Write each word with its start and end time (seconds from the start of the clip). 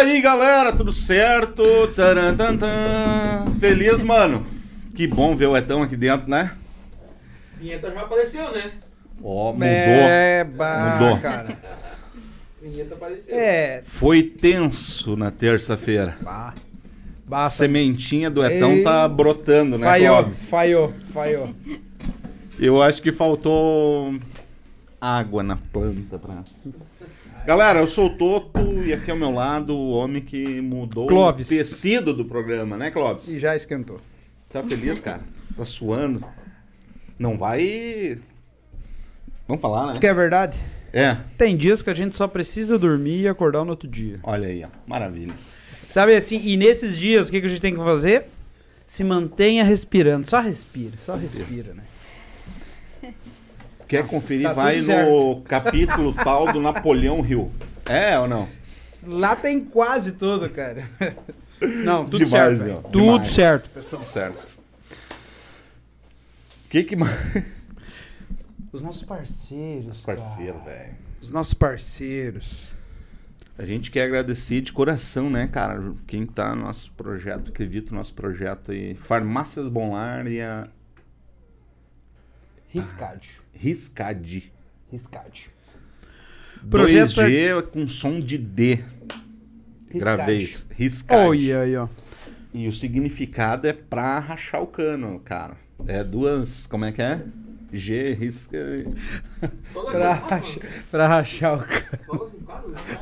E 0.00 0.02
aí, 0.02 0.20
galera, 0.22 0.72
tudo 0.72 0.90
certo? 0.90 1.62
Taran, 1.94 2.34
tan, 2.34 2.56
tan. 2.56 3.50
Feliz, 3.60 4.02
mano. 4.02 4.46
Que 4.94 5.06
bom 5.06 5.36
ver 5.36 5.44
o 5.46 5.54
Etão 5.54 5.82
aqui 5.82 5.94
dentro, 5.94 6.26
né? 6.30 6.52
Vinheta 7.60 7.90
já 7.92 8.00
apareceu, 8.00 8.50
né? 8.50 8.72
Ó, 9.22 9.52
mudou. 9.52 9.66
É, 9.68 10.42
bah, 10.44 10.98
Mudou. 10.98 11.18
cara. 11.18 11.48
Vinheta 12.62 12.94
apareceu. 12.94 13.36
É. 13.38 13.82
Foi 13.84 14.22
tenso 14.22 15.16
na 15.16 15.30
terça-feira. 15.30 16.16
Bah. 16.22 16.54
A 17.30 17.50
sementinha 17.50 18.30
do 18.30 18.42
Etão 18.42 18.72
Ei. 18.72 18.82
tá 18.82 19.06
brotando, 19.06 19.76
né, 19.76 19.86
Falhou, 19.86 20.16
Clóvis? 20.22 20.44
falhou, 20.46 20.94
falhou. 21.12 21.54
Eu 22.58 22.82
acho 22.82 23.02
que 23.02 23.12
faltou 23.12 24.14
água 24.98 25.42
na 25.42 25.56
planta 25.56 26.18
pra... 26.18 26.42
Galera, 27.46 27.80
eu 27.80 27.86
sou 27.88 28.06
o 28.06 28.10
Toto 28.10 28.60
e 28.84 28.92
aqui 28.92 29.10
ao 29.10 29.16
meu 29.16 29.30
lado 29.30 29.74
o 29.74 29.90
homem 29.90 30.22
que 30.22 30.60
mudou 30.60 31.06
Clóvis. 31.06 31.46
o 31.46 31.50
tecido 31.50 32.12
do 32.14 32.24
programa, 32.24 32.76
né, 32.76 32.90
Clóvis? 32.90 33.28
E 33.28 33.38
já 33.38 33.56
esquentou. 33.56 34.00
Tá 34.52 34.62
feliz, 34.62 35.00
cara? 35.00 35.22
Tá 35.56 35.64
suando? 35.64 36.24
Não 37.18 37.36
vai... 37.38 38.18
Vamos 39.48 39.60
falar, 39.60 39.86
né? 39.88 39.92
Porque 39.94 40.06
é 40.06 40.14
verdade. 40.14 40.58
É, 40.92 41.16
Tem 41.38 41.56
dias 41.56 41.82
que 41.82 41.90
a 41.90 41.94
gente 41.94 42.16
só 42.16 42.26
precisa 42.26 42.78
dormir 42.78 43.20
e 43.22 43.28
acordar 43.28 43.64
no 43.64 43.70
outro 43.70 43.88
dia. 43.88 44.18
olha 44.22 44.48
aí, 44.48 44.64
ó. 44.64 44.68
Maravilha. 44.86 45.34
Sabe 45.88 46.14
assim, 46.14 46.40
e 46.44 46.56
nesses 46.56 46.96
dias 46.96 47.28
o 47.28 47.30
que, 47.30 47.40
que 47.40 47.46
a 47.46 47.50
gente 47.50 47.60
tem 47.60 47.72
que 47.74 47.78
fazer? 47.80 48.26
Se 48.84 49.02
mantenha 49.04 49.64
respirando. 49.64 50.28
Só 50.28 50.40
respira, 50.40 50.94
só 51.04 51.14
respira, 51.14 51.74
né? 51.74 51.82
Quer 53.90 54.06
conferir? 54.06 54.44
tá 54.46 54.52
vai 54.52 54.76
no 54.76 54.84
certo. 54.84 55.42
capítulo 55.48 56.14
tal 56.14 56.52
do 56.52 56.60
Napoleão 56.60 57.26
Hill. 57.26 57.50
É 57.86 58.16
ou 58.16 58.28
não? 58.28 58.48
Lá 59.04 59.34
tem 59.34 59.64
quase 59.64 60.12
tudo, 60.12 60.48
cara. 60.48 60.88
Não, 61.60 62.04
tudo 62.04 62.24
Demais, 62.24 62.58
certo. 62.60 62.72
ó. 62.72 62.88
Tudo 62.88 63.04
Demais. 63.04 63.28
certo. 63.32 63.68
Tá 63.74 63.80
tudo 63.90 64.04
certo. 64.04 64.54
Que 66.70 66.84
que 66.84 66.94
mais? 66.94 67.12
Os 68.72 68.80
nossos 68.80 69.02
parceiros. 69.02 70.02
Parceiro, 70.04 70.60
velho. 70.64 70.94
Os 71.20 71.32
nossos 71.32 71.54
parceiros. 71.54 72.72
A 73.58 73.64
gente 73.66 73.90
quer 73.90 74.04
agradecer 74.04 74.60
de 74.60 74.72
coração, 74.72 75.28
né, 75.28 75.48
cara? 75.48 75.92
Quem 76.06 76.24
tá 76.24 76.54
no 76.54 76.62
nosso 76.62 76.92
projeto, 76.92 77.50
acredita 77.50 77.90
no 77.90 77.96
nosso 77.98 78.14
projeto 78.14 78.70
aí. 78.70 78.94
Farmácias 78.94 79.68
Bonlar 79.68 80.28
e 80.28 80.40
a 80.40 80.68
Riscade. 82.72 83.28
Riscad. 83.52 84.42
Riscade. 84.90 85.50
2G 86.64 87.62
com 87.70 87.86
som 87.86 88.20
de 88.20 88.36
D. 88.38 88.84
Gravei 89.92 90.38
Riscade. 90.38 90.44
isso. 90.44 90.66
Riscad. 90.70 91.18
Olha 91.28 91.60
aí, 91.60 91.76
ó. 91.76 91.88
E 92.52 92.66
o 92.68 92.72
significado 92.72 93.66
é 93.66 93.72
pra 93.72 94.18
rachar 94.18 94.62
o 94.62 94.66
cano, 94.66 95.20
cara. 95.20 95.56
É 95.86 96.02
duas. 96.04 96.66
Como 96.66 96.84
é 96.84 96.92
que 96.92 97.00
é? 97.02 97.22
G, 97.72 98.14
risca. 98.14 98.58
Pra, 99.72 100.14
racha- 100.14 100.60
pra 100.90 101.06
rachar 101.08 101.54
o 101.58 101.62
cara. 101.64 102.00
Todas 102.06 102.34
as 102.34 102.42
quadros, 102.42 102.72
né? 102.72 102.98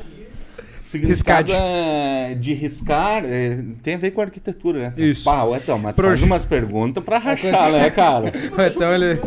Significado 0.88 1.52
é 1.52 2.34
de 2.34 2.54
riscar, 2.54 3.22
é, 3.22 3.58
tem 3.82 3.96
a 3.96 3.98
ver 3.98 4.10
com 4.10 4.22
arquitetura, 4.22 4.88
né? 4.88 4.94
Isso. 4.96 5.22
Pá, 5.22 5.44
ué, 5.44 5.58
então, 5.58 5.78
mas 5.78 5.92
Proje- 5.94 6.20
faz 6.20 6.22
umas 6.22 6.44
perguntas 6.46 7.04
pra 7.04 7.18
rachar, 7.18 7.70
né, 7.70 7.90
cara? 7.90 8.32
Então 8.74 8.94
ele, 8.94 9.20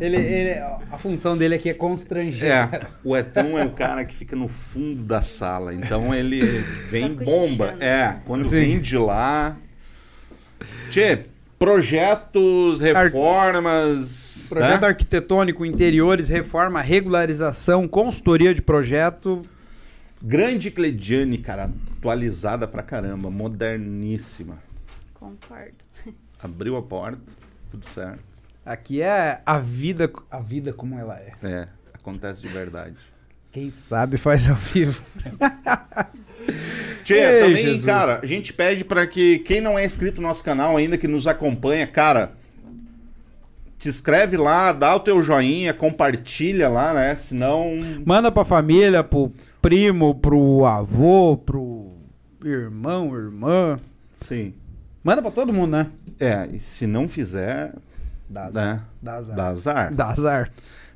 ele, 0.00 0.16
ele. 0.16 0.60
A 0.90 0.98
função 0.98 1.38
dele 1.38 1.54
aqui 1.54 1.70
é 1.70 1.74
constranger. 1.74 2.50
É, 2.50 2.80
o 3.04 3.16
Etão 3.16 3.56
é 3.56 3.64
o 3.64 3.70
cara 3.70 4.04
que 4.04 4.12
fica 4.12 4.34
no 4.34 4.48
fundo 4.48 5.04
da 5.04 5.22
sala, 5.22 5.72
então 5.72 6.12
ele 6.12 6.42
vem 6.90 7.14
bomba. 7.14 7.76
É, 7.78 8.16
quando 8.26 8.44
Sim. 8.44 8.50
vem 8.50 8.80
de 8.80 8.98
lá. 8.98 9.56
Tchê, 10.90 11.20
projetos, 11.56 12.80
reformas. 12.80 14.46
Projeto 14.48 14.80
né? 14.80 14.88
arquitetônico, 14.88 15.64
interiores, 15.64 16.28
reforma, 16.28 16.80
regularização, 16.80 17.86
consultoria 17.86 18.52
de 18.52 18.60
projeto. 18.60 19.42
Grande 20.26 20.70
Clediane, 20.70 21.36
cara, 21.36 21.70
atualizada 21.98 22.66
pra 22.66 22.82
caramba, 22.82 23.30
moderníssima. 23.30 24.56
Concordo. 25.12 25.76
Abriu 26.42 26.78
a 26.78 26.82
porta, 26.82 27.20
tudo 27.70 27.84
certo. 27.84 28.20
Aqui 28.64 29.02
é 29.02 29.42
a 29.44 29.58
vida, 29.58 30.10
a 30.30 30.40
vida 30.40 30.72
como 30.72 30.98
ela 30.98 31.18
é. 31.18 31.32
É, 31.42 31.68
acontece 31.92 32.40
de 32.40 32.48
verdade. 32.48 32.96
Quem 33.52 33.70
sabe 33.70 34.16
faz 34.16 34.48
ao 34.48 34.56
vivo. 34.56 35.04
Tchê, 37.04 37.14
Ei, 37.16 37.40
também, 37.42 37.56
Jesus. 37.56 37.84
cara, 37.84 38.20
a 38.22 38.26
gente 38.26 38.50
pede 38.54 38.82
pra 38.82 39.06
que 39.06 39.40
quem 39.40 39.60
não 39.60 39.78
é 39.78 39.84
inscrito 39.84 40.22
no 40.22 40.28
nosso 40.28 40.42
canal 40.42 40.74
ainda, 40.74 40.96
que 40.96 41.06
nos 41.06 41.26
acompanha, 41.26 41.86
cara, 41.86 42.32
te 43.78 43.90
inscreve 43.90 44.38
lá, 44.38 44.72
dá 44.72 44.96
o 44.96 45.00
teu 45.00 45.22
joinha, 45.22 45.74
compartilha 45.74 46.70
lá, 46.70 46.94
né? 46.94 47.14
Senão. 47.14 47.72
Manda 48.06 48.32
pra 48.32 48.42
família, 48.42 49.04
pro 49.04 49.30
primo, 49.68 50.14
pro 50.14 50.66
avô, 50.66 51.38
pro 51.38 51.90
irmão, 52.44 53.16
irmã. 53.16 53.80
Sim. 54.14 54.52
Manda 55.02 55.22
pra 55.22 55.30
todo 55.30 55.54
mundo, 55.54 55.70
né? 55.70 55.88
É, 56.20 56.46
e 56.52 56.58
se 56.60 56.86
não 56.86 57.08
fizer, 57.08 57.72
Dá 58.28 58.44
azar. 58.44 58.66
né? 58.76 58.82
Dá 59.00 59.14
azar. 59.14 59.34
Dá 59.36 59.48
azar. 59.48 59.94
Dá 59.94 60.06
azar. 60.10 60.50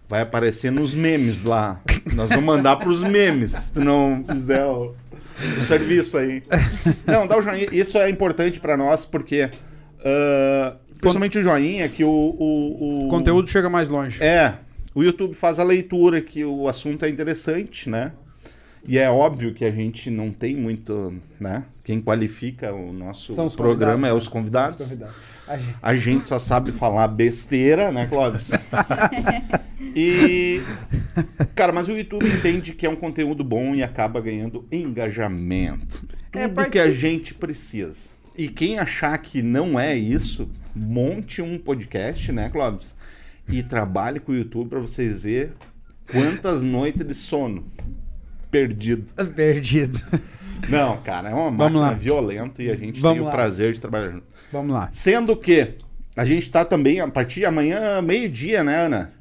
Vai 0.06 0.20
aparecer 0.20 0.70
nos 0.70 0.94
memes 0.94 1.44
lá. 1.44 1.80
Nós 2.14 2.28
vamos 2.28 2.44
mandar 2.44 2.76
pros 2.76 3.02
memes, 3.02 3.52
se 3.52 3.78
não 3.80 4.22
fizer 4.30 4.66
o, 4.66 4.94
o 5.56 5.60
serviço 5.62 6.18
aí. 6.18 6.42
Não, 7.06 7.26
dá 7.26 7.38
o 7.38 7.42
joinha. 7.42 7.68
Isso 7.72 7.96
é 7.96 8.10
importante 8.10 8.60
pra 8.60 8.76
nós, 8.76 9.02
porque. 9.06 9.48
ah, 10.04 10.76
principalmente 11.00 11.38
o 11.38 11.42
joinha, 11.42 11.88
que 11.88 12.04
o. 12.04 12.08
o, 12.10 13.04
o 13.04 13.06
O 13.06 13.08
conteúdo 13.08 13.48
chega 13.48 13.70
mais 13.70 13.88
longe. 13.88 14.22
É, 14.22 14.58
o 14.94 15.02
YouTube 15.02 15.32
faz 15.34 15.58
a 15.58 15.64
leitura 15.64 16.20
que 16.20 16.44
o 16.44 16.68
assunto 16.68 17.06
é 17.06 17.08
interessante, 17.08 17.88
né? 17.88 18.12
E 18.86 18.98
é 18.98 19.10
óbvio 19.10 19.52
que 19.54 19.64
a 19.64 19.70
gente 19.70 20.10
não 20.10 20.32
tem 20.32 20.56
muito, 20.56 21.14
né? 21.38 21.64
Quem 21.84 22.00
qualifica 22.00 22.72
o 22.72 22.92
nosso 22.92 23.34
programa 23.56 24.08
é 24.08 24.12
os 24.12 24.28
convidados. 24.28 24.80
Os 24.80 24.86
convidados. 24.88 25.14
A 25.46 25.56
gente- 25.56 25.76
A 25.82 25.94
gente 25.94 26.28
só 26.28 26.38
sabe 26.38 26.72
falar 26.72 27.08
besteira, 27.08 27.90
né, 27.90 28.06
Clóvis? 28.06 28.50
e. 29.96 30.60
Cara, 31.54 31.72
mas 31.72 31.88
o 31.88 31.92
YouTube 31.96 32.26
entende 32.26 32.72
que 32.74 32.86
é 32.86 32.90
um 32.90 32.96
conteúdo 32.96 33.42
bom 33.42 33.74
e 33.74 33.82
acaba 33.82 34.20
ganhando 34.20 34.66
engajamento. 34.70 36.00
Tudo 36.30 36.40
É, 36.40 36.48
que 36.48 36.54
participa- 36.54 36.84
a 36.84 36.90
gente 36.90 37.34
precisa. 37.34 38.10
E 38.36 38.48
quem 38.48 38.78
achar 38.78 39.16
que 39.18 39.42
não 39.42 39.78
é 39.80 39.96
isso, 39.96 40.48
monte 40.74 41.42
um 41.42 41.58
podcast, 41.58 42.30
né, 42.30 42.48
Clóvis? 42.48 42.96
E 43.48 43.62
trabalhe 43.62 44.20
com 44.20 44.32
o 44.32 44.36
YouTube 44.36 44.68
pra 44.68 44.78
vocês 44.80 45.22
verem 45.22 45.52
quantas 46.12 46.62
noites 46.62 47.04
de 47.04 47.14
sono 47.14 47.64
perdido. 48.50 49.12
Perdido. 49.34 49.98
Não, 50.68 51.00
cara, 51.02 51.30
é 51.30 51.34
uma 51.34 51.50
máquina 51.50 51.94
violenta 51.94 52.62
e 52.62 52.70
a 52.70 52.74
gente 52.76 53.00
Vamos 53.00 53.16
tem 53.16 53.22
o 53.22 53.26
lá. 53.26 53.30
prazer 53.30 53.72
de 53.72 53.80
trabalhar 53.80 54.10
junto. 54.10 54.26
Vamos 54.52 54.74
lá. 54.74 54.88
Sendo 54.90 55.36
que 55.36 55.74
a 56.16 56.24
gente 56.24 56.50
tá 56.50 56.64
também, 56.64 57.00
a 57.00 57.08
partir 57.08 57.40
de 57.40 57.46
amanhã, 57.46 58.02
meio-dia, 58.02 58.64
né, 58.64 58.86
Ana? 58.86 59.12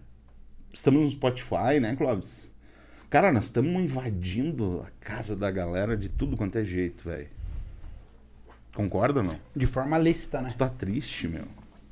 Estamos 0.74 1.04
no 1.06 1.12
Spotify, 1.12 1.80
né, 1.80 1.96
Clóvis? 1.96 2.52
Cara, 3.10 3.32
nós 3.32 3.46
estamos 3.46 3.82
invadindo 3.82 4.84
a 4.86 4.90
casa 5.00 5.36
da 5.36 5.50
galera 5.50 5.96
de 5.96 6.10
tudo 6.10 6.36
quanto 6.36 6.58
é 6.58 6.64
jeito, 6.64 7.08
velho. 7.08 7.28
Concorda 8.74 9.22
ou 9.22 9.26
não? 9.26 9.36
De 9.56 9.66
forma 9.66 9.98
lícita, 9.98 10.42
né? 10.42 10.50
Tu 10.50 10.58
tá 10.58 10.70
triste, 10.70 11.28
meu. 11.28 11.46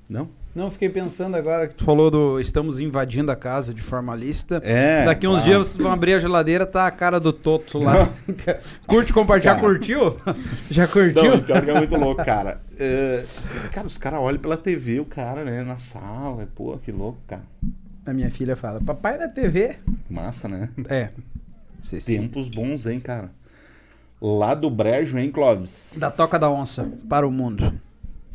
Não? 0.10 0.30
Não, 0.56 0.72
fiquei 0.72 0.88
pensando 0.88 1.36
agora 1.36 1.68
que 1.68 1.76
tu 1.76 1.84
falou 1.84 2.10
do 2.10 2.40
estamos 2.40 2.80
invadindo 2.80 3.30
a 3.30 3.36
casa 3.36 3.74
de 3.74 3.82
forma 3.82 4.16
lícita. 4.16 4.62
É. 4.64 5.04
Daqui 5.04 5.28
uns 5.28 5.32
claro. 5.32 5.46
dias 5.46 5.68
vocês 5.68 5.84
vão 5.84 5.92
abrir 5.92 6.14
a 6.14 6.20
geladeira, 6.20 6.66
tá 6.66 6.88
a 6.88 6.92
cara 6.92 7.20
do 7.20 7.34
Toto 7.34 7.78
lá. 7.78 8.08
Curte, 8.88 9.12
compartilha. 9.12 9.54
Já 9.54 9.60
Cara. 9.60 9.68
curtiu? 9.68 10.18
Já 10.72 10.88
curtiu? 10.88 11.32
Não, 11.32 11.42
pior 11.42 11.62
que 11.62 11.70
é 11.70 11.74
muito 11.74 11.98
louco, 11.98 12.24
cara. 12.24 12.62
É, 12.80 13.26
cara, 13.74 13.86
os 13.86 13.98
caras 13.98 14.22
olham 14.22 14.40
pela 14.40 14.56
TV, 14.56 15.02
o 15.02 15.06
cara, 15.06 15.44
né, 15.44 15.62
na 15.62 15.78
sala. 15.78 16.48
Pô, 16.56 16.78
que 16.78 16.90
louco, 16.90 17.20
cara. 17.28 17.44
A 18.06 18.14
minha 18.14 18.32
filha 18.32 18.56
fala, 18.56 18.80
papai 18.80 19.18
da 19.18 19.28
TV. 19.28 19.76
Massa, 20.10 20.48
né? 20.48 20.70
É. 20.88 21.10
Ceci. 21.82 22.18
Tempos 22.18 22.48
bons, 22.48 22.86
hein, 22.86 23.02
cara. 23.02 23.30
Lá 24.22 24.54
do 24.54 24.70
Brejo, 24.70 25.18
hein, 25.18 25.30
Clóvis? 25.30 25.96
Da 25.98 26.10
Toca 26.10 26.40
da 26.40 26.50
Onça 26.50 26.90
para 27.10 27.28
o 27.28 27.32
mundo. 27.32 27.74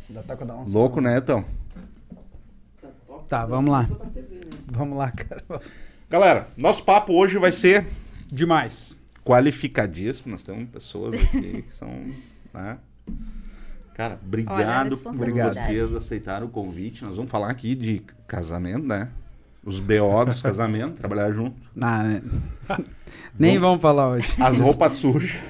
Da 0.07 0.21
Toca 0.21 0.45
da 0.45 0.55
Onça. 0.55 0.71
Louco, 0.71 1.01
né, 1.01 1.17
então? 1.17 1.43
Tá, 3.31 3.45
vamos 3.45 3.71
lá. 3.71 3.87
Vamos 4.73 4.97
lá, 4.97 5.09
cara. 5.09 5.41
Galera, 6.09 6.49
nosso 6.57 6.83
papo 6.83 7.13
hoje 7.13 7.37
vai 7.37 7.53
ser 7.53 7.87
Demais. 8.27 8.99
qualificadíssimo. 9.23 10.33
Nós 10.33 10.43
temos 10.43 10.67
pessoas 10.67 11.15
aqui 11.15 11.61
que 11.65 11.73
são. 11.73 11.87
Né? 12.53 12.77
Cara, 13.93 14.19
obrigado 14.21 14.97
por 14.97 15.13
vocês 15.13 15.95
aceitarem 15.95 16.45
o 16.45 16.51
convite. 16.51 17.05
Nós 17.05 17.15
vamos 17.15 17.31
falar 17.31 17.49
aqui 17.49 17.73
de 17.73 18.01
casamento, 18.27 18.85
né? 18.85 19.07
os 19.63 19.79
BO 19.79 20.25
dos 20.25 20.41
casamentos, 20.41 20.99
trabalhar 20.99 21.31
junto. 21.31 21.55
Ah, 21.79 22.03
né? 22.03 22.21
Nem 23.39 23.57
vamos 23.57 23.81
falar 23.81 24.09
hoje. 24.09 24.35
As 24.41 24.59
roupas 24.59 24.91
sujas. 24.91 25.31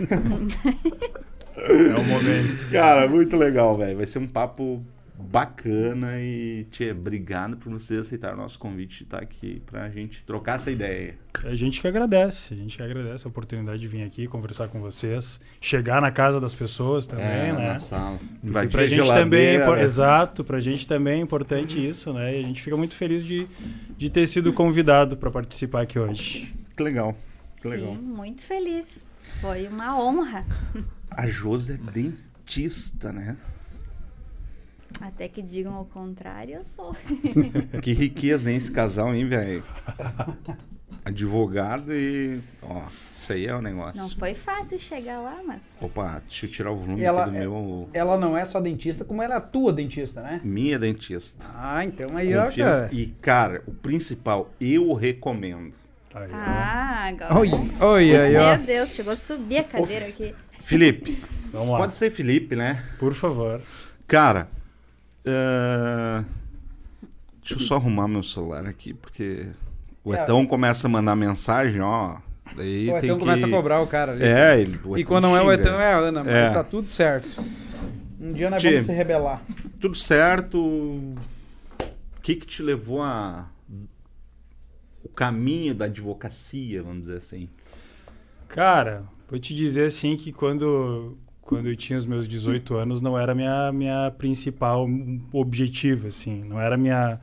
É 1.64 1.96
o 1.96 2.04
momento. 2.04 2.72
Cara, 2.72 3.08
muito 3.08 3.38
legal, 3.38 3.78
velho. 3.78 3.98
Vai 3.98 4.08
ser 4.08 4.18
um 4.18 4.26
papo 4.26 4.84
bacana 5.22 6.20
e, 6.20 6.66
tchê, 6.72 6.92
obrigado 6.92 7.56
por 7.58 7.72
você 7.72 7.98
aceitar 7.98 8.34
o 8.34 8.38
nosso 8.38 8.58
convite 8.60 8.98
de 9.00 9.04
estar 9.04 9.20
aqui 9.22 9.62
pra 9.66 9.90
gente 9.90 10.24
trocar 10.26 10.56
essa 10.56 10.70
ideia. 10.72 11.16
A 11.44 11.56
gente 11.56 11.80
que 11.80 11.88
agradece, 11.88 12.54
a 12.54 12.58
gente 12.58 12.76
que 12.76 12.84
agradece 12.84 13.26
a 13.26 13.30
oportunidade 13.30 13.80
de 13.80 13.88
vir 13.88 14.04
aqui 14.04 14.28
conversar 14.28 14.68
com 14.68 14.82
vocês, 14.82 15.40
chegar 15.62 16.02
na 16.02 16.12
casa 16.12 16.42
das 16.42 16.54
pessoas 16.54 17.08
também, 17.08 17.26
é, 17.26 17.54
né? 17.54 17.68
na 17.74 17.80
sala. 17.80 18.20
E 18.44 18.48
Invadir 18.48 18.72
pra 18.72 18.82
a 18.82 18.86
gente 18.86 19.08
também, 19.08 19.46
é 19.46 19.62
impor- 19.64 19.78
exato, 19.80 20.44
pra 20.44 20.60
gente 20.60 20.88
também 20.88 21.20
é 21.20 21.24
importante 21.24 21.78
isso, 21.88 22.12
né? 22.12 22.36
E 22.38 22.44
a 22.44 22.48
gente 22.48 22.62
fica 22.62 22.76
muito 22.76 22.96
feliz 22.96 23.24
de, 23.24 23.48
de 23.98 24.10
ter 24.10 24.28
sido 24.28 24.52
convidado 24.52 25.16
para 25.16 25.32
participar 25.32 25.82
aqui 25.84 25.98
hoje. 25.98 26.54
Que 26.76 26.84
legal. 26.84 27.16
Que 27.56 27.62
Sim, 27.64 27.70
legal. 27.70 27.94
muito 27.96 28.42
feliz. 28.42 29.06
Foi 29.40 29.68
uma 29.68 29.98
honra. 30.04 30.44
A 31.10 31.28
Josi 31.28 31.74
é 31.74 31.78
dentista, 31.92 33.12
né? 33.14 33.38
Até 35.00 35.28
que 35.28 35.42
digam 35.42 35.80
o 35.82 35.86
contrário, 35.86 36.56
eu 36.56 36.66
sou. 36.66 36.96
Que 37.82 37.94
riqueza, 37.94 38.52
hein, 38.52 38.58
esse 38.58 38.72
casal, 38.72 39.14
hein, 39.16 39.28
velho? 39.28 39.64
Advogado 41.04 41.94
e. 41.96 42.40
Ó, 42.62 42.84
isso 43.10 43.34
aí 43.34 43.48
é 43.48 43.56
o 43.56 43.62
negócio. 43.62 44.00
Não 44.00 44.10
foi 44.10 44.36
fácil 44.36 44.78
chegar 44.78 45.20
lá, 45.20 45.40
mas. 45.46 45.76
Opa, 45.82 46.22
deixa 46.28 46.46
eu 46.46 46.52
tirar 46.52 46.72
o 46.72 46.76
volume 46.76 47.02
Ela 47.02 47.24
aqui 47.24 47.32
do 47.32 47.38
é- 47.38 47.40
meu. 47.40 47.90
Ela 47.92 48.18
não 48.18 48.38
é 48.38 48.46
só 48.46 48.60
dentista, 48.60 49.04
como 49.04 49.22
ela 49.22 49.38
atua 49.38 49.74
dentista, 49.74 50.22
né? 50.22 50.40
Minha 50.44 50.78
dentista. 50.78 51.44
Ah, 51.56 51.84
então 51.84 52.16
aí, 52.16 52.36
ó, 52.36 52.52
cara. 52.52 52.90
E, 52.92 53.08
cara, 53.20 53.64
o 53.66 53.72
principal, 53.74 54.52
eu 54.60 54.94
recomendo. 54.94 55.74
Aí. 56.14 56.30
Ah, 56.32 57.06
agora. 57.08 57.40
Oi, 57.40 57.50
oi, 57.80 58.16
aí, 58.16 58.36
ó. 58.36 58.58
Meu 58.58 58.66
Deus, 58.66 58.90
chegou 58.90 59.14
a 59.14 59.16
subir 59.16 59.58
a 59.60 59.64
cadeira 59.64 60.06
aqui. 60.06 60.36
Felipe, 60.60 61.18
Vamos 61.52 61.70
lá, 61.72 61.78
pode 61.80 61.96
ser 61.96 62.12
Felipe, 62.12 62.56
né? 62.56 62.84
por 63.00 63.16
favor. 63.16 63.60
Cara, 64.06 64.48
é, 65.26 66.24
deixa 67.42 67.56
eu 67.56 67.60
só 67.60 67.76
arrumar 67.76 68.08
meu 68.08 68.24
celular 68.24 68.66
aqui, 68.66 68.94
porque 68.94 69.48
o 70.04 70.14
É. 70.14 70.22
Etão 70.22 70.46
começa 70.46 70.88
a 70.88 70.90
mandar 70.90 71.16
mensagem, 71.16 71.82
ó. 71.82 72.18
Daí 72.56 72.90
O 72.90 72.94
tem 73.00 73.06
Etão 73.06 73.18
que... 73.18 73.20
começa 73.20 73.46
a 73.46 73.50
cobrar 73.50 73.80
o 73.82 73.88
cara 73.88 74.12
ali. 74.14 74.24
É, 74.24 74.60
ele, 74.60 74.80
o 74.84 74.98
E 74.98 75.04
quando 75.06 75.24
não 75.26 75.38
é 75.38 75.42
o. 75.42 75.52
Etão, 75.52 75.80
é 75.80 75.94
a 75.94 75.98
Ana, 75.98 76.24
mas 76.24 76.34
É. 76.34 76.50
tá 76.50 76.64
tudo 76.64 76.90
certo. 76.90 77.44
Um 78.20 78.32
dia 78.34 78.50
nós 78.50 78.62
Tchê. 78.62 78.72
vamos 78.72 78.86
se 78.88 78.92
rebelar. 78.94 79.42
Tudo 79.80 79.96
certo. 79.96 80.58
O 80.60 81.16
que 82.22 82.36
que 82.36 82.46
te 82.46 82.62
levou 82.62 83.02
a... 83.02 83.48
O 85.04 85.10
caminho 85.10 85.74
da 85.74 85.86
advocacia, 85.86 86.84
vamos 86.84 87.04
dizer 87.04 87.18
assim. 87.18 87.50
Cara, 88.48 89.04
vou 89.30 89.40
te 89.40 89.54
dizer 89.56 89.86
assim 89.86 90.16
que 90.16 90.32
quando, 90.32 91.18
quando 91.42 91.68
eu 91.68 91.76
tinha 91.76 91.98
os 91.98 92.06
meus 92.06 92.28
18 92.28 92.76
anos 92.76 93.02
não 93.02 93.18
era 93.18 93.34
minha 93.36 93.72
minha 93.72 94.12
principal 94.18 94.88
objetivo, 95.34 96.08
assim, 96.08 96.44
não 96.44 96.60
era 96.60 96.78
minha 96.78 97.20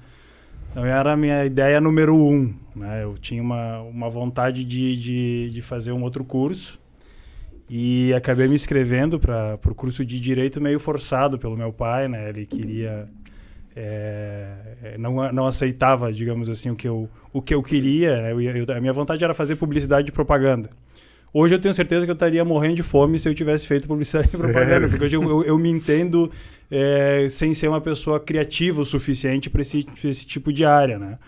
não 0.74 0.84
era 0.84 1.12
a 1.12 1.16
minha 1.16 1.44
ideia 1.46 1.80
número 1.80 2.14
um, 2.14 2.52
né? 2.76 3.02
Eu 3.02 3.14
tinha 3.18 3.42
uma, 3.42 3.80
uma 3.80 4.08
vontade 4.10 4.64
de, 4.64 4.96
de, 4.98 5.50
de 5.50 5.62
fazer 5.62 5.92
um 5.92 6.02
outro 6.02 6.24
curso 6.24 6.78
e 7.70 8.12
acabei 8.14 8.48
me 8.48 8.54
inscrevendo 8.54 9.18
para 9.18 9.58
o 9.66 9.74
curso 9.74 10.04
de 10.04 10.20
direito 10.20 10.60
meio 10.60 10.78
forçado 10.78 11.38
pelo 11.38 11.56
meu 11.56 11.72
pai, 11.72 12.06
né? 12.08 12.28
Ele 12.28 12.44
queria 12.46 13.08
é, 13.74 14.96
não, 14.98 15.32
não 15.32 15.46
aceitava, 15.46 16.12
digamos 16.12 16.48
assim, 16.50 16.70
o 16.70 16.76
que 16.76 16.88
eu, 16.88 17.08
o 17.32 17.40
que 17.40 17.54
eu 17.54 17.62
queria. 17.62 18.22
né? 18.22 18.32
Eu 18.32 18.40
eu- 18.40 18.76
a 18.76 18.80
minha 18.80 18.92
vontade 18.92 19.22
era 19.22 19.32
fazer 19.34 19.56
publicidade 19.56 20.08
e 20.08 20.12
propaganda. 20.12 20.70
Hoje 21.32 21.54
eu 21.54 21.58
tenho 21.60 21.74
certeza 21.74 22.04
que 22.06 22.10
eu 22.10 22.14
estaria 22.14 22.44
morrendo 22.44 22.76
de 22.76 22.82
fome 22.82 23.18
se 23.18 23.28
eu 23.28 23.34
tivesse 23.34 23.66
feito 23.66 23.86
publicidade 23.86 24.28
e 24.34 24.38
propaganda, 24.38 24.88
porque 24.88 25.04
hoje 25.04 25.16
eu, 25.16 25.22
eu, 25.22 25.44
eu 25.44 25.58
me 25.58 25.68
entendo 25.68 26.30
é, 26.70 27.26
sem 27.28 27.52
ser 27.52 27.68
uma 27.68 27.80
pessoa 27.80 28.18
criativa 28.18 28.80
o 28.80 28.84
suficiente 28.84 29.50
para 29.50 29.60
esse, 29.60 29.84
pra 29.84 30.08
esse 30.10 30.26
tipo 30.26 30.52
de 30.52 30.64
área, 30.64 30.98
né? 30.98 31.18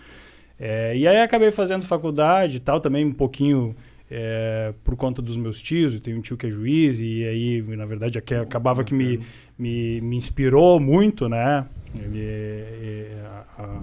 É, 0.59 0.95
e 0.95 1.07
aí 1.07 1.17
acabei 1.21 1.49
fazendo 1.51 1.83
faculdade 1.85 2.57
e 2.57 2.59
tal, 2.59 2.79
também 2.79 3.05
um 3.05 3.13
pouquinho 3.13 3.75
é, 4.09 4.73
por 4.83 4.95
conta 4.95 5.21
dos 5.21 5.37
meus 5.37 5.61
tios. 5.61 5.93
Eu 5.93 5.99
tenho 5.99 6.17
um 6.17 6.21
tio 6.21 6.37
que 6.37 6.47
é 6.47 6.51
juiz 6.51 6.99
e 6.99 7.23
aí, 7.25 7.61
na 7.75 7.85
verdade, 7.85 8.17
acabava 8.17 8.83
que 8.83 8.93
me, 8.93 9.19
me, 9.57 10.01
me 10.01 10.15
inspirou 10.17 10.79
muito, 10.79 11.29
né? 11.29 11.65
Ele, 11.95 12.21
é- 12.21 13.13
é- 13.13 13.25
a- 13.25 13.63
a- 13.63 13.77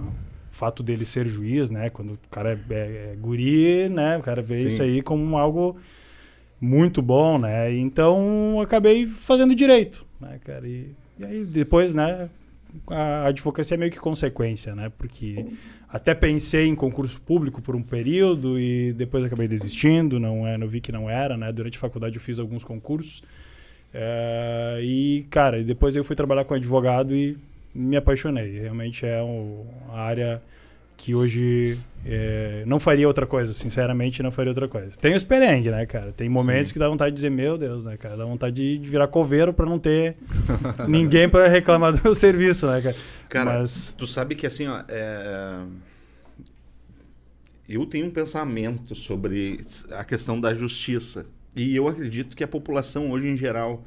o 0.51 0.55
fato 0.59 0.83
dele 0.83 1.05
ser 1.05 1.27
juiz, 1.27 1.69
né? 1.69 1.89
Quando 1.89 2.13
o 2.13 2.19
cara 2.29 2.51
é, 2.69 2.73
é- 2.73 3.11
é 3.13 3.15
guri, 3.19 3.87
né? 3.89 4.17
O 4.17 4.21
cara 4.21 4.41
vê 4.41 4.59
Sim. 4.59 4.67
isso 4.67 4.81
aí 4.81 5.01
como 5.01 5.37
algo 5.37 5.77
muito 6.59 7.01
bom, 7.01 7.37
né? 7.37 7.73
Então, 7.75 8.59
acabei 8.61 9.05
fazendo 9.05 9.55
direito, 9.55 10.05
né, 10.19 10.39
cara? 10.43 10.67
E, 10.67 10.91
e 11.19 11.25
aí, 11.25 11.45
depois, 11.45 11.93
né? 11.93 12.29
A 12.87 13.25
advocacia 13.27 13.75
é 13.75 13.77
meio 13.77 13.91
que 13.91 13.97
consequência, 13.99 14.75
né? 14.75 14.91
Porque 14.97 15.43
até 15.91 16.13
pensei 16.13 16.67
em 16.67 16.75
concurso 16.75 17.19
público 17.21 17.61
por 17.61 17.75
um 17.75 17.81
período 17.81 18.59
e 18.59 18.93
depois 18.93 19.23
acabei 19.23 19.47
desistindo, 19.47 20.19
não 20.19 20.45
é, 20.45 20.55
não 20.57 20.67
vi 20.67 20.79
que 20.79 20.91
não 20.91 21.09
era, 21.09 21.35
né? 21.35 21.51
Durante 21.51 21.77
a 21.77 21.81
faculdade 21.81 22.15
eu 22.17 22.21
fiz 22.21 22.37
alguns 22.37 22.63
concursos. 22.63 23.23
É, 23.91 24.79
e, 24.83 25.25
cara, 25.31 25.63
depois 25.63 25.95
eu 25.95 26.03
fui 26.03 26.15
trabalhar 26.15 26.45
com 26.45 26.53
advogado 26.53 27.15
e 27.15 27.35
me 27.73 27.97
apaixonei. 27.97 28.59
Realmente 28.59 29.03
é 29.05 29.21
um- 29.23 29.65
a 29.91 30.01
área 30.01 30.41
que 30.99 31.15
hoje 31.15 31.79
é, 32.05 32.63
não 32.67 32.77
faria 32.77 33.07
outra 33.07 33.25
coisa, 33.25 33.53
sinceramente 33.53 34.21
não 34.21 34.31
faria 34.31 34.51
outra 34.51 34.67
coisa. 34.67 34.91
Tem 34.97 35.15
os 35.15 35.23
perrengues, 35.23 35.71
né, 35.71 35.85
cara? 35.85 36.11
Tem 36.11 36.27
momentos 36.27 36.67
Sim. 36.67 36.73
que 36.73 36.79
dá 36.79 36.89
vontade 36.89 37.11
de 37.11 37.15
dizer, 37.15 37.31
meu 37.31 37.57
Deus, 37.57 37.85
né, 37.85 37.95
cara? 37.95 38.17
Dá 38.17 38.25
vontade 38.25 38.57
de, 38.57 38.77
de 38.77 38.89
virar 38.89 39.07
coveiro 39.07 39.53
pra 39.53 39.65
não 39.65 39.79
ter 39.79 40.17
ninguém 40.89 41.29
pra 41.29 41.47
reclamar 41.47 41.93
do 41.93 42.03
meu 42.03 42.13
serviço, 42.13 42.67
né, 42.67 42.81
cara? 42.81 42.95
Cara, 43.29 43.59
Mas, 43.59 43.95
Tu 43.97 44.05
sabe 44.05 44.35
que 44.35 44.45
assim, 44.45 44.67
ó, 44.67 44.83
é... 44.89 45.61
eu 47.67 47.85
tenho 47.85 48.07
um 48.07 48.11
pensamento 48.11 48.93
sobre 48.93 49.61
a 49.91 50.03
questão 50.03 50.39
da 50.39 50.53
justiça. 50.53 51.25
E 51.55 51.77
eu 51.77 51.87
acredito 51.87 52.35
que 52.35 52.43
a 52.43 52.47
população 52.47 53.09
hoje 53.09 53.27
em 53.27 53.37
geral, 53.37 53.85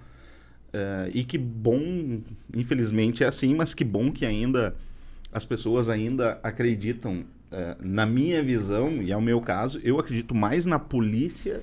é, 0.72 1.10
e 1.12 1.22
que 1.24 1.36
bom, 1.36 2.22
infelizmente 2.56 3.22
é 3.22 3.26
assim, 3.26 3.54
mas 3.54 3.74
que 3.74 3.84
bom 3.84 4.10
que 4.10 4.24
ainda 4.24 4.74
as 5.32 5.44
pessoas 5.44 5.88
ainda 5.88 6.38
acreditam, 6.42 7.24
é, 7.50 7.76
na 7.80 8.04
minha 8.06 8.42
visão, 8.42 9.02
e 9.02 9.10
é 9.12 9.16
o 9.16 9.22
meu 9.22 9.40
caso, 9.40 9.80
eu 9.82 9.98
acredito 9.98 10.34
mais 10.34 10.66
na 10.66 10.78
polícia 10.78 11.62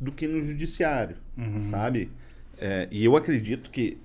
do 0.00 0.12
que 0.12 0.26
no 0.26 0.42
judiciário, 0.42 1.16
Uhum. 1.36 1.60
sabe? 1.60 2.10
É, 2.58 2.88
e 2.90 3.04
eu 3.04 3.16
acredito 3.16 3.70
que, 3.70 3.96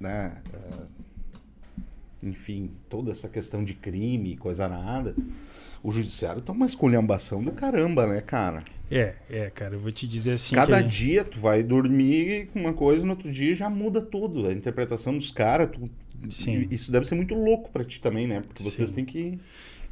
né, 0.00 0.36
é, 0.52 2.26
enfim, 2.26 2.70
toda 2.88 3.12
essa 3.12 3.28
questão 3.28 3.62
de 3.62 3.74
crime 3.74 4.32
e 4.32 4.36
coisa 4.36 4.68
nada, 4.68 5.14
o 5.82 5.92
judiciário 5.92 6.40
tá 6.40 6.52
uma 6.52 6.64
esculhambação 6.66 7.42
do 7.44 7.52
caramba, 7.52 8.06
né, 8.06 8.20
cara? 8.20 8.62
é, 8.90 9.14
é, 9.28 9.50
cara, 9.50 9.74
eu 9.74 9.80
vou 9.80 9.90
te 9.92 10.06
dizer 10.06 10.32
assim 10.32 10.54
Cada 10.54 10.82
que... 10.82 10.88
dia 10.88 11.24
tu 11.24 11.38
vai 11.40 11.62
dormir 11.62 12.46
com 12.52 12.60
uma 12.60 12.72
coisa, 12.72 13.04
no 13.04 13.12
outro 13.12 13.30
dia 13.30 13.54
já 13.54 13.68
muda 13.68 14.00
tudo. 14.00 14.46
A 14.46 14.52
interpretação 14.52 15.16
dos 15.16 15.30
caras, 15.30 15.68
tu- 15.72 15.90
Sim. 16.28 16.62
isso 16.70 16.90
deve 16.92 17.06
ser 17.06 17.14
muito 17.14 17.34
louco 17.34 17.70
pra 17.70 17.84
ti 17.84 18.00
também, 18.00 18.26
né? 18.26 18.40
Porque 18.46 18.62
vocês 18.62 18.88
Sim. 18.90 18.94
têm 18.96 19.04
que... 19.04 19.38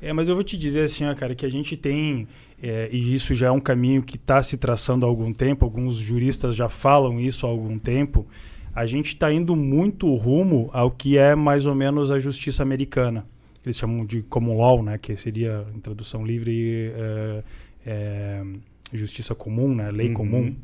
É, 0.00 0.12
mas 0.12 0.28
eu 0.28 0.34
vou 0.34 0.42
te 0.42 0.56
dizer 0.58 0.82
assim, 0.82 1.04
ó, 1.04 1.14
cara, 1.14 1.32
que 1.34 1.46
a 1.46 1.48
gente 1.48 1.76
tem, 1.76 2.26
é, 2.60 2.88
e 2.90 3.14
isso 3.14 3.34
já 3.34 3.46
é 3.46 3.50
um 3.52 3.60
caminho 3.60 4.02
que 4.02 4.16
está 4.16 4.42
se 4.42 4.56
traçando 4.56 5.06
há 5.06 5.08
algum 5.08 5.32
tempo, 5.32 5.64
alguns 5.64 5.96
juristas 5.96 6.56
já 6.56 6.68
falam 6.68 7.20
isso 7.20 7.46
há 7.46 7.48
algum 7.48 7.78
tempo, 7.78 8.26
a 8.74 8.84
gente 8.84 9.08
está 9.08 9.32
indo 9.32 9.54
muito 9.54 10.12
rumo 10.16 10.68
ao 10.72 10.90
que 10.90 11.16
é 11.16 11.36
mais 11.36 11.66
ou 11.66 11.74
menos 11.76 12.10
a 12.10 12.18
justiça 12.18 12.64
americana. 12.64 13.24
Eles 13.64 13.76
chamam 13.76 14.04
de 14.04 14.22
common 14.22 14.56
law, 14.56 14.82
né, 14.82 14.98
que 14.98 15.16
seria, 15.16 15.64
em 15.72 15.78
tradução 15.78 16.26
livre, 16.26 16.90
é, 16.96 17.42
é, 17.86 18.42
justiça 18.92 19.36
comum, 19.36 19.72
né, 19.72 19.90
lei 19.92 20.08
Uhum. 20.08 20.14
comum. 20.14 20.54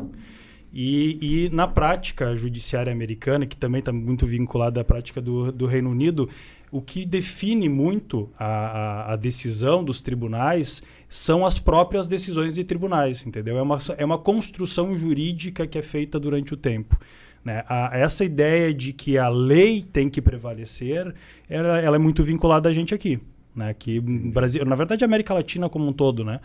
E, 0.72 1.46
e 1.46 1.50
na 1.50 1.66
prática 1.66 2.37
judiciária 2.37 2.92
americana, 2.92 3.46
que 3.46 3.56
também 3.56 3.78
está 3.78 3.92
muito 3.92 4.26
vinculada 4.26 4.80
à 4.80 4.84
prática 4.84 5.20
do, 5.20 5.50
do 5.50 5.66
Reino 5.66 5.90
Unido, 5.90 6.28
o 6.70 6.82
que 6.82 7.06
define 7.06 7.68
muito 7.68 8.30
a, 8.38 8.46
a, 8.46 9.12
a 9.14 9.16
decisão 9.16 9.82
dos 9.82 10.00
tribunais 10.00 10.82
são 11.08 11.46
as 11.46 11.58
próprias 11.58 12.06
decisões 12.06 12.54
de 12.54 12.64
tribunais, 12.64 13.26
entendeu? 13.26 13.56
É 13.56 13.62
uma, 13.62 13.78
é 13.96 14.04
uma 14.04 14.18
construção 14.18 14.94
jurídica 14.94 15.66
que 15.66 15.78
é 15.78 15.82
feita 15.82 16.20
durante 16.20 16.52
o 16.52 16.56
tempo. 16.56 16.98
Né? 17.42 17.64
A, 17.66 17.96
essa 17.96 18.25
ideia 18.25 18.75
de 18.75 18.92
que 18.92 19.16
a 19.16 19.28
lei 19.28 19.82
tem 19.82 20.10
que 20.10 20.20
prevalecer, 20.20 21.14
ela, 21.48 21.80
ela 21.80 21.96
é 21.96 21.98
muito 21.98 22.22
vinculada 22.22 22.68
a 22.68 22.72
gente 22.72 22.94
aqui. 22.94 23.18
Né? 23.56 23.75
No 24.02 24.30
Brasil, 24.30 24.64
na 24.66 24.76
verdade, 24.76 25.02
a 25.02 25.06
América 25.06 25.32
Latina 25.32 25.68
como 25.68 25.88
um 25.88 25.92
todo, 25.92 26.25
né? 26.25 26.40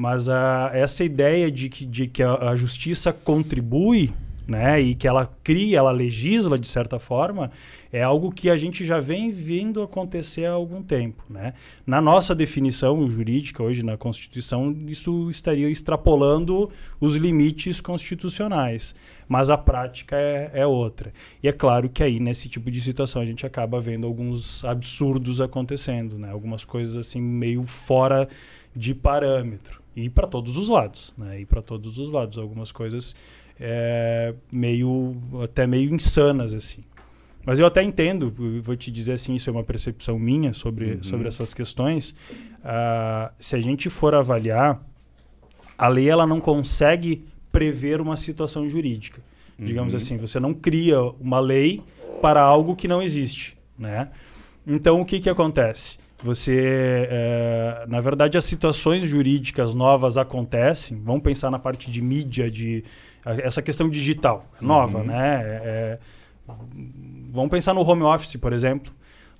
Mas 0.00 0.30
a, 0.30 0.70
essa 0.72 1.04
ideia 1.04 1.50
de 1.50 1.68
que, 1.68 1.84
de 1.84 2.06
que 2.06 2.22
a, 2.22 2.32
a 2.32 2.56
justiça 2.56 3.12
contribui 3.12 4.10
né, 4.48 4.80
e 4.80 4.94
que 4.94 5.06
ela 5.06 5.30
cria, 5.44 5.76
ela 5.76 5.90
legisla 5.90 6.58
de 6.58 6.66
certa 6.66 6.98
forma, 6.98 7.50
é 7.92 8.02
algo 8.02 8.32
que 8.32 8.48
a 8.48 8.56
gente 8.56 8.82
já 8.82 8.98
vem 8.98 9.30
vindo 9.30 9.82
acontecer 9.82 10.46
há 10.46 10.52
algum 10.52 10.82
tempo, 10.82 11.22
né? 11.28 11.52
Na 11.86 12.00
nossa 12.00 12.34
definição 12.34 13.10
jurídica 13.10 13.62
hoje 13.62 13.82
na 13.82 13.98
Constituição, 13.98 14.74
isso 14.86 15.30
estaria 15.30 15.68
extrapolando 15.68 16.70
os 16.98 17.16
limites 17.16 17.78
constitucionais, 17.78 18.94
mas 19.28 19.50
a 19.50 19.58
prática 19.58 20.16
é, 20.16 20.50
é 20.54 20.66
outra. 20.66 21.12
E 21.42 21.48
é 21.48 21.52
claro 21.52 21.90
que 21.90 22.02
aí 22.02 22.18
nesse 22.18 22.48
tipo 22.48 22.70
de 22.70 22.80
situação 22.80 23.20
a 23.20 23.26
gente 23.26 23.44
acaba 23.44 23.78
vendo 23.78 24.06
alguns 24.06 24.64
absurdos 24.64 25.42
acontecendo, 25.42 26.18
né? 26.18 26.30
Algumas 26.30 26.64
coisas 26.64 26.96
assim 26.96 27.20
meio 27.20 27.64
fora 27.64 28.26
de 28.74 28.94
parâmetro 28.94 29.79
e 29.96 30.08
para 30.08 30.26
todos 30.26 30.56
os 30.56 30.68
lados, 30.68 31.12
né? 31.18 31.40
E 31.40 31.46
para 31.46 31.60
todos 31.62 31.98
os 31.98 32.10
lados, 32.12 32.38
algumas 32.38 32.70
coisas 32.72 33.14
é, 33.58 34.34
meio 34.50 35.16
até 35.42 35.66
meio 35.66 35.94
insanas 35.94 36.54
assim. 36.54 36.82
Mas 37.44 37.58
eu 37.58 37.66
até 37.66 37.82
entendo, 37.82 38.32
vou 38.62 38.76
te 38.76 38.90
dizer 38.90 39.12
assim, 39.12 39.34
isso 39.34 39.48
é 39.48 39.52
uma 39.52 39.64
percepção 39.64 40.18
minha 40.18 40.52
sobre, 40.52 40.92
Uhum. 40.96 41.02
sobre 41.02 41.28
essas 41.28 41.54
questões. 41.54 42.14
Ah, 42.62 43.32
se 43.38 43.56
a 43.56 43.60
gente 43.60 43.88
for 43.88 44.14
avaliar, 44.14 44.80
a 45.78 45.88
lei 45.88 46.08
ela 46.10 46.26
não 46.26 46.38
consegue 46.40 47.24
prever 47.50 48.00
uma 48.00 48.16
situação 48.16 48.68
jurídica. 48.68 49.22
Digamos 49.58 49.92
Uhum. 49.94 49.96
assim, 49.96 50.16
você 50.18 50.38
não 50.38 50.52
cria 50.54 51.00
uma 51.02 51.40
lei 51.40 51.82
para 52.22 52.40
algo 52.42 52.76
que 52.76 52.86
não 52.86 53.00
existe, 53.02 53.56
né? 53.78 54.10
Então, 54.66 55.00
o 55.00 55.04
que, 55.06 55.18
que 55.18 55.28
acontece? 55.30 55.98
Você, 56.22 57.06
eh, 57.10 57.84
na 57.88 58.00
verdade, 58.00 58.36
as 58.36 58.44
situações 58.44 59.04
jurídicas 59.04 59.74
novas 59.74 60.18
acontecem. 60.18 61.00
Vamos 61.02 61.22
pensar 61.22 61.50
na 61.50 61.58
parte 61.58 61.90
de 61.90 62.02
mídia, 62.02 62.50
de 62.50 62.84
a- 63.24 63.34
essa 63.40 63.62
questão 63.62 63.88
digital, 63.88 64.46
é 64.60 64.64
nova, 64.64 64.98
Uhum. 64.98 65.04
né? 65.04 65.40
É- 65.42 65.60
é- 65.64 65.98
vamos 67.30 67.50
pensar 67.50 67.72
no 67.72 67.80
home 67.82 68.02
office, 68.02 68.36
por 68.36 68.52
exemplo. 68.52 68.92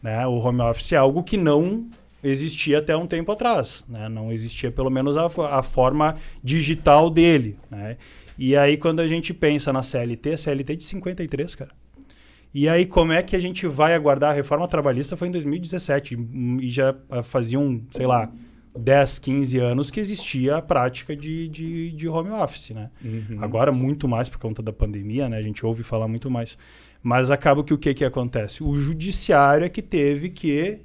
Né? 0.03 0.27
O 0.27 0.39
home 0.39 0.63
office 0.63 0.93
é 0.93 0.97
algo 0.97 1.23
que 1.23 1.37
não 1.37 1.87
existia 2.25 2.79
até 2.79 2.97
um 2.97 3.07
tempo 3.07 3.31
atrás. 3.33 3.85
Né? 3.89 4.09
Não 4.09 4.33
existia, 4.33 4.71
pelo 4.71 4.89
menos, 4.91 5.17
a, 5.19 5.27
a 5.27 5.63
forma 5.63 6.17
digital 6.43 7.11
dele. 7.11 7.59
Né? 7.71 7.99
E 8.39 8.57
aí, 8.57 8.79
quando 8.79 9.01
a 9.01 9.07
gente 9.07 9.35
pensa 9.35 9.71
na 9.71 9.83
CLT, 9.83 10.33
a 10.33 10.37
CLT 10.39 10.73
é 10.73 10.77
de 10.77 10.85
53, 10.85 11.55
cara. 11.55 11.71
E 12.53 12.69
aí, 12.69 12.85
como 12.85 13.13
é 13.13 13.23
que 13.23 13.37
a 13.37 13.41
gente 13.41 13.67
vai 13.67 13.95
aguardar? 13.95 14.31
A 14.31 14.35
reforma 14.35 14.67
trabalhista 14.67 15.17
foi 15.17 15.29
em 15.29 15.31
2017 15.31 16.17
hum, 16.17 16.59
e 16.61 16.69
já 16.69 16.95
ah, 17.09 17.23
faziam, 17.23 17.81
sei 17.91 18.07
lá, 18.07 18.31
10, 18.77 19.19
15 19.21 19.59
anos 19.59 19.91
que 19.91 20.01
existia 20.01 20.57
a 20.57 20.63
prática 20.63 21.15
de, 21.15 21.49
de, 21.49 21.93
de 21.93 22.09
home 22.09 22.31
office, 22.31 22.71
né? 22.71 22.91
Uhum. 23.05 23.39
Agora 23.41 23.73
muito 23.73 24.09
mais 24.09 24.29
por 24.29 24.39
conta 24.39 24.63
da 24.63 24.73
pandemia, 24.73 25.29
né? 25.29 25.39
A 25.39 25.43
gente 25.43 25.65
ouve 25.65 25.83
falar 25.83 26.09
muito 26.09 26.31
mais. 26.31 26.59
Mas 27.03 27.31
acaba 27.31 27.65
que 27.65 27.73
o 27.73 27.79
que, 27.79 27.95
que 27.95 28.05
acontece? 28.05 28.63
O 28.63 28.77
judiciário 28.77 29.65
é 29.65 29.69
que 29.69 29.81
teve 29.81 30.29
que 30.29 30.81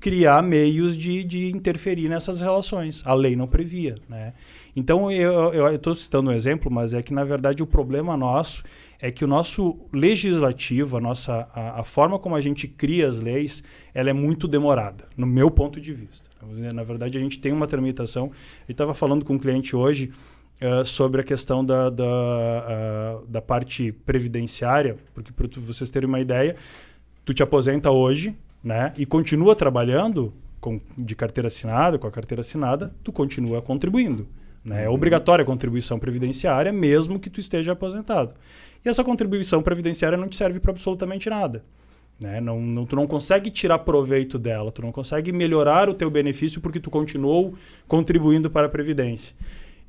criar 0.00 0.42
meios 0.42 0.96
de, 0.96 1.24
de 1.24 1.50
interferir 1.50 2.08
nessas 2.08 2.40
relações. 2.40 3.02
A 3.06 3.14
lei 3.14 3.36
não 3.36 3.46
previa, 3.46 3.94
né? 4.08 4.34
Então, 4.76 5.10
eu 5.10 5.74
estou 5.74 5.94
citando 5.94 6.30
um 6.30 6.32
exemplo, 6.32 6.70
mas 6.70 6.92
é 6.92 7.02
que, 7.02 7.14
na 7.14 7.24
verdade, 7.24 7.62
o 7.62 7.66
problema 7.66 8.16
nosso 8.16 8.64
é 9.00 9.10
que 9.10 9.24
o 9.24 9.28
nosso 9.28 9.78
legislativo, 9.92 10.96
a, 10.96 11.00
nossa, 11.00 11.48
a, 11.54 11.80
a 11.80 11.84
forma 11.84 12.18
como 12.18 12.34
a 12.34 12.40
gente 12.40 12.66
cria 12.66 13.06
as 13.06 13.18
leis, 13.18 13.62
ela 13.92 14.10
é 14.10 14.12
muito 14.12 14.48
demorada, 14.48 15.06
no 15.16 15.26
meu 15.26 15.50
ponto 15.50 15.80
de 15.80 15.92
vista. 15.92 16.28
Na 16.72 16.82
verdade, 16.82 17.18
a 17.18 17.20
gente 17.20 17.38
tem 17.38 17.52
uma 17.52 17.66
tramitação. 17.66 18.30
Eu 18.68 18.72
estava 18.72 18.94
falando 18.94 19.24
com 19.24 19.34
um 19.34 19.38
cliente 19.38 19.74
hoje 19.74 20.12
uh, 20.60 20.84
sobre 20.84 21.20
a 21.20 21.24
questão 21.24 21.64
da, 21.64 21.90
da, 21.90 22.04
uh, 22.04 23.26
da 23.26 23.42
parte 23.42 23.92
previdenciária, 23.92 24.96
porque 25.14 25.32
para 25.32 25.48
vocês 25.60 25.90
terem 25.90 26.08
uma 26.08 26.20
ideia, 26.20 26.56
tu 27.24 27.32
te 27.32 27.42
aposenta 27.42 27.90
hoje, 27.90 28.36
né, 28.62 28.92
e 28.96 29.04
continua 29.04 29.54
trabalhando 29.54 30.32
com, 30.60 30.80
de 30.96 31.14
carteira 31.14 31.48
assinada, 31.48 31.98
com 31.98 32.06
a 32.06 32.10
carteira 32.10 32.40
assinada, 32.40 32.94
tu 33.04 33.12
continua 33.12 33.60
contribuindo. 33.60 34.26
Né? 34.64 34.84
É 34.84 34.88
obrigatória 34.88 35.42
a 35.42 35.46
contribuição 35.46 35.98
previdenciária, 35.98 36.72
mesmo 36.72 37.20
que 37.20 37.28
tu 37.28 37.38
esteja 37.38 37.72
aposentado. 37.72 38.34
E 38.84 38.88
essa 38.88 39.02
contribuição 39.02 39.62
previdenciária 39.62 40.18
não 40.18 40.28
te 40.28 40.36
serve 40.36 40.60
para 40.60 40.70
absolutamente 40.70 41.30
nada. 41.30 41.64
Né? 42.20 42.40
Não, 42.40 42.60
não, 42.60 42.86
tu 42.86 42.94
não 42.94 43.06
consegue 43.06 43.50
tirar 43.50 43.78
proveito 43.80 44.38
dela, 44.38 44.70
tu 44.70 44.82
não 44.82 44.92
consegue 44.92 45.32
melhorar 45.32 45.88
o 45.88 45.94
teu 45.94 46.10
benefício 46.10 46.60
porque 46.60 46.78
tu 46.78 46.90
continuou 46.90 47.54
contribuindo 47.88 48.50
para 48.50 48.66
a 48.66 48.70
Previdência. 48.70 49.34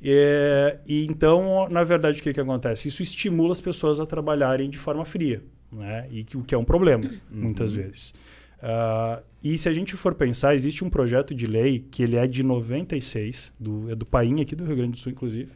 E, 0.02 0.78
e 0.86 1.06
então, 1.06 1.68
na 1.70 1.84
verdade, 1.84 2.20
o 2.20 2.22
que, 2.22 2.32
que 2.32 2.40
acontece? 2.40 2.88
Isso 2.88 3.02
estimula 3.02 3.52
as 3.52 3.60
pessoas 3.60 4.00
a 4.00 4.06
trabalharem 4.06 4.68
de 4.68 4.78
forma 4.78 5.04
fria, 5.04 5.42
né? 5.70 6.06
e 6.10 6.24
que, 6.24 6.36
o 6.36 6.42
que 6.42 6.54
é 6.54 6.58
um 6.58 6.64
problema, 6.64 7.04
muitas 7.30 7.72
vezes. 7.72 8.12
Uh, 8.58 9.22
e 9.44 9.58
se 9.58 9.68
a 9.68 9.72
gente 9.72 9.94
for 9.94 10.14
pensar, 10.14 10.54
existe 10.54 10.84
um 10.84 10.90
projeto 10.90 11.34
de 11.34 11.46
lei 11.46 11.86
que 11.90 12.02
ele 12.02 12.16
é 12.16 12.26
de 12.26 12.42
96, 12.42 13.52
do, 13.60 13.90
é 13.90 13.94
do 13.94 14.04
Paim 14.04 14.40
aqui 14.40 14.56
do 14.56 14.64
Rio 14.64 14.76
Grande 14.76 14.92
do 14.92 14.98
Sul, 14.98 15.12
inclusive, 15.12 15.52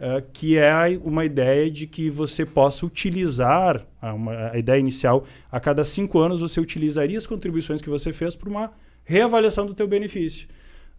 uh, 0.00 0.26
que 0.32 0.56
é 0.56 0.72
uma 1.04 1.24
ideia 1.24 1.70
de 1.70 1.86
que 1.86 2.10
você 2.10 2.46
possa 2.46 2.84
utilizar, 2.86 3.86
a, 4.00 4.14
uma, 4.14 4.50
a 4.50 4.58
ideia 4.58 4.80
inicial, 4.80 5.24
a 5.52 5.60
cada 5.60 5.84
cinco 5.84 6.18
anos 6.18 6.40
você 6.40 6.58
utilizaria 6.58 7.18
as 7.18 7.26
contribuições 7.26 7.82
que 7.82 7.90
você 7.90 8.12
fez 8.12 8.34
para 8.34 8.48
uma 8.48 8.72
reavaliação 9.04 9.66
do 9.66 9.74
teu 9.74 9.86
benefício. 9.86 10.48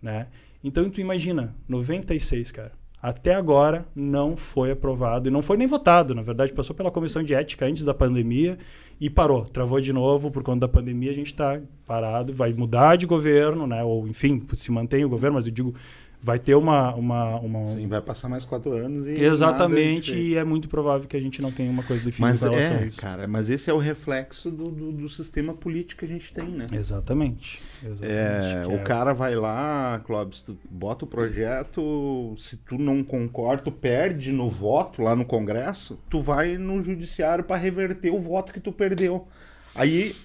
Né? 0.01 0.27
Então, 0.63 0.89
tu 0.89 1.01
imagina, 1.01 1.55
96, 1.67 2.51
cara. 2.51 2.71
Até 3.01 3.33
agora 3.33 3.83
não 3.95 4.37
foi 4.37 4.69
aprovado 4.69 5.27
e 5.27 5.31
não 5.31 5.41
foi 5.41 5.57
nem 5.57 5.65
votado. 5.65 6.13
Na 6.13 6.21
verdade, 6.21 6.53
passou 6.53 6.75
pela 6.75 6.91
comissão 6.91 7.23
de 7.23 7.33
ética 7.33 7.65
antes 7.65 7.83
da 7.83 7.95
pandemia 7.95 8.59
e 8.99 9.09
parou. 9.09 9.43
Travou 9.43 9.81
de 9.81 9.91
novo 9.91 10.29
por 10.29 10.43
conta 10.43 10.59
da 10.61 10.67
pandemia. 10.67 11.09
A 11.09 11.13
gente 11.13 11.31
está 11.31 11.59
parado. 11.87 12.31
Vai 12.31 12.53
mudar 12.53 12.97
de 12.97 13.07
governo, 13.07 13.65
né? 13.65 13.83
Ou, 13.83 14.07
enfim, 14.07 14.45
se 14.53 14.71
mantém 14.71 15.03
o 15.03 15.09
governo, 15.09 15.33
mas 15.33 15.47
eu 15.47 15.51
digo, 15.51 15.73
vai 16.21 16.37
ter 16.37 16.55
uma. 16.55 16.93
uma, 16.93 17.39
uma... 17.39 17.65
Sim, 17.65 17.87
vai 17.87 18.01
passar 18.01 18.29
mais 18.29 18.45
quatro 18.45 18.71
anos 18.73 19.07
e. 19.07 19.11
Exatamente, 19.11 20.15
e 20.15 20.35
é 20.35 20.43
muito 20.43 20.69
provável 20.69 21.07
que 21.07 21.17
a 21.17 21.19
gente 21.19 21.41
não 21.41 21.51
tenha 21.51 21.71
uma 21.71 21.83
coisa 21.83 22.03
definida 22.03 22.31
mas 22.31 22.43
é, 22.43 22.89
cara, 22.95 23.27
mas 23.27 23.49
esse 23.49 23.69
é 23.69 23.73
o 23.73 23.77
reflexo 23.77 24.51
do, 24.51 24.65
do, 24.65 24.91
do 24.91 25.09
sistema 25.09 25.53
político 25.53 25.99
que 25.99 26.05
a 26.05 26.07
gente 26.07 26.31
tem, 26.31 26.47
né? 26.47 26.67
Exatamente. 26.71 27.61
exatamente 27.83 28.05
É, 28.05 28.63
o 28.67 28.75
é... 28.75 28.83
cara 28.83 29.13
vai 29.13 29.35
lá, 29.35 29.99
Clóvis, 30.05 30.41
tu 30.41 30.57
bota 30.69 31.05
o 31.05 31.07
projeto, 31.07 32.35
se 32.37 32.57
tu 32.57 32.77
não 32.77 33.03
concorda, 33.03 33.63
tu 33.63 33.71
perde 33.71 34.31
no 34.31 34.49
voto 34.49 35.01
lá 35.01 35.15
no 35.15 35.25
Congresso, 35.25 35.99
tu 36.09 36.21
vai 36.21 36.57
no 36.57 36.81
judiciário 36.81 37.43
para 37.43 37.57
reverter 37.57 38.11
o 38.11 38.21
voto 38.21 38.53
que 38.53 38.59
tu 38.59 38.71
perdeu. 38.71 39.27
Aí, 39.73 40.15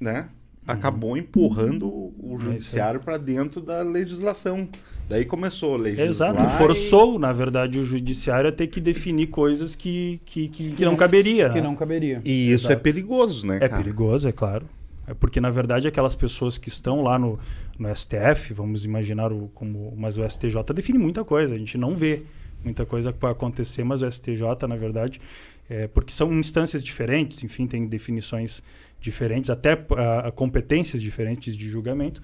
né, 0.00 0.28
acabou 0.66 1.16
empurrando 1.16 1.88
o 2.18 2.36
judiciário 2.38 3.00
para 3.00 3.18
dentro 3.18 3.60
da 3.60 3.82
legislação. 3.82 4.68
Daí 5.12 5.26
começou 5.26 5.74
a 5.74 5.76
legislar. 5.76 6.08
Exato, 6.08 6.48
forçou, 6.56 7.18
na 7.18 7.34
verdade, 7.34 7.78
o 7.78 7.84
judiciário 7.84 8.48
a 8.48 8.52
ter 8.52 8.66
que 8.66 8.80
definir 8.80 9.26
coisas 9.26 9.76
que, 9.76 10.18
que, 10.24 10.48
que, 10.48 10.70
que 10.70 10.84
não 10.86 10.96
caberia. 10.96 11.50
Que 11.50 11.56
né? 11.56 11.60
não 11.60 11.76
caberia. 11.76 12.22
E 12.24 12.50
isso 12.50 12.68
Exato. 12.68 12.72
é 12.72 12.76
perigoso, 12.76 13.46
né, 13.46 13.56
É 13.56 13.68
cara? 13.68 13.82
perigoso, 13.82 14.26
é 14.26 14.32
claro. 14.32 14.66
É 15.06 15.12
porque, 15.12 15.38
na 15.38 15.50
verdade, 15.50 15.86
aquelas 15.86 16.14
pessoas 16.14 16.56
que 16.56 16.70
estão 16.70 17.02
lá 17.02 17.18
no, 17.18 17.38
no 17.78 17.94
STF, 17.94 18.54
vamos 18.54 18.86
imaginar 18.86 19.30
o, 19.30 19.50
como. 19.52 19.92
Mas 19.98 20.16
o 20.16 20.26
STJ 20.26 20.72
define 20.74 20.98
muita 20.98 21.22
coisa, 21.22 21.54
a 21.54 21.58
gente 21.58 21.76
não 21.76 21.94
vê 21.94 22.22
muita 22.64 22.86
coisa 22.86 23.12
para 23.12 23.32
acontecer, 23.32 23.84
mas 23.84 24.00
o 24.00 24.10
STJ, 24.10 24.66
na 24.66 24.76
verdade, 24.76 25.20
é, 25.68 25.88
porque 25.88 26.14
são 26.14 26.32
instâncias 26.32 26.82
diferentes, 26.82 27.44
enfim, 27.44 27.66
tem 27.66 27.86
definições 27.86 28.62
diferentes, 28.98 29.50
até 29.50 29.74
uh, 29.74 30.32
competências 30.34 31.02
diferentes 31.02 31.54
de 31.54 31.68
julgamento, 31.68 32.22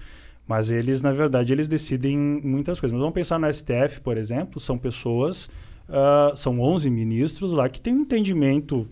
mas 0.49 0.71
eles, 0.71 1.03
na 1.03 1.11
verdade, 1.11 1.53
eles 1.53 1.67
decidem 1.67 2.17
muitas 2.17 2.79
coisas. 2.79 2.91
Mas 2.91 2.99
vamos 2.99 3.13
pensar 3.13 3.37
no 3.37 3.53
STF, 3.53 4.01
por 4.01 4.17
exemplo, 4.17 4.59
são 4.59 4.79
pessoas, 4.79 5.45
uh, 5.87 6.35
são 6.35 6.59
11 6.59 6.89
ministros 6.89 7.53
lá 7.53 7.69
que 7.69 7.79
têm 7.79 7.93
um 7.93 8.01
entendimento 8.01 8.89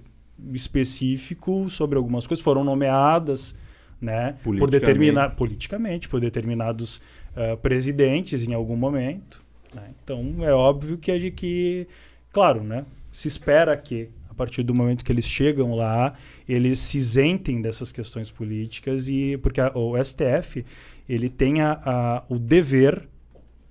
específico 0.53 1.67
sobre 1.67 1.97
algumas 1.97 2.27
coisas, 2.27 2.43
foram 2.43 2.63
nomeadas 2.63 3.55
né, 3.99 4.35
por 4.43 4.69
determinar 4.69 5.31
politicamente 5.31 6.07
por 6.07 6.19
determinados 6.19 6.97
uh, 7.35 7.57
presidentes 7.57 8.47
em 8.47 8.53
algum 8.53 8.75
momento. 8.75 9.43
Né? 9.73 9.89
Então 10.03 10.35
é 10.41 10.53
óbvio 10.53 10.95
que, 10.99 11.11
a, 11.11 11.31
que, 11.31 11.87
claro, 12.31 12.63
né, 12.63 12.85
se 13.11 13.27
espera 13.27 13.75
que 13.75 14.09
partir 14.37 14.63
do 14.63 14.73
momento 14.73 15.03
que 15.03 15.11
eles 15.11 15.25
chegam 15.25 15.75
lá, 15.75 16.13
eles 16.47 16.79
se 16.79 16.97
isentem 16.97 17.61
dessas 17.61 17.91
questões 17.91 18.31
políticas 18.31 19.07
e 19.09 19.37
porque 19.37 19.59
a, 19.59 19.71
o 19.75 20.01
STF 20.01 20.63
ele 21.09 21.29
tem 21.29 21.61
a, 21.61 21.79
a, 21.83 22.23
o 22.29 22.37
dever 22.37 23.07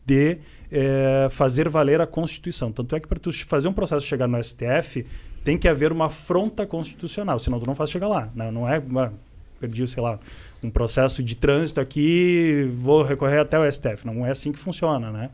de 0.04 0.38
é, 0.70 1.28
fazer 1.30 1.68
valer 1.68 2.00
a 2.00 2.06
Constituição. 2.06 2.72
Tanto 2.72 2.94
é 2.96 3.00
que 3.00 3.08
para 3.08 3.18
tu 3.18 3.32
fazer 3.46 3.68
um 3.68 3.72
processo 3.72 4.06
chegar 4.06 4.26
no 4.26 4.42
STF 4.42 5.04
tem 5.44 5.56
que 5.56 5.68
haver 5.68 5.92
uma 5.92 6.06
afronta 6.06 6.66
constitucional, 6.66 7.38
senão 7.38 7.60
tu 7.60 7.66
não 7.66 7.74
faz 7.74 7.90
chegar 7.90 8.08
lá. 8.08 8.28
Não, 8.34 8.50
não 8.50 8.68
é 8.68 8.78
uma, 8.78 9.12
perdi, 9.60 9.86
sei 9.86 10.02
lá, 10.02 10.18
um 10.62 10.70
processo 10.70 11.22
de 11.22 11.34
trânsito 11.34 11.80
aqui, 11.80 12.68
vou 12.74 13.02
recorrer 13.02 13.38
até 13.38 13.58
o 13.58 13.70
STF. 13.70 14.04
Não 14.04 14.26
é 14.26 14.30
assim 14.30 14.52
que 14.52 14.58
funciona, 14.58 15.10
né? 15.10 15.30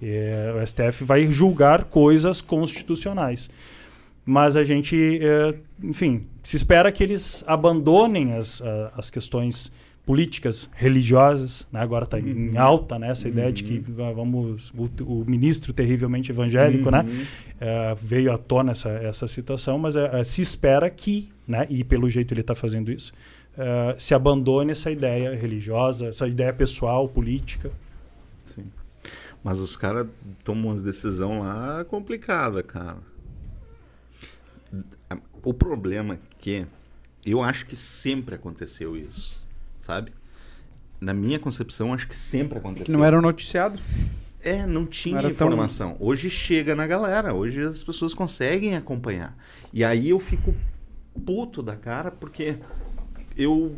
É, 0.00 0.54
o 0.54 0.66
STF 0.66 1.04
vai 1.04 1.26
julgar 1.26 1.84
coisas 1.84 2.40
constitucionais. 2.40 3.50
Mas 4.26 4.56
a 4.56 4.64
gente, 4.64 5.20
eh, 5.22 5.54
enfim, 5.80 6.26
se 6.42 6.56
espera 6.56 6.90
que 6.90 7.00
eles 7.02 7.44
abandonem 7.46 8.32
as, 8.32 8.60
as 8.96 9.08
questões 9.08 9.70
políticas, 10.04 10.68
religiosas, 10.72 11.66
né? 11.72 11.80
agora 11.80 12.04
está 12.04 12.16
Uhum. 12.16 12.52
em 12.52 12.56
alta 12.56 12.96
né? 12.96 13.10
essa 13.10 13.28
ideia 13.28 13.52
de 13.52 13.64
que 13.64 13.84
ah, 13.98 14.12
vamos 14.12 14.72
o, 14.76 14.88
o 15.02 15.24
ministro 15.26 15.72
terrivelmente 15.72 16.30
evangélico, 16.30 16.90
né? 16.90 17.00
Uhum. 17.00 17.24
Eh, 17.60 17.94
veio 18.00 18.32
à 18.32 18.38
tona 18.38 18.70
essa, 18.72 18.88
essa 18.90 19.26
situação, 19.26 19.78
mas 19.78 19.96
eh, 19.96 20.22
se 20.22 20.42
espera 20.42 20.88
que, 20.88 21.28
né? 21.46 21.66
e 21.68 21.82
pelo 21.82 22.08
jeito 22.08 22.32
ele 22.32 22.40
está 22.40 22.54
fazendo 22.54 22.90
isso, 22.92 23.12
se 23.96 24.12
abandone 24.12 24.72
essa 24.72 24.90
ideia 24.90 25.34
religiosa, 25.34 26.08
essa 26.08 26.28
ideia 26.28 26.52
pessoal, 26.52 27.08
política. 27.08 27.70
Sim. 28.44 28.66
Mas 29.42 29.60
os 29.60 29.78
caras 29.78 30.06
tomam 30.44 30.66
umas 30.66 30.84
decisões 30.84 31.40
lá 31.40 31.82
complicada, 31.88 32.62
cara. 32.62 32.98
O 35.48 35.54
problema 35.54 36.14
é 36.14 36.18
que 36.40 36.66
eu 37.24 37.40
acho 37.42 37.66
que 37.66 37.76
sempre 37.76 38.34
aconteceu 38.34 38.96
isso, 38.96 39.44
sabe? 39.78 40.12
Na 41.00 41.14
minha 41.14 41.38
concepção, 41.38 41.94
acho 41.94 42.08
que 42.08 42.16
sempre 42.16 42.58
aconteceu. 42.58 42.86
Que 42.86 42.90
não 42.92 43.04
era 43.04 43.16
um 43.16 43.22
noticiado. 43.22 43.78
É, 44.40 44.66
não 44.66 44.84
tinha 44.86 45.14
Não 45.14 45.28
era 45.28 45.34
tão- 45.34 45.46
informação. 45.48 45.96
Hoje 46.00 46.28
chega 46.30 46.74
na 46.74 46.86
galera, 46.86 47.32
hoje 47.32 47.62
as 47.62 47.84
pessoas 47.84 48.12
conseguem 48.12 48.74
acompanhar. 48.76 49.36
E 49.72 49.84
aí 49.84 50.10
eu 50.10 50.18
fico 50.18 50.54
puto 51.24 51.62
da 51.62 51.76
cara 51.76 52.10
porque 52.10 52.56
eu. 53.36 53.76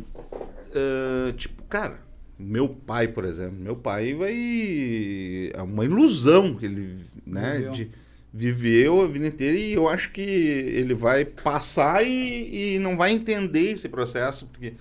ah, 0.73 1.33
tipo, 1.37 1.61
cara, 1.63 1.99
meu 2.37 2.67
pai, 2.69 3.07
por 3.07 3.25
exemplo, 3.25 3.59
meu 3.59 3.75
pai 3.75 4.13
vai. 4.15 5.51
É 5.53 5.61
uma 5.61 5.85
ilusão 5.85 6.55
que 6.55 6.65
ele. 6.65 7.05
Né, 7.25 7.69
de, 7.69 7.91
viveu 8.33 9.01
a 9.01 9.07
vida 9.07 9.27
inteira 9.27 9.57
e 9.57 9.73
eu 9.73 9.87
acho 9.89 10.11
que 10.11 10.21
ele 10.21 10.93
vai 10.93 11.25
passar 11.25 12.03
e, 12.05 12.75
e 12.75 12.79
não 12.79 12.95
vai 12.97 13.11
entender 13.11 13.71
esse 13.71 13.89
processo. 13.89 14.47
Porque... 14.47 14.73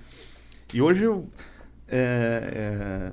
E 0.75 0.83
hoje 0.83 1.05
eu. 1.05 1.27
é, 1.89 3.11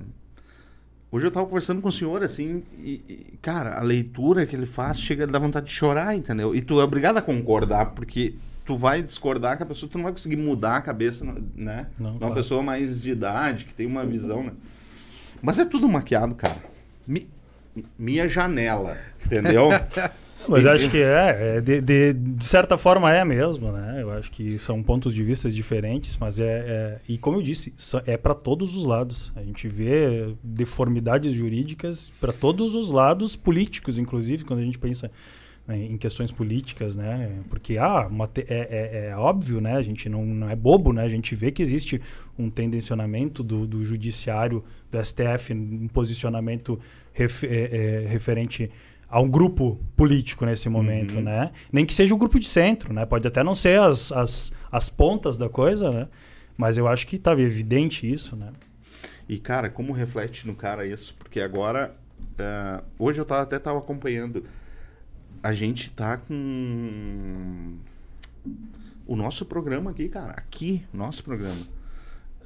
Hoje 1.10 1.26
eu 1.28 1.30
tava 1.30 1.46
conversando 1.46 1.80
com 1.80 1.88
o 1.88 1.92
senhor, 1.92 2.22
assim, 2.22 2.62
e, 2.78 3.00
e, 3.08 3.38
cara, 3.40 3.78
a 3.78 3.82
leitura 3.82 4.44
que 4.44 4.54
ele 4.54 4.66
faz 4.66 5.00
chega 5.00 5.24
a 5.24 5.26
dar 5.26 5.38
vontade 5.38 5.66
de 5.66 5.72
chorar, 5.72 6.14
entendeu? 6.16 6.54
E 6.54 6.60
tu 6.60 6.78
é 6.80 6.84
obrigado 6.84 7.16
a 7.16 7.22
concordar, 7.22 7.92
porque 7.92 8.34
tu 8.66 8.76
vai 8.76 9.00
discordar 9.00 9.56
com 9.56 9.62
a 9.62 9.66
pessoa, 9.66 9.88
tu 9.90 9.96
não 9.96 10.02
vai 10.02 10.12
conseguir 10.12 10.36
mudar 10.36 10.76
a 10.76 10.82
cabeça, 10.82 11.24
né? 11.54 11.86
Não, 11.98 12.10
De 12.10 12.16
uma 12.16 12.18
claro. 12.18 12.34
pessoa 12.34 12.62
mais 12.62 13.00
de 13.00 13.12
idade, 13.12 13.64
que 13.64 13.72
tem 13.74 13.86
uma 13.86 14.04
visão, 14.04 14.42
né? 14.42 14.52
Mas 15.40 15.58
é 15.58 15.64
tudo 15.64 15.88
maquiado, 15.88 16.34
cara. 16.34 16.56
Mi- 17.06 17.30
minha 17.96 18.28
janela, 18.28 18.98
entendeu? 19.24 19.68
Mas 20.48 20.64
E- 20.64 20.68
acho 20.68 20.90
que 20.90 20.98
é, 20.98 21.56
é 21.56 21.60
de, 21.60 21.80
de, 21.80 22.12
de 22.12 22.44
certa 22.44 22.76
forma 22.78 23.12
é 23.12 23.24
mesmo, 23.24 23.72
né? 23.72 23.98
Eu 24.02 24.10
acho 24.12 24.30
que 24.30 24.58
são 24.58 24.82
pontos 24.82 25.14
de 25.14 25.22
vista 25.22 25.50
diferentes, 25.50 26.16
mas 26.18 26.38
é, 26.40 26.44
é- 26.44 26.98
e 27.08 27.18
como 27.18 27.38
eu 27.38 27.42
disse, 27.42 27.74
é 28.06 28.16
para 28.16 28.34
todos 28.34 28.76
os 28.76 28.84
lados. 28.84 29.32
A 29.36 29.42
gente 29.42 29.66
vê 29.68 30.34
deformidades 30.42 31.32
jurídicas 31.32 32.12
para 32.20 32.32
todos 32.32 32.74
os 32.74 32.90
lados 32.90 33.36
políticos, 33.36 33.98
inclusive 33.98 34.44
quando 34.44 34.60
a 34.60 34.64
gente 34.64 34.78
pensa 34.78 35.10
né, 35.66 35.76
em 35.84 35.96
questões 35.96 36.30
políticas, 36.30 36.94
né? 36.94 37.40
Porque 37.48 37.76
ah, 37.76 38.08
é, 38.36 38.42
é- 38.48 39.08
é 39.10 39.16
óbvio, 39.16 39.60
né? 39.60 39.72
A 39.76 39.82
gente 39.82 40.08
não, 40.08 40.24
não 40.24 40.48
é 40.48 40.54
bobo, 40.54 40.92
né? 40.92 41.02
A 41.02 41.08
gente 41.08 41.34
vê 41.34 41.50
que 41.50 41.60
existe 41.60 42.00
um 42.38 42.48
tendencionamento 42.48 43.42
do, 43.42 43.66
do 43.66 43.84
judiciário, 43.84 44.62
do 44.92 44.98
STF, 45.04 45.52
um 45.52 45.88
posicionamento 45.88 46.78
ref- 47.12 47.42
é- 47.42 48.04
é, 48.04 48.06
referente 48.08 48.70
a 49.08 49.20
um 49.20 49.28
grupo 49.28 49.80
político 49.96 50.44
nesse 50.44 50.68
momento, 50.68 51.16
Uhum. 51.16 51.22
né? 51.22 51.52
Nem 51.72 51.84
que 51.86 51.94
seja 51.94 52.14
o 52.14 52.18
grupo 52.18 52.38
de 52.40 52.48
centro, 52.48 52.92
né? 52.92 53.06
Pode 53.06 53.26
até 53.26 53.42
não 53.44 53.54
ser 53.54 53.78
as, 53.80 54.10
as, 54.12 54.52
as 54.70 54.88
pontas 54.88 55.38
da 55.38 55.48
coisa, 55.48 55.90
né? 55.90 56.08
Mas 56.56 56.76
eu 56.76 56.88
acho 56.88 57.06
que 57.06 57.16
estava 57.16 57.40
evidente 57.40 58.10
isso, 58.10 58.34
né? 58.34 58.50
E, 59.28 59.38
cara, 59.38 59.68
como 59.68 59.92
reflete 59.92 60.46
no 60.46 60.54
cara 60.54 60.86
isso? 60.86 61.14
Porque 61.18 61.40
agora, 61.40 61.94
eh, 62.38 62.82
hoje 62.98 63.20
eu 63.20 63.24
tava, 63.24 63.42
até 63.42 63.58
tava 63.58 63.78
acompanhando, 63.78 64.44
a 65.42 65.52
gente 65.52 65.90
tá 65.90 66.16
com 66.16 67.74
o 69.06 69.14
nosso 69.16 69.44
programa 69.44 69.90
aqui, 69.90 70.08
cara. 70.08 70.32
Aqui, 70.32 70.82
nosso 70.92 71.22
programa. 71.22 71.60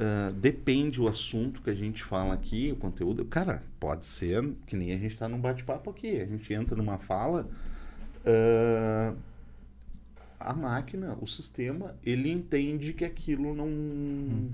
Ah, 0.00 0.32
depende 0.34 0.98
o 1.00 1.08
assunto 1.08 1.60
que 1.60 1.68
a 1.68 1.74
gente 1.74 2.02
fala 2.02 2.32
aqui, 2.32 2.72
o 2.72 2.76
conteúdo. 2.76 3.22
Cara, 3.26 3.62
pode 3.78 4.06
ser 4.06 4.42
que 4.66 4.74
nem 4.74 4.92
a 4.94 4.98
gente 4.98 5.14
tá 5.14 5.28
num 5.28 5.38
bate-papo 5.38 5.90
aqui. 5.90 6.20
A 6.20 6.24
gente 6.24 6.52
entra 6.54 6.74
numa 6.74 6.98
fala. 6.98 7.46
ah, 8.24 9.14
a 10.40 10.54
máquina, 10.54 11.18
o 11.20 11.26
sistema, 11.26 11.94
ele 12.04 12.30
entende 12.30 12.94
que 12.94 13.04
aquilo 13.04 13.54
não 13.54 14.48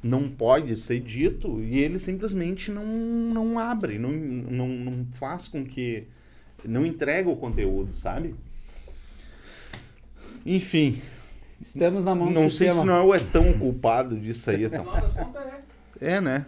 não 0.00 0.30
pode 0.30 0.76
ser 0.76 1.00
dito 1.00 1.60
e 1.60 1.78
ele 1.78 1.98
simplesmente 1.98 2.70
não, 2.70 2.86
não 2.86 3.58
abre, 3.58 3.98
não, 3.98 4.12
não, 4.12 4.68
não 4.68 5.06
faz 5.12 5.48
com 5.48 5.64
que. 5.66 6.04
não 6.64 6.86
entrega 6.86 7.28
o 7.28 7.36
conteúdo, 7.36 7.92
sabe? 7.92 8.34
Enfim, 10.46 11.00
Estamos 11.60 12.04
na 12.04 12.14
mão 12.14 12.28
do 12.28 12.34
não 12.34 12.48
sei 12.48 12.70
sistema. 12.70 12.80
se 12.80 12.86
não 12.86 13.14
é 13.14 13.18
tão 13.18 13.52
culpado 13.58 14.16
disso 14.18 14.50
aí. 14.50 14.58
No 14.60 14.66
Então. 14.66 14.84
final 14.84 15.00
das 15.00 15.12
contas 15.12 15.42
é. 16.00 16.14
É, 16.14 16.20
né? 16.20 16.46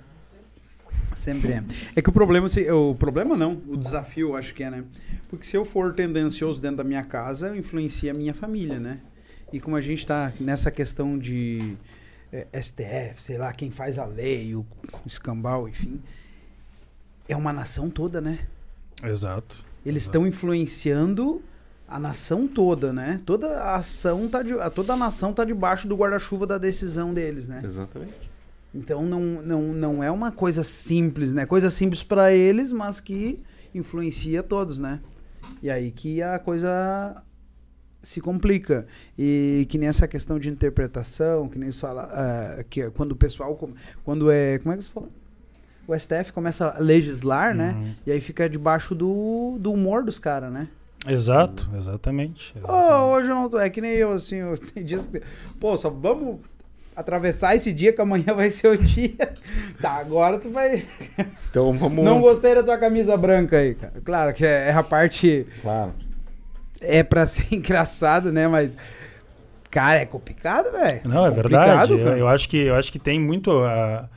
Sempre 1.15 1.53
é. 1.53 1.65
É 1.97 2.01
que 2.03 2.09
o 2.09 2.13
problema, 2.13 2.49
se- 2.49 2.71
o 2.71 2.95
problema 2.95 3.37
não, 3.37 3.61
o 3.69 3.77
desafio 3.77 4.29
eu 4.31 4.37
acho 4.37 4.55
que 4.55 4.63
é, 4.63 4.71
né? 4.71 4.85
Porque 5.29 5.45
se 5.45 5.57
eu 5.57 5.65
for 5.65 5.93
tendencioso 5.93 6.61
dentro 6.61 6.79
da 6.79 6.85
minha 6.85 7.03
casa, 7.05 7.49
eu 7.49 7.57
influencio 7.57 8.11
a 8.11 8.15
minha 8.15 8.33
família, 8.33 8.79
né? 8.79 9.01
E 9.53 9.59
como 9.59 9.75
a 9.75 9.81
gente 9.81 10.07
tá 10.07 10.33
nessa 10.39 10.71
questão 10.71 11.19
de 11.19 11.77
eh, 12.33 12.47
STF, 12.63 13.21
sei 13.21 13.37
lá, 13.39 13.53
quem 13.53 13.73
faz 13.73 13.99
a 13.99 14.05
lei, 14.05 14.55
o 14.55 14.65
escambau, 15.05 15.69
enfim, 15.69 16.01
é 17.29 17.35
uma 17.37 17.53
nação 17.53 17.91
toda, 17.91 18.21
né? 18.21 18.39
Exato. 19.03 19.65
Eles 19.85 20.05
estão 20.05 20.25
influenciando 20.25 21.43
a 21.91 21.99
nação 21.99 22.47
toda, 22.47 22.93
né? 22.93 23.21
Toda 23.27 23.49
a 23.61 23.75
ação 23.75 24.29
tá 24.29 24.43
de, 24.43 24.55
toda 24.75 24.93
a 24.93 24.97
nação 24.97 25.33
tá 25.33 25.45
debaixo 25.45 25.89
do 25.89 25.97
guarda-chuva 25.97 26.47
da 26.47 26.57
decisão 26.57 27.13
deles, 27.13 27.49
né? 27.49 27.61
Exatamente. 27.65 28.31
Então 28.73 29.05
não, 29.05 29.21
não, 29.43 29.63
não 29.75 30.05
é 30.05 30.11
uma 30.11 30.31
coisa 30.31 30.63
simples, 30.63 31.33
né? 31.33 31.45
Coisa 31.45 31.69
simples 31.69 32.05
para 32.05 32.33
eles, 32.33 32.73
mas 32.73 33.01
que 33.01 33.41
influencia 33.75 34.43
todos, 34.43 34.79
né? 34.79 35.01
E 35.61 35.69
aí 35.69 35.91
que 35.91 36.23
a 36.23 36.39
coisa 36.39 37.23
se 38.01 38.21
complica. 38.21 38.87
E 39.19 39.67
que 39.69 39.77
nem 39.77 39.89
essa 39.89 40.07
questão 40.07 40.39
de 40.39 40.49
interpretação, 40.49 41.49
que 41.49 41.59
nem 41.59 41.69
isso 41.71 41.81
fala, 41.81 42.09
ah, 42.13 42.65
que 42.71 42.83
é 42.83 42.91
quando 42.91 43.13
o 43.13 43.17
pessoal, 43.17 43.59
quando 44.05 44.31
é, 44.31 44.59
como 44.61 44.73
é 44.73 44.77
que 44.77 44.85
você 44.85 44.91
fala? 44.91 45.09
O 45.89 45.99
STF 45.99 46.33
começa 46.33 46.69
a 46.69 46.79
legislar, 46.79 47.53
né? 47.53 47.73
Uhum. 47.73 47.95
E 48.07 48.13
aí 48.13 48.21
fica 48.21 48.49
debaixo 48.49 48.95
do, 48.95 49.59
do 49.59 49.73
humor 49.73 50.05
dos 50.05 50.21
caras, 50.21 50.53
né? 50.53 50.69
Exato, 51.07 51.69
exatamente. 51.77 52.53
Ô, 52.57 52.59
exatamente. 52.59 53.03
hoje 53.05 53.29
eu 53.29 53.35
não 53.35 53.49
tô. 53.49 53.59
É 53.59 53.71
que 53.71 53.81
nem 53.81 53.93
eu, 53.93 54.13
assim. 54.13 54.37
Eu, 54.37 54.59
tem 54.75 54.85
dias 54.85 55.07
que. 55.07 55.23
Pô, 55.59 55.77
só 55.77 55.89
vamos 55.89 56.41
atravessar 56.95 57.57
esse 57.57 57.73
dia 57.73 57.93
que 57.93 58.01
amanhã 58.01 58.33
vai 58.37 58.51
ser 58.51 58.69
o 58.69 58.77
dia. 58.77 59.35
Tá, 59.81 59.93
agora 59.93 60.39
tu 60.39 60.51
vai. 60.51 60.85
Então 61.51 61.73
vamos. 61.73 62.05
Não 62.05 62.21
gostei 62.21 62.55
da 62.55 62.63
tua 62.63 62.79
camisa 62.79 63.17
branca 63.17 63.57
aí, 63.57 63.75
cara. 63.75 63.95
Claro 64.05 64.33
que 64.33 64.47
é, 64.47 64.69
é 64.69 64.73
a 64.73 64.85
parte. 64.85 65.45
Claro. 65.63 65.93
É 66.81 67.03
pra 67.03 67.27
ser 67.27 67.53
engraçado, 67.53 68.31
né? 68.31 68.47
Mas. 68.47 68.77
Cara, 69.69 69.97
é 70.01 70.07
complicado, 70.07 70.71
velho. 70.71 71.01
Não, 71.05 71.27
é 71.27 71.31
Complicado, 71.31 71.89
verdade. 71.89 71.93
Eu, 71.93 72.19
eu 72.19 72.29
acho 72.29 72.49
que, 72.49 72.57
eu 72.57 72.77
acho 72.77 72.93
que 72.93 73.01
tem 73.01 73.19
muito 73.19 73.51
a, 73.65 74.09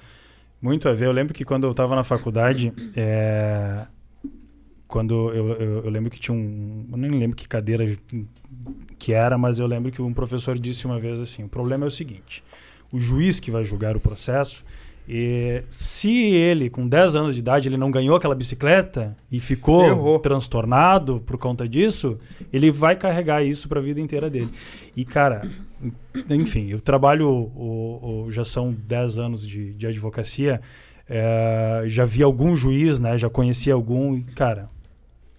muito 0.61 0.87
a 0.87 0.93
ver. 0.93 1.05
Eu 1.05 1.11
lembro 1.11 1.33
que 1.33 1.43
quando 1.43 1.65
eu 1.65 1.71
estava 1.71 1.95
na 1.95 2.03
faculdade, 2.03 2.71
é, 2.95 3.81
quando 4.93 5.31
eu, 5.33 5.49
eu, 5.53 5.83
eu 5.85 5.89
lembro 5.89 6.11
que 6.11 6.19
tinha 6.19 6.37
um. 6.37 6.85
Eu 6.91 6.97
nem 6.97 7.09
lembro 7.09 7.35
que 7.35 7.47
cadeira 7.47 7.83
que 8.99 9.11
era, 9.11 9.39
mas 9.39 9.57
eu 9.57 9.65
lembro 9.65 9.91
que 9.91 9.99
um 10.03 10.13
professor 10.13 10.55
disse 10.55 10.85
uma 10.85 10.99
vez 10.99 11.19
assim: 11.19 11.43
o 11.43 11.49
problema 11.49 11.83
é 11.85 11.87
o 11.87 11.91
seguinte, 11.91 12.43
o 12.91 12.99
juiz 12.99 13.39
que 13.39 13.49
vai 13.49 13.65
julgar 13.65 13.97
o 13.97 13.99
processo. 13.99 14.63
E 15.09 15.63
se 15.71 16.13
ele, 16.15 16.69
com 16.69 16.87
10 16.87 17.15
anos 17.15 17.33
de 17.33 17.39
idade, 17.39 17.67
ele 17.67 17.75
não 17.75 17.89
ganhou 17.89 18.15
aquela 18.15 18.35
bicicleta 18.35 19.17
e 19.31 19.39
ficou 19.39 19.83
Ferrou. 19.83 20.19
transtornado 20.19 21.19
por 21.25 21.37
conta 21.39 21.67
disso, 21.67 22.17
ele 22.53 22.69
vai 22.69 22.95
carregar 22.95 23.43
isso 23.43 23.67
para 23.67 23.79
a 23.79 23.83
vida 23.83 23.99
inteira 23.99 24.29
dele. 24.29 24.49
E, 24.95 25.03
cara, 25.03 25.41
enfim, 26.29 26.69
eu 26.69 26.79
trabalho, 26.79 27.27
o, 27.27 28.25
o- 28.27 28.31
já 28.31 28.45
são 28.45 28.71
10 28.71 29.17
anos 29.17 29.45
de, 29.45 29.73
de 29.73 29.87
advocacia, 29.87 30.61
é, 31.09 31.83
já 31.87 32.05
vi 32.05 32.23
algum 32.23 32.55
juiz, 32.55 32.99
né? 33.01 33.17
Já 33.17 33.29
conheci 33.29 33.69
algum, 33.71 34.15
e, 34.15 34.23
cara, 34.23 34.69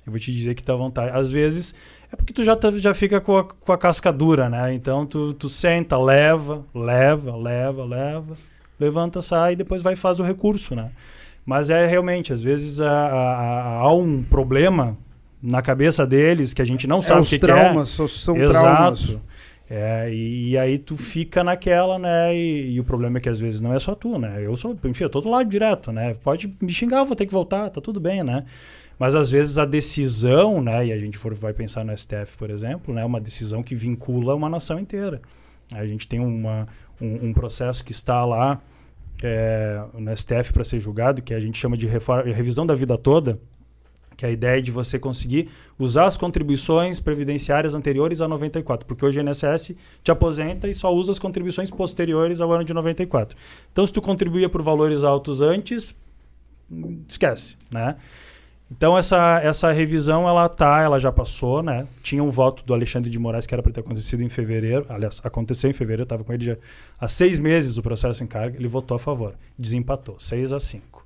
eu 0.07 0.13
vou 0.13 0.19
te 0.21 0.33
dizer 0.33 0.55
que 0.55 0.63
tá 0.63 0.73
à 0.73 0.77
vontade. 0.77 1.17
Às 1.17 1.31
vezes 1.31 1.75
é 2.13 2.17
porque 2.17 2.33
tu 2.33 2.45
já, 2.45 2.55
tá- 2.57 2.71
já 2.73 2.95
fica 2.95 3.21
com 3.21 3.39
a, 3.39 3.45
com 3.45 3.73
a 3.73 3.79
casca 3.79 4.13
dura, 4.13 4.49
né? 4.49 4.75
Então 4.75 5.07
tu, 5.07 5.33
tu 5.35 5.49
senta, 5.49 5.97
leva, 5.99 6.65
leva, 6.75 7.37
leva, 7.37 7.85
leva, 7.85 8.37
levanta, 8.79 9.23
sai 9.23 9.53
e 9.55 9.57
depois 9.57 9.83
vai 9.83 9.95
e 9.95 9.97
faz 9.97 10.19
o 10.21 10.23
recurso, 10.23 10.75
né? 10.75 10.91
Mas 11.47 11.69
é 11.71 11.87
realmente, 11.87 12.33
às 12.33 12.43
vezes 12.43 12.81
há, 12.81 13.93
um 13.93 14.23
problema 14.23 14.97
na 15.43 15.61
cabeça 15.61 16.07
deles, 16.07 16.55
que 16.55 16.63
a 16.63 16.65
gente 16.65 16.87
não 16.87 16.99
É, 16.99 17.03
sabe 17.03 17.21
o 17.21 17.23
os 17.23 17.29
que, 17.29 17.39
traumas, 17.39 17.91
que 17.91 17.97
são, 17.97 18.09
são 18.09 18.37
é. 18.37 18.49
traumas. 18.49 19.01
Exato. 19.03 19.21
É, 19.69 20.11
e, 20.13 20.51
e 20.51 20.59
aí 20.59 20.79
tu 20.79 20.97
fica 20.97 21.43
naquela, 21.43 21.99
né? 21.99 22.35
E, 22.35 22.75
e 22.75 22.81
o 22.81 22.85
problema 22.85 23.19
é 23.19 23.21
que 23.21 23.29
às 23.29 23.41
vezes 23.41 23.61
não 23.61 23.73
é 23.75 23.79
só 23.79 23.95
tu, 23.95 24.19
né? 24.19 24.37
Eu 24.45 24.57
sou, 24.57 24.77
enfim, 24.85 25.05
eu 25.05 25.11
tô 25.11 25.21
do 25.21 25.29
lado 25.31 25.49
direto, 25.49 25.91
né? 25.91 26.15
Pode 26.23 26.55
me 26.61 26.71
xingar, 26.73 27.05
vou 27.05 27.17
ter 27.17 27.27
que 27.27 27.33
voltar, 27.33 27.71
tá 27.71 27.81
tudo 27.81 27.99
bem, 27.99 28.23
né? 28.23 28.45
Mas 28.99 29.15
às 29.15 29.31
vezes 29.31 29.59
a 29.59 29.65
decisão, 29.65 30.63
né? 30.63 30.87
E 30.87 30.93
a 30.93 30.99
gente 30.99 31.19
for, 31.19 31.35
vai 31.35 31.53
pensar 31.53 31.85
no 31.85 31.97
STF, 31.97 32.37
por 32.39 32.51
exemplo, 32.51 32.95
né? 32.95 33.05
Uma 33.05 33.21
decisão 33.21 33.63
que 33.63 33.75
vincula 33.75 34.35
uma 34.35 34.49
nação 34.49 34.79
inteira. 34.79 35.21
A 35.73 35.87
gente 35.87 36.07
tem 36.07 36.21
uma, 36.21 36.69
um, 37.01 37.29
um 37.29 37.33
processo 37.33 37.85
que 37.85 37.93
está 37.93 38.25
lá 38.25 38.61
é, 39.23 39.83
no 39.95 40.17
STF 40.17 40.53
para 40.53 40.65
ser 40.65 40.79
julgado, 40.79 41.23
que 41.23 41.35
a 41.35 41.41
gente 41.41 41.59
chama 41.59 41.77
de 41.77 41.87
revisão 41.87 42.67
da 42.67 42.75
vida 42.75 42.97
toda, 42.97 43.39
que 44.17 44.25
é 44.25 44.29
a 44.29 44.33
ideia 44.33 44.63
de 44.63 44.71
você 44.71 44.99
conseguir 44.99 45.51
usar 45.79 46.07
as 46.07 46.17
contribuições 46.17 47.01
previdenciárias 47.01 47.75
anteriores 47.75 48.21
a 48.21 48.29
94, 48.29 48.87
porque 48.87 49.05
hoje 49.05 49.19
o 49.19 49.23
INSS 49.23 49.73
te 50.03 50.11
aposenta 50.11 50.69
e 50.69 50.75
só 50.75 50.93
usa 50.95 51.13
as 51.13 51.19
contribuições 51.19 51.71
posteriores 51.71 52.41
ao 52.41 52.53
ano 52.53 52.65
de 52.65 52.73
94. 52.73 53.37
Então, 53.73 53.85
se 53.85 53.93
tu 53.93 54.01
contribuía 54.01 54.49
por 54.49 54.63
valores 54.63 55.03
altos 55.03 55.41
antes, 55.41 55.95
hum, 56.71 57.03
esquece, 57.09 57.57
né? 57.71 57.97
Então 58.71 58.97
essa, 58.97 59.41
essa 59.43 59.71
revisão 59.73 60.29
ela 60.29 60.49
tá, 60.49 60.81
ela 60.81 60.99
já 60.99 61.13
passou, 61.13 61.63
né? 61.63 61.87
Tinha 62.03 62.23
um 62.23 62.31
voto 62.31 62.65
do 62.65 62.73
Alexandre 62.73 63.11
de 63.11 63.19
Moraes 63.19 63.47
que 63.47 63.55
era 63.55 63.63
para 63.63 63.73
ter 63.73 63.81
acontecido 63.81 64.23
em 64.23 64.29
fevereiro, 64.29 64.87
aliás, 64.89 65.21
aconteceu 65.23 65.71
em 65.71 65.73
fevereiro, 65.73 66.03
eu 66.03 66.05
estava 66.05 66.25
com 66.25 66.33
ele 66.33 66.45
já 66.45 66.57
há 66.99 67.07
seis 67.07 67.39
meses 67.39 67.77
o 67.77 67.83
processo 67.83 68.25
em 68.25 68.27
carga, 68.27 68.57
ele 68.57 68.69
votou 68.69 68.97
a 68.97 68.99
favor, 68.99 69.35
desempatou, 69.59 70.19
6 70.19 70.53
a 70.53 70.61
5. 70.61 71.05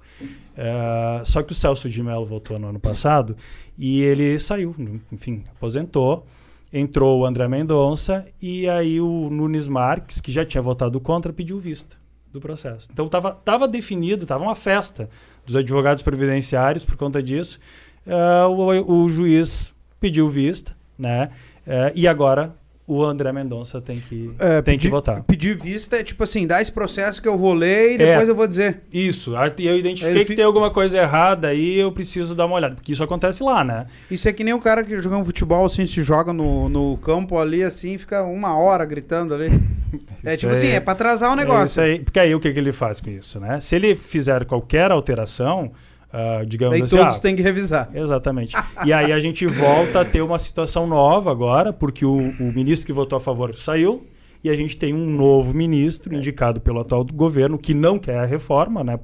É, 0.57 1.23
só 1.25 1.43
que 1.43 1.53
o 1.53 1.55
Celso 1.55 1.89
de 1.89 2.03
Mello 2.03 2.27
votou 2.27 2.59
no 2.59 2.69
ano 2.69 2.81
passado 2.81 3.37
e 3.77 4.03
ele 4.03 4.39
saiu, 4.39 4.75
enfim, 5.13 5.45
aposentou. 5.51 6.27
Entrou 6.71 7.21
o 7.21 7.25
André 7.25 7.49
Mendonça 7.49 8.27
e 8.43 8.69
aí 8.69 9.01
o 9.01 9.31
Nunes 9.31 9.67
Marques, 9.69 10.21
que 10.21 10.31
já 10.31 10.45
tinha 10.45 10.61
votado 10.61 11.01
contra, 11.01 11.33
pediu 11.33 11.59
vista 11.59 11.97
do 12.31 12.41
processo. 12.41 12.89
Então 12.93 13.07
estava 13.07 13.33
tava 13.33 13.67
definido, 13.67 14.25
estava 14.25 14.45
uma 14.45 14.55
festa 14.55 15.09
dos 15.49 15.57
advogados 15.57 16.03
previdenciários 16.03 16.85
por 16.85 16.97
conta 16.97 17.23
disso. 17.23 17.59
É, 18.07 18.45
o, 18.45 19.05
o 19.05 19.09
juiz 19.09 19.75
pediu 19.99 20.29
vista, 20.29 20.77
né? 20.97 21.31
É, 21.67 21.91
e 21.95 22.07
agora 22.07 22.55
o 22.89 23.05
André 23.05 23.31
Mendonça 23.33 23.81
tem 23.81 24.01
que, 24.01 24.31
É, 24.39 24.63
tem 24.63 24.75
pedir- 24.75 24.89
que 24.89 24.91
votar. 24.91 25.23
Pedir 25.23 25.57
vista 25.57 25.97
é 25.97 26.03
tipo 26.03 26.23
assim, 26.25 26.47
dá 26.47 26.61
esse 26.61 26.73
processo 26.73 27.21
que 27.23 27.29
eu 27.29 27.37
vou 27.39 27.53
ler 27.55 27.93
e 27.93 27.95
É. 27.95 27.99
depois 28.13 28.29
eu 28.29 28.35
vou 28.35 28.47
dizer. 28.49 28.81
Isso, 28.93 29.35
eu 29.59 29.79
identifiquei 29.79 30.17
Ele 30.17 30.25
que 30.25 30.35
tem 30.35 30.45
alguma 30.45 30.71
coisa 30.71 30.99
errada 30.99 31.49
aí, 31.49 31.79
eu 31.79 31.93
preciso 31.93 32.35
dar 32.35 32.47
uma 32.47 32.57
olhada, 32.57 32.75
porque 32.75 32.93
isso 32.93 33.03
acontece 33.05 33.43
lá, 33.43 33.63
né? 33.63 33.87
Isso 34.11 34.29
é 34.29 34.33
que 34.33 34.43
nem 34.43 34.55
o 34.55 34.59
cara 34.61 34.83
que 34.83 35.01
jogando 35.03 35.25
futebol 35.25 35.65
assim, 35.65 35.87
se 35.87 36.03
joga 36.03 36.33
no, 36.33 36.69
no 36.69 36.97
campo 36.99 37.39
ali 37.39 37.63
assim, 37.63 37.99
fica 37.99 38.23
uma 38.23 38.57
hora 38.59 38.85
gritando 38.85 39.35
ali. 39.35 39.49
É 40.23 40.37
tipo 40.37 40.53
assim, 40.53 40.67
é 40.67 40.81
pra 40.81 40.93
atrasar 40.93 41.31
o 41.31 41.33
É 41.33 41.37
negócio. 41.37 41.65
isso 41.65 41.81
aí, 41.81 42.01
porque 42.01 42.19
aí 42.21 42.35
o 42.35 42.41
que, 42.41 42.53
que 42.53 42.59
ele 42.59 42.73
faz 42.73 43.01
com 43.01 43.09
isso, 43.11 43.41
né? 43.41 43.59
Se 43.61 43.75
ele 43.75 43.95
fizer 43.95 44.45
qualquer 44.45 44.91
alteração, 44.91 45.71
ah, 46.13 46.43
digamos 46.47 46.75
Daí 46.75 46.83
assim, 46.83 46.97
todos 46.97 47.17
ah, 47.17 47.21
têm 47.21 47.37
que 47.37 47.43
revisar. 47.43 47.91
Exatamente. 47.93 48.57
e 48.85 48.93
aí 48.93 49.13
a 49.13 49.21
gente 49.21 49.47
volta 49.47 50.01
a 50.01 50.05
ter 50.05 50.23
uma 50.23 50.39
situação 50.39 50.87
nova 50.87 51.31
agora, 51.31 51.73
porque 51.73 52.05
o, 52.05 52.17
o 52.41 52.53
ministro 52.53 52.87
que 52.87 52.93
votou 52.93 53.17
a 53.17 53.21
favor 53.21 53.55
saiu 53.55 54.05
e 54.43 54.49
a 54.49 54.57
gente 54.57 54.77
tem 54.77 54.95
um 54.95 55.11
novo 55.11 55.53
ministro 55.53 56.15
indicado 56.15 56.61
pelo 56.61 56.81
atual 56.81 57.05
governo 57.05 57.59
que 57.59 57.75
não 57.75 57.99
quer 57.99 58.19
a 58.19 58.25
reforma, 58.25 58.83
né, 58.85 58.99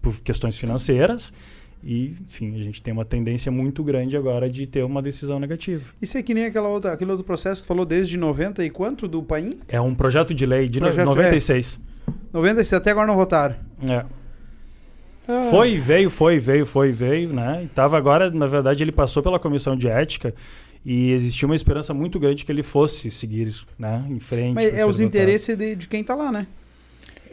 por 0.00 0.20
questões 0.20 0.56
financeiras. 0.56 1.32
E, 1.82 2.14
enfim, 2.26 2.54
a 2.54 2.60
gente 2.60 2.80
tem 2.80 2.94
uma 2.94 3.04
tendência 3.04 3.52
muito 3.52 3.84
grande 3.84 4.16
agora 4.16 4.48
de 4.48 4.66
ter 4.66 4.82
uma 4.82 5.02
decisão 5.02 5.38
negativa. 5.38 5.84
Isso 6.00 6.16
é 6.16 6.22
que 6.22 6.32
nem 6.32 6.46
aquela 6.46 6.68
outra, 6.68 6.94
aquele 6.94 7.10
outro 7.10 7.26
processo 7.26 7.60
que 7.60 7.68
falou 7.68 7.84
desde 7.84 8.16
90 8.16 8.64
e 8.64 8.70
quanto 8.70 9.06
do 9.06 9.22
Paim? 9.22 9.50
É 9.68 9.78
um 9.78 9.94
projeto 9.94 10.32
de 10.32 10.46
lei 10.46 10.66
de 10.66 10.80
Projeto- 10.80 11.04
96. 11.04 11.78
96, 12.32 12.72
até 12.72 12.90
agora 12.90 13.06
não 13.06 13.16
votaram. 13.16 13.56
É. 13.86 14.04
Foi, 15.50 15.78
veio, 15.78 16.10
foi, 16.10 16.38
veio, 16.38 16.66
foi, 16.66 16.92
veio, 16.92 17.32
né? 17.32 17.62
E 17.64 17.68
tava 17.68 17.96
agora, 17.96 18.30
na 18.30 18.46
verdade, 18.46 18.84
ele 18.84 18.92
passou 18.92 19.22
pela 19.22 19.38
comissão 19.38 19.76
de 19.76 19.88
ética 19.88 20.34
e 20.84 21.12
existia 21.12 21.46
uma 21.46 21.54
esperança 21.54 21.94
muito 21.94 22.20
grande 22.20 22.44
que 22.44 22.52
ele 22.52 22.62
fosse 22.62 23.10
seguir, 23.10 23.54
né, 23.78 24.04
em 24.08 24.20
frente. 24.20 24.54
Mas 24.54 24.74
é 24.74 24.84
os 24.84 25.00
interesses 25.00 25.56
de, 25.56 25.74
de 25.74 25.88
quem 25.88 26.04
tá 26.04 26.14
lá, 26.14 26.30
né? 26.30 26.46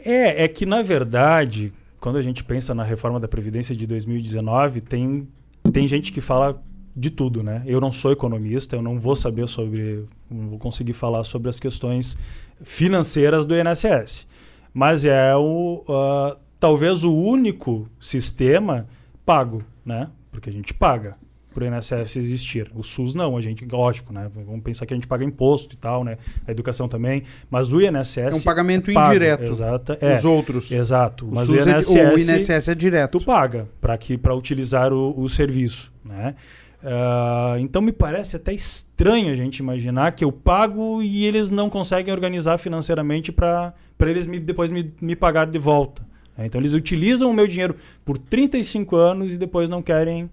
É, 0.04 0.44
é 0.44 0.48
que 0.48 0.64
na 0.64 0.82
verdade, 0.82 1.72
quando 2.00 2.16
a 2.16 2.22
gente 2.22 2.42
pensa 2.42 2.74
na 2.74 2.82
reforma 2.82 3.20
da 3.20 3.28
previdência 3.28 3.76
de 3.76 3.86
2019, 3.86 4.80
tem 4.80 5.28
tem 5.70 5.86
gente 5.86 6.10
que 6.12 6.20
fala 6.20 6.60
de 6.96 7.10
tudo, 7.10 7.42
né? 7.42 7.62
Eu 7.66 7.80
não 7.80 7.92
sou 7.92 8.10
economista, 8.10 8.74
eu 8.74 8.82
não 8.82 8.98
vou 8.98 9.14
saber 9.14 9.46
sobre, 9.46 10.04
não 10.30 10.48
vou 10.48 10.58
conseguir 10.58 10.92
falar 10.92 11.22
sobre 11.24 11.48
as 11.48 11.60
questões 11.60 12.16
financeiras 12.64 13.46
do 13.46 13.54
INSS, 13.54 14.26
mas 14.74 15.04
é 15.04 15.36
o 15.36 15.84
ah, 15.88 16.36
talvez 16.62 17.02
o 17.02 17.12
único 17.12 17.88
sistema 17.98 18.86
pago, 19.26 19.64
né? 19.84 20.08
Porque 20.30 20.48
a 20.48 20.52
gente 20.52 20.72
paga 20.72 21.16
para 21.52 21.64
o 21.64 21.66
INSS 21.66 22.14
existir. 22.14 22.70
O 22.72 22.84
SUS 22.84 23.16
não, 23.16 23.36
a 23.36 23.40
gente, 23.40 23.66
lógico, 23.66 24.12
né? 24.12 24.30
Vamos 24.32 24.62
pensar 24.62 24.86
que 24.86 24.94
a 24.94 24.96
gente 24.96 25.08
paga 25.08 25.24
imposto 25.24 25.74
e 25.74 25.76
tal, 25.76 26.04
né? 26.04 26.18
A 26.46 26.52
educação 26.52 26.86
também, 26.86 27.24
mas 27.50 27.72
o 27.72 27.80
INSS 27.82 28.16
É 28.16 28.34
um 28.36 28.40
pagamento 28.42 28.92
pago, 28.92 29.10
indireto. 29.10 29.42
Exato, 29.42 29.96
é. 30.00 30.14
Os 30.14 30.24
outros. 30.24 30.70
Exato. 30.70 31.26
O 31.26 31.34
Mas 31.34 31.48
SUS 31.48 31.66
o 31.66 31.68
é- 31.68 31.78
INSS, 31.78 31.88
o 31.88 32.32
INSS 32.32 32.68
é 32.68 32.74
direto. 32.76 33.18
tu 33.18 33.24
paga 33.24 33.68
para 33.80 33.98
que 33.98 34.16
para 34.16 34.32
utilizar 34.32 34.92
o, 34.92 35.20
o 35.20 35.28
serviço, 35.28 35.92
né? 36.04 36.36
Ah, 36.84 37.56
então 37.58 37.82
me 37.82 37.90
parece 37.90 38.36
até 38.36 38.54
estranho 38.54 39.32
a 39.32 39.36
gente 39.36 39.58
imaginar 39.58 40.12
que 40.12 40.22
eu 40.24 40.30
pago 40.30 41.02
e 41.02 41.24
eles 41.24 41.50
não 41.50 41.68
conseguem 41.68 42.14
organizar 42.14 42.56
financeiramente 42.56 43.32
para 43.32 43.74
eles 44.00 44.28
me, 44.28 44.38
depois 44.38 44.70
me, 44.70 44.94
me 45.00 45.16
pagar 45.16 45.46
de 45.46 45.58
volta. 45.58 46.11
Né? 46.36 46.46
Então 46.46 46.60
eles 46.60 46.74
utilizam 46.74 47.30
o 47.30 47.34
meu 47.34 47.46
dinheiro 47.46 47.76
por 48.04 48.18
35 48.18 48.96
anos 48.96 49.32
e 49.32 49.36
depois 49.36 49.68
não 49.68 49.82
querem 49.82 50.30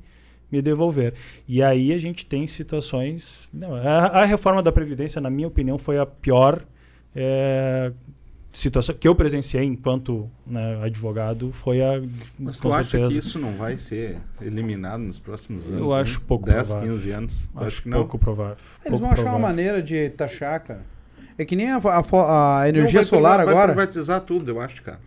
me 0.52 0.62
devolver. 0.62 1.14
E 1.48 1.62
aí 1.62 1.94
a 1.94 1.98
gente 2.00 2.26
tem 2.26 2.48
situações. 2.48 3.48
Não, 3.54 3.76
a, 3.76 4.08
a 4.08 4.26
reforma 4.26 4.64
da 4.64 4.72
Previdência, 4.72 5.22
na 5.22 5.30
minha 5.30 5.48
opinião, 5.48 5.78
foi 5.78 6.00
a 6.00 6.06
pior 6.06 6.64
eh, 7.16 7.92
situação 8.52 8.96
que 8.96 9.08
eu 9.08 9.14
presenciei 9.16 9.64
enquanto 9.64 10.30
né, 10.46 10.82
advogado. 10.84 11.52
Foi 11.52 11.82
a. 11.82 12.02
Mas 12.38 12.58
tu 12.58 12.72
acha 12.74 12.90
certeza. 12.92 13.12
que 13.12 13.20
isso 13.20 13.40
não 13.40 13.54
vai 13.58 13.78
ser 13.78 14.18
eliminado 14.42 15.02
nos 15.02 15.20
próximos 15.20 15.68
anos? 15.72 15.80
Eu 15.80 15.94
hein? 15.96 16.02
acho 16.02 16.22
pouco 16.22 16.46
10, 16.46 16.68
provável. 16.70 16.92
15 16.92 17.12
anos? 17.12 17.50
Acho, 17.56 17.66
acho 17.66 17.82
que 17.84 17.90
não. 17.90 17.98
pouco 18.00 18.18
provável. 18.18 18.58
Eles 18.86 19.00
pouco 19.00 19.00
vão 19.00 19.12
achar 19.12 19.22
uma 19.22 19.32
provável. 19.32 19.48
maneira 19.48 19.84
de 19.84 20.10
taxar, 20.10 20.64
cara. 20.64 20.82
É 21.38 21.46
que 21.46 21.56
nem 21.56 21.72
a, 21.72 21.78
a 21.78 22.62
a 22.62 22.70
energia 22.70 23.04
solar 23.04 23.38
priva- 23.38 23.46
Vai 23.46 23.54
agora. 23.54 23.74
privatizar 23.74 24.20
tudo, 24.22 24.52
eu 24.52 24.60
acho, 24.60 24.82
cara. 24.82 25.00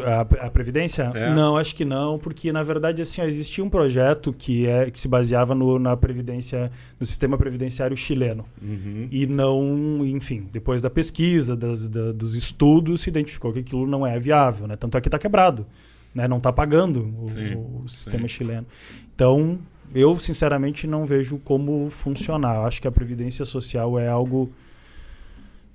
A, 0.00 0.20
a 0.46 0.50
Previdência? 0.50 1.10
É. 1.14 1.34
Não, 1.34 1.56
acho 1.56 1.74
que 1.74 1.84
não, 1.84 2.18
porque 2.18 2.50
na 2.52 2.62
verdade 2.62 3.02
assim, 3.02 3.20
ó, 3.20 3.24
existia 3.24 3.62
um 3.64 3.68
projeto 3.70 4.32
que, 4.32 4.66
é, 4.66 4.90
que 4.90 4.98
se 4.98 5.06
baseava 5.08 5.54
no, 5.54 5.78
na 5.78 5.96
Previdência, 5.96 6.70
no 6.98 7.04
sistema 7.06 7.36
previdenciário 7.36 7.96
chileno. 7.96 8.44
Uhum. 8.62 9.08
E 9.10 9.26
não, 9.26 10.04
enfim, 10.06 10.46
depois 10.52 10.80
da 10.80 10.88
pesquisa, 10.90 11.56
das, 11.56 11.88
da- 11.88 12.12
dos 12.12 12.34
estudos, 12.34 13.00
se 13.02 13.10
identificou 13.10 13.52
que 13.52 13.58
aquilo 13.60 13.86
não 13.86 14.06
é 14.06 14.18
viável, 14.18 14.66
né? 14.66 14.76
Tanto 14.76 14.96
é 14.96 15.00
que 15.00 15.08
está 15.08 15.18
quebrado, 15.18 15.66
né? 16.14 16.26
Não 16.28 16.38
está 16.38 16.52
pagando 16.52 17.14
o, 17.22 17.28
Sim, 17.28 17.54
o 17.84 17.88
sistema 17.88 18.22
sim. 18.22 18.28
chileno. 18.28 18.66
Então, 19.14 19.58
eu 19.94 20.18
sinceramente 20.18 20.86
não 20.86 21.04
vejo 21.04 21.38
como 21.44 21.90
funcionar. 21.90 22.56
Eu 22.56 22.62
acho 22.64 22.80
que 22.80 22.88
a 22.88 22.92
previdência 22.92 23.44
social 23.44 23.98
é 23.98 24.08
algo, 24.08 24.50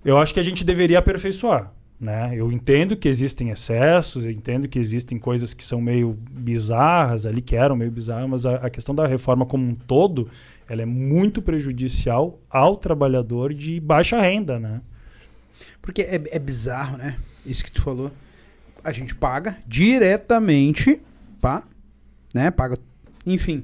eu 0.03 0.17
acho 0.17 0.33
que 0.33 0.39
a 0.39 0.43
gente 0.43 0.63
deveria 0.63 0.99
aperfeiçoar. 0.99 1.71
Né? 1.99 2.31
Eu 2.35 2.51
entendo 2.51 2.95
que 2.95 3.07
existem 3.07 3.49
excessos, 3.49 4.23
eu 4.25 4.31
entendo 4.31 4.67
que 4.67 4.77
existem 4.77 5.17
coisas 5.17 5.53
que 5.53 5.63
são 5.63 5.81
meio 5.81 6.15
bizarras 6.31 7.25
ali, 7.25 7.41
que 7.41 7.55
eram 7.55 7.75
meio 7.75 7.89
bizarras, 7.89 8.29
mas 8.29 8.45
a, 8.45 8.55
a 8.57 8.69
questão 8.69 8.93
da 8.93 9.07
reforma 9.07 9.47
como 9.47 9.67
um 9.67 9.73
todo, 9.73 10.29
ela 10.69 10.83
é 10.83 10.85
muito 10.85 11.41
prejudicial 11.41 12.39
ao 12.49 12.77
trabalhador 12.77 13.51
de 13.51 13.79
baixa 13.79 14.21
renda, 14.21 14.59
né? 14.59 14.81
Porque 15.81 16.03
é, 16.03 16.21
é 16.29 16.37
bizarro, 16.37 16.97
né? 16.97 17.17
Isso 17.43 17.63
que 17.63 17.71
tu 17.71 17.81
falou. 17.81 18.11
A 18.83 18.91
gente 18.91 19.15
paga 19.15 19.57
diretamente, 19.67 21.01
pá, 21.41 21.63
né? 22.31 22.51
Paga, 22.51 22.77
enfim. 23.25 23.63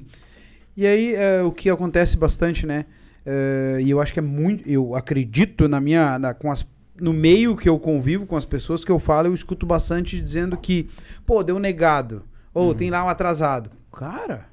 E 0.76 0.84
aí, 0.86 1.14
é, 1.14 1.40
o 1.42 1.52
que 1.52 1.70
acontece 1.70 2.16
bastante, 2.16 2.66
né? 2.66 2.84
É, 3.24 3.78
e 3.80 3.88
eu 3.90 4.00
acho 4.00 4.12
que 4.12 4.18
é 4.18 4.22
muito. 4.22 4.68
Eu 4.68 4.96
acredito 4.96 5.68
na 5.68 5.80
minha. 5.80 6.18
na- 6.18 6.34
com 6.34 6.50
as, 6.50 6.66
no 7.00 7.12
meio 7.12 7.56
que 7.56 7.68
eu 7.68 7.78
convivo 7.78 8.26
com 8.26 8.36
as 8.36 8.44
pessoas 8.44 8.84
que 8.84 8.90
eu 8.90 8.98
falo, 8.98 9.28
eu 9.28 9.34
escuto 9.34 9.66
bastante 9.66 10.20
dizendo 10.20 10.56
que, 10.56 10.88
pô, 11.26 11.42
deu 11.42 11.58
negado. 11.58 12.22
Ou 12.52 12.74
tem 12.74 12.88
lá 12.88 13.04
um 13.04 13.08
atrasado. 13.08 13.70
Cara, 13.92 14.46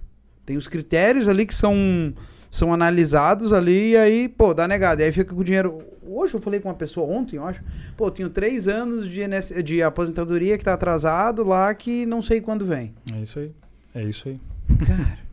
tem 0.45 0.57
os 0.57 0.67
critérios 0.67 1.27
ali 1.27 1.45
que 1.45 1.53
são 1.53 2.13
são 2.49 2.73
analisados 2.73 3.53
ali 3.53 3.91
e 3.91 3.97
aí, 3.97 4.27
pô, 4.27 4.53
dá 4.53 4.67
negado. 4.67 5.01
E 5.01 5.05
aí 5.05 5.11
fica 5.11 5.33
com 5.33 5.39
o 5.39 5.43
dinheiro. 5.43 5.81
Hoje 6.03 6.33
eu 6.33 6.41
falei 6.41 6.59
com 6.59 6.67
uma 6.67 6.75
pessoa 6.75 7.07
ontem, 7.07 7.37
eu 7.37 7.45
acho. 7.45 7.63
Pô, 7.95 8.07
eu 8.07 8.11
tenho 8.11 8.29
três 8.29 8.67
anos 8.67 9.07
de, 9.07 9.21
INS 9.21 9.53
de 9.63 9.81
aposentadoria 9.81 10.57
que 10.57 10.63
tá 10.63 10.73
atrasado 10.73 11.45
lá 11.45 11.73
que 11.73 12.05
não 12.05 12.21
sei 12.21 12.41
quando 12.41 12.65
vem. 12.65 12.93
É 13.13 13.21
isso 13.21 13.39
aí. 13.39 13.51
É 13.95 14.01
isso 14.01 14.27
aí. 14.27 14.39
Cara. 14.85 15.19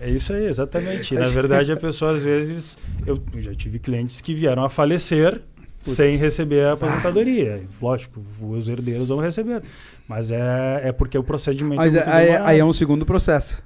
É 0.00 0.08
isso 0.08 0.32
aí, 0.32 0.46
exatamente. 0.46 1.12
Na 1.18 1.26
verdade, 1.26 1.72
a 1.72 1.76
pessoa, 1.76 2.12
às 2.12 2.22
vezes, 2.22 2.78
eu 3.04 3.20
já 3.38 3.52
tive 3.52 3.80
clientes 3.80 4.20
que 4.20 4.32
vieram 4.32 4.64
a 4.64 4.70
falecer 4.70 5.42
sem 5.80 6.16
receber 6.16 6.64
a 6.66 6.72
aposentadoria. 6.72 7.62
Lógico, 7.80 8.20
os 8.40 8.68
herdeiros 8.68 9.08
vão 9.08 9.18
receber. 9.20 9.62
Mas 10.06 10.30
é, 10.30 10.80
é 10.84 10.92
porque 10.92 11.16
o 11.18 11.22
procedimento 11.22 11.76
Mas 11.76 11.94
é 11.94 11.98
é- 11.98 12.04
muito 12.04 12.14
aí, 12.16 12.24
demorado. 12.26 12.48
aí 12.48 12.58
é 12.58 12.64
um 12.64 12.72
segundo 12.72 13.04
processo. 13.06 13.62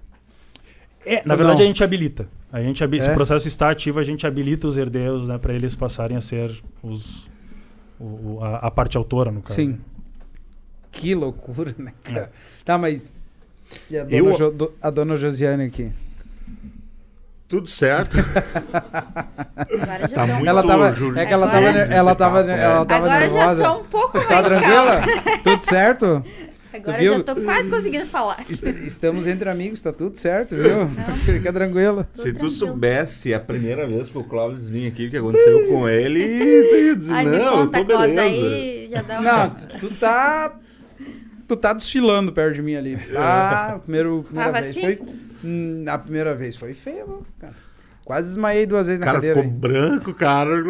É, 1.05 1.25
na 1.27 1.35
Ou 1.35 1.39
verdade, 1.39 1.59
não? 1.59 1.65
a 1.65 1.67
gente 1.69 1.83
habilita. 1.83 2.29
A 2.53 2.61
gente 2.61 2.85
habi- 2.85 3.01
Se 3.01 3.09
É? 3.09 3.13
o 3.13 3.15
processo 3.15 3.49
está 3.49 3.71
ativo, 3.71 3.99
a 3.99 4.05
gente 4.05 4.27
habilita 4.27 4.67
os 4.69 4.77
herdeiros 4.77 5.29
né, 5.29 5.39
para 5.39 5.53
eles 5.55 5.75
passarem 5.75 6.17
a 6.17 6.21
ser 6.21 6.53
os, 6.83 7.29
o- 7.99 8.05
o- 8.05 8.39
a, 8.43 8.57
a 8.59 8.71
parte 8.71 8.97
autora, 8.97 9.31
no 9.33 9.41
caso. 9.41 9.55
Sim. 9.55 9.79
Que 10.91 11.15
loucura, 11.15 11.75
né, 11.79 11.93
cara? 12.05 12.21
É. 12.21 12.29
Tá, 12.65 12.77
mas. 12.79 13.21
E 13.91 13.97
a 13.97 14.03
Eu- 14.11 14.25
dona, 14.27 14.37
Jo- 14.37 14.51
do- 14.51 14.73
a 14.83 14.91
dona 14.91 15.17
Josiane 15.17 15.65
aqui? 15.65 15.91
Tudo 17.53 17.69
certo. 17.69 18.17
Agora 18.17 20.09
já 20.09 20.17
Tá 20.17 20.27
muito 20.27 20.49
Ela 20.49 20.63
tava. 20.67 20.93
Júlio 20.95 21.19
É 21.21 21.27
que 21.27 21.33
ela 21.35 21.47
Agora- 21.47 21.73
tava. 21.73 21.95
Ela 21.95 22.15
tava, 22.15 22.39
papo, 22.45 22.51
ela 22.51 22.85
tava 22.87 23.05
Agora 23.07 23.31
já 23.31 23.37
nervosa. 23.47 23.63
tô 23.65 23.79
um 23.81 23.85
pouco 23.85 24.17
mais 24.17 24.29
Tá 24.29 24.43
tranquila? 24.43 25.01
Tudo 25.45 25.63
certo? 25.63 26.25
Agora 26.75 27.03
já 27.05 27.21
tô 27.23 27.37
quase 27.37 27.69
conseguindo 27.69 28.07
falar. 28.07 28.39
Est- 28.49 28.65
Estamos 28.87 29.27
entre 29.27 29.51
amigos, 29.51 29.83
tá 29.83 29.93
tudo 29.93 30.17
certo, 30.19 30.55
viu? 30.57 30.89
Fica 31.27 31.53
tranquila. 31.53 32.09
Se 32.15 32.23
tu 32.23 32.39
tranquila. 32.39 32.51
soubesse 32.51 33.35
a 33.35 33.39
primeira 33.41 33.87
vez 33.87 34.09
que 34.09 34.17
o 34.17 34.25
Clóvis 34.25 34.67
vinha 34.71 34.89
aqui, 34.89 35.09
o 35.09 35.11
que 35.11 35.19
aconteceu 35.19 35.69
com 35.69 35.87
ele, 35.87 36.21
tu 36.71 36.75
ia 36.77 36.97
dizer, 36.97 37.13
Ai, 37.13 37.27
me 37.27 37.37
não, 37.37 37.53
conta, 37.67 37.79
eu 37.81 37.85
tô 37.85 37.93
Clóvis, 37.93 38.15
beleza. 38.15 38.23
aí 38.47 38.89
já 38.91 39.03
dá 39.03 39.19
um... 39.21 39.23
Não, 39.23 39.51
tu 39.79 39.91
tá. 39.97 40.53
Tu 41.49 41.57
tá 41.57 41.73
desfilando 41.73 42.33
perto 42.33 42.55
de 42.55 42.63
mim 42.63 42.75
ali. 42.77 42.99
Ah, 43.17 43.79
primeiro, 43.83 44.23
primeira 44.25 44.53
Tava 44.53 44.63
vez 44.65 44.77
assim? 44.77 44.97
foi. 44.97 45.15
hum, 45.45 45.85
A 45.89 45.99
primeira 45.99 46.35
vez 46.35 46.57
foi 46.57 46.75
feia, 46.75 47.05
mano, 47.07 47.25
cara. 47.39 47.55
Quase 48.05 48.29
desmaiei 48.29 48.67
duas 48.67 48.89
vezes 48.89 48.99
na 48.99 49.07
cara 49.07 49.19
cadeira. 49.19 49.37
ficou 49.37 49.51
aí. 49.53 49.59
branco, 49.59 50.13
cara. 50.15 50.51
Eu 50.57 50.65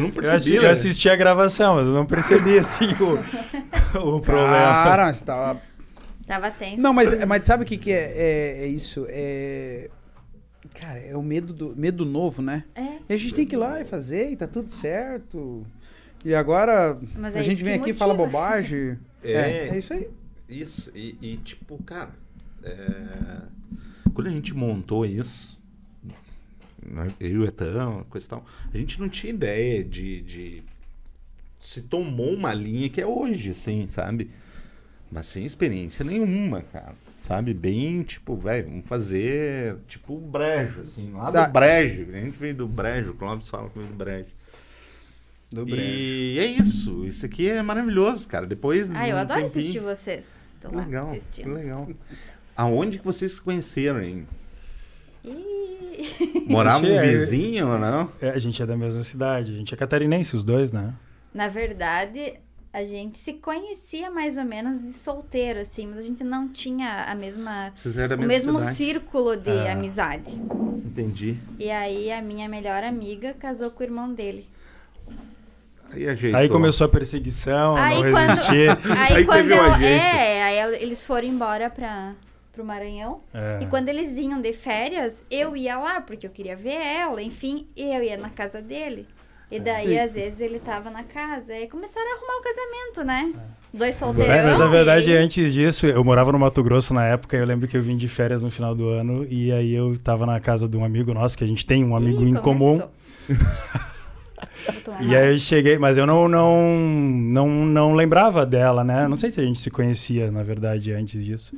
não 0.00 0.08
Eu, 0.08 0.12
percebi, 0.12 0.28
assisti, 0.36 0.58
né? 0.60 0.66
eu 0.66 0.70
assisti 0.70 1.08
a 1.08 1.16
gravação, 1.16 1.76
mas 1.76 1.86
eu 1.86 1.92
não 1.94 2.04
percebi 2.06 2.58
assim 2.58 2.88
o, 3.94 4.16
o 4.16 4.20
problema. 4.20 4.56
Cara, 4.84 5.12
você 5.12 5.24
tava. 5.24 5.60
Tava 6.26 6.50
tenso. 6.50 6.80
Não, 6.82 6.92
mas, 6.92 7.24
mas 7.26 7.46
sabe 7.46 7.62
o 7.62 7.66
que, 7.66 7.78
que 7.78 7.92
é, 7.92 8.12
é, 8.16 8.64
é 8.64 8.66
isso? 8.66 9.06
É. 9.08 9.88
Cara, 10.74 10.98
é 10.98 11.16
o 11.16 11.22
medo 11.22 11.52
do 11.52 11.74
medo 11.76 12.04
novo, 12.04 12.42
né? 12.42 12.64
É, 12.74 12.82
E 13.08 13.14
a 13.14 13.16
gente 13.16 13.32
tem 13.34 13.46
que 13.46 13.54
ir 13.56 13.58
lá 13.58 13.80
e 13.80 13.84
fazer 13.84 14.30
e 14.32 14.36
tá 14.36 14.46
tudo 14.46 14.70
certo. 14.70 15.64
E 16.24 16.34
agora 16.34 16.98
Mas 17.16 17.36
a 17.36 17.40
é 17.40 17.42
gente 17.42 17.62
vem 17.62 17.74
aqui 17.74 17.90
e 17.90 17.94
fala 17.94 18.14
bobagem. 18.14 18.98
É. 19.20 19.32
é, 19.32 19.68
é 19.70 19.78
isso 19.78 19.92
aí. 19.92 20.08
Isso, 20.48 20.92
e, 20.94 21.18
e, 21.20 21.36
tipo, 21.38 21.76
cara, 21.82 22.10
é, 22.62 23.40
quando 24.14 24.28
a 24.28 24.30
gente 24.30 24.54
montou 24.54 25.04
isso, 25.04 25.58
né, 26.80 27.08
eu 27.18 27.28
e 27.28 27.38
o 27.38 27.44
Etão, 27.44 28.06
coisa 28.08 28.26
e 28.26 28.30
tal, 28.30 28.46
a 28.72 28.78
gente 28.78 29.00
não 29.00 29.08
tinha 29.08 29.32
ideia 29.32 29.82
de, 29.82 30.22
de. 30.22 30.62
Se 31.60 31.82
tomou 31.82 32.32
uma 32.32 32.54
linha 32.54 32.88
que 32.88 33.00
é 33.00 33.06
hoje, 33.06 33.50
assim, 33.50 33.88
sabe? 33.88 34.30
Mas 35.10 35.26
sem 35.26 35.44
experiência 35.44 36.04
nenhuma, 36.04 36.62
cara. 36.62 36.94
Sabe? 37.18 37.52
Bem, 37.52 38.04
tipo, 38.04 38.36
velho, 38.36 38.68
vamos 38.68 38.86
fazer, 38.86 39.78
tipo, 39.88 40.14
o 40.14 40.20
brejo, 40.20 40.82
assim, 40.82 41.10
lá 41.12 41.32
Tá. 41.32 41.46
do 41.46 41.52
brejo. 41.52 42.06
A 42.12 42.20
gente 42.20 42.38
veio 42.38 42.54
do 42.54 42.68
brejo, 42.68 43.10
o 43.10 43.14
Clóvis 43.14 43.48
fala 43.48 43.68
comigo 43.68 43.92
do 43.92 43.96
brejo. 43.98 44.28
Do 45.50 45.64
E 45.68 46.38
é 46.38 46.44
isso. 46.46 47.04
Isso 47.06 47.24
aqui 47.24 47.48
é 47.48 47.62
maravilhoso, 47.62 48.28
cara. 48.28 48.46
Depois. 48.46 48.90
Ah, 48.90 49.08
eu 49.08 49.14
num 49.14 49.20
adoro 49.22 49.40
tempinho- 49.40 49.46
assistir 49.60 49.78
vocês. 49.80 50.38
Tô 50.60 50.68
legal, 50.74 51.10
que 51.10 51.16
assistindo. 51.16 51.52
legal. 51.54 51.88
Aonde 52.56 52.98
que 52.98 53.04
vocês 53.04 53.32
se 53.32 53.40
conheceram, 53.40 54.02
hein? 54.02 54.26
Gente, 55.24 56.46
um 56.54 56.86
é- 56.86 57.06
vizinho 57.06 57.68
ou 57.72 57.78
não? 57.78 58.12
É, 58.20 58.30
a 58.30 58.38
gente 58.38 58.62
é 58.62 58.66
da 58.66 58.76
mesma 58.76 59.02
cidade, 59.02 59.52
a 59.52 59.56
gente 59.56 59.72
é 59.72 59.76
catarinense, 59.76 60.34
os 60.34 60.44
dois, 60.44 60.72
né? 60.72 60.92
Na 61.32 61.48
verdade, 61.48 62.34
a 62.72 62.82
gente 62.84 63.18
se 63.18 63.34
conhecia 63.34 64.10
mais 64.10 64.38
ou 64.38 64.44
menos 64.44 64.80
de 64.80 64.92
solteiro, 64.92 65.60
assim, 65.60 65.86
mas 65.86 65.98
a 65.98 66.02
gente 66.02 66.24
não 66.24 66.48
tinha 66.48 67.04
a 67.04 67.14
mesma, 67.14 67.72
Vocês 67.74 67.96
eram 67.98 68.16
da 68.16 68.24
o 68.24 68.26
mesmo 68.26 68.58
cidade. 68.58 68.76
círculo 68.76 69.36
de 69.36 69.50
Ah. 69.50 69.72
amizade. 69.72 70.34
Entendi. 70.84 71.36
E 71.58 71.70
aí 71.70 72.10
a 72.10 72.20
minha 72.22 72.48
melhor 72.48 72.82
amiga 72.82 73.34
casou 73.34 73.70
com 73.70 73.82
o 73.82 73.86
irmão 73.86 74.12
dele. 74.12 74.46
Aí 75.92 76.08
ajeitou. 76.08 76.38
Aí 76.40 76.48
começou 76.48 76.84
a 76.84 76.88
perseguição, 76.88 77.76
Aí 77.76 78.02
não 78.02 78.10
quando- 78.12 78.28
resisti. 78.28 78.68
Aí, 78.98 79.16
Aí 79.16 79.24
quando 79.24 79.38
teve 79.48 79.54
um 79.54 79.56
eu, 79.56 79.72
ajeito. 79.72 80.02
é, 80.02 80.42
aí 80.44 80.82
eles 80.82 81.04
foram 81.04 81.26
embora 81.26 81.70
pra, 81.70 82.14
pro 82.52 82.64
Maranhão. 82.64 83.20
É. 83.32 83.60
E 83.62 83.66
quando 83.66 83.88
eles 83.88 84.12
vinham 84.12 84.40
de 84.40 84.52
férias, 84.52 85.24
eu 85.30 85.56
ia 85.56 85.78
lá, 85.78 86.00
porque 86.00 86.26
eu 86.26 86.30
queria 86.30 86.54
ver 86.56 86.74
ela, 86.76 87.22
enfim, 87.22 87.66
e 87.76 87.82
eu 87.94 88.02
ia 88.02 88.16
na 88.16 88.28
casa 88.30 88.60
dele. 88.60 89.06
E 89.50 89.58
daí, 89.58 89.88
Sim. 89.94 89.98
às 89.98 90.12
vezes, 90.12 90.40
ele 90.42 90.58
tava 90.58 90.90
na 90.90 91.02
casa. 91.02 91.56
E 91.56 91.66
começaram 91.68 92.06
a 92.06 92.16
arrumar 92.18 92.34
o 92.38 92.42
casamento, 92.42 93.02
né? 93.06 93.32
Dois 93.72 93.96
É, 93.96 93.98
solteirão. 93.98 94.44
mas 94.44 94.58
na 94.58 94.66
verdade, 94.66 95.10
e... 95.10 95.16
antes 95.16 95.54
disso, 95.54 95.86
eu 95.86 96.04
morava 96.04 96.30
no 96.30 96.38
Mato 96.38 96.62
Grosso 96.62 96.92
na 96.92 97.06
época, 97.06 97.34
eu 97.34 97.46
lembro 97.46 97.66
que 97.66 97.74
eu 97.74 97.82
vim 97.82 97.96
de 97.96 98.08
férias 98.08 98.42
no 98.42 98.50
final 98.50 98.74
do 98.74 98.86
ano, 98.90 99.24
e 99.26 99.50
aí 99.50 99.74
eu 99.74 99.96
tava 99.98 100.26
na 100.26 100.38
casa 100.38 100.68
de 100.68 100.76
um 100.76 100.84
amigo 100.84 101.14
nosso, 101.14 101.36
que 101.38 101.44
a 101.44 101.46
gente 101.46 101.64
tem 101.64 101.82
um 101.82 101.96
amigo 101.96 102.22
Ih, 102.24 102.28
em 102.28 102.34
comum. 102.34 102.78
começou. 102.78 102.90
Tomar 103.68 103.97
E 105.00 105.14
aí 105.16 105.32
eu 105.34 105.38
cheguei, 105.38 105.78
mas 105.78 105.96
eu 105.96 106.06
não, 106.06 106.28
não, 106.28 106.76
não, 106.78 107.48
não 107.48 107.94
lembrava 107.94 108.44
dela, 108.44 108.82
né? 108.84 109.06
Não 109.08 109.16
sei 109.16 109.30
se 109.30 109.40
a 109.40 109.44
gente 109.44 109.60
se 109.60 109.70
conhecia, 109.70 110.30
na 110.30 110.42
verdade, 110.42 110.92
antes 110.92 111.24
disso. 111.24 111.56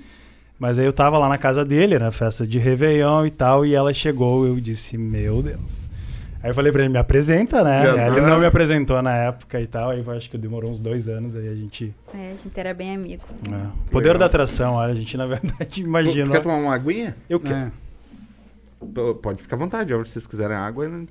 Mas 0.58 0.78
aí 0.78 0.84
eu 0.84 0.92
tava 0.92 1.16
lá 1.18 1.28
na 1.28 1.38
casa 1.38 1.64
dele, 1.64 1.98
na 1.98 2.10
festa 2.10 2.46
de 2.46 2.58
Réveillon 2.58 3.24
e 3.24 3.30
tal, 3.30 3.64
e 3.64 3.74
ela 3.74 3.92
chegou, 3.94 4.46
eu 4.46 4.60
disse, 4.60 4.98
meu 4.98 5.42
Deus. 5.42 5.88
Aí 6.42 6.50
eu 6.50 6.54
falei 6.54 6.72
pra 6.72 6.82
ele, 6.82 6.90
me 6.90 6.98
apresenta, 6.98 7.62
né? 7.62 7.82
Já 7.82 8.06
Ele 8.06 8.20
tá. 8.20 8.26
não 8.26 8.38
me 8.38 8.46
apresentou 8.46 9.00
na 9.02 9.14
época 9.14 9.60
e 9.60 9.66
tal, 9.66 9.90
aí 9.90 10.02
eu 10.04 10.10
acho 10.12 10.30
que 10.30 10.38
demorou 10.38 10.70
uns 10.70 10.80
dois 10.80 11.08
anos, 11.08 11.36
aí 11.36 11.48
a 11.48 11.54
gente... 11.54 11.94
É, 12.14 12.28
a 12.30 12.32
gente 12.32 12.58
era 12.58 12.72
bem 12.72 12.94
amigo. 12.94 13.22
é. 13.46 13.90
Poder 13.90 14.08
Legal. 14.08 14.18
da 14.20 14.26
atração, 14.26 14.74
olha, 14.74 14.92
a 14.92 14.94
gente 14.94 15.16
na 15.16 15.26
verdade 15.26 15.80
imaginou... 15.84 16.32
Quer 16.32 16.42
tomar 16.42 16.56
uma 16.56 16.74
aguinha? 16.74 17.14
Eu 17.28 17.40
quero. 17.40 17.54
É. 17.56 19.14
Pode 19.22 19.42
ficar 19.42 19.56
à 19.56 19.58
vontade, 19.58 19.92
que 19.92 20.08
vocês 20.08 20.26
quiserem 20.26 20.56
água. 20.56 20.88
né? 20.88 21.06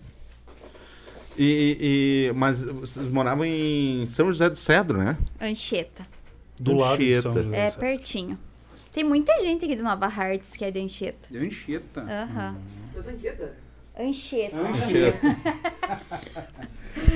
E, 1.42 2.28
e- 2.30 2.34
mas 2.34 2.66
vocês 2.66 3.08
moravam 3.08 3.46
em 3.46 4.06
São 4.08 4.28
José 4.28 4.50
do 4.50 4.58
Cedro, 4.58 4.98
né? 4.98 5.18
Anchieta. 5.40 6.06
Do 6.60 6.74
lado 6.74 6.98
de 6.98 7.22
São 7.22 7.32
Anchieta. 7.32 7.44
José. 7.48 7.68
É 7.68 7.72
pertinho. 7.72 8.38
Tem 8.92 9.04
muita 9.06 9.32
gente 9.42 9.64
aqui 9.64 9.74
de 9.76 9.82
Nova 9.82 10.08
Hartz 10.08 10.58
que 10.58 10.66
é 10.66 10.72
de 10.72 10.82
Anchieta. 10.82 11.30
Deu 11.32 11.46
enxeta. 11.46 12.02
Aham. 12.02 12.56
Essa 12.98 13.12
inquieta. 13.14 13.54
Anchieta. 13.98 14.58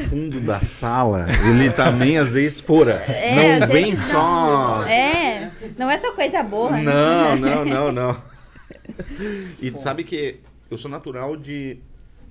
Fundo 0.10 0.40
da 0.40 0.62
sala, 0.62 1.26
ele 1.50 1.72
também 1.72 2.18
às 2.18 2.34
vezes 2.34 2.60
fora. 2.62 2.94
É, 3.08 3.60
não 3.60 3.68
vem 3.68 3.96
só. 3.96 4.84
É, 4.88 5.52
não 5.78 5.90
é 5.90 5.98
só 5.98 6.12
coisa 6.14 6.44
boa, 6.44 6.72
né? 6.72 6.84
Não, 6.84 7.36
não, 7.36 7.66
não, 7.66 7.92
não. 7.92 8.22
E 9.62 9.72
tu 9.72 9.80
sabe 9.80 10.04
que 10.04 10.40
eu 10.70 10.78
sou 10.78 10.90
natural 10.90 11.36
de. 11.36 11.80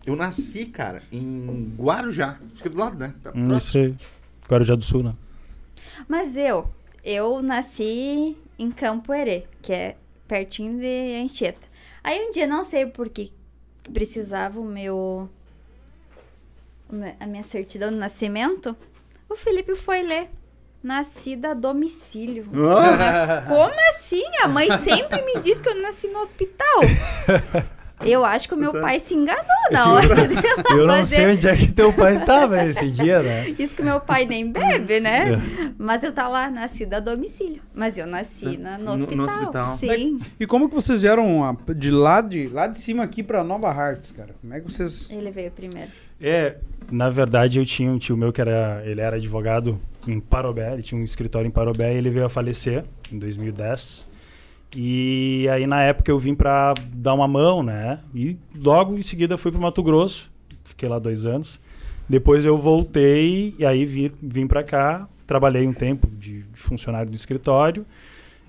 Eu 0.07 0.17
nasci, 0.17 0.67
cara, 0.67 1.03
em 1.13 1.75
Guarujá. 1.79 2.39
Fica 2.57 2.69
do 2.71 2.79
lado, 2.79 2.99
né? 2.99 3.15
Hum, 3.35 3.57
Isso 3.57 3.79
aí. 3.79 3.95
Guarujá 4.49 4.75
do 4.75 4.83
Sul, 4.85 5.03
né? 5.05 5.15
Mas 6.09 6.37
eu, 6.37 6.69
eu 7.05 7.41
nasci 7.43 8.37
em 8.59 8.71
Campo 8.71 9.13
Herê, 9.15 9.45
que 9.61 9.73
é 9.73 9.97
pertinho 10.27 10.79
de 10.79 11.23
Anchieta. 11.23 11.67
Aí 12.03 12.19
um 12.27 12.33
dia, 12.33 12.47
não 12.47 12.65
sei 12.65 12.87
por 12.87 13.09
que 13.09 13.33
precisava 13.93 14.61
o 14.61 14.65
meu... 14.65 15.29
a 17.21 17.27
minha 17.27 17.43
certidão 17.45 17.91
de 17.91 17.97
nascimento, 17.97 18.77
o 19.29 19.37
Felipe 19.37 19.75
foi 19.77 20.03
ler. 20.03 20.29
Nascida 20.83 21.53
a 21.53 21.55
domicílio. 21.55 22.45
Ah, 22.53 22.97
Mas 22.97 23.49
como 23.49 23.89
assim? 23.91 24.25
A 24.43 24.49
mãe 24.49 24.77
sempre 24.79 25.23
me 25.23 25.41
diz 25.41 25.61
que 25.61 25.69
eu 25.69 25.81
nasci 25.81 26.09
no 26.09 26.19
hospital. 26.19 26.81
Eu 28.05 28.25
acho 28.25 28.49
que 28.49 28.55
o 28.55 28.57
meu 28.57 28.73
pai 28.73 28.99
se 29.01 29.15
enganou 29.15 29.45
na 29.71 29.93
hora 29.93 30.15
dela 30.27 30.65
Eu 30.71 30.87
não 30.87 30.97
fazer 30.97 31.17
sei 31.17 31.27
onde 31.35 31.49
é 31.49 31.57
que 31.57 31.73
teu 31.73 31.93
pai 31.93 32.25
tava 32.25 32.65
esse 32.65 32.89
dia, 32.91 33.23
né? 33.23 33.55
isso 33.59 33.75
que 33.77 33.83
meu 33.83 34.01
pai 34.01 34.27
nem 34.27 34.51
bebe, 34.51 35.01
né? 35.01 35.35
É. 35.35 35.71
Mas 35.79 36.03
eu 36.03 36.13
tava 36.13 36.29
lá, 36.31 36.51
nascida 36.51 36.97
a 36.99 37.01
domicílio. 37.01 37.61
Mas 37.75 37.97
eu 37.99 38.07
nasci 38.07 38.57
na, 38.57 38.77
no, 38.79 38.85
No- 38.85 38.93
hospital. 38.93 39.17
no 39.17 39.25
hospital. 39.25 39.79
Sim. 39.79 40.21
E 40.39 40.47
como 40.47 40.69
que 40.69 40.75
vocês 40.75 41.03
vieram 41.03 41.45
a- 41.45 41.57
de 41.75 41.91
lá 41.91 42.21
de, 42.21 42.49
lá 42.49 42.67
de 42.67 42.79
cima 42.79 43.03
aqui 43.05 43.23
pra 43.23 43.43
Nova 43.45 43.71
Hartz, 43.71 44.11
cara? 44.11 44.31
Como 44.41 44.53
é 44.55 44.61
que 44.61 44.71
vocês... 44.73 45.09
Ele 45.11 45.31
veio 45.31 45.51
primeiro. 45.51 45.91
É, 46.21 46.57
na 46.91 47.09
verdade 47.11 47.59
eu 47.59 47.67
tinha 47.67 47.91
um 47.91 47.99
tio 47.99 48.17
meu 48.17 48.33
que 48.33 48.41
era, 48.41 48.83
ele 48.85 49.01
era 49.01 49.17
advogado 49.17 49.81
em 50.07 50.21
Parobé, 50.21 50.73
ele 50.73 50.83
tinha 50.83 51.01
um 51.01 51.05
escritório 51.05 51.49
em 51.49 51.51
Parobé 51.51 51.93
e 51.95 51.99
ele 51.99 52.11
veio 52.11 52.25
a 52.27 52.29
falecer 52.29 52.85
em 53.13 53.19
2010. 53.19 54.07
E 54.77 55.47
aí 55.51 55.67
na 55.67 55.83
época 55.83 56.11
eu 56.11 56.19
vim 56.19 56.35
pra 56.35 56.75
dar 56.95 57.15
uma 57.15 57.29
mão, 57.29 57.63
né? 57.63 57.99
E 58.15 58.37
logo 58.57 58.97
em 58.99 59.03
seguida 59.03 59.37
fui 59.37 59.51
pro 59.53 59.61
Mato 59.61 59.83
Grosso, 59.83 60.31
fiquei 60.65 60.89
lá 60.89 60.99
dois 60.99 61.27
anos. 61.27 61.61
Depois 62.09 62.45
eu 62.45 62.57
voltei 62.59 63.55
e 63.59 63.65
aí 63.65 63.85
vi, 63.85 64.13
vim 64.23 64.47
pra 64.47 64.63
cá, 64.65 65.09
trabalhei 65.27 65.67
um 65.67 65.73
tempo 65.73 66.09
de, 66.19 66.43
de 66.43 66.59
funcionário 66.61 67.11
do 67.11 67.15
escritório. 67.15 67.85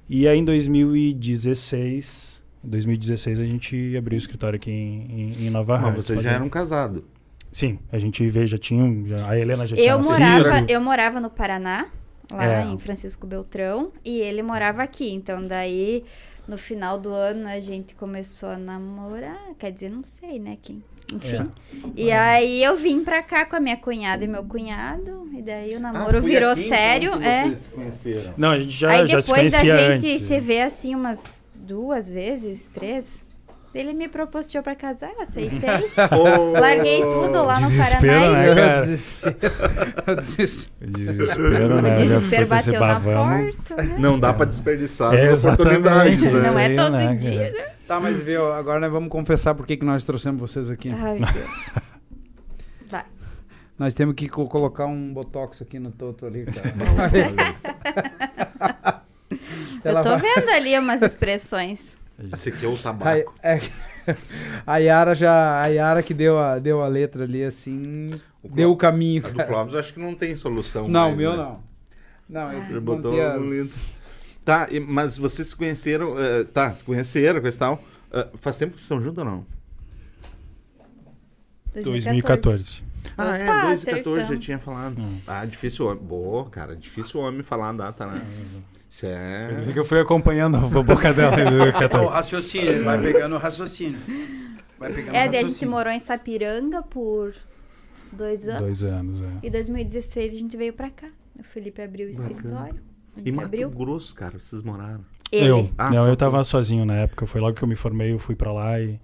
E 0.09 0.27
aí 0.27 0.37
em 0.39 0.43
2016 0.45 2.43
Em 2.63 2.69
2016 2.69 3.39
a 3.39 3.45
gente 3.45 3.95
abriu 3.97 4.15
o 4.15 4.19
escritório 4.19 4.55
aqui 4.57 4.71
em, 4.71 5.07
em, 5.41 5.47
em 5.47 5.49
Nova 5.49 5.77
Mas 5.77 5.95
vocês 5.95 6.21
já 6.21 6.31
eram 6.33 6.49
casados. 6.49 7.03
Sim, 7.51 7.77
a 7.91 7.97
gente 7.99 8.27
veio, 8.29 8.47
já 8.47 8.57
tinha, 8.57 8.83
um- 8.83 9.05
já, 9.05 9.29
a 9.29 9.37
Helena 9.37 9.67
já 9.67 9.75
tinha 9.75 9.87
Eu 9.91 9.97
nascido. 9.99 10.19
morava, 10.19 10.65
eu 10.67 10.81
morava 10.81 11.19
no 11.21 11.29
Paraná, 11.29 11.87
lá 12.31 12.61
É. 12.61 12.63
em 12.65 12.77
Francisco 12.77 13.25
Beltrão, 13.27 13.91
e 14.03 14.19
ele 14.19 14.41
morava 14.41 14.81
aqui. 14.83 15.11
Então, 15.11 15.45
daí, 15.45 16.03
no 16.47 16.57
final 16.57 16.97
do 16.97 17.09
ano, 17.09 17.47
a 17.47 17.59
gente 17.59 17.93
começou 17.95 18.49
a 18.49 18.57
namorar. 18.57 19.39
Quer 19.59 19.71
dizer, 19.71 19.89
não 19.89 20.03
sei, 20.03 20.39
né? 20.39 20.57
Quem, 20.61 20.83
enfim. 21.13 21.49
E 21.95 22.11
aí 22.11 22.63
eu 22.63 22.75
vim 22.75 23.03
pra 23.03 23.21
cá 23.21 23.45
com 23.45 23.55
a 23.55 23.59
minha 23.59 23.77
cunhada 23.77 24.23
e 24.23 24.27
meu 24.27 24.43
cunhado. 24.43 25.29
E 25.33 25.41
daí 25.41 25.75
o 25.75 25.79
namoro 25.79 26.17
Ah, 26.17 26.21
virou 26.21 26.51
aqui, 26.51 26.61
então, 26.65 26.77
sério. 26.77 27.19
que 27.19 27.25
é. 27.27 27.43
Vocês 27.43 27.57
se 27.59 27.69
conheceram. 27.71 28.33
Não, 28.37 28.49
a 28.51 28.57
gente 28.59 28.71
já, 28.71 28.89
aí 28.91 29.07
já 29.07 29.21
se 29.21 29.27
depois 29.27 29.51
da 29.51 29.59
conhecia 29.59 29.77
gente 29.93 30.07
antes. 30.11 30.21
se 30.23 30.39
ver 30.39 30.61
assim 30.61 30.95
umas 30.95 31.45
duas 31.53 32.09
vezes, 32.09 32.67
três. 32.73 33.25
Ele 33.73 33.91
me 33.93 34.07
propôs 34.07 34.51
pra 34.61 34.75
casar, 34.75 35.11
eu 35.13 35.21
aceitei. 35.21 35.59
Ô, 36.11 36.51
Larguei 36.59 37.01
tudo 37.01 37.43
lá 37.43 37.59
no 37.59 37.67
Desespero, 37.67 38.21
Paraná. 38.21 38.31
né, 38.43 38.55
cara? 38.55 38.85
desisti. 38.85 40.71
Desespero, 40.85 41.79
E 41.79 41.81
né? 41.81 41.91
o 41.91 41.95
desespero 41.95 42.45
bateu 42.47 42.79
na 42.79 42.99
porta. 42.99 43.75
Né? 43.75 43.95
Não 43.97 44.19
dá 44.19 44.31
pra 44.33 44.45
desperdiçar 44.45 45.13
É, 45.15 45.29
as 45.29 45.43
oportunidades, 45.43 46.21
né? 46.21 46.31
Não 46.51 46.59
é 46.59 46.65
aí, 46.67 46.75
todo 46.75 46.91
né, 46.91 47.15
dia, 47.15 47.51
cara? 47.51 47.73
Tá, 47.87 47.99
mas 47.99 48.19
viu, 48.19 48.53
agora 48.53 48.79
nós 48.79 48.91
vamos 48.91 49.09
confessar 49.09 49.55
por 49.55 49.65
que 49.65 49.75
que 49.77 49.85
nós 49.85 50.05
trouxemos 50.05 50.39
vocês 50.39 50.69
aqui. 50.69 50.89
Ai, 50.91 51.17
meu 51.19 51.33
Deus. 51.33 51.69
Vai. 52.91 53.03
Nós 53.79 53.93
temos 53.95 54.13
que 54.13 54.29
co- 54.29 54.47
colocar 54.47 54.85
um 54.85 55.11
botox 55.13 55.61
aqui 55.63 55.79
no 55.79 55.91
Toto 55.91 56.27
ali, 56.27 56.45
cara. 56.45 56.73
Eu 59.83 60.01
tô 60.01 60.17
vendo 60.17 60.49
ali 60.49 60.77
umas 60.77 61.01
expressões. 61.01 61.97
Esse 62.31 62.49
aqui 62.49 62.65
é 62.65 62.69
o 62.69 62.75
A, 62.75 62.77
tabaco. 62.77 63.33
é, 63.43 63.59
a 64.65 64.77
Yara 64.77 65.15
já. 65.15 65.61
A 65.61 65.67
Yara 65.67 66.03
que 66.03 66.13
deu 66.13 66.37
a, 66.39 66.59
deu 66.59 66.81
a 66.81 66.87
letra 66.87 67.23
ali, 67.23 67.43
assim. 67.43 68.09
O 68.43 68.47
deu 68.53 68.71
o 68.71 68.77
caminho. 68.77 69.25
A 69.25 69.29
do. 69.29 69.43
Clóvis 69.45 69.75
acho 69.75 69.93
que 69.93 69.99
não 69.99 70.13
tem 70.15 70.35
solução 70.35 70.87
Não, 70.87 71.01
mais, 71.01 71.13
o 71.13 71.17
meu 71.17 71.31
né? 71.31 71.37
não. 71.37 71.63
Não, 72.29 72.51
eu 72.53 72.63
Ele 72.63 72.79
botou 72.79 73.13
um 73.13 73.21
as- 73.21 73.41
lindo. 73.41 73.73
Tá, 74.45 74.67
e- 74.71 74.79
mas 74.79 75.17
vocês 75.17 75.47
se 75.49 75.55
conheceram... 75.55 76.19
eh, 76.19 76.43
tá, 76.45 76.73
se 76.73 76.83
conheceram, 76.83 77.39
coisa 77.41 77.55
e 77.55 77.59
tal. 77.59 77.83
Ah, 78.11 78.27
faz 78.35 78.57
tempo 78.57 78.73
que 78.73 78.81
vocês 78.81 78.85
estão 78.85 79.01
juntos 79.01 79.19
ou 79.19 79.25
não? 79.25 79.45
2014. 81.81 82.83
Ah, 83.17 83.37
é, 83.37 83.43
Opa, 83.49 83.61
2014 83.67 84.03
já 84.03 84.11
acertamos. 84.23 84.45
tinha 84.45 84.59
falado. 84.59 84.99
Hum. 84.99 85.19
Ah, 85.27 85.45
difícil 85.45 85.85
homem. 85.87 86.03
Boa, 86.03 86.49
cara, 86.49 86.75
difícil 86.75 87.19
homem 87.19 87.41
falar 87.43 87.69
a 87.69 87.73
data, 87.73 88.05
né? 88.05 88.21
É... 89.01 89.51
vi 89.65 89.73
que 89.73 89.79
eu 89.79 89.85
fui 89.85 89.99
acompanhando 89.99 90.57
a 90.57 90.83
boca 90.83 91.13
dela. 91.13 91.39
em 91.41 91.45
O 91.47 91.49
2014. 91.57 92.07
raciocínio, 92.09 92.83
vai 92.83 93.01
pegando 93.01 93.35
o 93.35 93.37
raciocínio. 93.39 93.99
Vai 94.77 94.93
pegando 94.93 95.15
É, 95.15 95.27
o 95.27 95.27
daí 95.27 95.27
a 95.27 95.31
gente 95.31 95.43
raciocínio. 95.43 95.71
morou 95.71 95.91
em 95.93 95.99
Sapiranga 95.99 96.83
por 96.83 97.33
dois 98.11 98.47
anos. 98.47 98.61
Dois 98.61 98.83
anos, 98.83 99.19
é. 99.19 99.47
E 99.47 99.49
2016 99.49 100.33
a 100.33 100.37
gente 100.37 100.55
veio 100.57 100.73
pra 100.73 100.89
cá. 100.89 101.07
O 101.39 101.43
Felipe 101.43 101.81
abriu 101.81 102.07
o 102.07 102.09
escritório. 102.11 102.75
E 103.25 103.31
Mato 103.31 103.45
abriu. 103.47 103.69
Grosso, 103.69 104.13
cara, 104.13 104.39
vocês 104.39 104.61
moraram. 104.61 104.99
Ele. 105.31 105.47
Eu, 105.47 105.69
Ah, 105.77 105.89
não, 105.89 106.07
eu 106.07 106.15
tu. 106.15 106.19
tava 106.19 106.43
sozinho 106.43 106.85
na 106.85 106.95
época. 106.97 107.25
Foi 107.25 107.41
logo 107.41 107.55
que 107.57 107.63
eu 107.63 107.67
me 107.67 107.75
formei, 107.75 108.11
eu 108.11 108.19
fui 108.19 108.35
pra 108.35 108.51
lá 108.51 108.79
e. 108.79 108.99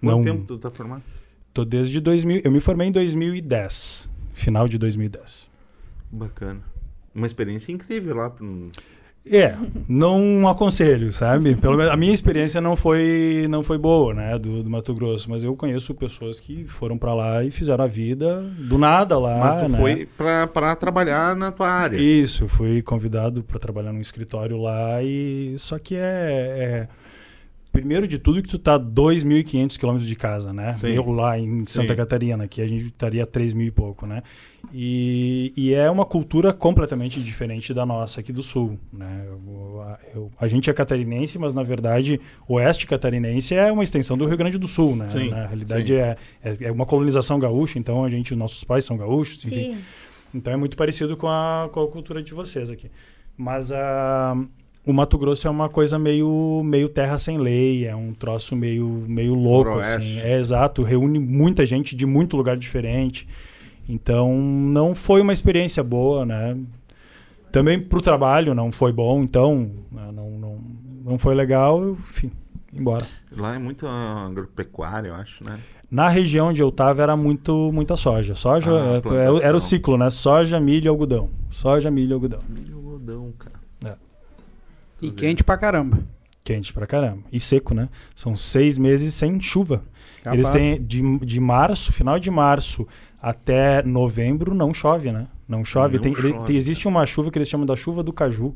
Quanto 0.00 0.16
não, 0.16 0.22
tempo 0.22 0.44
tu 0.44 0.58
tá 0.58 0.70
formado? 0.70 1.02
tô 1.52 1.64
desde 1.64 2.00
2000. 2.00 2.42
Eu 2.44 2.50
me 2.52 2.60
formei 2.60 2.88
em 2.88 2.92
2010. 2.92 4.08
Final 4.32 4.68
de 4.68 4.78
2010. 4.78 5.48
Bacana. 6.10 6.60
Uma 7.14 7.26
experiência 7.26 7.72
incrível 7.72 8.16
lá. 8.16 8.30
pro- 8.30 8.70
É, 9.30 9.56
não 9.88 10.46
aconselho, 10.48 11.12
sabe? 11.12 11.56
Pelo 11.56 11.76
menos 11.76 11.92
a 11.92 11.96
minha 11.96 12.14
experiência 12.14 12.60
não 12.60 12.76
foi 12.76 13.46
não 13.50 13.62
foi 13.62 13.76
boa, 13.76 14.14
né, 14.14 14.38
do, 14.38 14.62
do 14.62 14.70
Mato 14.70 14.94
Grosso, 14.94 15.28
mas 15.28 15.42
eu 15.42 15.56
conheço 15.56 15.94
pessoas 15.94 16.38
que 16.38 16.64
foram 16.68 16.96
pra 16.96 17.12
lá 17.12 17.42
e 17.44 17.50
fizeram 17.50 17.84
a 17.84 17.88
vida 17.88 18.40
do 18.58 18.78
nada 18.78 19.18
lá, 19.18 19.38
Mas 19.38 19.56
tu 19.56 19.68
né? 19.68 19.78
foi 19.78 20.08
pra 20.46 20.76
trabalhar 20.76 21.34
na 21.34 21.50
tua 21.50 21.68
área. 21.68 21.96
Isso, 21.96 22.48
fui 22.48 22.82
convidado 22.82 23.42
para 23.42 23.58
trabalhar 23.58 23.92
num 23.92 24.00
escritório 24.00 24.56
lá 24.60 25.02
e 25.02 25.56
só 25.58 25.78
que 25.78 25.96
é, 25.96 25.98
é- 26.00 26.88
primeiro 27.72 28.08
de 28.08 28.18
tudo 28.18 28.42
que 28.42 28.48
tu 28.48 28.58
tá 28.58 28.78
2.500 28.78 29.76
quilômetros 29.76 30.08
de 30.08 30.16
casa, 30.16 30.50
né? 30.52 30.72
Sim. 30.74 30.94
Eu 30.94 31.10
lá 31.10 31.38
em 31.38 31.62
Santa 31.64 31.88
Sim. 31.88 31.96
Catarina, 31.96 32.44
aqui 32.44 32.62
a 32.62 32.66
gente 32.66 32.86
estaria 32.86 33.22
a 33.22 33.26
3 33.26 33.52
mil 33.52 33.66
e 33.66 33.70
pouco, 33.70 34.06
né? 34.06 34.22
E, 34.72 35.52
e 35.56 35.72
é 35.74 35.90
uma 35.90 36.04
cultura 36.04 36.52
completamente 36.52 37.20
diferente 37.20 37.72
da 37.72 37.84
nossa 37.86 38.20
aqui 38.20 38.32
do 38.32 38.42
sul, 38.42 38.78
né? 38.92 39.24
Eu- 39.26 39.80
a, 39.82 39.98
eu- 40.14 40.30
a 40.40 40.48
gente 40.48 40.68
é 40.68 40.72
catarinense, 40.72 41.38
mas 41.38 41.54
na 41.54 41.62
verdade 41.62 42.20
o 42.48 42.54
oeste 42.54 42.86
catarinense 42.86 43.54
é 43.54 43.70
uma 43.70 43.84
extensão 43.84 44.16
do 44.18 44.26
Rio 44.26 44.36
Grande 44.36 44.58
do 44.58 44.66
Sul, 44.66 44.96
né? 44.96 45.08
Sim, 45.08 45.30
Na 45.30 45.46
realidade 45.46 45.94
é, 45.94 46.16
é, 46.44 46.56
é 46.62 46.72
uma 46.72 46.84
colonização 46.86 47.38
gaúcha, 47.38 47.78
então 47.78 48.04
a 48.04 48.08
gente, 48.10 48.34
nossos 48.34 48.64
pais 48.64 48.84
são 48.84 48.96
gaúchos, 48.96 49.44
enfim. 49.44 49.72
Sim. 49.74 49.78
Então 50.34 50.52
é 50.52 50.56
muito 50.56 50.76
parecido 50.76 51.16
com 51.16 51.28
a, 51.28 51.68
com 51.72 51.80
a 51.82 51.88
cultura 51.88 52.22
de 52.22 52.34
vocês 52.34 52.68
aqui. 52.70 52.90
Mas 53.36 53.70
a, 53.72 54.36
o 54.84 54.92
Mato 54.92 55.16
Grosso 55.16 55.46
é 55.46 55.50
uma 55.50 55.68
coisa 55.68 55.98
meio, 55.98 56.62
meio 56.64 56.88
terra 56.88 57.18
sem 57.18 57.38
lei, 57.38 57.86
é 57.86 57.94
um 57.94 58.12
troço 58.12 58.54
meio, 58.56 58.86
meio 59.06 59.34
louco, 59.34 59.70
assim. 59.96 60.18
É 60.20 60.38
exato, 60.38 60.82
reúne 60.82 61.18
muita 61.18 61.64
gente 61.64 61.94
de 61.96 62.04
muito 62.06 62.36
lugar 62.36 62.56
diferente. 62.56 63.26
Então 63.88 64.36
não 64.36 64.94
foi 64.94 65.20
uma 65.20 65.32
experiência 65.32 65.82
boa, 65.82 66.24
né? 66.26 66.56
Também 67.52 67.80
pro 67.80 68.02
trabalho 68.02 68.54
não 68.54 68.70
foi 68.72 68.92
bom, 68.92 69.22
então 69.22 69.70
né, 69.90 70.10
não, 70.12 70.30
não, 70.32 70.58
não 71.04 71.18
foi 71.18 71.34
legal, 71.34 71.80
eu, 71.82 71.92
enfim, 71.92 72.30
embora. 72.72 73.06
Lá 73.34 73.54
é 73.54 73.58
muito 73.58 73.86
agropecuária, 73.86 75.08
eu 75.08 75.14
acho, 75.14 75.44
né? 75.44 75.58
Na 75.90 76.08
região 76.08 76.48
onde 76.48 76.60
eu 76.60 76.72
tava 76.72 77.00
era 77.02 77.16
muito 77.16 77.70
muita 77.72 77.96
soja. 77.96 78.34
Soja 78.34 78.70
Ah, 78.70 78.96
é- 78.96 79.00
plantação. 79.00 79.40
era 79.40 79.56
o 79.56 79.60
ciclo, 79.60 79.96
né? 79.96 80.10
Soja, 80.10 80.58
milho 80.58 80.86
e 80.86 80.88
algodão. 80.88 81.30
Soja, 81.50 81.90
milho 81.90 82.10
e 82.10 82.14
algodão. 82.14 82.40
Milho 82.48 82.76
algodão, 82.76 83.32
cara. 83.38 83.56
E 85.00 85.10
quente 85.10 85.44
pra 85.44 85.58
caramba. 85.58 85.98
Quente 86.46 86.72
pra 86.72 86.86
caramba. 86.86 87.24
E 87.32 87.40
seco, 87.40 87.74
né? 87.74 87.88
São 88.14 88.36
seis 88.36 88.78
meses 88.78 89.12
sem 89.14 89.40
chuva. 89.40 89.82
Eles 90.24 90.46
Capaz. 90.46 90.50
têm 90.64 90.80
de, 90.80 91.18
de 91.18 91.40
março, 91.40 91.92
final 91.92 92.20
de 92.20 92.30
março 92.30 92.86
até 93.20 93.82
novembro 93.82 94.54
não 94.54 94.72
chove, 94.72 95.10
né? 95.10 95.26
Não 95.48 95.64
chove. 95.64 95.96
Não 95.96 96.02
Tem, 96.02 96.12
ele- 96.12 96.30
chove, 96.32 96.46
tem- 96.46 96.56
existe 96.56 96.86
uma 96.86 97.04
chuva 97.04 97.32
que 97.32 97.38
eles 97.38 97.48
chamam 97.48 97.66
da 97.66 97.74
chuva 97.74 98.00
do 98.00 98.12
caju, 98.12 98.54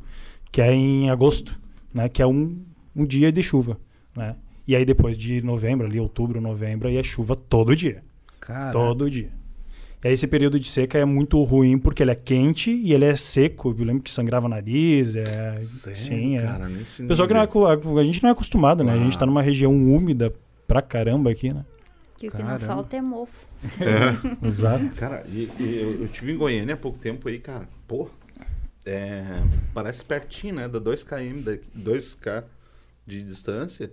que 0.52 0.60
é 0.62 0.72
em 0.72 1.10
agosto, 1.10 1.58
né? 1.92 2.08
Que 2.08 2.22
é 2.22 2.26
um, 2.26 2.62
um 2.94 3.04
dia 3.04 3.32
de 3.32 3.42
chuva, 3.42 3.76
né? 4.16 4.36
E 4.68 4.76
aí 4.76 4.84
depois 4.84 5.16
de 5.18 5.42
novembro, 5.42 5.84
ali 5.84 5.98
outubro, 5.98 6.40
novembro, 6.40 6.86
aí 6.86 6.96
é 6.96 7.02
chuva 7.02 7.34
todo 7.34 7.74
dia. 7.74 8.04
Cara, 8.38 8.70
Todo 8.70 9.10
dia. 9.10 9.30
E 10.02 10.08
aí 10.08 10.14
esse 10.14 10.26
período 10.26 10.58
de 10.58 10.66
seca 10.66 10.96
é 10.98 11.04
muito 11.04 11.42
ruim 11.42 11.76
porque 11.78 12.02
ele 12.02 12.10
é 12.10 12.14
quente 12.14 12.70
e 12.70 12.92
ele 12.94 13.04
é 13.04 13.14
seco. 13.16 13.74
Eu 13.78 13.84
lembro 13.84 14.02
que 14.02 14.10
sangrava 14.10 14.48
nariz. 14.48 15.14
É, 15.14 15.58
Sério, 15.60 15.98
sim, 15.98 16.38
é. 16.38 16.42
cara, 16.42 16.68
nesse 16.68 17.02
Pessoal 17.06 17.28
que 17.28 17.34
não 17.34 17.40
é, 17.42 17.44
a, 17.44 18.00
a 18.00 18.04
gente 18.04 18.22
não 18.22 18.30
é 18.30 18.32
acostumado, 18.32 18.82
né? 18.82 18.94
A 18.94 18.98
gente 18.98 19.16
Ah. 19.16 19.20
tá 19.20 19.26
numa 19.26 19.42
região 19.42 19.72
úmida 19.72 20.32
pra 20.66 20.80
caramba 20.80 21.30
aqui, 21.30 21.52
né? 21.52 21.64
Que 22.16 22.28
o 22.28 22.30
que 22.30 22.42
não 22.42 22.58
falta 22.58 22.96
é 22.96 23.00
mofo. 23.02 23.46
É. 23.78 24.16
Exato. 24.46 24.96
Cara, 24.98 25.24
e, 25.28 25.50
e 25.58 25.78
eu, 25.82 26.02
eu 26.02 26.08
tive 26.08 26.32
em 26.32 26.36
Goiânia 26.36 26.74
há 26.74 26.78
pouco 26.78 26.98
tempo 26.98 27.28
aí, 27.28 27.38
cara. 27.38 27.68
Pô, 27.86 28.08
é, 28.86 29.42
parece 29.74 30.02
pertinho, 30.04 30.54
né? 30.54 30.68
Dá 30.68 30.78
2 30.78 31.02
km, 31.02 31.42
daqui, 31.44 31.66
2k 31.78 32.44
de 33.06 33.22
distância. 33.22 33.90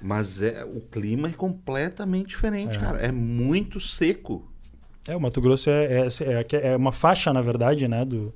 Mas 0.00 0.42
é, 0.42 0.62
o 0.64 0.80
clima 0.80 1.28
é 1.28 1.32
completamente 1.32 2.28
diferente, 2.28 2.76
É. 2.76 2.80
cara. 2.80 2.98
É 2.98 3.10
muito 3.10 3.80
seco. 3.80 4.46
É, 5.08 5.16
o 5.16 5.20
Mato 5.20 5.40
Grosso 5.40 5.70
é, 5.70 5.84
é, 5.84 6.06
é, 6.52 6.68
é 6.72 6.76
uma 6.76 6.92
faixa, 6.92 7.32
na 7.32 7.40
verdade, 7.40 7.86
né? 7.86 8.04
Do, 8.04 8.34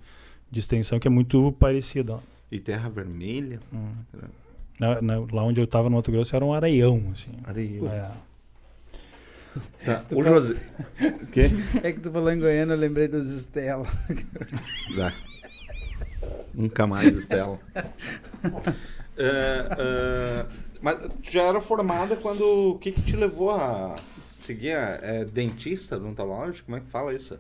de 0.51 0.61
extensão 0.61 0.99
que 0.99 1.09
é 1.09 1.11
muito 1.11 1.53
parecida. 1.53 2.19
E 2.51 2.59
terra 2.59 2.89
vermelha. 2.89 3.61
Hum. 3.73 3.93
Na- 4.79 5.01
na- 5.03 5.19
lá 5.33 5.45
onde 5.45 5.61
eu 5.61 5.67
tava 5.67 5.91
no 5.91 5.97
Mato 5.97 6.11
Grosso 6.11 6.35
era 6.35 6.45
um 6.45 6.53
areião, 6.53 7.11
assim. 7.13 7.33
Areia. 7.45 7.81
É. 7.89 8.31
Tá, 9.85 10.05
o 10.13 10.23
José. 10.23 10.55
O 11.23 11.27
quê? 11.27 11.51
é 11.83 11.91
que 11.93 11.99
tu 11.99 12.09
falou 12.13 12.31
em 12.31 12.39
Goiânia, 12.39 12.73
eu 12.75 12.79
lembrei 12.79 13.09
das 13.09 13.27
Estela. 13.31 13.85
Dá. 14.97 15.13
Nunca 16.55 16.87
mais, 16.87 17.17
Estela. 17.17 17.59
É, 19.19 19.67
é, 19.77 20.47
mas 20.81 20.99
tu 21.01 21.33
já 21.33 21.43
era 21.43 21.61
formada 21.61 22.15
quando. 22.15 22.43
O 22.75 22.79
que, 22.79 22.93
que 22.93 23.03
te 23.03 23.17
levou 23.17 23.51
a 23.51 23.97
seguir 24.41 24.73
a 24.73 24.99
é, 25.03 25.25
dentista 25.25 25.97
odontológico? 25.97 26.67
Como 26.67 26.77
é 26.77 26.81
que 26.81 26.91
fala 26.91 27.15
isso? 27.15 27.39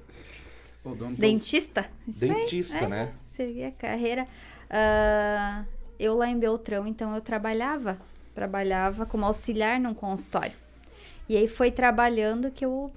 Dentista? 1.16 1.90
Isso 2.08 2.24
aí, 2.24 2.30
Dentista, 2.30 2.78
é, 2.78 2.88
né? 2.88 3.10
Segui 3.22 3.64
a 3.64 3.70
carreira. 3.70 4.26
Ah, 4.70 5.64
eu 5.98 6.16
lá 6.16 6.28
em 6.28 6.38
Beltrão, 6.38 6.86
então 6.86 7.14
eu 7.14 7.20
trabalhava. 7.20 7.98
Trabalhava 8.34 9.04
como 9.04 9.26
auxiliar 9.26 9.78
num 9.78 9.92
consultório. 9.92 10.54
E 11.28 11.36
aí 11.36 11.46
foi 11.46 11.70
trabalhando 11.70 12.50
que 12.50 12.64
eu 12.64 12.90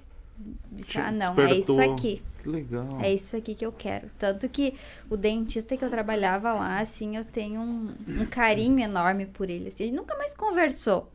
ah, 0.95 1.11
não, 1.11 1.39
é 1.39 1.53
isso 1.55 1.73
despertou. 1.73 1.93
aqui. 1.93 2.21
Que 2.41 2.49
legal. 2.49 2.87
É 3.01 3.13
isso 3.13 3.35
aqui 3.35 3.55
que 3.55 3.65
eu 3.65 3.71
quero. 3.71 4.09
Tanto 4.17 4.49
que 4.49 4.73
o 5.09 5.15
dentista 5.15 5.77
que 5.77 5.83
eu 5.83 5.89
trabalhava 5.89 6.53
lá, 6.53 6.79
assim, 6.79 7.15
eu 7.15 7.23
tenho 7.23 7.61
um, 7.61 7.93
um 8.07 8.25
carinho 8.25 8.79
enorme 8.79 9.25
por 9.25 9.49
ele. 9.49 9.67
Assim, 9.67 9.83
a 9.83 9.87
gente 9.87 9.95
nunca 9.95 10.15
mais 10.17 10.33
conversou. 10.33 11.09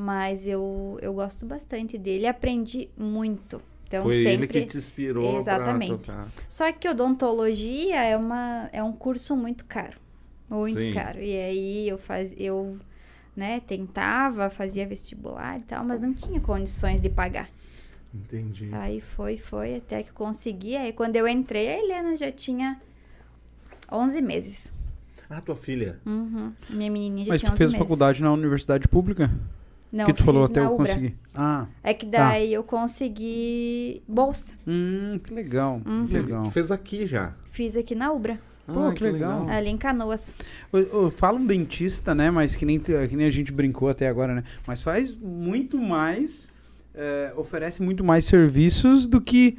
Mas 0.00 0.46
eu, 0.46 0.96
eu 1.02 1.12
gosto 1.12 1.44
bastante 1.44 1.98
dele 1.98 2.22
e 2.22 2.26
aprendi 2.28 2.88
muito. 2.96 3.60
Então, 3.84 4.04
Foi 4.04 4.12
sempre... 4.12 4.32
ele 4.32 4.46
que 4.46 4.64
te 4.66 4.78
inspirou 4.78 5.36
Exatamente. 5.36 5.88
pra 5.88 6.14
tocar. 6.14 6.28
Só 6.48 6.70
que 6.70 6.88
odontologia 6.88 8.00
é, 8.04 8.16
uma, 8.16 8.70
é 8.72 8.80
um 8.80 8.92
curso 8.92 9.34
muito 9.34 9.64
caro. 9.64 9.96
Muito 10.48 10.78
Sim. 10.80 10.94
caro. 10.94 11.20
E 11.20 11.34
aí 11.34 11.88
eu 11.88 11.98
faz, 11.98 12.32
eu 12.38 12.78
né, 13.34 13.58
tentava, 13.58 14.48
fazia 14.50 14.86
vestibular 14.86 15.58
e 15.58 15.64
tal, 15.64 15.84
mas 15.84 15.98
não 15.98 16.14
tinha 16.14 16.38
condições 16.38 17.00
de 17.00 17.08
pagar. 17.08 17.50
Entendi. 18.14 18.68
Aí 18.70 19.00
foi, 19.00 19.36
foi, 19.36 19.78
até 19.78 20.04
que 20.04 20.12
consegui. 20.12 20.76
Aí 20.76 20.92
quando 20.92 21.16
eu 21.16 21.26
entrei, 21.26 21.70
a 21.70 21.76
Helena 21.80 22.14
já 22.14 22.30
tinha 22.30 22.80
11 23.90 24.22
meses. 24.22 24.72
Ah, 25.28 25.40
tua 25.40 25.56
filha. 25.56 25.98
Uhum. 26.06 26.52
Minha 26.70 26.90
menininha 26.92 27.26
já 27.26 27.32
Mas 27.32 27.40
tinha 27.40 27.50
tu 27.50 27.54
11 27.54 27.58
fez 27.58 27.72
meses. 27.72 27.82
faculdade 27.82 28.22
na 28.22 28.32
universidade 28.32 28.86
pública? 28.86 29.28
Não, 29.90 30.04
que 30.04 30.12
tu 30.12 30.22
falou 30.22 30.44
até 30.44 30.60
eu 30.60 30.74
Ubra. 30.74 30.86
conseguir. 30.86 31.16
Ah, 31.34 31.66
É 31.82 31.94
que 31.94 32.04
daí 32.04 32.52
eu 32.52 32.62
consegui 32.62 34.02
bolsa. 34.06 34.54
hum, 34.66 35.18
que 35.22 35.32
legal. 35.32 35.80
Uhum. 35.86 36.06
Que 36.06 36.12
legal. 36.18 36.42
Tu 36.44 36.50
fez 36.50 36.70
aqui 36.70 37.06
já. 37.06 37.34
Fiz 37.46 37.76
aqui 37.76 37.94
na 37.94 38.12
Ubra, 38.12 38.38
Pô, 38.66 38.80
Ah, 38.88 38.92
que 38.92 39.02
legal. 39.02 39.48
ali 39.48 39.70
em 39.70 39.78
Canoas. 39.78 40.36
Eu, 40.70 40.80
eu 40.80 41.10
falo 41.10 41.38
um 41.38 41.46
dentista, 41.46 42.14
né? 42.14 42.30
Mas 42.30 42.54
que 42.54 42.66
nem, 42.66 42.78
que 42.78 43.16
nem 43.16 43.26
a 43.26 43.30
gente 43.30 43.50
brincou 43.50 43.88
até 43.88 44.06
agora, 44.08 44.34
né? 44.34 44.44
Mas 44.66 44.82
faz 44.82 45.16
muito 45.16 45.78
mais, 45.78 46.48
é, 46.94 47.32
oferece 47.34 47.82
muito 47.82 48.04
mais 48.04 48.26
serviços 48.26 49.08
do 49.08 49.22
que 49.22 49.56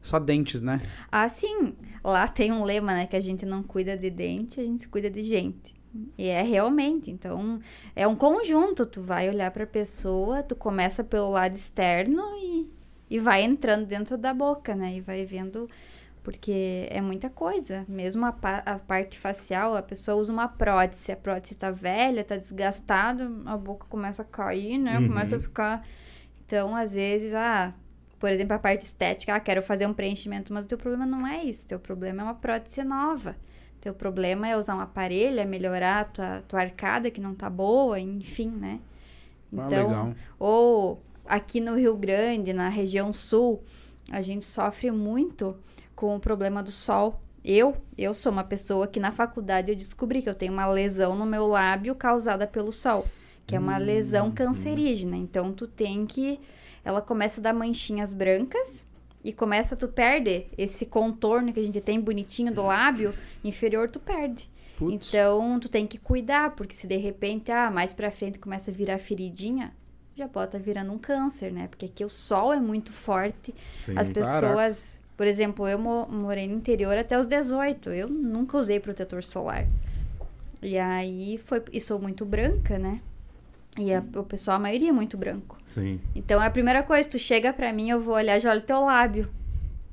só 0.00 0.18
dentes, 0.18 0.62
né? 0.62 0.80
Ah, 1.12 1.28
sim. 1.28 1.74
Lá 2.02 2.26
tem 2.26 2.50
um 2.50 2.64
lema, 2.64 2.94
né? 2.94 3.06
Que 3.06 3.14
a 3.16 3.20
gente 3.20 3.44
não 3.44 3.62
cuida 3.62 3.94
de 3.94 4.08
dente, 4.08 4.58
a 4.58 4.64
gente 4.64 4.88
cuida 4.88 5.10
de 5.10 5.20
gente. 5.20 5.74
E 6.16 6.28
é 6.28 6.42
realmente. 6.42 7.10
Então, 7.10 7.60
é 7.96 8.06
um 8.06 8.14
conjunto. 8.16 8.86
Tu 8.86 9.00
vai 9.00 9.28
olhar 9.28 9.50
pra 9.50 9.66
pessoa, 9.66 10.42
tu 10.42 10.54
começa 10.54 11.02
pelo 11.04 11.30
lado 11.30 11.54
externo 11.54 12.22
e, 12.38 12.70
e 13.08 13.18
vai 13.18 13.42
entrando 13.42 13.86
dentro 13.86 14.16
da 14.18 14.32
boca, 14.34 14.74
né? 14.74 14.96
E 14.96 15.00
vai 15.00 15.24
vendo. 15.24 15.68
Porque 16.22 16.86
é 16.90 17.00
muita 17.00 17.30
coisa. 17.30 17.84
Mesmo 17.88 18.26
a, 18.26 18.32
pa- 18.32 18.62
a 18.66 18.78
parte 18.78 19.18
facial, 19.18 19.74
a 19.76 19.82
pessoa 19.82 20.16
usa 20.18 20.32
uma 20.32 20.48
prótese. 20.48 21.12
A 21.12 21.16
prótese 21.16 21.54
tá 21.56 21.70
velha, 21.70 22.22
tá 22.24 22.36
desgastada, 22.36 23.30
a 23.46 23.56
boca 23.56 23.86
começa 23.88 24.22
a 24.22 24.24
cair, 24.24 24.78
né? 24.78 24.98
Uhum. 24.98 25.08
Começa 25.08 25.36
a 25.36 25.40
ficar. 25.40 25.86
Então, 26.46 26.74
às 26.76 26.94
vezes, 26.94 27.32
ah, 27.34 27.72
por 28.18 28.30
exemplo, 28.30 28.54
a 28.54 28.58
parte 28.58 28.82
estética, 28.84 29.34
ah, 29.34 29.40
quero 29.40 29.62
fazer 29.62 29.86
um 29.86 29.94
preenchimento, 29.94 30.52
mas 30.52 30.64
o 30.64 30.68
teu 30.68 30.78
problema 30.78 31.06
não 31.06 31.26
é 31.26 31.44
isso, 31.44 31.66
teu 31.66 31.78
problema 31.78 32.22
é 32.22 32.24
uma 32.24 32.34
prótese 32.34 32.82
nova. 32.84 33.36
Teu 33.80 33.94
problema 33.94 34.46
é 34.48 34.56
usar 34.56 34.76
um 34.76 34.80
aparelho, 34.80 35.40
é 35.40 35.44
melhorar 35.44 36.00
a 36.00 36.04
tua, 36.04 36.42
tua 36.46 36.60
arcada 36.60 37.10
que 37.10 37.20
não 37.20 37.34
tá 37.34 37.48
boa, 37.48 37.98
enfim, 37.98 38.48
né? 38.50 38.78
Ah, 39.56 39.64
Então, 39.66 39.88
legal. 39.88 40.14
ou 40.38 41.02
aqui 41.26 41.60
no 41.60 41.76
Rio 41.76 41.96
Grande, 41.96 42.52
na 42.52 42.68
região 42.68 43.12
sul, 43.12 43.62
a 44.10 44.20
gente 44.20 44.44
sofre 44.44 44.90
muito 44.90 45.56
com 45.94 46.14
o 46.14 46.20
problema 46.20 46.62
do 46.62 46.70
sol. 46.70 47.20
Eu, 47.42 47.74
eu 47.96 48.12
sou 48.12 48.30
uma 48.30 48.44
pessoa 48.44 48.86
que 48.86 49.00
na 49.00 49.10
faculdade 49.12 49.72
eu 49.72 49.76
descobri 49.76 50.20
que 50.20 50.28
eu 50.28 50.34
tenho 50.34 50.52
uma 50.52 50.66
lesão 50.66 51.16
no 51.16 51.24
meu 51.24 51.46
lábio 51.46 51.94
causada 51.94 52.46
pelo 52.46 52.70
sol, 52.72 53.06
que 53.46 53.56
é 53.56 53.58
uma 53.58 53.78
lesão 53.78 54.30
cancerígena. 54.30 55.16
Então 55.16 55.52
tu 55.52 55.66
tem 55.66 56.04
que 56.04 56.38
ela 56.84 57.00
começa 57.00 57.40
a 57.40 57.44
dar 57.44 57.54
manchinhas 57.54 58.12
brancas 58.12 58.86
e 59.24 59.32
começa 59.32 59.76
tu 59.76 59.86
perde 59.88 60.46
esse 60.56 60.86
contorno 60.86 61.52
que 61.52 61.60
a 61.60 61.62
gente 61.62 61.80
tem 61.80 62.00
bonitinho 62.00 62.52
do 62.52 62.62
lábio 62.62 63.14
inferior, 63.44 63.90
tu 63.90 64.00
perde. 64.00 64.48
Putz. 64.78 65.08
Então, 65.08 65.60
tu 65.60 65.68
tem 65.68 65.86
que 65.86 65.98
cuidar, 65.98 66.54
porque 66.56 66.74
se 66.74 66.86
de 66.86 66.96
repente, 66.96 67.52
ah, 67.52 67.70
mais 67.70 67.92
pra 67.92 68.10
frente 68.10 68.38
começa 68.38 68.70
a 68.70 68.74
virar 68.74 68.98
feridinha, 68.98 69.72
já 70.16 70.26
pode 70.26 70.46
estar 70.48 70.58
virando 70.58 70.90
um 70.92 70.98
câncer, 70.98 71.52
né? 71.52 71.68
Porque 71.68 71.84
aqui 71.86 72.04
o 72.04 72.08
sol 72.08 72.52
é 72.52 72.58
muito 72.60 72.90
forte. 72.92 73.54
Sim. 73.74 73.92
As 73.96 74.08
pessoas, 74.08 75.00
por 75.16 75.26
exemplo, 75.26 75.68
eu 75.68 75.78
mo- 75.78 76.06
morei 76.08 76.46
no 76.48 76.54
interior 76.54 76.96
até 76.96 77.18
os 77.18 77.26
18. 77.26 77.90
Eu 77.90 78.08
nunca 78.08 78.56
usei 78.56 78.80
protetor 78.80 79.22
solar. 79.22 79.66
E 80.62 80.78
aí 80.78 81.38
foi. 81.38 81.62
E 81.72 81.80
sou 81.80 81.98
muito 81.98 82.24
branca, 82.24 82.78
né? 82.78 83.00
E 83.80 83.94
a- 83.94 84.04
o 84.16 84.22
pessoal, 84.24 84.56
a 84.56 84.60
maioria 84.60 84.90
é 84.90 84.92
muito 84.92 85.16
branco. 85.16 85.58
Sim. 85.64 86.00
Então, 86.14 86.40
a 86.40 86.50
primeira 86.50 86.82
coisa, 86.82 87.08
tu 87.08 87.18
chega 87.18 87.52
pra 87.52 87.72
mim, 87.72 87.88
eu 87.90 87.98
vou 88.00 88.14
olhar, 88.14 88.38
já 88.38 88.50
olho 88.50 88.62
teu 88.62 88.80
lábio. 88.80 89.30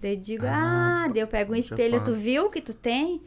Daí 0.02 0.16
digo, 0.16 0.46
Ah, 0.46 1.06
ah, 1.06 1.08
daí 1.08 1.22
eu 1.22 1.28
pego 1.28 1.54
um 1.54 1.56
espelho, 1.56 2.04
tu 2.04 2.14
viu 2.14 2.50
que 2.50 2.62
tu 2.62 2.74
tem? 2.74 3.22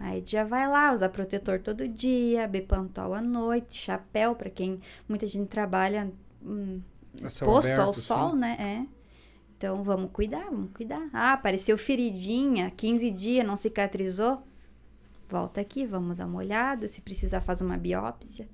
Aí 0.00 0.22
já 0.26 0.44
vai 0.44 0.68
lá, 0.68 0.92
usar 0.92 1.08
protetor 1.08 1.60
todo 1.60 1.86
dia, 1.86 2.46
Bepantol 2.48 3.14
à 3.14 3.20
noite, 3.22 3.76
chapéu, 3.78 4.34
pra 4.34 4.50
quem 4.50 4.80
muita 5.08 5.26
gente 5.26 5.48
trabalha 5.48 6.10
hum, 6.44 6.80
exposto 7.14 7.70
ao 7.70 7.84
aberto, 7.84 8.00
sol, 8.00 8.28
assim. 8.30 8.38
né? 8.38 8.56
É. 8.58 8.96
Então, 9.56 9.82
vamos 9.82 10.10
cuidar, 10.12 10.44
vamos 10.50 10.70
cuidar. 10.74 11.08
Ah, 11.12 11.32
apareceu 11.32 11.78
feridinha, 11.78 12.70
15 12.76 13.10
dias, 13.10 13.46
não 13.46 13.56
cicatrizou? 13.56 14.42
Volta 15.28 15.60
aqui, 15.60 15.86
vamos 15.86 16.16
dar 16.16 16.26
uma 16.26 16.38
olhada, 16.38 16.86
se 16.86 17.00
precisar 17.00 17.40
faz 17.40 17.60
uma 17.60 17.76
biópsia. 17.78 18.48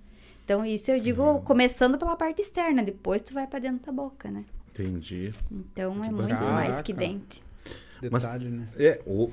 Então, 0.52 0.66
isso 0.66 0.90
eu 0.90 1.00
digo 1.00 1.22
Uhum. 1.22 1.40
começando 1.40 1.96
pela 1.96 2.14
parte 2.14 2.42
externa, 2.42 2.82
depois 2.82 3.22
tu 3.22 3.32
vai 3.32 3.46
pra 3.46 3.58
dentro 3.58 3.86
da 3.86 3.92
boca, 3.92 4.30
né? 4.30 4.44
Entendi. 4.70 5.32
Então 5.50 5.92
Que 5.98 6.06
é 6.06 6.10
muito 6.10 6.28
bacana. 6.28 6.52
mais 6.52 6.82
que 6.82 6.92
dente. 6.92 7.42
Mas- 8.10 8.24
Detalhe, 8.24 8.48
né? 8.50 8.68
É, 8.76 9.00
o- 9.06 9.30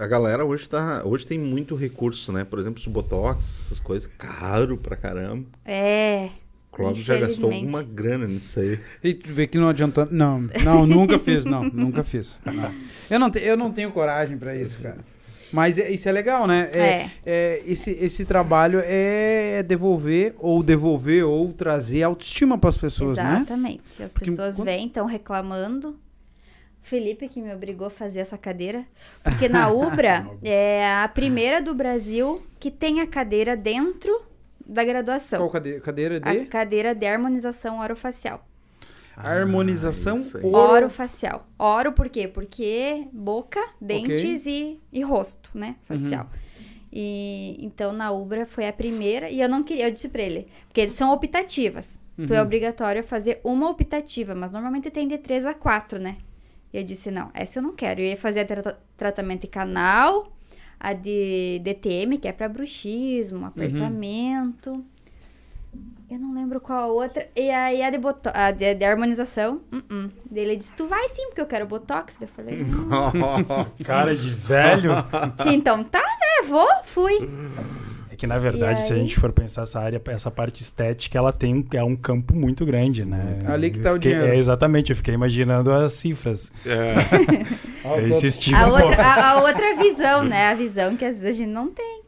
a 0.00 0.06
galera 0.08 0.44
hoje 0.44 0.68
tá. 0.68 1.02
Hoje 1.04 1.24
tem 1.24 1.38
muito 1.38 1.76
recurso, 1.76 2.32
né? 2.32 2.42
Por 2.42 2.58
exemplo, 2.58 2.80
os 2.80 2.86
Botox, 2.88 3.66
essas 3.66 3.78
coisas, 3.80 4.10
caro 4.18 4.76
pra 4.76 4.96
caramba. 4.96 5.46
É. 5.64 6.30
O 6.72 6.76
Clóvis 6.76 7.04
já 7.04 7.16
gastou 7.16 7.50
alguma 7.52 7.82
grana 7.84 8.26
nisso 8.26 8.58
aí. 8.58 8.80
E 9.04 9.14
tu 9.14 9.32
vê 9.32 9.46
que 9.46 9.56
não 9.58 9.68
adiantou. 9.68 10.06
Não, 10.10 10.40
não, 10.64 10.84
nunca 10.84 11.16
fiz, 11.18 11.44
não, 11.44 11.62
nunca 11.72 12.02
fiz. 12.02 12.40
Não. 12.44 12.74
Eu, 13.08 13.18
não 13.20 13.30
te- 13.30 13.38
eu 13.40 13.56
não 13.56 13.70
tenho 13.72 13.92
coragem 13.92 14.36
pra 14.36 14.54
isso, 14.56 14.80
cara. 14.82 14.98
Mas 15.52 15.78
é- 15.78 15.90
isso 15.90 16.08
é 16.08 16.12
legal, 16.12 16.46
né? 16.46 16.70
É. 16.74 17.10
é, 17.24 17.62
esse, 17.66 17.90
esse 17.92 18.24
trabalho 18.24 18.80
é 18.84 19.62
devolver, 19.62 20.34
ou 20.38 20.62
devolver, 20.62 21.24
ou 21.24 21.52
trazer 21.52 22.02
autoestima 22.02 22.58
pras 22.58 22.76
pessoas, 22.76 23.16
né? 23.16 23.36
Exatamente. 23.36 24.02
As 24.02 24.12
Porque 24.12 24.30
pessoas 24.30 24.56
quando- 24.56 24.66
vêm, 24.66 24.86
estão 24.86 25.06
reclamando. 25.06 25.98
Felipe 26.80 27.28
que 27.28 27.42
me 27.42 27.52
obrigou 27.52 27.88
a 27.88 27.90
fazer 27.90 28.20
essa 28.20 28.38
cadeira. 28.38 28.84
Porque 29.22 29.48
na 29.48 29.68
Ubra 29.70 30.24
é 30.42 30.86
a 31.02 31.08
primeira 31.08 31.60
do 31.60 31.74
Brasil 31.74 32.40
que 32.60 32.70
tem 32.70 33.00
a 33.00 33.06
cadeira 33.08 33.56
dentro 33.56 34.22
da 34.64 34.84
graduação. 34.84 35.40
Qual 35.40 35.50
cadeira, 35.50 35.80
cadeira 35.80 36.20
A 36.22 36.32
de 36.34 36.44
cadeira 36.46 36.94
de 36.94 37.04
harmonização 37.06 37.80
orofacial. 37.80 38.45
Harmonização 39.16 40.16
Ah, 40.16 40.72
Orofacial. 40.72 41.46
Oro 41.58 41.92
por 41.92 42.08
quê? 42.08 42.28
Porque 42.28 43.06
boca, 43.12 43.60
dentes 43.80 44.46
e, 44.46 44.78
e 44.92 45.02
rosto, 45.02 45.50
né? 45.54 45.76
Facial. 45.82 46.28
E 46.92 47.56
então 47.60 47.92
na 47.92 48.10
Ubra 48.12 48.46
foi 48.46 48.66
a 48.66 48.72
primeira 48.72 49.28
e 49.30 49.40
eu 49.40 49.48
não 49.48 49.62
queria, 49.62 49.86
eu 49.88 49.90
disse 49.92 50.08
pra 50.08 50.22
ele, 50.22 50.46
porque 50.68 50.80
eles 50.80 50.94
são 50.94 51.12
optativas. 51.12 52.00
Tu 52.26 52.32
é 52.32 52.40
obrigatório 52.40 53.02
fazer 53.04 53.40
uma 53.44 53.68
optativa, 53.68 54.34
mas 54.34 54.50
normalmente 54.50 54.90
tem 54.90 55.06
de 55.06 55.18
3 55.18 55.44
a 55.44 55.52
4, 55.52 55.98
né? 55.98 56.16
E 56.72 56.78
eu 56.78 56.82
disse, 56.82 57.10
não, 57.10 57.30
essa 57.34 57.58
eu 57.58 57.62
não 57.62 57.74
quero. 57.74 58.00
Eu 58.00 58.06
ia 58.06 58.16
fazer 58.16 58.40
a 58.40 58.44
trata- 58.46 58.78
tratamento 58.96 59.42
de 59.42 59.48
canal, 59.48 60.32
a 60.80 60.94
de 60.94 61.60
DTM, 61.62 62.16
que 62.16 62.26
é 62.26 62.32
pra 62.32 62.48
bruxismo, 62.48 63.44
apertamento. 63.46 64.82
Eu 66.08 66.20
não 66.20 66.32
lembro 66.34 66.60
qual 66.60 66.78
a 66.78 66.86
outra. 66.86 67.26
E 67.34 67.50
aí 67.50 67.82
a 67.82 67.90
de, 67.90 67.98
boto... 67.98 68.30
a 68.32 68.52
de, 68.52 68.74
de 68.74 68.84
harmonização. 68.84 69.60
Uh 69.72 69.76
-uh. 69.78 70.10
Daí 70.30 70.44
ele 70.44 70.56
disse, 70.56 70.72
tu 70.74 70.86
vai 70.86 71.08
sim, 71.08 71.26
porque 71.26 71.40
eu 71.40 71.46
quero 71.46 71.66
botox. 71.66 72.16
Daí 72.20 72.28
eu 72.28 72.34
falei. 72.34 72.64
Cara 73.84 74.14
de 74.14 74.30
velho. 74.30 74.92
sim, 75.42 75.54
então 75.54 75.82
tá, 75.82 75.98
né? 76.00 76.46
Vou, 76.48 76.68
fui. 76.84 77.28
É 78.10 78.14
que, 78.14 78.24
na 78.26 78.38
verdade, 78.38 78.80
E 78.80 78.84
se 78.84 78.92
a 78.92 78.94
aí? 78.96 79.02
gente 79.02 79.18
for 79.18 79.32
pensar 79.32 79.62
essa 79.62 79.80
área, 79.80 80.00
essa 80.06 80.30
parte 80.30 80.62
estética, 80.62 81.18
ela 81.18 81.32
tem 81.32 81.54
um, 81.56 81.66
é 81.74 81.82
um 81.82 81.96
campo 81.96 82.34
muito 82.36 82.64
grande, 82.64 83.04
né? 83.04 83.42
Ali 83.48 83.70
que 83.70 83.78
Eu 83.80 83.82
tá 83.82 83.90
o 83.90 83.92
fiquei- 83.94 84.12
dinheiro. 84.12 84.32
É, 84.32 84.38
exatamente, 84.38 84.90
eu 84.90 84.96
fiquei 84.96 85.12
imaginando 85.12 85.72
as 85.72 85.92
cifras. 85.94 86.52
É. 86.64 86.94
Eu 87.98 88.08
insisti 88.08 88.54
A 88.54 88.66
um 88.68 88.70
outra, 88.72 89.02
a, 89.02 89.30
a 89.32 89.42
outra 89.42 89.76
visão, 89.76 90.24
né? 90.24 90.48
A 90.50 90.54
visão 90.54 90.96
que 90.96 91.04
às 91.04 91.18
vezes 91.20 91.36
a 91.36 91.38
gente 91.44 91.52
não 91.52 91.68
tem. 91.68 92.02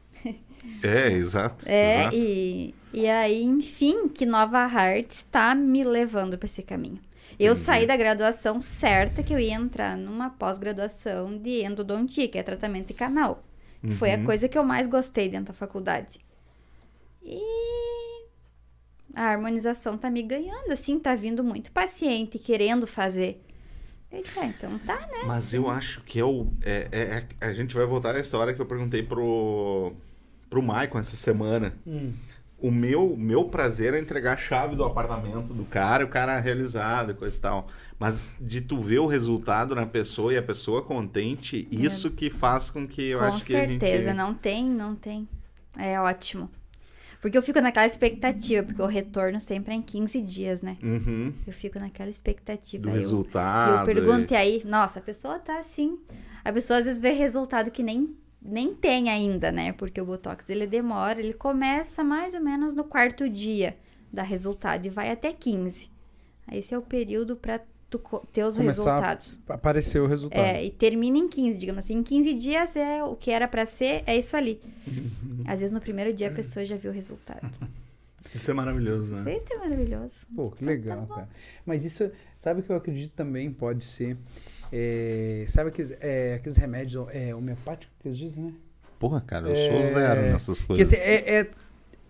É, 0.82 1.08
exato. 1.12 1.64
É, 1.68 2.00
exato. 2.00 2.16
e, 2.16 2.74
e 2.92 3.06
aí, 3.08 3.42
enfim, 3.42 4.08
que 4.08 4.24
Nova 4.26 4.58
Heart 4.66 5.10
está 5.10 5.54
me 5.54 5.84
levando 5.84 6.36
para 6.38 6.46
esse 6.46 6.62
caminho. 6.62 7.00
Eu 7.38 7.52
Entendi. 7.52 7.60
saí 7.66 7.86
da 7.86 7.96
graduação 7.96 8.60
certa 8.60 9.22
que 9.22 9.32
eu 9.32 9.38
ia 9.38 9.54
entrar 9.54 9.96
numa 9.96 10.30
pós-graduação 10.30 11.36
de 11.38 11.62
endodontia, 11.62 12.26
que 12.28 12.38
é 12.38 12.42
tratamento 12.42 12.88
de 12.88 12.94
canal. 12.94 13.42
que 13.80 13.92
Foi 13.92 14.12
a 14.12 14.16
Uhum. 14.18 14.24
coisa 14.24 14.48
que 14.48 14.58
eu 14.58 14.64
mais 14.64 14.86
gostei 14.88 15.28
dentro 15.28 15.46
da 15.48 15.52
faculdade. 15.52 16.18
E 17.22 18.24
a 19.14 19.22
harmonização 19.24 19.96
tá 19.96 20.10
me 20.10 20.22
ganhando, 20.22 20.70
assim, 20.72 20.98
tá 20.98 21.14
vindo 21.14 21.44
muito 21.44 21.70
paciente 21.72 22.38
querendo 22.38 22.86
fazer. 22.86 23.40
Eu 24.10 24.22
disse, 24.22 24.38
ah, 24.40 24.46
então 24.46 24.78
tá, 24.80 24.96
né? 24.96 25.24
Mas 25.26 25.52
eu 25.52 25.68
acho 25.68 26.00
que 26.02 26.22
o. 26.22 26.50
É, 26.62 26.88
é- 26.90 27.02
é- 27.18 27.46
a 27.46 27.52
gente 27.52 27.74
vai 27.74 27.84
voltar 27.84 28.14
nessa 28.14 28.36
hora 28.38 28.54
que 28.54 28.60
eu 28.60 28.66
perguntei 28.66 29.02
pro, 29.02 29.92
pro 30.48 30.62
Maicon 30.62 30.98
essa 30.98 31.14
semana. 31.16 31.76
O 32.60 32.70
meu, 32.72 33.16
meu 33.16 33.44
prazer 33.44 33.94
é 33.94 34.00
entregar 34.00 34.32
a 34.32 34.36
chave 34.36 34.74
do 34.74 34.84
apartamento 34.84 35.54
do 35.54 35.64
cara, 35.64 36.04
o 36.04 36.08
cara 36.08 36.38
realizado 36.40 37.14
coisa 37.14 37.36
e 37.36 37.40
tal. 37.40 37.68
Mas 37.98 38.30
de 38.40 38.60
tu 38.60 38.80
ver 38.80 38.98
o 38.98 39.06
resultado 39.06 39.74
na 39.74 39.86
pessoa 39.86 40.32
e 40.32 40.36
a 40.36 40.42
pessoa 40.42 40.82
contente, 40.82 41.68
isso 41.70 42.10
que 42.10 42.28
faz 42.30 42.68
com 42.70 42.86
que 42.86 43.02
eu 43.10 43.20
Com 43.20 43.24
acho 43.26 43.44
que 43.44 43.54
a 43.56 43.68
certeza, 43.68 44.08
gente... 44.08 44.16
não 44.16 44.34
tem, 44.34 44.64
não 44.68 44.94
tem. 44.96 45.28
É 45.76 46.00
ótimo. 46.00 46.50
Porque 47.20 47.36
eu 47.36 47.42
fico 47.42 47.60
naquela 47.60 47.86
expectativa, 47.86 48.64
porque 48.64 48.80
o 48.82 48.86
retorno 48.86 49.40
sempre 49.40 49.72
é 49.72 49.76
em 49.76 49.82
15 49.82 50.20
dias, 50.22 50.62
né? 50.62 50.76
Uhum, 50.82 51.32
Eu 51.46 51.52
fico 51.52 51.78
naquela 51.78 52.08
expectativa. 52.10 52.82
do 52.84 52.88
eu- 52.90 52.94
resultado. 52.94 53.88
Eu 53.88 53.94
pergunto, 53.94 54.32
e 54.32 54.36
aí, 54.36 54.62
nossa, 54.64 55.00
a 55.00 55.02
pessoa 55.02 55.38
tá 55.38 55.58
assim. 55.58 55.98
A 56.44 56.52
pessoa 56.52 56.78
às 56.78 56.84
vezes 56.84 57.00
vê 57.00 57.10
resultado 57.10 57.70
que 57.72 57.82
nem, 57.82 58.14
nem 58.48 58.74
tem 58.74 59.10
ainda, 59.10 59.52
né? 59.52 59.72
Porque 59.72 60.00
o 60.00 60.04
Botox 60.04 60.48
ele 60.50 60.66
demora, 60.66 61.20
ele 61.20 61.32
começa 61.32 62.02
mais 62.02 62.34
ou 62.34 62.40
menos 62.40 62.74
no 62.74 62.84
quarto 62.84 63.28
dia 63.28 63.76
da 64.12 64.22
resultado 64.22 64.86
e 64.86 64.88
vai 64.90 65.10
até 65.10 65.32
15. 65.32 65.90
Aí 66.46 66.58
Esse 66.58 66.74
é 66.74 66.78
o 66.78 66.82
período 66.82 67.36
pra 67.36 67.60
tu 67.90 67.98
ter 68.32 68.44
os 68.44 68.56
Começar 68.56 68.82
resultados. 68.82 69.40
Apareceu 69.48 70.04
o 70.04 70.06
resultado. 70.06 70.40
É, 70.40 70.64
e 70.64 70.70
termina 70.70 71.18
em 71.18 71.28
15, 71.28 71.58
digamos 71.58 71.84
assim. 71.84 71.96
Em 71.96 72.02
15 72.02 72.34
dias 72.34 72.76
é 72.76 73.02
o 73.02 73.14
que 73.14 73.30
era 73.30 73.46
pra 73.46 73.66
ser, 73.66 74.02
é 74.06 74.16
isso 74.16 74.36
ali. 74.36 74.60
Às 75.46 75.60
vezes 75.60 75.72
no 75.72 75.80
primeiro 75.80 76.12
dia 76.12 76.28
a 76.28 76.32
pessoa 76.32 76.64
já 76.64 76.76
viu 76.76 76.90
o 76.90 76.94
resultado. 76.94 77.48
Isso 78.34 78.50
é 78.50 78.54
maravilhoso, 78.54 79.06
né? 79.06 79.36
Isso 79.36 79.54
é 79.54 79.58
maravilhoso. 79.58 80.26
Pô, 80.36 80.50
que 80.50 80.62
Então, 80.62 80.68
legal, 80.68 81.06
tá 81.06 81.14
cara. 81.14 81.28
Mas 81.64 81.86
isso, 81.86 82.10
sabe 82.36 82.60
o 82.60 82.62
que 82.62 82.70
eu 82.70 82.76
acredito 82.76 83.12
também 83.12 83.50
pode 83.50 83.82
ser? 83.82 84.18
É, 84.72 85.44
sabe 85.48 85.68
aqueles, 85.70 85.92
é, 86.00 86.34
aqueles 86.34 86.56
remédios 86.58 87.06
é, 87.12 87.34
homeopáticos 87.34 87.94
que 88.00 88.08
eles 88.08 88.18
dizem, 88.18 88.44
né? 88.44 88.52
Porra, 88.98 89.20
cara, 89.26 89.48
eu 89.48 89.54
sou 89.54 89.78
É, 89.78 89.82
zero 89.82 90.22
nessas 90.32 90.60
Que 90.60 90.66
coisas. 90.66 90.92
assim, 90.92 91.02
é, 91.02 91.40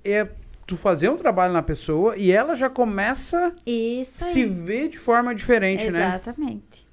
é, 0.04 0.11
é 0.11 0.28
tu 0.66 0.76
fazer 0.76 1.09
um 1.09 1.16
trabalho 1.16 1.52
na 1.52 1.62
pessoa 1.62 2.16
e 2.16 2.30
ela 2.32 2.54
já 2.54 2.68
começa 2.70 3.52
Isso 3.66 4.24
a 4.24 4.26
aí. 4.26 4.32
se 4.32 4.44
ver 4.44 4.88
de 4.88 4.98
forma 4.98 5.34
diferente, 5.34 5.90
né? 5.90 6.00
Exatamente. 6.09 6.86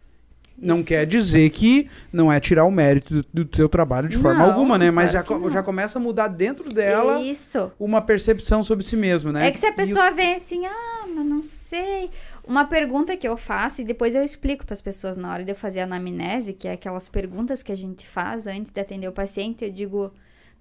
Não 0.58 0.78
Isso. 0.78 0.86
quer 0.86 1.06
dizer 1.06 1.50
que 1.50 1.90
não 2.14 2.32
é 2.32 2.40
tirar 2.40 2.64
o 2.64 2.72
mérito 2.72 3.16
do, 3.22 3.28
do 3.34 3.46
teu 3.46 3.68
trabalho 3.68 4.08
de 4.08 4.18
forma 4.18 4.40
Não, 4.40 4.52
alguma, 4.54 4.78
né? 4.78 4.90
Mas 4.90 5.12
já, 5.12 5.22
claro 5.22 5.44
que 5.44 5.50
já 5.50 5.60
não. 5.60 5.66
começa 5.66 6.00
a 6.00 6.02
mudar 6.02 6.30
dentro 6.30 6.72
dela 6.74 7.20
Isso. 7.22 7.72
uma 7.78 8.02
percepção 8.02 8.64
sobre 8.64 8.86
si 8.86 8.96
mesmo, 8.96 9.34
né? 9.34 9.48
É 9.48 9.52
que 9.52 9.60
se 9.60 9.66
a 9.66 9.70
E 9.70 9.74
pessoa 9.74 10.12
vem 10.12 10.36
assim, 10.36 10.66
ah, 10.66 11.06
mas 11.14 11.26
não 11.26 11.42
sei. 11.42 12.10
Uma 12.48 12.66
pergunta 12.66 13.18
que 13.18 13.28
eu 13.28 13.36
faço 13.36 13.82
e 13.82 13.84
depois 13.84 14.14
eu 14.14 14.24
explico 14.24 14.66
para 14.66 14.74
as 14.74 14.82
pessoas 14.82 15.18
na 15.18 15.34
hora 15.34 15.44
de 15.44 15.52
eu 15.52 15.56
fazer 15.56 15.80
a 15.80 15.84
anamnese, 15.84 16.54
que 16.54 16.68
é 16.68 16.74
aquelas 16.74 17.08
perguntas 17.08 17.64
que 17.64 17.72
a 17.72 17.76
gente 17.76 18.08
faz 18.08 18.46
antes 18.46 18.72
de 18.72 18.80
atender 18.80 19.08
o 19.08 19.12
paciente, 19.12 19.66
eu 19.66 19.72
digo: 19.72 20.14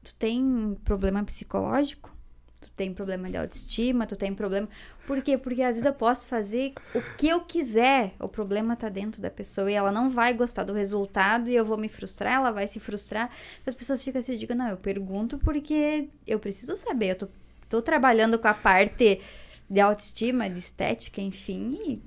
tu 0.03 0.14
tem 0.14 0.78
problema 0.82 1.22
psicológico? 1.22 2.14
Tu 2.59 2.72
tem 2.72 2.95
problema 2.95 3.28
de 3.30 3.37
autoestima? 3.37 4.07
Tu 4.07 4.16
tem 4.16 4.35
problema. 4.35 4.66
Por 5.07 5.20
quê? 5.20 5.37
Porque 5.37 5.61
às 5.61 5.76
vezes 5.76 5.85
eu 5.85 5.93
posso 5.93 6.26
fazer 6.26 6.72
o 6.95 7.03
que 7.18 7.28
eu 7.28 7.43
quiser, 7.43 8.14
o 8.18 8.28
problema 8.28 8.74
tá 8.74 8.89
dentro 8.89 9.20
da 9.20 9.28
pessoa 9.28 9.70
e 9.70 9.74
ela 9.74 9.93
não 9.93 10.09
vai 10.09 10.32
gostar 10.32 10.64
do 10.64 10.72
resultado 10.72 11.51
e 11.51 11.55
eu 11.55 11.66
vou 11.66 11.76
me 11.76 11.91
frustrar, 11.91 12.37
ela 12.37 12.51
vai 12.51 12.66
se 12.66 12.80
frustrar. 12.80 13.30
As 13.66 13.74
pessoas 13.74 14.03
ficam 14.03 14.20
assim, 14.20 14.32
eu 14.32 14.39
digo, 14.39 14.55
não, 14.55 14.68
eu 14.68 14.78
pergunto 14.78 15.37
porque 15.37 16.09
eu 16.26 16.39
preciso 16.39 16.74
saber, 16.76 17.11
eu 17.11 17.16
tô 17.16 17.28
tô 17.68 17.82
trabalhando 17.82 18.39
com 18.39 18.47
a 18.47 18.55
parte 18.55 19.20
de 19.69 19.81
autoestima, 19.81 20.49
de 20.49 20.59
estética, 20.59 21.21
enfim, 21.21 21.79
e 21.87 22.03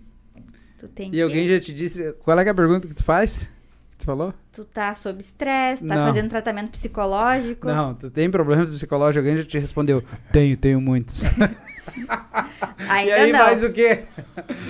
tu 0.77 0.87
tem 0.87 1.07
E 1.07 1.11
que... 1.11 1.21
alguém 1.21 1.49
já 1.49 1.59
te 1.59 1.73
disse. 1.73 2.13
Qual 2.13 2.37
é, 2.39 2.43
é 2.45 2.49
a 2.49 2.53
pergunta 2.53 2.87
que 2.87 2.93
tu 2.93 3.03
faz? 3.03 3.49
Que 3.91 3.97
tu 3.97 4.05
falou? 4.05 4.33
Tu 4.51 4.63
tá 4.65 4.93
sob 4.93 5.19
estresse, 5.19 5.85
tá 5.87 5.95
Não. 5.95 6.05
fazendo 6.07 6.29
tratamento 6.29 6.69
psicológico. 6.71 7.67
Não, 7.67 7.95
tu 7.95 8.09
tem 8.11 8.29
problema 8.29 8.65
psicológico? 8.65 9.19
Alguém 9.19 9.37
já 9.41 9.43
te 9.47 9.57
respondeu? 9.57 10.03
Tenho, 10.31 10.55
tenho 10.57 10.79
muitos. 10.79 11.23
Ainda 12.89 13.09
e 13.09 13.13
aí 13.13 13.31
não. 13.31 13.39
mais 13.39 13.63
o 13.63 13.71
quê? 13.71 14.03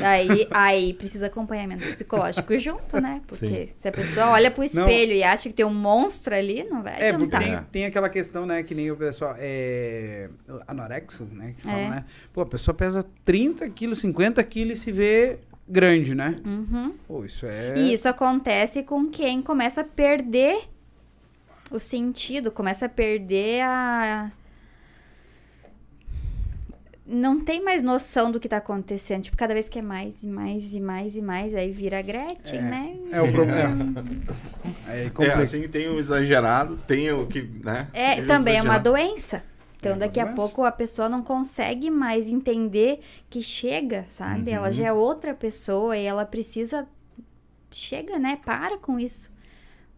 Aí, 0.02 0.48
aí 0.52 0.94
precisa 0.94 1.28
acompanhamento 1.28 1.86
psicológico 1.86 2.58
junto, 2.60 3.00
né? 3.02 3.22
Porque 3.28 3.48
Sim. 3.48 3.70
se 3.78 3.88
a 3.88 3.92
pessoa 3.92 4.30
olha 4.32 4.50
pro 4.50 4.64
espelho 4.64 5.12
e 5.14 5.24
acha 5.24 5.50
que 5.50 5.56
tem 5.56 5.66
um 5.66 5.74
monstro 5.74 6.34
ali, 6.34 6.64
não 6.64 6.82
vai 6.82 6.94
É, 7.00 7.12
porque 7.14 7.36
adiantar. 7.36 7.42
tem, 7.42 7.64
tem 7.72 7.86
aquela 7.86 8.10
questão, 8.10 8.46
né, 8.46 8.64
que 8.64 8.74
nem 8.74 8.90
o 8.92 8.96
pessoal 8.96 9.36
é 9.38 10.30
anorexo, 10.68 11.26
né, 11.32 11.54
que 11.58 11.64
fala, 11.64 11.80
É. 11.80 11.90
né? 11.90 12.06
Pô, 12.34 12.42
a 12.42 12.46
pessoa 12.46 12.74
pesa 12.74 13.06
30 13.26 13.70
quilos, 13.70 14.00
50 14.00 14.44
quilos 14.44 14.80
e 14.80 14.82
se 14.82 14.92
vê 14.92 15.40
grande, 15.68 16.16
né? 16.16 16.40
Uhum. 16.46 16.94
Pô, 17.08 17.26
isso 17.26 17.46
é... 17.46 17.74
E 17.78 17.94
isso 17.94 18.08
acontece 18.08 18.84
com 18.84 19.08
quem 19.10 19.42
começa 19.42 19.82
a 19.82 19.84
perder 19.84 20.60
o 21.70 21.80
sentido, 21.80 22.50
começa 22.52 22.86
a 22.86 22.90
perder 22.90 23.62
a. 23.64 24.32
Não 27.10 27.40
tem 27.40 27.64
mais 27.64 27.82
noção 27.82 28.30
do 28.30 28.38
que 28.40 28.50
tá 28.50 28.58
acontecendo. 28.58 29.24
Tipo, 29.24 29.38
cada 29.38 29.54
vez 29.54 29.70
que 29.70 29.80
é 29.80 29.82
mais 29.82 30.24
e 30.24 30.28
mais 30.28 30.74
e 30.74 30.82
mais 30.82 31.16
e 31.16 31.22
mais, 31.22 31.56
aí 31.56 31.72
vira 31.72 32.02
Gretchen, 32.02 32.60
É. 32.60 32.62
né? 32.62 32.98
É 33.14 33.22
o 33.22 33.32
problema. 33.32 33.78
Aí 34.88 35.06
É, 35.06 35.10
complica. 35.10 35.40
assim 35.40 35.68
tem 35.70 35.88
o 35.88 35.98
exagerado, 36.00 36.76
tem 36.86 37.10
o 37.12 37.26
que, 37.26 37.42
né? 37.64 37.88
É, 37.94 38.16
Tem 38.16 38.26
também 38.26 38.58
é 38.58 38.62
uma 38.62 38.78
doença. 38.78 39.42
Então, 39.80 39.94
É 39.94 39.96
daqui 40.00 40.20
a 40.20 40.26
pouco 40.34 40.64
a 40.66 40.72
pessoa 40.72 41.08
não 41.08 41.22
consegue 41.24 41.90
mais 41.90 42.28
entender 42.28 43.00
que 43.30 43.42
chega, 43.42 44.04
sabe? 44.10 44.52
Ela 44.52 44.70
já 44.72 44.88
é 44.88 44.92
outra 44.94 45.34
pessoa 45.34 45.96
e 45.96 46.04
ela 46.04 46.26
precisa. 46.26 46.86
Chega, 47.72 48.18
né? 48.20 48.40
Para 48.44 48.78
com 48.78 49.00
isso. 49.00 49.32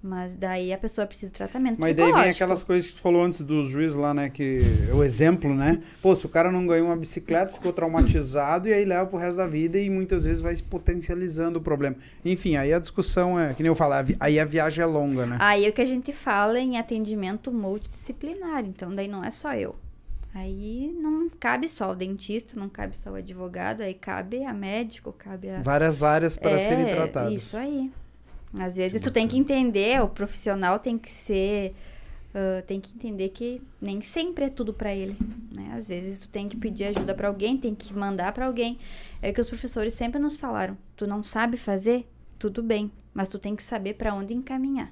Mas 0.01 0.33
daí 0.33 0.71
a 0.71 0.77
pessoa 0.77 1.05
precisa 1.05 1.29
de 1.29 1.37
tratamento 1.37 1.77
Mas 1.77 1.93
daí 1.93 2.11
vem 2.13 2.29
aquelas 2.29 2.63
coisas 2.63 2.89
que 2.89 2.95
tu 2.95 3.01
falou 3.01 3.21
antes 3.21 3.41
dos 3.41 3.67
juízes 3.67 3.97
lá, 3.97 4.13
né? 4.13 4.29
Que 4.29 4.61
é 4.89 4.93
o 4.93 5.03
exemplo, 5.03 5.53
né? 5.53 5.81
Pô, 6.01 6.15
se 6.15 6.25
o 6.25 6.29
cara 6.29 6.49
não 6.49 6.65
ganhou 6.65 6.87
uma 6.87 6.95
bicicleta, 6.95 7.51
ficou 7.51 7.73
traumatizado 7.73 8.69
e 8.69 8.73
aí 8.73 8.85
leva 8.85 9.05
pro 9.05 9.17
resto 9.19 9.37
da 9.37 9.47
vida 9.47 9.77
e 9.77 9.89
muitas 9.89 10.23
vezes 10.23 10.41
vai 10.41 10.55
se 10.55 10.63
potencializando 10.63 11.59
o 11.59 11.61
problema. 11.61 11.97
Enfim, 12.23 12.55
aí 12.55 12.73
a 12.73 12.79
discussão 12.79 13.37
é, 13.37 13.53
que 13.53 13.61
nem 13.61 13.67
eu 13.69 13.75
vi- 14.03 14.15
aí 14.21 14.39
a 14.39 14.45
viagem 14.45 14.81
é 14.81 14.85
longa, 14.85 15.25
né? 15.25 15.35
Aí 15.39 15.65
é 15.65 15.69
o 15.69 15.73
que 15.73 15.81
a 15.81 15.85
gente 15.85 16.13
fala 16.13 16.59
em 16.59 16.77
atendimento 16.77 17.51
multidisciplinar. 17.51 18.63
Então, 18.65 18.95
daí 18.95 19.07
não 19.09 19.21
é 19.23 19.31
só 19.31 19.53
eu. 19.53 19.75
Aí 20.33 20.95
não 21.01 21.27
cabe 21.39 21.67
só 21.67 21.91
o 21.91 21.95
dentista, 21.95 22.57
não 22.57 22.69
cabe 22.69 22.97
só 22.97 23.11
o 23.11 23.15
advogado, 23.15 23.81
aí 23.81 23.95
cabe 23.95 24.45
a 24.45 24.53
médico, 24.53 25.11
cabe 25.11 25.49
a. 25.49 25.61
Várias 25.61 26.03
áreas 26.03 26.37
para 26.37 26.59
serem 26.59 26.85
tratadas. 26.85 27.31
É, 27.31 27.35
Isso 27.35 27.57
aí. 27.57 27.91
Às 28.57 28.75
vezes 28.77 28.99
tu 29.01 29.11
tem 29.11 29.27
que 29.27 29.37
entender, 29.37 30.01
o 30.01 30.07
profissional 30.07 30.79
tem 30.79 30.97
que 30.97 31.11
ser. 31.11 31.75
ah, 32.33 32.61
tem 32.65 32.79
que 32.79 32.93
entender 32.95 33.29
que 33.29 33.61
nem 33.81 34.01
sempre 34.01 34.45
é 34.45 34.49
tudo 34.49 34.73
pra 34.73 34.93
ele, 34.93 35.15
né? 35.55 35.73
Às 35.75 35.87
vezes 35.87 36.21
tu 36.21 36.29
tem 36.29 36.47
que 36.49 36.57
pedir 36.57 36.85
ajuda 36.85 37.13
pra 37.13 37.27
alguém, 37.27 37.57
tem 37.57 37.75
que 37.75 37.93
mandar 37.93 38.31
pra 38.33 38.45
alguém. 38.47 38.77
É 39.21 39.29
o 39.29 39.33
que 39.33 39.41
os 39.41 39.47
professores 39.49 39.93
sempre 39.93 40.19
nos 40.19 40.37
falaram. 40.37 40.77
Tu 40.95 41.05
não 41.05 41.21
sabe 41.23 41.57
fazer, 41.57 42.07
tudo 42.37 42.63
bem, 42.63 42.91
mas 43.13 43.29
tu 43.29 43.37
tem 43.37 43.55
que 43.55 43.63
saber 43.63 43.93
pra 43.95 44.13
onde 44.13 44.33
encaminhar. 44.33 44.91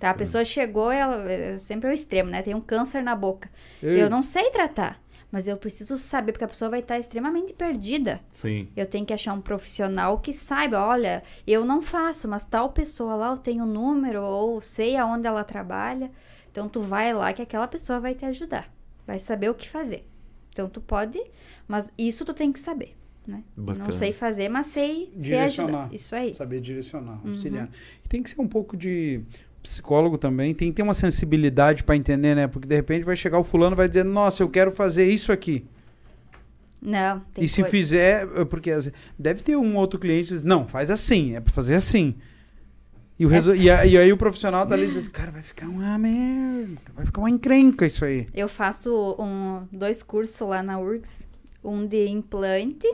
Tá? 0.00 0.10
A 0.10 0.14
pessoa 0.14 0.44
chegou, 0.44 0.90
ela 0.90 1.58
sempre 1.58 1.88
é 1.88 1.90
o 1.90 1.94
extremo, 1.94 2.30
né? 2.30 2.40
Tem 2.40 2.54
um 2.54 2.60
câncer 2.60 3.02
na 3.02 3.14
boca. 3.14 3.50
Ei, 3.82 4.00
Eu 4.02 4.08
não 4.08 4.22
sei 4.22 4.50
tratar, 4.50 4.98
mas 5.34 5.48
eu 5.48 5.56
preciso 5.56 5.98
saber 5.98 6.30
porque 6.30 6.44
a 6.44 6.48
pessoa 6.48 6.70
vai 6.70 6.78
estar 6.78 6.96
extremamente 6.96 7.52
perdida. 7.52 8.20
Sim. 8.30 8.68
Eu 8.76 8.86
tenho 8.86 9.04
que 9.04 9.12
achar 9.12 9.32
um 9.32 9.40
profissional 9.40 10.20
que 10.20 10.32
saiba, 10.32 10.80
olha, 10.80 11.24
eu 11.44 11.64
não 11.64 11.82
faço, 11.82 12.28
mas 12.28 12.44
tal 12.44 12.70
pessoa 12.70 13.16
lá 13.16 13.30
eu 13.32 13.36
tenho 13.38 13.64
o 13.64 13.66
número 13.66 14.22
ou 14.22 14.60
sei 14.60 14.96
aonde 14.96 15.26
ela 15.26 15.42
trabalha. 15.42 16.08
Então 16.52 16.68
tu 16.68 16.80
vai 16.80 17.12
lá 17.12 17.32
que 17.32 17.42
aquela 17.42 17.66
pessoa 17.66 17.98
vai 17.98 18.14
te 18.14 18.24
ajudar, 18.24 18.72
vai 19.04 19.18
saber 19.18 19.50
o 19.50 19.54
que 19.56 19.68
fazer. 19.68 20.08
Então 20.52 20.68
tu 20.68 20.80
pode, 20.80 21.20
mas 21.66 21.92
isso 21.98 22.24
tu 22.24 22.32
tem 22.32 22.52
que 22.52 22.60
saber, 22.60 22.96
né? 23.26 23.42
Não 23.56 23.90
sei 23.90 24.12
fazer, 24.12 24.48
mas 24.48 24.66
sei, 24.68 25.12
Direcionar. 25.16 25.80
ajudar. 25.80 25.92
Isso 25.96 26.14
aí. 26.14 26.32
Saber 26.32 26.60
direcionar, 26.60 27.20
Uhum. 27.24 27.30
auxiliar. 27.32 27.68
E 28.04 28.08
tem 28.08 28.22
que 28.22 28.30
ser 28.30 28.40
um 28.40 28.46
pouco 28.46 28.76
de 28.76 29.20
psicólogo 29.64 30.16
também, 30.18 30.54
tem 30.54 30.68
que 30.70 30.76
ter 30.76 30.82
uma 30.82 30.94
sensibilidade 30.94 31.82
para 31.82 31.96
entender, 31.96 32.34
né? 32.36 32.46
Porque 32.46 32.68
de 32.68 32.74
repente 32.76 33.02
vai 33.02 33.16
chegar 33.16 33.38
o 33.38 33.42
fulano 33.42 33.74
e 33.74 33.78
vai 33.78 33.88
dizer, 33.88 34.04
nossa, 34.04 34.42
eu 34.42 34.48
quero 34.48 34.70
fazer 34.70 35.06
isso 35.08 35.32
aqui. 35.32 35.64
Não, 36.80 37.20
tem 37.32 37.44
e 37.44 37.48
se 37.48 37.62
coisa- 37.62 37.70
fizer, 37.70 38.28
é 38.36 38.44
porque 38.44 38.70
deve 39.18 39.42
ter 39.42 39.56
um 39.56 39.74
outro 39.76 39.98
cliente 39.98 40.28
que 40.28 40.34
diz, 40.34 40.44
não, 40.44 40.68
faz 40.68 40.90
assim, 40.90 41.34
é 41.34 41.40
para 41.40 41.52
fazer 41.52 41.74
assim. 41.76 42.14
E, 43.18 43.24
o 43.24 43.28
resu- 43.28 43.54
e, 43.56 43.70
a- 43.70 43.86
e 43.86 43.96
aí 43.96 44.12
o 44.12 44.16
profissional 44.18 44.66
tá 44.66 44.74
ali 44.74 44.88
e 44.88 44.90
diz, 44.90 45.08
cara, 45.08 45.30
vai 45.30 45.40
ficar 45.42 45.66
uma 45.66 45.96
merda, 45.96 46.78
vai 46.94 47.06
ficar 47.06 47.20
uma 47.22 47.30
encrenca 47.30 47.86
isso 47.86 48.04
aí. 48.04 48.26
Eu 48.34 48.48
faço 48.48 49.16
um, 49.18 49.62
dois 49.72 50.02
cursos 50.02 50.46
lá 50.46 50.62
na 50.62 50.78
URGS, 50.78 51.26
um 51.62 51.86
de 51.86 52.06
implante 52.06 52.86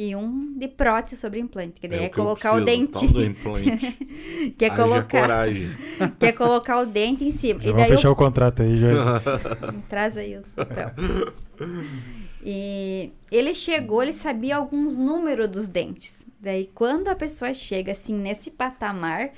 e 0.00 0.14
um 0.14 0.56
de 0.56 0.68
prótese 0.68 1.16
sobre 1.16 1.40
implante, 1.40 1.80
que 1.80 1.88
daí 1.88 2.04
é, 2.04 2.06
o 2.06 2.10
que 2.10 2.20
eu 2.20 2.22
colocar 2.22 2.54
o 2.54 2.64
dentinho, 2.64 3.12
do 3.14 3.24
implante. 3.24 3.96
que 4.56 4.64
é 4.64 4.68
Haja 4.68 4.76
colocar, 4.76 5.22
coragem. 5.22 5.70
que 6.20 6.26
é 6.26 6.32
colocar 6.32 6.78
o 6.78 6.86
dente 6.86 7.24
em 7.24 7.32
cima. 7.32 7.60
Já 7.60 7.68
e 7.68 7.72
vamos 7.72 7.88
daí 7.88 7.96
fechar 7.96 8.10
o 8.12 8.14
contrato 8.14 8.62
aí, 8.62 8.76
já. 8.76 8.90
eu, 8.90 9.82
traz 9.90 10.16
aí 10.16 10.36
os 10.36 10.52
papéis. 10.52 10.92
E 12.44 13.10
ele 13.28 13.52
chegou, 13.56 14.00
ele 14.00 14.12
sabia 14.12 14.54
alguns 14.54 14.96
números 14.96 15.48
dos 15.48 15.68
dentes. 15.68 16.24
Daí, 16.38 16.70
quando 16.72 17.08
a 17.08 17.16
pessoa 17.16 17.52
chega, 17.52 17.90
assim, 17.90 18.14
nesse 18.14 18.52
patamar, 18.52 19.30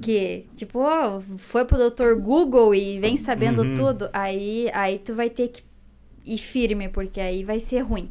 que, 0.00 0.46
tipo, 0.54 0.78
ó, 0.78 1.20
foi 1.36 1.64
pro 1.64 1.90
Dr. 1.90 2.14
Google 2.14 2.72
e 2.76 3.00
vem 3.00 3.16
sabendo 3.16 3.62
Uhum. 3.62 3.74
tudo, 3.74 4.08
aí, 4.12 4.70
aí 4.72 5.00
tu 5.00 5.14
vai 5.14 5.28
ter 5.28 5.48
que 5.48 5.64
ir 6.24 6.38
firme, 6.38 6.88
porque 6.88 7.20
aí 7.20 7.42
vai 7.42 7.58
ser 7.58 7.80
ruim. 7.80 8.08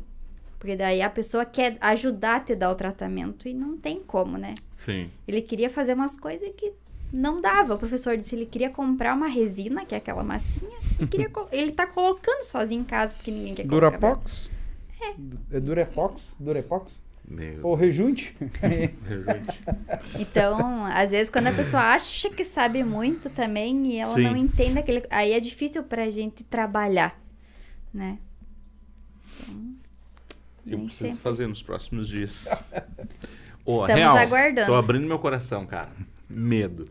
Porque 0.60 0.76
daí 0.76 1.02
a 1.02 1.10
pessoa 1.10 1.46
quer 1.46 1.78
ajudar 1.80 2.36
a 2.36 2.40
te 2.42 2.54
dar 2.54 2.70
o 2.70 2.76
tratamento 2.76 3.48
e 3.48 3.54
não 3.54 3.78
tem 3.78 4.02
como, 4.02 4.38
né? 4.38 4.56
Sim. 4.74 5.10
Ele 5.26 5.42
queria 5.42 5.70
fazer 5.70 5.94
umas 5.94 6.18
coisas 6.18 6.52
que 6.56 6.74
não 7.14 7.40
dava. 7.40 7.76
O 7.76 7.78
professor 7.78 8.18
disse 8.18 8.36
ele 8.36 8.46
queria 8.46 8.70
comprar 8.70 9.16
uma 9.16 9.28
resina, 9.28 9.86
que 9.86 9.96
é 9.96 9.98
aquela 9.98 10.24
massinha, 10.24 10.78
e 11.00 11.08
queria 11.08 11.32
ele 11.52 11.72
tá 11.72 11.88
colocando 11.88 12.44
sozinho 12.44 12.82
em 12.82 12.84
casa, 12.84 13.16
porque 13.16 13.32
ninguém 13.32 13.56
quer 13.56 13.66
colocar. 13.66 13.98
Durapox? 13.98 14.50
É 15.50 15.60
Durepox? 15.62 16.36
Durepox? 16.38 17.02
Meu 17.26 17.60
Ou 17.64 17.76
rejunte? 17.76 18.36
Rejunte. 18.60 19.62
Então, 20.20 20.86
às 20.88 21.12
vezes, 21.12 21.30
quando 21.30 21.48
a 21.48 21.52
pessoa 21.54 21.84
acha 21.84 22.28
que 22.32 22.44
sabe 22.44 22.84
muito 22.84 23.30
também 23.30 23.86
e 23.86 23.98
ela 23.98 24.16
Sim. 24.16 24.24
não 24.24 24.36
entende 24.36 24.80
aquele. 24.80 25.04
Aí 25.12 25.32
é 25.32 25.40
difícil 25.40 25.84
pra 25.84 26.10
gente 26.10 26.44
trabalhar, 26.44 27.18
né? 27.94 28.18
Eu 30.66 30.78
Nem 30.78 30.86
preciso 30.86 31.10
sempre. 31.10 31.22
fazer 31.24 31.48
nos 31.48 31.62
próximos 31.62 32.08
dias. 32.08 32.48
Ô, 33.66 33.82
Estamos 33.82 33.96
real, 33.96 34.18
aguardando. 34.18 34.68
Tô 34.68 34.76
abrindo 34.76 35.06
meu 35.08 35.20
coração, 35.20 35.66
cara. 35.66 35.92
Medo. 36.30 36.86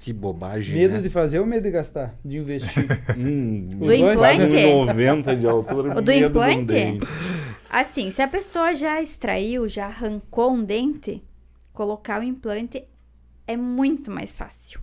Que 0.00 0.12
bobagem, 0.12 0.76
medo 0.76 0.94
né? 0.94 1.00
de 1.00 1.10
fazer 1.10 1.38
ou 1.40 1.46
medo 1.46 1.62
de 1.64 1.70
gastar? 1.70 2.14
De 2.24 2.38
investir? 2.38 2.86
Hum, 3.16 3.68
Do 3.70 3.86
quase 4.16 4.44
implante? 4.44 4.54
1,90 4.54 5.38
de 5.38 5.46
altura. 5.46 5.98
O 5.98 6.02
do 6.02 6.12
medo 6.12 6.26
implante? 6.26 6.58
um 6.58 6.64
dente. 6.64 7.06
Assim, 7.68 8.10
se 8.10 8.22
a 8.22 8.28
pessoa 8.28 8.74
já 8.74 9.02
extraiu, 9.02 9.68
já 9.68 9.86
arrancou 9.86 10.52
um 10.52 10.64
dente, 10.64 11.22
colocar 11.72 12.20
o 12.20 12.24
implante 12.24 12.84
é 13.46 13.56
muito 13.56 14.10
mais 14.10 14.34
fácil. 14.34 14.80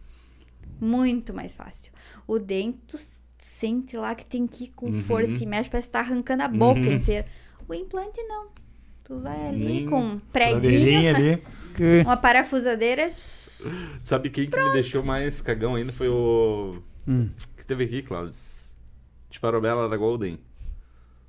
Muito 0.80 1.34
mais 1.34 1.56
fácil. 1.56 1.92
O 2.28 2.38
dente, 2.38 2.98
sente 3.46 3.96
lá 3.96 4.16
que 4.16 4.26
tem 4.26 4.48
que 4.48 4.66
ir 4.66 4.68
com 4.76 4.88
Uhum. 4.88 5.02
força 5.04 5.44
e 5.44 5.46
mexe, 5.46 5.70
parece 5.70 5.88
que 5.88 5.94
tá 5.94 6.00
arrancando 6.00 6.44
a 6.44 6.48
boca 6.48 6.80
Uhum. 6.80 6.92
inteira. 6.94 7.26
O 7.68 7.74
implante 7.74 8.22
não. 8.24 8.48
Tu 9.04 9.20
vai 9.20 9.48
ali 9.50 9.66
Nem 9.66 9.86
com 9.86 10.02
um 10.02 10.20
preguinho, 10.20 11.16
ali. 11.16 11.44
Uma 12.06 12.18
parafusadeira. 12.18 13.10
Sabe 14.02 14.30
quem 14.30 14.50
que 14.50 14.60
me 14.60 14.72
deixou 14.74 15.04
mais 15.04 15.42
cagão 15.42 15.76
ainda 15.76 15.92
foi 15.94 16.08
o. 16.10 16.78
Hum. 17.08 17.30
que 17.58 17.66
teve 17.66 17.84
aqui, 17.84 18.02
Cláudio? 18.02 18.34
De 19.30 19.40
Parobela 19.40 19.88
da 19.90 19.98
Golden. 19.98 20.40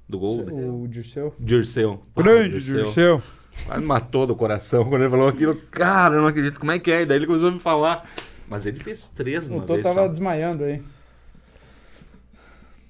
Do 0.08 0.18
Golden. 0.18 0.70
O 0.70 0.86
Dirceu. 0.88 1.34
Dirceu. 1.38 2.02
Pá, 2.14 2.22
Grande 2.22 2.60
Dirceu. 2.60 3.20
Quase 3.66 3.80
me 3.80 3.86
matou 3.86 4.26
do 4.26 4.36
coração 4.36 4.84
quando 4.84 5.02
ele 5.02 5.10
falou 5.10 5.28
aquilo. 5.28 5.56
Cara, 5.70 6.14
eu 6.16 6.20
não 6.20 6.28
acredito. 6.28 6.60
Como 6.60 6.70
é 6.72 6.78
que 6.78 6.90
é? 6.90 7.02
E 7.02 7.06
daí 7.06 7.18
ele 7.18 7.26
começou 7.26 7.48
a 7.48 7.52
me 7.52 7.58
falar. 7.58 8.08
Mas 8.48 8.64
ele 8.66 8.78
fez 8.78 9.08
três 9.08 9.50
O 9.50 9.54
uma 9.56 9.66
Tô 9.66 9.76
tava 9.78 9.94
só. 9.94 10.08
desmaiando 10.08 10.62
aí. 10.64 10.82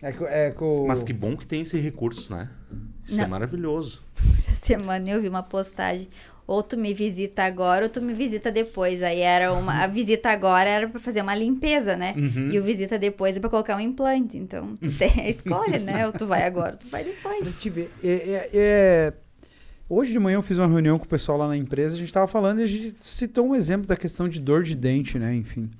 É 0.02 0.10
é. 0.48 0.54
Mas 0.86 1.02
que 1.02 1.12
bom 1.12 1.36
que 1.36 1.46
tem 1.46 1.62
esse 1.62 1.78
recurso, 1.78 2.34
né? 2.34 2.48
Isso 3.04 3.20
é 3.20 3.24
Não. 3.24 3.30
maravilhoso. 3.30 4.02
Essa 4.38 4.54
semana 4.66 5.08
eu 5.10 5.20
vi 5.20 5.28
uma 5.28 5.42
postagem. 5.42 6.08
Ou 6.46 6.62
tu 6.62 6.76
me 6.76 6.94
visita 6.94 7.42
agora 7.42 7.86
ou 7.86 7.88
tu 7.90 8.00
me 8.00 8.14
visita 8.14 8.52
depois. 8.52 9.02
Aí 9.02 9.20
era 9.20 9.52
uma. 9.52 9.82
A 9.82 9.86
visita 9.88 10.28
agora 10.30 10.68
era 10.70 10.88
pra 10.88 11.00
fazer 11.00 11.20
uma 11.20 11.34
limpeza, 11.34 11.96
né? 11.96 12.14
Uhum. 12.16 12.50
E 12.52 12.58
o 12.58 12.62
visita 12.62 12.96
depois 12.96 13.36
é 13.36 13.40
pra 13.40 13.50
colocar 13.50 13.76
um 13.76 13.80
implante. 13.80 14.36
Então, 14.38 14.76
tu 14.76 14.92
tem 14.96 15.10
a 15.22 15.28
escolha, 15.28 15.78
né? 15.80 16.06
Ou 16.06 16.12
tu 16.12 16.24
vai 16.24 16.44
agora, 16.44 16.72
ou 16.72 16.78
tu 16.78 16.86
vai 16.88 17.02
depois. 17.02 17.52
Te 17.58 17.68
ver. 17.68 17.90
É, 18.02 18.08
é- 18.12 18.50
é- 18.54 19.12
Hoje 19.88 20.10
de 20.12 20.18
manhã 20.18 20.36
eu 20.36 20.42
fiz 20.42 20.58
uma 20.58 20.66
reunião 20.68 20.98
com 20.98 21.04
o 21.04 21.08
pessoal 21.08 21.38
lá 21.38 21.46
na 21.48 21.56
empresa, 21.56 21.94
a 21.94 21.98
gente 21.98 22.12
tava 22.12 22.26
falando 22.26 22.58
e 22.60 22.64
a 22.64 22.66
gente 22.66 22.96
citou 23.00 23.46
um 23.46 23.54
exemplo 23.54 23.86
da 23.86 23.96
questão 23.96 24.28
de 24.28 24.40
dor 24.40 24.62
de 24.64 24.74
dente, 24.74 25.16
né? 25.18 25.32
Enfim. 25.34 25.70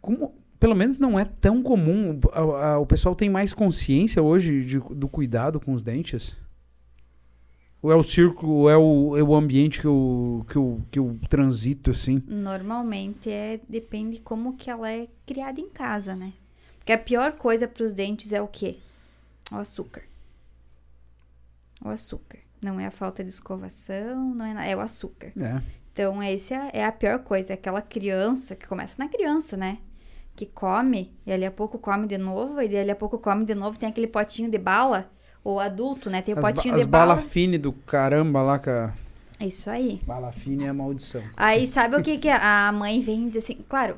Como, 0.00 0.34
pelo 0.58 0.74
menos 0.74 0.98
não 0.98 1.18
é 1.18 1.24
tão 1.24 1.62
comum, 1.62 2.18
a- 2.32 2.40
a- 2.72 2.78
o 2.78 2.86
pessoal 2.86 3.14
tem 3.14 3.28
mais 3.30 3.52
consciência 3.52 4.22
hoje 4.22 4.64
de- 4.64 4.78
do 4.78 5.08
cuidado 5.08 5.60
com 5.60 5.72
os 5.72 5.82
dentes? 5.82 6.36
Ou 7.82 7.92
é 7.92 7.94
o 7.94 8.02
círculo, 8.02 8.52
ou 8.52 8.70
é 8.70 8.76
o, 8.76 9.16
é 9.16 9.22
o 9.22 9.34
ambiente 9.34 9.80
que 9.80 9.86
eu, 9.86 10.44
que, 10.48 10.56
eu, 10.56 10.80
que 10.90 10.98
eu 10.98 11.18
transito, 11.28 11.90
assim? 11.90 12.22
Normalmente 12.26 13.30
é 13.30 13.60
depende 13.68 14.20
como 14.20 14.56
que 14.56 14.70
ela 14.70 14.90
é 14.90 15.06
criada 15.26 15.60
em 15.60 15.68
casa, 15.68 16.16
né? 16.16 16.32
Porque 16.78 16.92
a 16.92 16.98
pior 16.98 17.32
coisa 17.32 17.68
pros 17.68 17.92
dentes 17.92 18.32
é 18.32 18.40
o 18.40 18.48
quê? 18.48 18.76
O 19.52 19.56
açúcar. 19.56 20.02
O 21.84 21.88
açúcar. 21.88 22.38
Não 22.62 22.80
é 22.80 22.86
a 22.86 22.90
falta 22.90 23.22
de 23.22 23.30
escovação, 23.30 24.34
não 24.34 24.44
é, 24.44 24.70
é 24.72 24.76
o 24.76 24.80
açúcar. 24.80 25.32
É. 25.36 25.60
Então, 25.92 26.22
esse 26.22 26.54
é 26.54 26.70
é 26.72 26.84
a 26.84 26.90
pior 26.92 27.20
coisa. 27.20 27.54
Aquela 27.54 27.82
criança, 27.82 28.56
que 28.56 28.66
começa 28.66 29.02
na 29.02 29.08
criança, 29.08 29.56
né? 29.56 29.78
Que 30.36 30.46
come, 30.46 31.16
e 31.26 31.32
ali 31.32 31.44
a 31.46 31.50
pouco 31.50 31.78
come 31.78 32.06
de 32.06 32.18
novo, 32.18 32.60
e 32.60 32.76
ali 32.76 32.90
a 32.90 32.94
pouco 32.96 33.18
come 33.18 33.44
de 33.46 33.54
novo, 33.54 33.78
tem 33.78 33.88
aquele 33.88 34.06
potinho 34.06 34.50
de 34.50 34.58
bala. 34.58 35.10
Ou 35.42 35.58
adulto, 35.58 36.10
né? 36.10 36.20
Tem 36.22 36.34
o 36.34 36.38
As, 36.38 36.42
ba- 36.44 36.52
potinho 36.52 36.74
as 36.74 36.80
de 36.82 36.86
bala. 36.86 37.14
bala 37.14 37.26
fine 37.26 37.56
do 37.56 37.72
caramba 37.72 38.42
lá, 38.42 38.58
cara. 38.58 38.94
Isso 39.40 39.70
aí. 39.70 40.00
Bala 40.06 40.32
fine 40.32 40.64
é 40.64 40.68
a 40.68 40.74
maldição. 40.74 41.22
Aí, 41.36 41.66
sabe 41.66 41.96
o 41.96 42.02
que, 42.02 42.18
que 42.18 42.28
a 42.28 42.70
mãe 42.72 43.00
vem 43.00 43.28
dizer 43.28 43.38
assim? 43.38 43.64
Claro, 43.68 43.96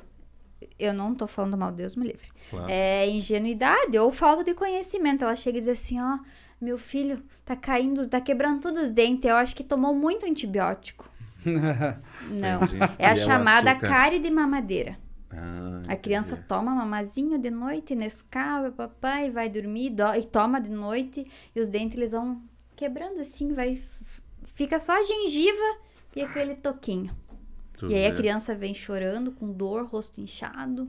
eu 0.79 0.93
não 0.93 1.15
tô 1.15 1.27
falando 1.27 1.57
mal, 1.57 1.73
Deus 1.73 1.97
me 1.97 2.07
livre. 2.07 2.29
Claro. 2.51 2.67
É 2.69 3.09
ingenuidade 3.09 3.99
ou 3.99 4.11
falta 4.13 4.45
de 4.45 4.55
conhecimento. 4.55 5.25
Ela 5.25 5.35
chega 5.35 5.59
e 5.59 5.61
diz 5.61 5.69
assim: 5.69 6.01
ó, 6.01 6.19
meu 6.61 6.77
filho 6.77 7.23
tá 7.45 7.57
caindo, 7.57 8.07
tá 8.07 8.21
quebrando 8.21 8.61
todos 8.61 8.83
os 8.85 8.91
dentes. 8.91 9.25
Eu 9.25 9.37
acho 9.37 9.57
que 9.57 9.65
tomou 9.65 9.95
muito 9.95 10.27
antibiótico. 10.27 11.09
Não. 11.45 12.63
Entendi. 12.63 12.95
É 12.99 13.07
a 13.09 13.11
E 13.11 13.13
o 13.15 13.17
chamada 13.17 13.75
cárie 13.75 14.19
de 14.19 14.31
mamadeira. 14.31 14.99
Ah, 15.31 15.83
A 15.89 15.97
criança 15.97 16.37
toma 16.49 16.75
mamazinho 16.75 17.39
de 17.39 17.51
noite, 17.51 17.95
Nescau, 17.95 18.73
papai, 18.73 19.31
vai 19.31 19.49
dormir 19.49 19.91
do- 19.91 20.15
e 20.15 20.23
toma 20.23 20.61
de 20.61 20.71
noite 20.71 21.27
e 21.55 21.61
os 21.61 21.69
dentes 21.69 21.97
eles 21.99 22.13
vão 22.13 22.43
quebrando 22.77 23.21
assim, 23.21 23.53
vai 23.53 23.81
fica 24.45 24.79
só 24.81 24.93
a 24.93 25.03
gengiva 25.03 25.77
e 26.17 26.23
aquele 26.23 26.55
toquinho. 26.55 27.15
Tu 27.77 27.91
E 27.91 27.95
aí 27.95 28.07
a 28.07 28.15
criança 28.15 28.55
vem 28.55 28.75
chorando, 28.75 29.31
com 29.33 29.53
dor, 29.53 29.85
rosto 29.87 30.21
inchado. 30.21 30.89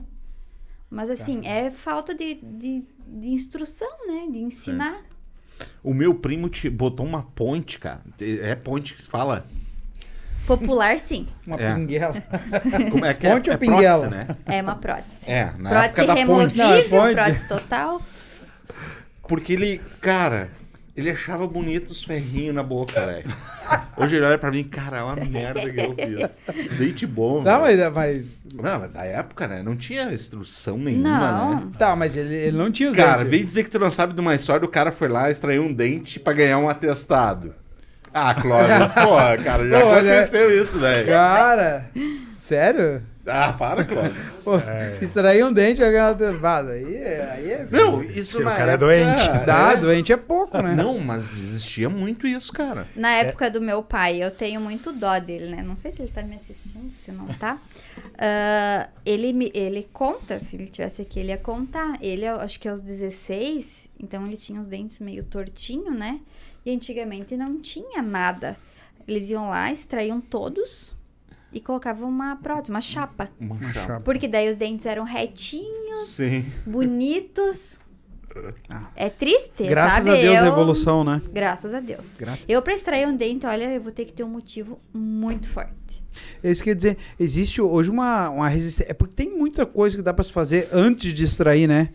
Mas 0.88 1.08
assim, 1.08 1.46
é 1.46 1.70
falta 1.70 2.12
de, 2.14 2.34
de, 2.34 2.84
de 3.06 3.28
instrução, 3.28 3.88
né? 4.08 4.26
De 4.30 4.40
ensinar. 4.40 5.04
O 5.84 5.94
meu 5.94 6.14
primo 6.16 6.48
te 6.48 6.68
botou 6.68 7.06
uma 7.06 7.22
ponte, 7.22 7.78
cara. 7.78 8.02
É 8.20 8.54
ponte 8.56 8.94
que 8.94 9.02
se 9.02 9.08
fala? 9.08 9.46
Popular, 10.46 10.98
sim. 10.98 11.26
Uma 11.46 11.56
É. 11.56 11.74
pinguela. 11.74 12.14
Como 12.90 13.04
é 13.04 13.14
que 13.14 13.26
é? 13.26 13.30
Ponte 13.34 13.50
ou 13.50 13.54
é 13.54 13.56
pinguela? 13.56 14.08
prótese, 14.08 14.28
né? 14.28 14.36
É 14.46 14.62
uma 14.62 14.74
prótese. 14.76 15.30
É, 15.30 15.52
na 15.58 15.70
prótese 15.70 16.00
época 16.00 16.06
da 16.06 16.14
ponte. 16.26 16.56
removível, 16.56 16.98
Não, 16.98 17.06
é 17.06 17.12
prótese 17.14 17.46
total. 17.48 18.02
Porque 19.28 19.52
ele, 19.52 19.80
cara, 20.00 20.48
ele 20.96 21.08
achava 21.10 21.46
bonito 21.46 21.90
os 21.90 22.02
ferrinhos 22.02 22.52
na 22.54 22.62
boca, 22.64 23.06
velho. 23.06 23.32
Hoje 23.96 24.16
ele 24.16 24.24
olha 24.26 24.38
pra 24.38 24.50
mim, 24.50 24.64
cara, 24.64 24.98
é 24.98 25.02
uma 25.04 25.14
merda 25.16 25.60
que 25.60 25.78
eu 25.80 25.94
fiz. 25.94 26.38
Dente 26.78 27.06
bom, 27.06 27.44
Tá, 27.44 27.58
velho. 27.58 27.92
mas, 27.92 27.94
mas- 27.94 28.26
Não, 28.54 28.80
mas 28.80 28.90
da 28.90 29.04
época, 29.04 29.46
né? 29.46 29.62
Não 29.62 29.76
tinha 29.76 30.12
instrução 30.12 30.76
nenhuma, 30.78 31.30
Não. 31.32 31.54
né? 31.54 31.66
Tá, 31.78 31.94
mas 31.94 32.16
ele, 32.16 32.34
ele 32.34 32.56
não 32.56 32.72
tinha 32.72 32.90
os 32.90 32.96
Cara, 32.96 33.18
dentes. 33.22 33.30
vem 33.38 33.44
dizer 33.44 33.62
que 33.64 33.70
tu 33.70 33.78
não 33.78 33.90
sabe 33.90 34.14
de 34.14 34.20
uma 34.20 34.34
história, 34.34 34.64
o 34.64 34.68
cara 34.68 34.90
foi 34.90 35.06
lá 35.08 35.30
extrair 35.30 35.60
um 35.60 35.72
dente 35.72 36.18
pra 36.18 36.32
ganhar 36.32 36.58
um 36.58 36.68
atestado. 36.68 37.54
Ah, 38.12 38.34
Clóvis, 38.34 38.92
porra, 38.92 39.38
cara, 39.38 39.68
já 39.68 39.80
Pô, 39.80 39.86
né? 39.86 39.98
aconteceu 40.18 40.62
isso, 40.62 40.78
velho. 40.80 41.06
Cara, 41.06 41.90
sério? 42.38 43.02
Ah, 43.26 43.52
para, 43.52 43.84
Clóvis. 43.84 44.12
Pô, 44.42 44.56
extrair 45.00 45.44
um 45.44 45.52
dente 45.52 45.80
e 45.80 45.90
ganhar 45.90 46.08
uma 46.08 46.14
testada. 46.16 46.72
Aí, 46.72 46.96
é- 46.96 47.30
aí 47.32 47.50
é... 47.52 47.68
Não, 47.70 48.02
isso 48.02 48.38
O 48.40 48.42
na 48.42 48.50
cara 48.56 48.72
é 48.72 48.74
época- 48.74 48.86
doente. 48.86 49.46
Dá, 49.46 49.72
é. 49.72 49.76
doente 49.76 50.12
é 50.12 50.16
pouco, 50.16 50.60
né? 50.60 50.74
Não, 50.74 50.98
mas 50.98 51.36
existia 51.36 51.88
muito 51.88 52.26
isso, 52.26 52.52
cara. 52.52 52.88
Na 52.96 53.10
época 53.12 53.48
do 53.50 53.60
meu 53.60 53.82
pai, 53.82 54.20
eu 54.24 54.30
tenho 54.32 54.60
muito 54.60 54.90
dó 54.92 55.18
dele, 55.20 55.54
né? 55.54 55.62
Não 55.62 55.76
sei 55.76 55.92
se 55.92 56.02
ele 56.02 56.10
tá 56.10 56.22
me 56.22 56.34
assistindo, 56.34 56.90
se 56.90 57.12
não 57.12 57.26
tá. 57.26 57.58
Ah, 58.18 58.88
ele, 59.06 59.32
me, 59.32 59.52
ele 59.54 59.86
conta, 59.92 60.40
se 60.40 60.56
ele 60.56 60.66
tivesse 60.66 61.02
aqui, 61.02 61.20
ele 61.20 61.28
ia 61.28 61.38
contar. 61.38 61.96
Ele, 62.00 62.26
acho 62.26 62.58
que 62.58 62.68
aos 62.68 62.80
16, 62.80 63.90
então 64.00 64.26
ele 64.26 64.36
tinha 64.36 64.60
os 64.60 64.66
dentes 64.66 64.98
meio 64.98 65.22
tortinho, 65.22 65.92
né? 65.92 66.18
E 66.64 66.70
antigamente 66.74 67.36
não 67.36 67.60
tinha 67.60 68.02
nada. 68.02 68.56
Eles 69.08 69.30
iam 69.30 69.48
lá, 69.48 69.70
extraíam 69.72 70.20
todos 70.20 70.96
e 71.52 71.60
colocavam 71.60 72.08
uma 72.08 72.36
prótese, 72.36 72.70
uma 72.70 72.80
chapa. 72.80 73.28
Uma 73.40 73.54
Uma 73.56 73.72
chapa. 73.72 73.86
chapa. 73.86 74.00
Porque 74.00 74.28
daí 74.28 74.48
os 74.48 74.56
dentes 74.56 74.86
eram 74.86 75.04
retinhos, 75.04 76.06
Sim. 76.06 76.44
bonitos. 76.66 77.80
É 78.94 79.08
triste, 79.08 79.64
Graças 79.66 80.04
sabe? 80.04 80.18
a 80.18 80.20
Deus 80.22 80.38
a 80.38 80.42
Eu- 80.46 80.52
evolução, 80.52 81.02
né? 81.04 81.20
Graças 81.32 81.74
a 81.74 81.80
Deus. 81.80 82.16
Graças... 82.18 82.46
Eu, 82.48 82.62
pra 82.62 82.74
extrair 82.74 83.06
um 83.08 83.16
dente, 83.16 83.44
olha, 83.46 83.64
eu 83.72 83.80
vou 83.80 83.90
ter 83.90 84.04
que 84.04 84.12
ter 84.12 84.22
um 84.22 84.28
motivo 84.28 84.80
muito 84.94 85.48
forte. 85.48 86.02
É 86.42 86.50
isso 86.50 86.62
que 86.62 86.70
eu 86.70 86.72
ia 86.72 86.76
dizer. 86.76 86.96
Existe 87.18 87.60
hoje 87.60 87.90
uma, 87.90 88.28
uma 88.30 88.48
resistência. 88.48 88.90
É 88.90 88.94
porque 88.94 89.14
tem 89.14 89.36
muita 89.36 89.64
coisa 89.66 89.96
que 89.96 90.02
dá 90.02 90.12
pra 90.14 90.22
se 90.24 90.32
fazer 90.32 90.68
antes 90.72 91.12
de 91.12 91.24
extrair, 91.24 91.66
né? 91.66 91.90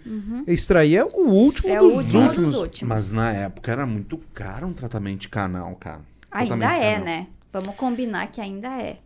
Extrair 0.47 0.97
é 0.97 1.03
o 1.05 1.27
último 1.29 1.69
Uhum. 1.69 1.75
É 1.75 1.81
o 1.81 1.87
dos 1.87 1.97
último 1.97 2.23
últimos. 2.23 2.49
dos 2.49 2.59
últimos. 2.59 2.89
Mas 2.95 3.13
na 3.13 3.31
época 3.31 3.71
era 3.71 3.85
muito 3.85 4.17
caro 4.33 4.67
um 4.67 4.73
tratamento 4.73 5.21
de 5.21 5.29
canal, 5.29 5.73
cara. 5.75 6.01
Ainda 6.31 6.55
é, 6.75 6.91
canal. 6.95 7.05
né? 7.05 7.27
Vamos 7.53 7.75
combinar 7.75 8.27
que 8.31 8.41
ainda 8.41 8.67
é. 8.81 8.97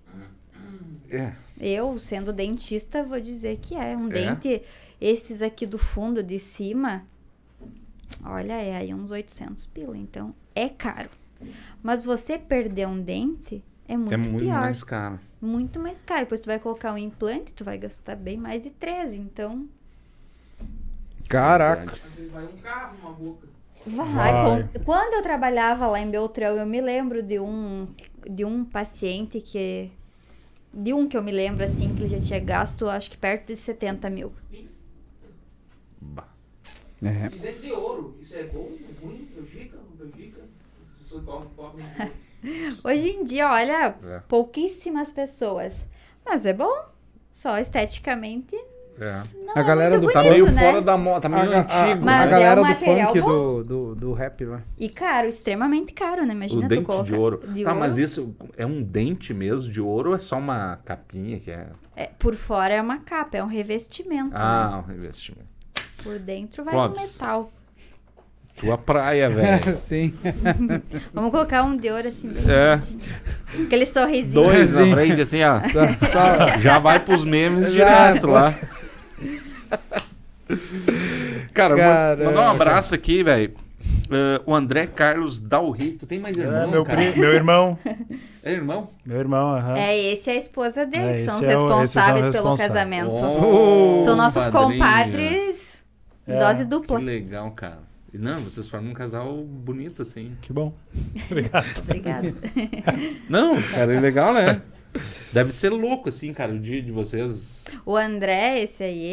É. 1.12 1.34
Eu, 1.60 1.98
sendo 1.98 2.32
dentista, 2.32 3.04
vou 3.04 3.20
dizer 3.20 3.60
que 3.62 3.76
é. 3.76 3.96
Um 3.98 4.08
É? 4.08 4.10
dente, 4.10 4.62
esses 5.02 5.42
aqui 5.42 5.66
do 5.66 5.78
fundo, 5.78 6.22
de 6.24 6.40
cima, 6.40 7.04
olha, 8.26 8.54
é 8.54 8.78
aí 8.78 8.94
uns 8.94 9.12
800 9.12 9.66
pila. 9.68 9.98
Então, 9.98 10.34
é 10.56 10.68
caro. 10.70 11.10
Mas 11.82 12.04
você 12.04 12.38
perder 12.38 12.88
um 12.88 13.02
dente 13.02 13.64
é 13.88 13.96
muito, 13.98 14.14
É 14.14 14.18
muito 14.18 14.38
pior. 14.40 14.60
mais 14.62 14.84
caro. 14.84 15.20
Muito 15.42 15.80
mais 15.80 16.02
caro. 16.02 16.22
Depois 16.22 16.42
tu 16.42 16.46
vai 16.48 16.60
colocar 16.60 16.94
um 16.94 16.98
implante, 16.98 17.54
tu 17.54 17.64
vai 17.64 17.78
gastar 17.78 18.16
bem 18.16 18.38
mais 18.38 18.62
de 18.62 18.70
13. 18.72 19.18
Então, 19.20 19.68
Caraca. 21.28 21.82
Verdade. 21.92 22.02
Às 22.08 22.14
vezes 22.16 22.32
vai 22.32 22.44
um 22.46 22.58
carro 22.58 22.98
numa 22.98 23.12
boca. 23.14 23.48
vai. 23.86 24.14
Vai. 24.14 24.64
Com- 24.74 24.84
Quando 24.84 25.14
eu 25.14 25.22
trabalhava 25.22 25.88
lá 25.88 26.00
em 26.00 26.10
Beltrão, 26.10 26.56
eu 26.58 26.66
me 26.66 26.82
lembro 26.82 27.22
de 27.24 27.40
um, 27.40 27.88
de 28.30 28.44
um 28.46 28.66
paciente 28.66 29.40
que... 29.40 29.92
De 30.74 30.94
um 30.94 31.08
que 31.08 31.18
eu 31.18 31.24
me 31.24 31.32
lembro, 31.32 31.64
assim, 31.64 31.96
que 31.96 32.02
ele 32.04 32.10
já 32.10 32.20
tinha 32.20 32.40
gasto, 32.40 32.88
acho 32.88 33.10
que 33.10 33.18
perto 33.18 33.48
de 33.48 33.56
70 33.56 34.08
mil. 34.10 34.32
Bah. 36.00 36.28
É. 37.04 37.26
E 37.34 37.40
dente 37.40 37.60
de 37.62 37.72
ouro. 37.72 38.16
Isso 38.22 38.36
é 38.36 38.44
bom, 38.44 38.70
é 38.82 39.06
ruim, 39.06 39.26
prejudica, 39.34 39.78
não 39.78 39.96
prejudica. 39.98 40.42
As 40.82 40.90
pessoas 40.90 41.24
de 41.24 41.30
ouro. 41.30 41.50
Hoje 42.84 43.10
em 43.10 43.24
dia, 43.24 43.50
olha, 43.50 43.96
É. 44.04 44.20
pouquíssimas 44.28 45.12
pessoas. 45.12 45.86
Mas 46.26 46.46
é 46.46 46.54
bom. 46.54 46.72
Só 47.32 47.58
esteticamente 47.60 48.56
É. 49.00 49.24
não 49.46 49.54
A 49.58 49.64
galera 49.64 49.96
é 49.96 49.98
muito 49.98 50.10
do- 50.10 50.14
Tá 50.14 50.24
bonito, 50.24 50.44
meio 50.44 50.52
né? 50.52 50.62
fora 50.62 50.82
da 50.82 50.98
moda, 50.98 51.22
tá 51.22 51.30
meio 51.30 51.52
A, 51.54 51.56
a- 51.56 51.60
antigo. 51.62 52.06
Mas 52.06 52.22
a 52.22 52.26
é 52.26 52.30
galera 52.30 52.60
um 52.60 52.64
do 52.64 52.70
material 52.70 53.08
funk 53.16 53.22
do, 53.22 53.64
do, 53.64 53.96
do 53.96 54.14
rap 54.14 54.44
lá. 54.46 54.62
E 54.78 54.90
caro, 54.90 55.28
extremamente 55.30 55.94
caro, 55.94 56.26
né? 56.26 56.34
O 56.34 56.36
Imagina 56.38 56.62
tu 56.64 56.68
dente 56.70 56.86
colocar 56.86 57.04
de 57.06 57.16
ouro. 57.16 57.38
de 57.48 57.64
tá, 57.64 57.70
ouro. 57.70 57.80
mas 57.80 57.98
isso 57.98 58.36
é 58.58 58.66
um 58.66 58.82
dente 58.84 59.34
mesmo 59.34 59.72
de 59.72 59.80
ouro 59.80 60.10
ou 60.10 60.16
é 60.16 60.20
só 60.20 60.38
uma 60.38 60.78
capinha 60.84 61.40
que 61.40 61.50
é. 61.52 61.68
É, 61.96 62.06
por 62.08 62.36
fora 62.36 62.74
é 62.74 62.82
uma 62.82 63.00
capa, 63.00 63.38
é 63.38 63.44
um 63.44 63.48
revestimento. 63.48 64.32
né? 64.32 64.36
Ah, 64.38 64.84
um 64.88 64.92
investimento. 64.92 65.48
Por 66.04 66.20
dentro 66.20 66.64
vai 66.64 66.74
Clóvis. 66.74 66.98
no 66.98 67.08
metal. 67.08 67.52
Tua 68.56 68.78
praia, 68.78 69.30
velho. 69.30 69.78
Sim. 69.80 70.14
Vamos 71.14 71.32
colocar 71.32 71.64
um 71.64 71.78
de 71.78 71.90
ouro 71.90 72.08
assim, 72.10 72.30
É. 72.48 72.76
bonitinho. 72.76 73.00
Aquele 73.66 73.86
sorrisinho. 73.86 74.34
Dois 74.44 74.74
na 74.74 74.84
Sim. 74.84 74.92
frente, 74.94 75.22
assim, 75.22 75.44
ó. 75.44 75.60
Só- 75.62 76.08
só- 76.12 76.60
Já 76.60 76.78
vai 76.80 77.00
pros 77.00 77.24
memes 77.24 77.72
direto 77.72 78.28
lá. 78.28 78.54
Cara, 81.54 81.76
Caraca. 81.76 82.24
mandar 82.26 82.42
um 82.42 82.52
abraço 82.52 82.96
aqui, 82.96 83.24
velho. 83.24 83.54
Eh, 84.12 84.42
o 84.46 84.56
André 84.56 84.88
Carlos 84.88 85.40
Dalri. 85.40 85.92
Tu 85.92 86.06
tem 86.06 86.20
mais 86.20 86.36
irmão, 86.36 86.64
É, 86.64 86.68
meu, 86.68 86.84
cara? 86.84 86.98
pri- 87.12 87.20
meu 87.20 87.32
irmão. 87.34 87.78
É 88.44 88.52
irmão? 88.52 88.90
Meu 89.06 89.18
irmão, 89.20 89.50
aham. 89.56 89.78
É, 89.78 89.96
esse 90.12 90.30
é 90.30 90.34
a 90.34 90.38
esposa 90.38 90.86
dele, 90.86 91.04
É, 91.04 91.14
que 91.14 91.20
são 91.20 91.36
os 91.36 91.42
esse 91.42 91.52
é 91.52 91.56
o- 91.56 91.60
são 91.60 91.80
responsáveis 91.80 92.22
pelo 92.36 92.50
responsáveis. 92.56 92.74
casamento. 92.74 93.12
Oh, 93.24 94.02
são 94.04 94.16
nossos 94.16 94.48
padrinho. 94.48 94.80
compadres, 94.80 95.69
É, 96.34 96.40
dose 96.40 96.64
Que 96.64 96.70
dupla. 96.70 97.00
legal, 97.00 97.52
cara. 97.52 97.80
Não, 98.12 98.40
vocês 98.40 98.68
formam 98.68 98.90
um 98.92 98.94
casal 98.94 99.38
bonito, 99.44 100.02
assim. 100.02 100.36
Que 100.42 100.52
bom. 100.52 100.74
Obrigado. 101.30 101.66
Obrigada. 101.82 102.34
Não, 103.30 103.62
cara, 103.62 103.94
é 103.94 104.00
legal, 104.00 104.34
né? 104.34 104.62
Deve 105.32 105.52
ser 105.52 105.70
louco, 105.70 106.10
assim, 106.10 106.34
cara, 106.34 106.52
o 106.52 106.58
dia 106.60 106.82
de 106.82 106.92
vocês. 106.92 107.64
O 107.86 107.96
André, 107.96 108.62
esse 108.62 108.84
aí, 108.84 109.04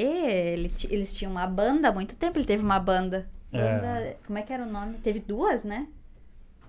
ele 0.54 0.72
eles 0.88 1.14
tinham 1.14 1.30
uma 1.32 1.46
banda 1.46 1.88
há 1.88 1.92
muito 1.92 2.16
tempo. 2.16 2.38
Ele 2.38 2.46
teve 2.46 2.64
uma 2.64 2.80
banda. 2.80 3.28
É. 3.52 3.58
Banda- 3.78 4.16
Como 4.26 4.38
é 4.38 4.42
que 4.42 4.52
era 4.52 4.62
o 4.62 4.66
nome? 4.72 4.94
Teve 5.04 5.20
duas, 5.20 5.62
né? 5.64 5.86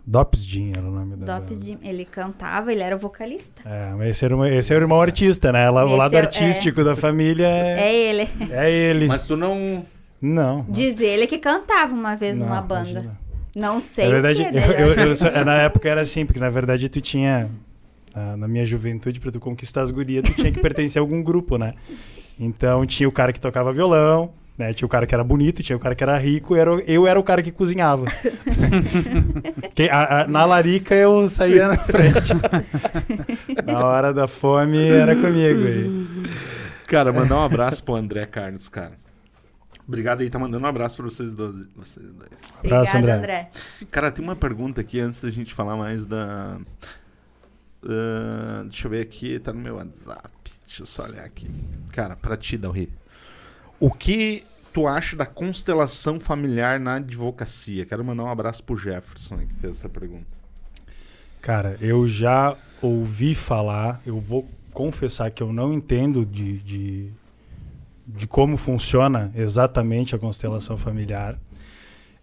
Dops 0.05 0.45
Jean 0.45 0.71
era 0.71 0.81
o 0.87 0.91
nome 0.91 1.15
da 1.17 1.39
Dops 1.39 1.65
banda. 1.67 1.79
de... 1.81 1.87
Ele 1.89 2.03
cantava, 2.05 2.71
ele 2.71 2.81
era 2.81 2.95
o 2.95 2.99
vocalista. 2.99 3.61
É, 3.65 3.91
mas 3.93 4.09
esse, 4.09 4.25
era 4.25 4.35
o, 4.35 4.45
esse 4.45 4.73
é 4.73 4.77
o 4.77 4.79
irmão 4.81 5.01
artista, 5.01 5.51
né? 5.53 5.69
Lá- 5.69 5.83
O 5.83 5.87
Esse 5.87 5.97
lado 5.97 6.13
é 6.15 6.19
artístico 6.19 6.83
da 6.83 6.95
família 6.95 7.47
é, 7.47 7.79
É 7.79 7.95
ele. 7.95 8.29
é 8.51 8.69
ele. 8.71 9.07
Mas 9.07 9.25
tu 9.25 9.35
não. 9.37 9.85
Não. 10.21 10.65
Diz 10.69 10.99
ele 10.99 11.27
que 11.27 11.37
cantava 11.37 11.93
uma 11.93 12.15
vez 12.15 12.37
não, 12.37 12.47
numa 12.47 12.61
banda. 12.61 12.89
imagina. 12.89 13.17
Não 13.55 13.79
sei 13.81 14.05
Na 14.05 14.11
verdade, 14.19 14.41
o 14.43 14.49
que 14.51 14.57
eu, 14.57 14.61
eu- 14.87 15.07
eu 15.09 15.15
só- 15.15 15.31
na 15.43 15.55
época 15.61 15.89
era 15.89 16.01
assim, 16.01 16.25
porque 16.25 16.39
na 16.39 16.49
verdade 16.49 16.89
tu 16.89 17.01
tinha. 17.01 17.49
ah, 18.13 18.35
Na 18.37 18.47
minha 18.47 18.65
juventude, 18.65 19.19
pra 19.19 19.31
tu 19.31 19.39
conquistar 19.39 19.81
as 19.81 19.91
gurias, 19.91 20.23
tu 20.23 20.33
tinha 20.33 20.51
que 20.51 20.59
pertencer 20.61 20.99
a 20.99 21.03
algum 21.03 21.23
grupo, 21.23 21.57
né? 21.57 21.73
Então 22.39 22.85
tinha 22.85 23.07
o 23.09 23.11
cara 23.11 23.33
que 23.33 23.41
tocava 23.41 23.73
violão, 23.73 24.31
né? 24.57 24.73
Tinha 24.73 24.85
o 24.85 24.89
cara 24.89 25.07
que 25.07 25.13
era 25.15 25.23
bonito, 25.23 25.63
tinha 25.63 25.75
o 25.75 25.79
cara 25.79 25.95
que 25.95 26.03
era 26.03 26.17
rico, 26.17 26.55
eu 26.55 26.61
era, 26.61 26.75
o- 26.75 26.79
eu 26.81 27.07
era 27.07 27.19
o 27.19 27.23
cara 27.23 27.41
que 27.41 27.51
cozinhava. 27.51 28.05
Quem- 29.73 29.89
a- 29.89 30.21
a- 30.21 30.27
na 30.27 30.45
larica 30.45 30.93
eu 30.95 31.27
saía 31.29 31.67
na 31.67 31.77
frente. 31.77 32.33
na 33.65 33.85
hora 33.85 34.13
da 34.13 34.27
fome 34.27 34.87
era 34.87 35.15
comigo. 35.15 35.65
aí. 35.65 36.07
Cara, 36.87 37.11
mandar 37.11 37.37
um 37.37 37.43
abraço 37.43 37.83
pro 37.83 37.95
André 37.95 38.25
Carlos, 38.25 38.69
cara. 38.69 38.93
Obrigado 39.87 40.21
aí, 40.21 40.29
tá 40.29 40.37
mandando 40.37 40.65
um 40.65 40.69
abraço 40.69 40.97
pra 40.97 41.05
vocês 41.05 41.33
dois. 41.33 41.65
Vocês 41.75 42.05
dois. 42.13 42.31
Abraço, 42.63 42.97
André. 42.97 43.13
André. 43.13 43.51
Cara, 43.89 44.11
tem 44.11 44.23
uma 44.23 44.35
pergunta 44.35 44.81
aqui 44.81 44.99
antes 44.99 45.21
da 45.21 45.31
gente 45.31 45.53
falar 45.53 45.77
mais 45.77 46.05
da. 46.05 46.59
Ah, 47.83 48.63
deixa 48.65 48.87
eu 48.87 48.91
ver 48.91 49.01
aqui, 49.01 49.39
tá 49.39 49.53
no 49.53 49.59
meu 49.59 49.75
WhatsApp. 49.75 50.29
Deixa 50.65 50.81
eu 50.81 50.85
só 50.85 51.03
olhar 51.03 51.23
aqui. 51.23 51.49
Cara, 51.93 52.15
pra 52.15 52.35
ti, 52.35 52.57
Dalri. 52.57 52.91
O 53.79 53.89
que 53.89 54.43
tu 54.73 54.87
acha 54.87 55.15
da 55.15 55.25
constelação 55.25 56.19
familiar 56.19 56.79
na 56.79 56.95
advocacia? 56.95 57.85
Quero 57.85 58.03
mandar 58.03 58.23
um 58.23 58.29
abraço 58.29 58.63
pro 58.63 58.75
Jefferson 58.75 59.35
aí, 59.35 59.47
que 59.47 59.53
fez 59.55 59.77
essa 59.77 59.89
pergunta. 59.89 60.25
Cara, 61.41 61.77
eu 61.79 62.07
já 62.07 62.57
ouvi 62.81 63.33
falar, 63.33 64.01
eu 64.05 64.19
vou 64.19 64.49
confessar 64.73 65.31
que 65.31 65.41
eu 65.41 65.53
não 65.53 65.73
entendo 65.73 66.25
de, 66.25 66.57
de, 66.59 67.11
de 68.07 68.25
como 68.27 68.55
funciona 68.57 69.31
exatamente 69.35 70.15
a 70.15 70.19
constelação 70.19 70.77
familiar, 70.77 71.37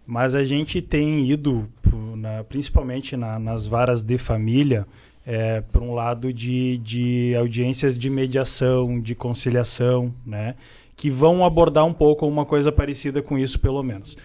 mas 0.05 0.33
a 0.35 0.43
gente 0.43 0.81
tem 0.81 1.29
ido, 1.29 1.67
na- 2.15 2.43
principalmente 2.43 3.15
na- 3.15 3.37
nas 3.39 3.65
varas 3.67 4.03
de 4.03 4.17
família, 4.17 4.85
é, 5.27 5.61
para 5.61 5.81
um 5.81 5.93
lado 5.93 6.31
de, 6.31 6.77
de 6.79 7.35
audiências 7.35 7.97
de 7.97 8.09
mediação, 8.09 8.99
de 8.99 9.15
conciliação, 9.15 10.13
né? 10.25 10.55
que 10.95 11.09
vão 11.09 11.43
abordar 11.43 11.83
um 11.85 11.93
pouco 11.93 12.27
uma 12.27 12.45
coisa 12.45 12.71
parecida 12.71 13.21
com 13.21 13.37
isso, 13.37 13.59
pelo 13.59 13.81
menos. 13.83 14.15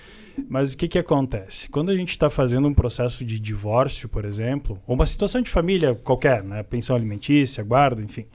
Mas 0.49 0.73
o 0.73 0.77
que, 0.77 0.87
que 0.89 0.99
acontece? 0.99 1.69
Quando 1.69 1.91
a 1.91 1.97
gente 1.97 2.11
está 2.11 2.31
fazendo 2.31 2.69
um 2.69 2.73
processo 2.75 3.25
de 3.25 3.41
divórcio, 3.41 4.09
por 4.09 4.25
exemplo, 4.25 4.81
ou 4.87 4.95
uma 4.95 5.07
situação 5.07 5.41
de 5.43 5.51
família 5.51 5.95
qualquer, 5.95 6.43
né? 6.45 6.63
pensão 6.63 6.95
alimentícia, 6.95 7.65
guarda, 7.65 8.01
enfim. 8.03 8.27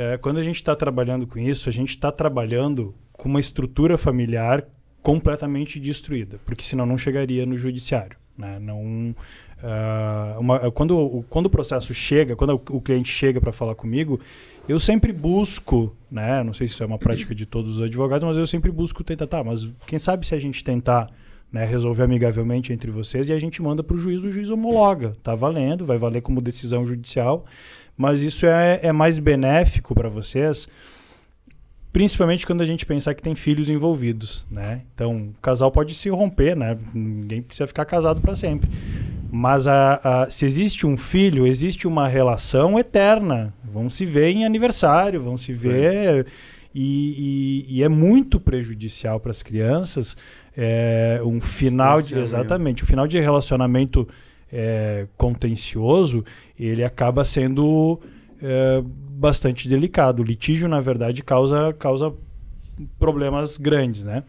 É, 0.00 0.16
quando 0.16 0.38
a 0.38 0.42
gente 0.42 0.56
está 0.56 0.74
trabalhando 0.74 1.26
com 1.26 1.38
isso, 1.38 1.68
a 1.68 1.72
gente 1.72 1.90
está 1.90 2.10
trabalhando 2.10 2.94
com 3.12 3.28
uma 3.28 3.38
estrutura 3.38 3.98
familiar 3.98 4.66
completamente 5.02 5.78
destruída, 5.78 6.40
porque 6.46 6.64
senão 6.64 6.86
não 6.86 6.96
chegaria 6.96 7.44
no 7.44 7.54
judiciário. 7.58 8.16
Né? 8.34 8.58
Não, 8.58 9.14
ah, 9.62 10.36
uma- 10.40 10.70
quando, 10.70 11.22
quando 11.28 11.46
o 11.46 11.50
processo 11.50 11.92
chega, 11.92 12.34
quando 12.34 12.54
o, 12.54 12.76
o 12.76 12.80
cliente 12.80 13.12
chega 13.12 13.42
para 13.42 13.52
falar 13.52 13.74
comigo, 13.74 14.18
eu 14.66 14.80
sempre 14.80 15.12
busco, 15.12 15.94
né? 16.10 16.42
Não 16.42 16.54
sei 16.54 16.66
se 16.66 16.72
isso 16.72 16.82
é 16.82 16.86
uma 16.86 16.98
prática 16.98 17.34
de 17.34 17.44
todos 17.44 17.76
os 17.76 17.82
advogados, 17.82 18.24
mas 18.26 18.38
eu 18.38 18.46
sempre 18.46 18.70
busco 18.70 19.04
tentar, 19.04 19.26
tá, 19.26 19.44
mas 19.44 19.68
quem 19.86 19.98
sabe 19.98 20.26
se 20.26 20.34
a 20.34 20.38
gente 20.38 20.64
tentar 20.64 21.10
né, 21.52 21.64
resolver 21.64 22.04
amigavelmente 22.04 22.72
entre 22.72 22.90
vocês 22.90 23.28
e 23.28 23.32
a 23.32 23.38
gente 23.38 23.60
manda 23.60 23.82
para 23.82 23.96
o 23.96 23.98
juiz, 23.98 24.22
o 24.22 24.30
juiz 24.30 24.50
homologa. 24.50 25.12
Tá 25.22 25.34
valendo, 25.34 25.84
vai 25.84 25.98
valer 25.98 26.22
como 26.22 26.40
decisão 26.40 26.86
judicial, 26.86 27.44
mas 28.00 28.22
isso 28.22 28.46
é, 28.46 28.80
é 28.82 28.92
mais 28.92 29.18
benéfico 29.18 29.94
para 29.94 30.08
vocês, 30.08 30.66
principalmente 31.92 32.46
quando 32.46 32.62
a 32.62 32.66
gente 32.66 32.86
pensar 32.86 33.14
que 33.14 33.22
tem 33.22 33.34
filhos 33.34 33.68
envolvidos, 33.68 34.46
né? 34.50 34.82
Então, 34.94 35.16
o 35.16 35.34
casal 35.42 35.70
pode 35.70 35.94
se 35.94 36.08
romper, 36.08 36.56
né? 36.56 36.78
Ninguém 36.94 37.42
precisa 37.42 37.66
ficar 37.66 37.84
casado 37.84 38.20
para 38.20 38.34
sempre. 38.34 38.70
Mas 39.30 39.66
a, 39.68 40.00
a- 40.22 40.30
se 40.30 40.46
existe 40.46 40.86
um 40.86 40.96
filho, 40.96 41.46
existe 41.46 41.86
uma 41.86 42.08
relação 42.08 42.78
eterna. 42.78 43.52
Vão 43.64 43.90
se 43.90 44.04
ver 44.06 44.30
em 44.30 44.44
aniversário, 44.46 45.20
vão 45.22 45.36
se 45.36 45.54
Sim. 45.54 45.68
ver. 45.68 46.26
E, 46.74 47.66
e- 47.68 47.76
e 47.78 47.82
é 47.82 47.88
muito 47.88 48.40
prejudicial 48.40 49.18
para 49.20 49.30
as 49.32 49.42
crianças 49.42 50.16
é, 50.56 51.20
um 51.24 51.40
final 51.40 52.00
de. 52.00 52.16
Exatamente. 52.18 52.82
O 52.82 52.86
final 52.86 53.06
de 53.06 53.18
relacionamento 53.20 54.08
é, 54.52 55.06
contencioso 55.16 56.24
ele 56.58 56.82
acaba 56.84 57.24
sendo 57.24 58.00
é, 58.42 58.82
bastante 58.84 59.68
delicado. 59.68 60.20
O 60.20 60.24
litígio, 60.24 60.68
na 60.68 60.80
verdade, 60.80 61.22
causa, 61.22 61.72
causa 61.78 62.12
problemas 62.98 63.56
grandes, 63.58 64.04
né? 64.04 64.24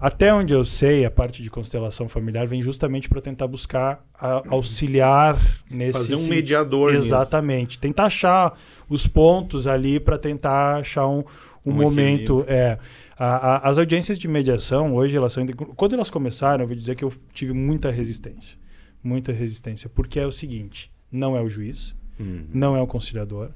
Até 0.00 0.34
onde 0.34 0.52
eu 0.52 0.64
sei, 0.64 1.04
a 1.04 1.10
parte 1.10 1.44
de 1.44 1.48
constelação 1.50 2.08
familiar 2.08 2.44
vem 2.44 2.60
justamente 2.60 3.08
para 3.08 3.20
tentar 3.20 3.46
buscar 3.46 4.04
a- 4.18 4.42
auxiliar 4.48 5.38
nesse 5.70 5.92
Fazer 5.98 6.16
um 6.16 6.26
mediador 6.28 6.92
nisso. 6.92 7.06
Exatamente. 7.06 7.78
Tentar 7.78 8.06
achar 8.06 8.58
os 8.88 9.06
pontos 9.06 9.68
ali 9.68 10.00
para 10.00 10.18
tentar 10.18 10.78
achar 10.78 11.06
um, 11.06 11.18
um, 11.64 11.70
Um 11.70 11.72
momento. 11.72 12.44
É, 12.48 12.78
A- 13.16 13.54
a- 13.66 13.68
as 13.68 13.78
audiências 13.78 14.18
de 14.18 14.26
mediação 14.26 14.92
hoje, 14.96 15.16
elas 15.16 15.32
são, 15.32 15.46
quando 15.76 15.94
elas 15.94 16.10
começaram, 16.10 16.64
eu 16.64 16.66
vou 16.66 16.74
dizer 16.74 16.96
que 16.96 17.04
eu 17.04 17.12
tive 17.32 17.52
muita 17.52 17.88
resistência. 17.88 18.58
Muita 19.02 19.32
resistência, 19.32 19.88
porque 19.88 20.18
é 20.20 20.26
o 20.26 20.32
seguinte, 20.32 20.90
não 21.10 21.36
é 21.36 21.40
o 21.40 21.48
juiz, 21.48 21.96
Hum. 22.20 22.44
não 22.52 22.76
é 22.76 22.80
o 22.80 22.86
conciliador. 22.86 23.50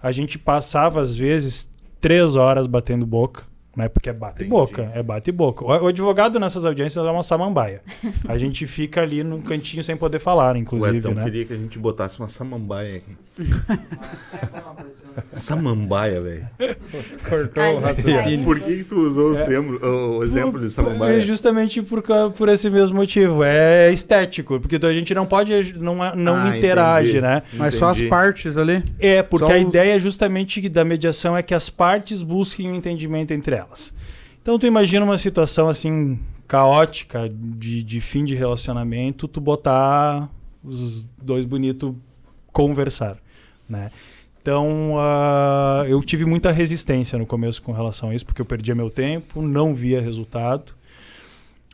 A 0.00 0.10
gente 0.12 0.38
passava 0.38 1.00
às 1.00 1.16
vezes 1.16 1.70
três 2.00 2.36
horas 2.36 2.66
batendo 2.66 3.04
boca, 3.06 3.44
né? 3.78 3.88
Porque 3.88 4.10
é 4.10 4.12
bate 4.12 4.34
Entendi. 4.42 4.50
boca, 4.50 4.90
é 4.94 5.02
bate 5.02 5.32
boca. 5.32 5.64
O, 5.64 5.68
o 5.68 5.86
advogado 5.86 6.38
nessas 6.38 6.66
audiências 6.66 7.04
é 7.04 7.10
uma 7.10 7.22
samambaia. 7.22 7.80
A 8.28 8.36
gente 8.36 8.66
fica 8.66 9.00
ali 9.00 9.22
num 9.24 9.40
cantinho 9.40 9.82
sem 9.82 9.96
poder 9.96 10.18
falar, 10.18 10.54
O 10.54 10.58
inclusive, 10.58 10.98
Etão 10.98 11.14
né? 11.14 11.24
queria 11.24 11.44
que 11.44 11.52
a 11.52 11.56
gente 11.56 11.78
botasse 11.78 12.18
uma 12.18 12.28
samambaia 12.28 12.96
aqui. 12.96 13.16
É. 15.32 15.36
Samambaia, 15.36 16.20
velho. 16.20 16.48
Cortou 17.28 17.62
Ai, 17.62 17.74
o 17.74 17.80
raciocínio. 17.80 18.44
Por 18.44 18.60
que, 18.60 18.76
que 18.78 18.84
tu 18.84 19.00
usou 19.00 19.32
o, 19.32 19.36
sembro- 19.36 19.78
o 20.18 20.22
exemplo 20.22 20.58
de 20.60 20.66
É 20.66 20.68
samambaia? 20.68 21.20
justamente 21.20 21.82
por, 21.82 22.02
por 22.36 22.48
esse 22.48 22.70
mesmo 22.70 22.96
motivo. 22.96 23.42
É 23.44 23.90
estético, 23.92 24.58
porque 24.60 24.76
a 24.84 24.92
gente 24.92 25.14
não 25.14 25.26
pode, 25.26 25.74
não, 25.78 26.04
é- 26.04 26.14
não 26.16 26.34
Ah, 26.36 26.56
interage, 26.56 27.08
entendi. 27.10 27.20
né? 27.22 27.42
Mas 27.54 27.74
só 27.74 27.90
as 27.90 27.96
Entendi. 27.98 28.10
partes 28.10 28.56
ali. 28.56 28.82
É, 28.98 29.22
porque 29.22 29.46
Só 29.46 29.52
a 29.52 29.56
os- 29.56 29.62
ideia 29.62 29.98
justamente 29.98 30.68
da 30.68 30.84
mediação 30.84 31.36
é 31.36 31.42
que 31.42 31.54
as 31.54 31.68
partes 31.68 32.22
busquem 32.22 32.70
um 32.70 32.74
entendimento 32.74 33.32
entre 33.32 33.54
elas. 33.56 33.67
Então 34.40 34.58
tu 34.58 34.66
imagina 34.66 35.04
uma 35.04 35.18
situação 35.18 35.68
assim 35.68 36.18
caótica 36.46 37.28
de, 37.28 37.82
de 37.82 38.00
fim 38.00 38.24
de 38.24 38.34
relacionamento, 38.34 39.28
tu 39.28 39.40
botar 39.40 40.30
os 40.64 41.04
dois 41.22 41.44
bonitos 41.44 41.94
conversar, 42.52 43.18
né? 43.68 43.90
Então 44.40 44.94
ah, 44.98 45.84
eu 45.86 46.02
tive 46.02 46.24
muita 46.24 46.50
resistência 46.50 47.18
no 47.18 47.26
começo 47.26 47.60
com 47.60 47.72
relação 47.72 48.10
a 48.10 48.14
isso, 48.14 48.24
porque 48.24 48.40
eu 48.40 48.46
perdia 48.46 48.74
meu 48.74 48.90
tempo, 48.90 49.42
não 49.42 49.74
via 49.74 50.00
resultado. 50.00 50.78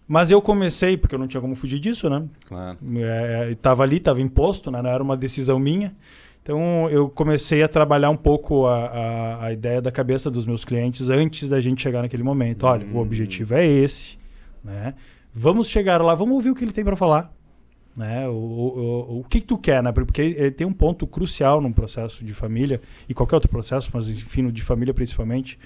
Mas 0.07 0.31
eu 0.31 0.43
comecei, 0.43 0.97
porque 0.97 1.15
eu 1.15 1.19
não 1.19 1.27
tinha 1.27 1.41
como 1.41 1.55
fugir 1.55 1.81
disso, 1.81 2.11
né? 2.11 2.27
Claro. 2.47 2.79
É, 2.97 3.53
estava 3.53 3.83
ali, 3.83 3.97
estava 3.97 4.21
imposto, 4.21 4.71
né? 4.71 4.83
não 4.83 4.91
era 4.91 5.03
uma 5.03 5.17
decisão 5.17 5.59
minha. 5.59 5.95
Então 6.45 6.91
eu 6.91 7.09
comecei 7.09 7.63
a 7.63 7.69
trabalhar 7.69 8.11
um 8.11 8.17
pouco 8.17 8.67
a, 8.67 8.85
a, 8.87 9.45
a 9.47 9.53
ideia 9.55 9.81
da 9.81 9.91
cabeça 9.91 10.31
dos 10.31 10.45
meus 10.45 10.63
clientes 10.63 11.09
antes 11.09 11.49
da 11.49 11.59
gente 11.59 11.81
chegar 11.81 12.03
naquele 12.03 12.23
momento. 12.23 12.65
Olha, 12.67 12.87
o 12.87 12.99
Hum. 12.99 13.01
objetivo 13.01 13.55
é 13.55 13.67
esse, 13.67 14.19
né? 14.63 14.95
Vamos 15.33 15.69
chegar 15.71 16.03
lá, 16.03 16.15
vamos 16.15 16.35
ouvir 16.35 16.51
o 16.51 16.55
que 16.55 16.63
ele 16.63 16.71
tem 16.71 16.85
para 16.85 16.97
falar, 16.97 17.33
né? 17.97 18.29
O, 18.29 18.33
o, 18.33 18.79
o, 19.17 19.21
o 19.21 19.25
que, 19.25 19.41
que 19.41 19.47
tu 19.47 19.57
quer, 19.57 19.83
né? 19.83 19.91
Porque 19.91 20.51
tem 20.51 20.67
um 20.67 20.73
ponto 20.73 21.07
crucial 21.07 21.63
num 21.63 21.73
processo 21.73 22.23
de 22.23 22.35
família 22.35 22.79
e 23.09 23.15
qualquer 23.15 23.37
outro 23.37 23.49
processo, 23.51 23.91
mas 23.95 24.11
enfim, 24.11 24.43
no 24.43 24.53
de 24.53 24.63
família 24.63 24.93
principalmente. 24.93 25.59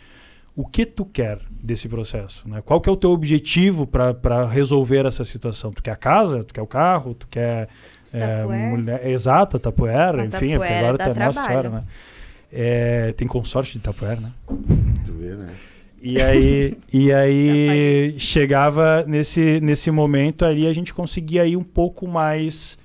O 0.55 0.67
que 0.67 0.85
tu 0.85 1.05
quer 1.05 1.39
desse 1.51 1.89
processo, 1.89 2.49
né? 2.49 2.61
Qual 2.63 2.81
que 2.81 2.89
é 2.89 2.93
o 2.93 2.97
teu 2.97 3.11
objetivo 3.11 3.87
para 3.87 4.45
resolver 4.47 5.07
essa 5.07 5.25
situação? 5.25 5.71
Tu 5.71 5.81
quer 5.81 5.93
a 5.93 5.97
casa? 5.97 6.43
Tu 6.43 6.53
quer 6.53 6.63
o 6.63 6.67
carro? 6.67 7.15
Tu 7.15 7.29
quer 7.29 7.69
é, 8.15 8.45
mulher, 8.45 9.07
exato, 9.07 9.59
Tapuera, 9.59 10.23
A 10.23 10.27
enfim, 10.27 10.55
Tupperware 10.55 10.95
até 10.95 11.05
agora 11.05 11.15
tá 11.15 11.25
nossa 11.27 11.41
história, 11.41 11.71
né? 11.71 11.85
É, 12.51 13.13
tem 13.13 13.29
consórcio 13.29 13.75
de 13.75 13.81
Tapuera, 13.81 14.21
né? 14.21 14.33
Tu 15.05 15.13
vê, 15.13 15.35
né? 15.35 15.49
E 16.01 16.21
aí, 16.21 16.79
e 16.93 17.13
aí 17.13 18.15
chegava 18.19 19.05
nesse, 19.07 19.61
nesse 19.61 19.91
momento 19.91 20.45
ali, 20.45 20.67
a 20.67 20.73
gente 20.73 20.95
conseguia 20.95 21.47
ir 21.47 21.57
um 21.57 21.65
pouco 21.65 22.07
mais 22.07 22.79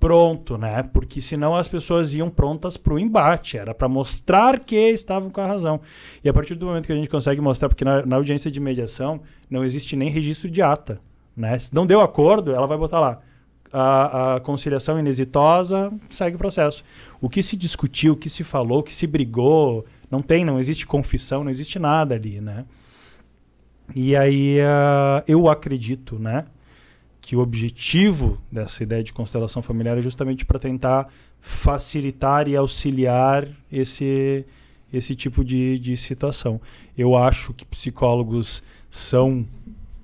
pronto, 0.00 0.56
né? 0.56 0.82
Porque 0.92 1.20
senão 1.20 1.54
as 1.54 1.68
pessoas 1.68 2.14
iam 2.14 2.30
prontas 2.30 2.78
para 2.78 2.94
o 2.94 2.98
embate, 2.98 3.58
era 3.58 3.74
para 3.74 3.86
mostrar 3.88 4.58
que 4.60 4.76
estavam 4.76 5.30
com 5.30 5.42
a 5.42 5.46
razão. 5.46 5.80
E 6.24 6.28
a 6.28 6.32
partir 6.32 6.54
do 6.54 6.66
momento 6.66 6.86
que 6.86 6.92
a 6.92 6.96
gente 6.96 7.10
consegue 7.10 7.40
mostrar, 7.40 7.68
porque 7.68 7.84
na, 7.84 8.04
na 8.06 8.16
audiência 8.16 8.50
de 8.50 8.58
mediação 8.58 9.20
não 9.48 9.62
existe 9.62 9.94
nem 9.94 10.08
registro 10.08 10.50
de 10.50 10.62
ata, 10.62 10.98
né? 11.36 11.58
Se 11.58 11.74
não 11.74 11.86
deu 11.86 12.00
acordo, 12.00 12.52
ela 12.52 12.66
vai 12.66 12.78
botar 12.78 12.98
lá. 12.98 13.20
A, 13.72 14.34
a 14.36 14.40
conciliação 14.40 14.98
inexitosa 14.98 15.92
segue 16.10 16.34
o 16.34 16.38
processo. 16.38 16.82
O 17.20 17.28
que 17.28 17.42
se 17.42 17.56
discutiu, 17.56 18.14
o 18.14 18.16
que 18.16 18.28
se 18.28 18.42
falou, 18.42 18.80
o 18.80 18.82
que 18.82 18.94
se 18.94 19.06
brigou, 19.06 19.84
não 20.10 20.20
tem, 20.22 20.44
não 20.44 20.58
existe 20.58 20.86
confissão, 20.86 21.44
não 21.44 21.50
existe 21.50 21.78
nada 21.78 22.14
ali, 22.16 22.40
né? 22.40 22.64
E 23.94 24.16
aí 24.16 24.60
ah, 24.60 25.22
eu 25.26 25.48
acredito, 25.48 26.18
né, 26.18 26.46
que 27.20 27.36
o 27.36 27.40
objetivo 27.40 28.40
dessa 28.50 28.82
ideia 28.82 29.02
de 29.02 29.12
constelação 29.12 29.62
familiar 29.62 29.98
é 29.98 30.02
justamente 30.02 30.44
para 30.44 30.58
tentar 30.58 31.08
facilitar 31.40 32.48
e 32.48 32.56
auxiliar 32.56 33.46
esse 33.70 34.44
esse 34.92 35.14
tipo 35.14 35.44
de, 35.44 35.78
de 35.78 35.96
situação. 35.96 36.60
Eu 36.98 37.16
acho 37.16 37.54
que 37.54 37.64
psicólogos 37.64 38.60
são 38.90 39.46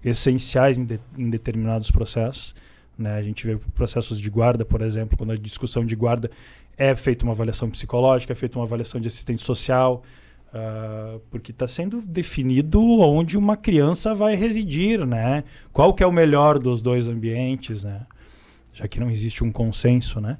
essenciais 0.04 0.78
em, 0.78 0.84
de- 0.84 1.00
em 1.18 1.28
determinados 1.28 1.90
processos. 1.90 2.54
Né? 2.98 3.14
A 3.14 3.22
gente 3.22 3.46
vê 3.46 3.56
processos 3.74 4.20
de 4.20 4.30
guarda, 4.30 4.64
por 4.64 4.80
exemplo, 4.80 5.16
quando 5.16 5.32
a 5.32 5.36
discussão 5.36 5.84
de 5.84 5.94
guarda 5.94 6.30
é 6.78 6.94
feita 6.94 7.24
uma 7.24 7.32
avaliação 7.32 7.68
psicológica, 7.70 8.32
é 8.32 8.36
feita 8.36 8.58
uma 8.58 8.64
avaliação 8.64 9.00
de 9.00 9.08
assistente 9.08 9.42
social, 9.42 10.02
ah, 10.52 11.18
porque 11.30 11.50
está 11.50 11.68
sendo 11.68 12.00
definido 12.00 12.80
onde 13.00 13.36
uma 13.36 13.56
criança 13.56 14.14
vai 14.14 14.34
residir, 14.34 15.04
né? 15.06 15.44
Qual 15.72 15.92
que 15.92 16.02
é 16.02 16.06
o 16.06 16.12
melhor 16.12 16.58
dos 16.58 16.80
dois 16.80 17.06
ambientes, 17.08 17.84
né? 17.84 18.06
Já 18.72 18.86
que 18.88 19.00
não 19.00 19.10
existe 19.10 19.42
um 19.44 19.50
consenso, 19.52 20.20
né? 20.20 20.38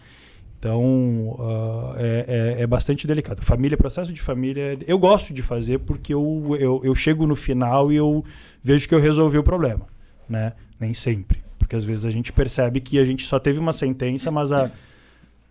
Então 0.58 1.36
ah, 1.38 1.94
é, 1.98 2.54
é- 2.58 2.62
é 2.62 2.66
bastante 2.66 3.06
delicado. 3.06 3.42
Família, 3.42 3.76
processo 3.76 4.12
de 4.12 4.20
família, 4.20 4.78
eu 4.86 4.98
gosto 4.98 5.34
de 5.34 5.42
fazer 5.42 5.78
porque 5.80 6.14
eu, 6.14 6.56
eu, 6.58 6.80
eu 6.82 6.94
chego 6.94 7.26
no 7.26 7.36
final 7.36 7.92
e 7.92 7.96
eu 7.96 8.24
vejo 8.62 8.88
que 8.88 8.94
eu 8.94 9.00
resolvi 9.00 9.36
o 9.38 9.42
problema, 9.42 9.86
né? 10.28 10.52
Nem 10.80 10.92
sempre, 10.94 11.35
porque 11.66 11.74
às 11.74 11.82
vezes 11.84 12.04
a 12.04 12.10
gente 12.10 12.32
percebe 12.32 12.80
que 12.80 12.96
a 12.96 13.04
gente 13.04 13.26
só 13.26 13.40
teve 13.40 13.58
uma 13.58 13.72
sentença, 13.72 14.30
mas 14.30 14.52
a, 14.52 14.70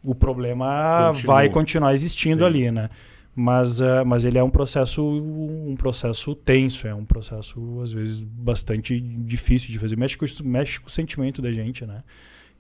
o 0.01 0.16
problema 0.16 1.09
Continua. 1.13 1.36
vai 1.36 1.49
continuar 1.49 1.93
existindo 1.93 2.39
Sim. 2.39 2.45
ali, 2.45 2.72
né? 2.72 2.89
Mas, 3.36 3.82
ah, 3.82 4.05
mas 4.05 4.24
ele 4.24 4.38
é 4.38 4.43
um 4.43 4.49
processo 4.49 5.05
um 5.05 5.76
processo 5.78 6.34
tenso, 6.34 6.88
é 6.88 6.95
um 6.95 7.03
processo 7.03 7.82
às 7.84 7.91
vezes 7.91 8.20
bastante 8.22 8.97
difícil 8.97 9.72
de 9.74 9.78
fazer. 9.78 9.97
Mexe 9.97 10.18
com, 10.18 10.26
mexe 10.45 10.80
com 10.80 10.88
o 10.88 10.91
sentimento 10.91 11.41
da 11.41 11.51
gente, 11.51 11.86
né? 11.86 12.01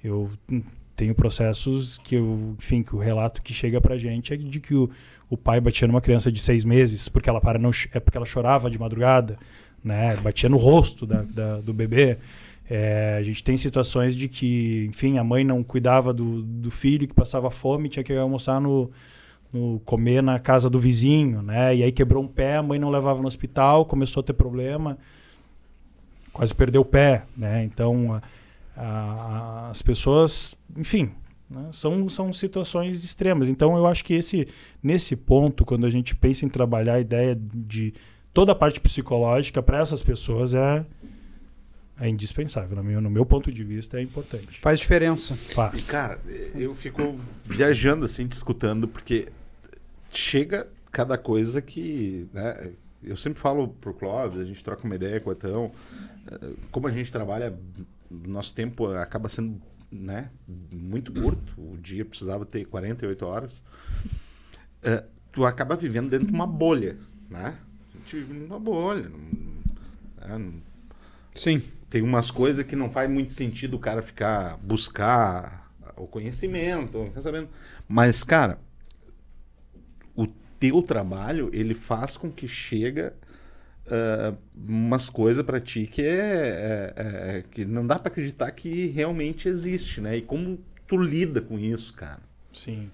Eu 0.03 0.29
tenho 0.97 1.15
processos 1.15 1.97
que 1.99 2.15
eu, 2.15 2.55
enfim, 2.59 2.83
que 2.83 2.93
o 2.93 2.99
relato 2.99 3.41
que 3.41 3.53
chega 3.53 3.79
pra 3.79 3.97
gente 3.97 4.33
é 4.33 4.37
de 4.37 4.59
que 4.59 4.75
o, 4.75 4.89
o 5.29 5.37
pai 5.37 5.61
batia 5.61 5.87
numa 5.87 6.01
criança 6.01 6.29
de 6.29 6.41
seis 6.41 6.65
meses 6.65 7.07
porque 7.07 7.29
ela 7.29 7.39
para 7.39 7.57
não 7.57 7.71
é 7.93 7.99
porque 8.01 8.17
ela 8.17 8.25
chorava 8.25 8.69
de 8.69 8.77
madrugada, 8.77 9.37
né? 9.81 10.13
Batia 10.17 10.49
no 10.49 10.57
rosto 10.57 11.05
da, 11.05 11.21
da- 11.21 11.61
do 11.61 11.73
bebê. 11.73 12.17
É, 12.69 13.15
a 13.19 13.23
gente 13.23 13.43
tem 13.43 13.55
situações 13.57 14.15
de 14.15 14.27
que, 14.27 14.85
enfim, 14.89 15.17
a 15.17 15.23
mãe 15.23 15.43
não 15.43 15.63
cuidava 15.63 16.11
do, 16.13 16.41
do 16.41 16.71
filho 16.71 17.07
que 17.07 17.13
passava 17.13 17.51
fome, 17.51 17.89
tinha 17.89 18.03
que 18.03 18.13
almoçar 18.13 18.59
no, 18.59 18.89
no 19.53 19.79
comer 19.85 20.23
na 20.23 20.39
casa 20.39 20.69
do 20.69 20.79
vizinho, 20.79 21.41
né? 21.43 21.75
E 21.75 21.83
aí 21.83 21.91
quebrou 21.91 22.23
um 22.23 22.27
pé, 22.27 22.57
a 22.57 22.63
mãe 22.63 22.79
não 22.79 22.89
levava 22.89 23.21
no 23.21 23.27
hospital, 23.27 23.85
começou 23.85 24.21
a 24.21 24.23
ter 24.23 24.33
problema, 24.33 24.97
quase 26.33 26.53
perdeu 26.55 26.81
o 26.81 26.85
pé, 26.85 27.23
né? 27.37 27.63
Então 27.63 28.13
a- 28.13 28.21
a- 28.75 29.69
as 29.69 29.81
pessoas, 29.81 30.57
enfim, 30.75 31.11
né? 31.49 31.67
são, 31.71 32.09
são 32.09 32.33
situações 32.33 33.03
extremas. 33.03 33.47
Então 33.47 33.77
eu 33.77 33.85
acho 33.85 34.03
que 34.03 34.15
esse 34.15 34.47
nesse 34.81 35.15
ponto, 35.15 35.63
quando 35.63 35.85
a 35.85 35.89
gente 35.91 36.15
pensa 36.15 36.45
em 36.45 36.49
trabalhar 36.49 36.95
a 36.95 36.99
ideia 36.99 37.37
de 37.39 37.93
toda 38.33 38.51
a 38.51 38.55
parte 38.55 38.79
psicológica 38.81 39.61
para 39.61 39.79
essas 39.79 40.01
pessoas 40.03 40.53
é 40.55 40.83
é 41.99 42.09
indispensável, 42.09 42.75
no 42.75 42.83
meu, 42.83 42.99
no 43.01 43.09
meu 43.09 43.25
ponto 43.25 43.51
de 43.51 43.63
vista 43.63 43.97
é 43.99 44.01
importante. 44.01 44.59
Faz 44.59 44.79
diferença. 44.79 45.33
E, 45.33 45.53
Faz. 45.53 45.89
cara, 45.89 46.19
eu 46.53 46.75
fico 46.75 47.17
viajando 47.45 48.05
assim, 48.05 48.27
te 48.27 48.33
escutando, 48.33 48.87
porque 48.87 49.29
chega 50.11 50.67
cada 50.91 51.17
coisa 51.17 51.61
que. 51.61 52.27
Né, 52.33 52.71
eu 53.03 53.15
sempre 53.15 53.39
falo 53.39 53.67
pro 53.67 53.93
Clóvis, 53.93 54.39
a 54.39 54.43
gente 54.45 54.63
troca 54.63 54.83
uma 54.83 54.95
ideia 54.95 55.19
com 55.19 55.29
o 55.29 55.33
Etão. 55.33 55.71
eh, 56.31 56.53
Como 56.71 56.87
a 56.87 56.91
gente 56.91 57.11
trabalha, 57.11 57.57
nosso 58.09 58.53
tempo 58.55 58.87
acaba 58.87 59.29
sendo 59.29 59.61
né, 59.91 60.29
muito 60.71 61.13
curto. 61.13 61.53
O 61.57 61.77
dia 61.77 62.03
precisava 62.03 62.45
ter 62.45 62.65
48 62.65 63.25
horas. 63.25 63.63
Eh, 64.83 65.03
tu 65.31 65.45
acaba 65.45 65.75
vivendo 65.75 66.09
dentro 66.09 66.27
de 66.27 66.33
uma 66.33 66.47
bolha, 66.47 66.97
né? 67.29 67.55
A 67.93 67.97
gente 67.99 68.15
vive 68.17 68.33
numa 68.33 68.59
bolha. 68.59 69.09
Não, 70.27 70.39
né, 70.39 70.53
Sim. 71.35 71.61
Tem 71.95 72.01
umas 72.01 72.29
coisas 72.29 72.65
que 72.65 72.75
não 72.75 72.89
faz 72.89 73.09
muito 73.09 73.31
sentido 73.31 73.75
o 73.77 73.79
cara 73.79 74.01
ficar 74.01 74.57
buscar 74.57 75.71
o 75.95 76.05
conhecimento, 76.05 77.05
ficar 77.05 77.21
sabendo. 77.21 77.47
Mas, 77.87 78.21
cara, 78.21 78.59
o 80.13 80.27
teu 80.59 80.81
trabalho, 80.81 81.49
ele 81.53 81.73
faz 81.73 82.17
com 82.17 82.29
que 82.29 82.49
chega 82.49 83.15
ah, 83.87 84.33
umas 84.53 85.09
coisas 85.09 85.45
pra 85.45 85.57
ti 85.61 85.87
que 85.87 86.01
é, 86.01 86.93
é- 86.97 87.37
é- 87.37 87.43
que 87.49 87.63
não 87.63 87.87
dá 87.87 87.97
pra 87.97 88.11
acreditar 88.11 88.51
que 88.51 88.87
realmente 88.87 89.47
existe, 89.47 90.01
né? 90.01 90.17
E 90.17 90.21
como 90.21 90.59
tu 90.85 90.97
lida 90.97 91.39
com 91.39 91.57
isso, 91.57 91.93
cara? 91.93 92.19
Sim. 92.51 92.91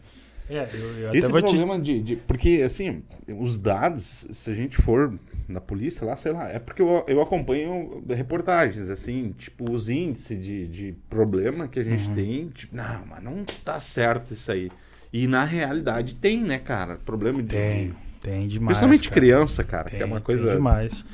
É, 0.52 0.70
eu, 0.74 0.98
eu 1.00 1.10
até 1.10 1.18
Esse 1.18 1.32
vou 1.32 1.42
te... 1.42 1.56
problema 1.56 1.80
de, 1.80 2.02
de- 2.04 2.16
Porque, 2.18 2.62
assim, 2.66 3.04
os 3.40 3.58
dados, 3.58 4.28
se 4.32 4.52
a 4.52 4.54
gente 4.54 4.76
for 4.78 5.18
na 5.48 5.62
polícia 5.62 6.06
lá, 6.06 6.16
sei 6.18 6.32
lá, 6.34 6.50
é 6.50 6.60
porque 6.60 6.82
eu, 6.82 7.04
eu 7.08 7.22
acompanho 7.22 8.04
reportagens, 8.10 8.90
assim, 8.90 9.34
tipo, 9.38 9.72
os 9.72 9.90
índices 9.90 10.44
de, 10.44 10.68
de 10.68 10.96
problema 11.10 11.68
que 11.68 11.80
a 11.80 11.84
gente 11.84 12.08
Uhum. 12.10 12.14
tem, 12.14 12.50
tipo, 12.50 12.76
não, 12.76 13.06
mas 13.06 13.24
não 13.24 13.44
tá 13.64 13.80
certo 13.80 14.34
isso 14.34 14.52
aí. 14.52 14.70
E 15.14 15.28
na 15.28 15.44
realidade 15.44 16.16
tem, 16.16 16.42
né, 16.42 16.58
cara? 16.60 16.98
Problema 17.06 17.42
de. 17.42 17.50
Tem, 17.50 17.94
tem 18.22 18.48
demais. 18.48 18.78
Principalmente 18.78 19.10
cara. 19.10 19.22
criança, 19.22 19.64
cara, 19.64 19.86
que 19.86 19.92
Tem, 19.92 20.02
é 20.02 20.06
uma 20.06 20.18
tem 20.18 20.24
coisa. 20.24 20.52
demais. 20.54 21.06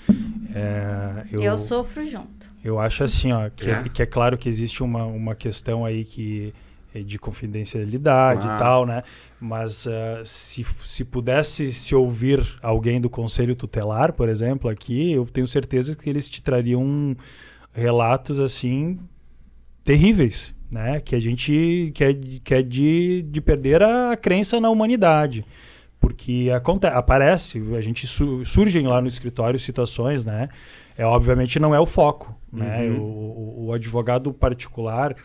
É, 0.53 1.25
eu, 1.31 1.41
Eu 1.41 1.57
sofro 1.57 2.05
junto. 2.07 2.49
eu 2.63 2.79
acho 2.79 3.03
assim, 3.03 3.31
ó, 3.31 3.49
que 3.49 3.69
é, 3.69 3.73
É? 3.73 3.89
que 3.89 4.01
é 4.01 4.05
claro 4.05 4.37
que 4.37 4.47
existe 4.49 4.81
uma, 4.83 5.03
uma 5.05 5.35
questão 5.35 5.83
aí 5.85 6.03
que 6.03 6.53
de 6.95 7.19
confidencialidade 7.19 8.41
Claro. 8.41 8.55
e 8.55 8.59
tal, 8.59 8.85
né? 8.85 9.03
Mas 9.39 9.85
ah, 9.87 10.21
se, 10.25 10.65
se 10.83 11.03
pudesse 11.05 11.71
se 11.73 11.93
ouvir 11.93 12.43
alguém 12.61 12.99
do 12.99 13.09
conselho 13.09 13.55
tutelar, 13.55 14.13
por 14.13 14.29
exemplo, 14.29 14.69
aqui, 14.69 15.11
eu 15.11 15.25
tenho 15.25 15.45
certeza 15.47 15.95
que 15.95 16.09
eles 16.09 16.29
te 16.29 16.41
trariam 16.41 17.15
relatos 17.73 18.39
assim 18.39 18.99
terríveis, 19.83 20.55
né? 20.69 20.99
Que 20.99 21.15
a 21.15 21.19
gente 21.19 21.91
que 21.93 22.03
é, 22.03 22.13
de- 22.13 22.39
que 22.39 22.53
é 22.53 22.61
de, 22.61 23.21
de 23.23 23.41
perder 23.41 23.81
a 23.83 24.15
crença 24.17 24.59
na 24.59 24.69
humanidade. 24.69 25.45
Porque 25.99 26.51
acontece, 26.55 26.95
aparece, 26.95 27.63
a 27.75 27.81
gente 27.81 28.05
su- 28.05 28.45
surgem 28.45 28.85
lá 28.85 29.01
no 29.01 29.07
escritório 29.07 29.59
situações, 29.59 30.25
né? 30.25 30.47
É, 30.97 31.05
obviamente 31.05 31.59
não 31.59 31.73
é 31.73 31.79
o 31.79 31.85
foco, 31.85 32.35
né? 32.51 32.87
Uhum. 32.89 32.99
O, 32.99 33.03
o- 33.03 33.65
o 33.67 33.73
advogado 33.73 34.31
particular, 34.33 35.15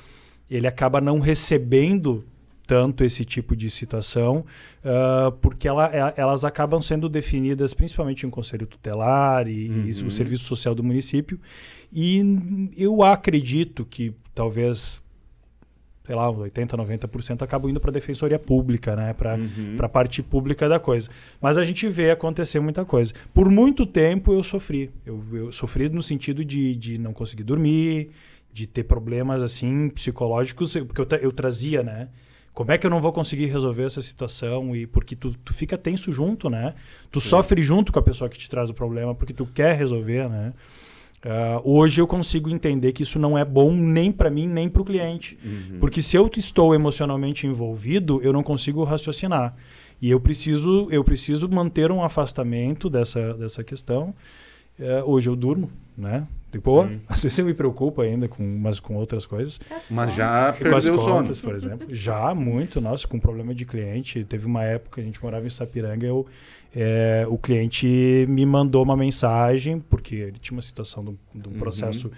ele 0.54 0.66
acaba 0.66 1.00
não 1.00 1.18
recebendo 1.20 2.24
tanto 2.66 3.04
esse 3.04 3.24
tipo 3.24 3.54
de 3.56 3.68
situação, 3.68 4.44
ah, 4.84 5.32
porque 5.40 5.66
ela- 5.68 5.90
é- 5.94 6.14
elas 6.16 6.44
acabam 6.44 6.80
sendo 6.80 7.08
definidas 7.08 7.74
principalmente 7.74 8.24
em 8.26 8.30
conselho 8.30 8.66
tutelar 8.66 9.46
e, 9.48 9.66
e 9.66 9.68
Uhum. 10.00 10.06
o 10.06 10.10
serviço 10.10 10.44
social 10.44 10.74
do 10.74 10.82
município. 10.82 11.38
E 11.92 12.22
eu 12.76 13.02
acredito 13.02 13.84
que 13.84 14.14
talvez, 14.34 15.02
sei 16.06 16.14
lá, 16.14 16.30
uns 16.30 16.38
80, 16.38 16.76
90% 16.76 17.42
acabam 17.42 17.70
indo 17.70 17.80
para 17.80 17.90
a 17.90 17.92
defensoria 17.92 18.38
pública, 18.38 18.96
né? 18.96 19.12
Para 19.12 19.34
Uhum. 19.34 19.76
a 19.78 19.88
parte 19.88 20.22
pública 20.22 20.68
da 20.68 20.78
coisa. 20.80 21.10
Mas 21.40 21.58
a 21.58 21.64
gente 21.64 21.86
vê 21.88 22.10
acontecer 22.10 22.58
muita 22.60 22.84
coisa. 22.84 23.12
Por 23.34 23.50
muito 23.50 23.84
tempo 23.84 24.32
eu 24.32 24.42
sofri. 24.42 24.90
Eu, 25.04 25.22
eu 25.32 25.52
sofri 25.52 25.88
no 25.90 26.02
sentido 26.02 26.44
de, 26.44 26.74
de 26.76 26.96
não 26.96 27.12
conseguir 27.12 27.42
dormir, 27.42 28.10
de 28.52 28.66
ter 28.66 28.84
problemas 28.84 29.42
assim 29.42 29.88
psicológicos, 29.88 30.74
porque 30.86 31.00
eu, 31.00 31.06
tra- 31.06 31.18
eu 31.18 31.32
trazia, 31.32 31.82
né? 31.82 32.08
Como 32.52 32.70
é 32.70 32.76
que 32.76 32.86
eu 32.86 32.90
não 32.90 33.00
vou 33.00 33.12
conseguir 33.12 33.46
resolver 33.46 33.84
essa 33.84 34.02
situação? 34.02 34.76
E 34.76 34.86
porque 34.86 35.16
tu, 35.16 35.34
tu 35.42 35.54
fica 35.54 35.78
tenso 35.78 36.12
junto, 36.12 36.50
né? 36.50 36.74
Tu 37.10 37.18
sofre 37.20 37.62
junto 37.62 37.90
com 37.90 37.98
a 37.98 38.02
pessoa 38.02 38.28
que 38.28 38.36
te 38.36 38.48
traz 38.48 38.68
o 38.68 38.74
problema, 38.74 39.14
porque 39.14 39.32
tu 39.32 39.46
quer 39.46 39.74
resolver, 39.74 40.28
né? 40.28 40.52
Ah, 41.24 41.60
hoje 41.64 42.00
eu 42.00 42.06
consigo 42.06 42.50
entender 42.50 42.92
que 42.92 43.04
isso 43.04 43.18
não 43.18 43.38
é 43.38 43.44
bom 43.44 43.72
nem 43.72 44.10
para 44.12 44.28
mim, 44.28 44.46
nem 44.46 44.68
para 44.68 44.82
o 44.82 44.84
cliente. 44.84 45.38
Uhum. 45.42 45.78
Porque 45.80 46.02
se 46.02 46.16
eu 46.16 46.28
estou 46.36 46.74
emocionalmente 46.74 47.46
envolvido, 47.46 48.20
eu 48.22 48.32
não 48.32 48.42
consigo 48.42 48.84
raciocinar. 48.84 49.54
E 50.00 50.10
eu 50.10 50.20
preciso, 50.20 50.88
eu 50.90 51.04
preciso 51.04 51.48
manter 51.48 51.92
um 51.92 52.02
afastamento 52.02 52.90
dessa, 52.90 53.34
dessa 53.34 53.62
questão. 53.62 54.12
É, 54.78 55.02
hoje 55.04 55.28
eu 55.28 55.36
durmo, 55.36 55.70
né? 55.96 56.26
Sim. 56.86 57.00
Às 57.08 57.22
vezes 57.22 57.38
eu 57.38 57.46
me 57.46 57.54
preocupo 57.54 58.02
ainda, 58.02 58.28
com, 58.28 58.42
mas 58.58 58.78
com 58.78 58.94
outras 58.96 59.24
coisas. 59.24 59.58
Mas 59.90 60.14
já 60.14 60.52
Com 60.52 60.52
as 60.52 60.58
perdeu 60.58 60.94
o 60.94 60.98
sono. 60.98 61.14
contas, 61.16 61.40
por 61.40 61.54
exemplo. 61.54 61.86
Já, 61.90 62.34
muito. 62.34 62.78
Nossa, 62.78 63.08
com 63.08 63.18
problema 63.18 63.54
de 63.54 63.64
cliente. 63.64 64.22
Teve 64.24 64.44
uma 64.44 64.62
época, 64.62 65.00
a 65.00 65.04
gente 65.04 65.22
morava 65.22 65.46
em 65.46 65.50
Sapiranga, 65.50 66.06
eu, 66.06 66.26
é, 66.76 67.24
o 67.26 67.38
cliente 67.38 68.26
me 68.28 68.44
mandou 68.44 68.82
uma 68.82 68.96
mensagem, 68.96 69.80
porque 69.80 70.14
ele 70.14 70.38
tinha 70.38 70.54
uma 70.54 70.62
situação 70.62 71.02
de 71.02 71.10
um, 71.10 71.16
de 71.40 71.48
um 71.48 71.52
Uhum. 71.52 71.58
processo 71.58 72.10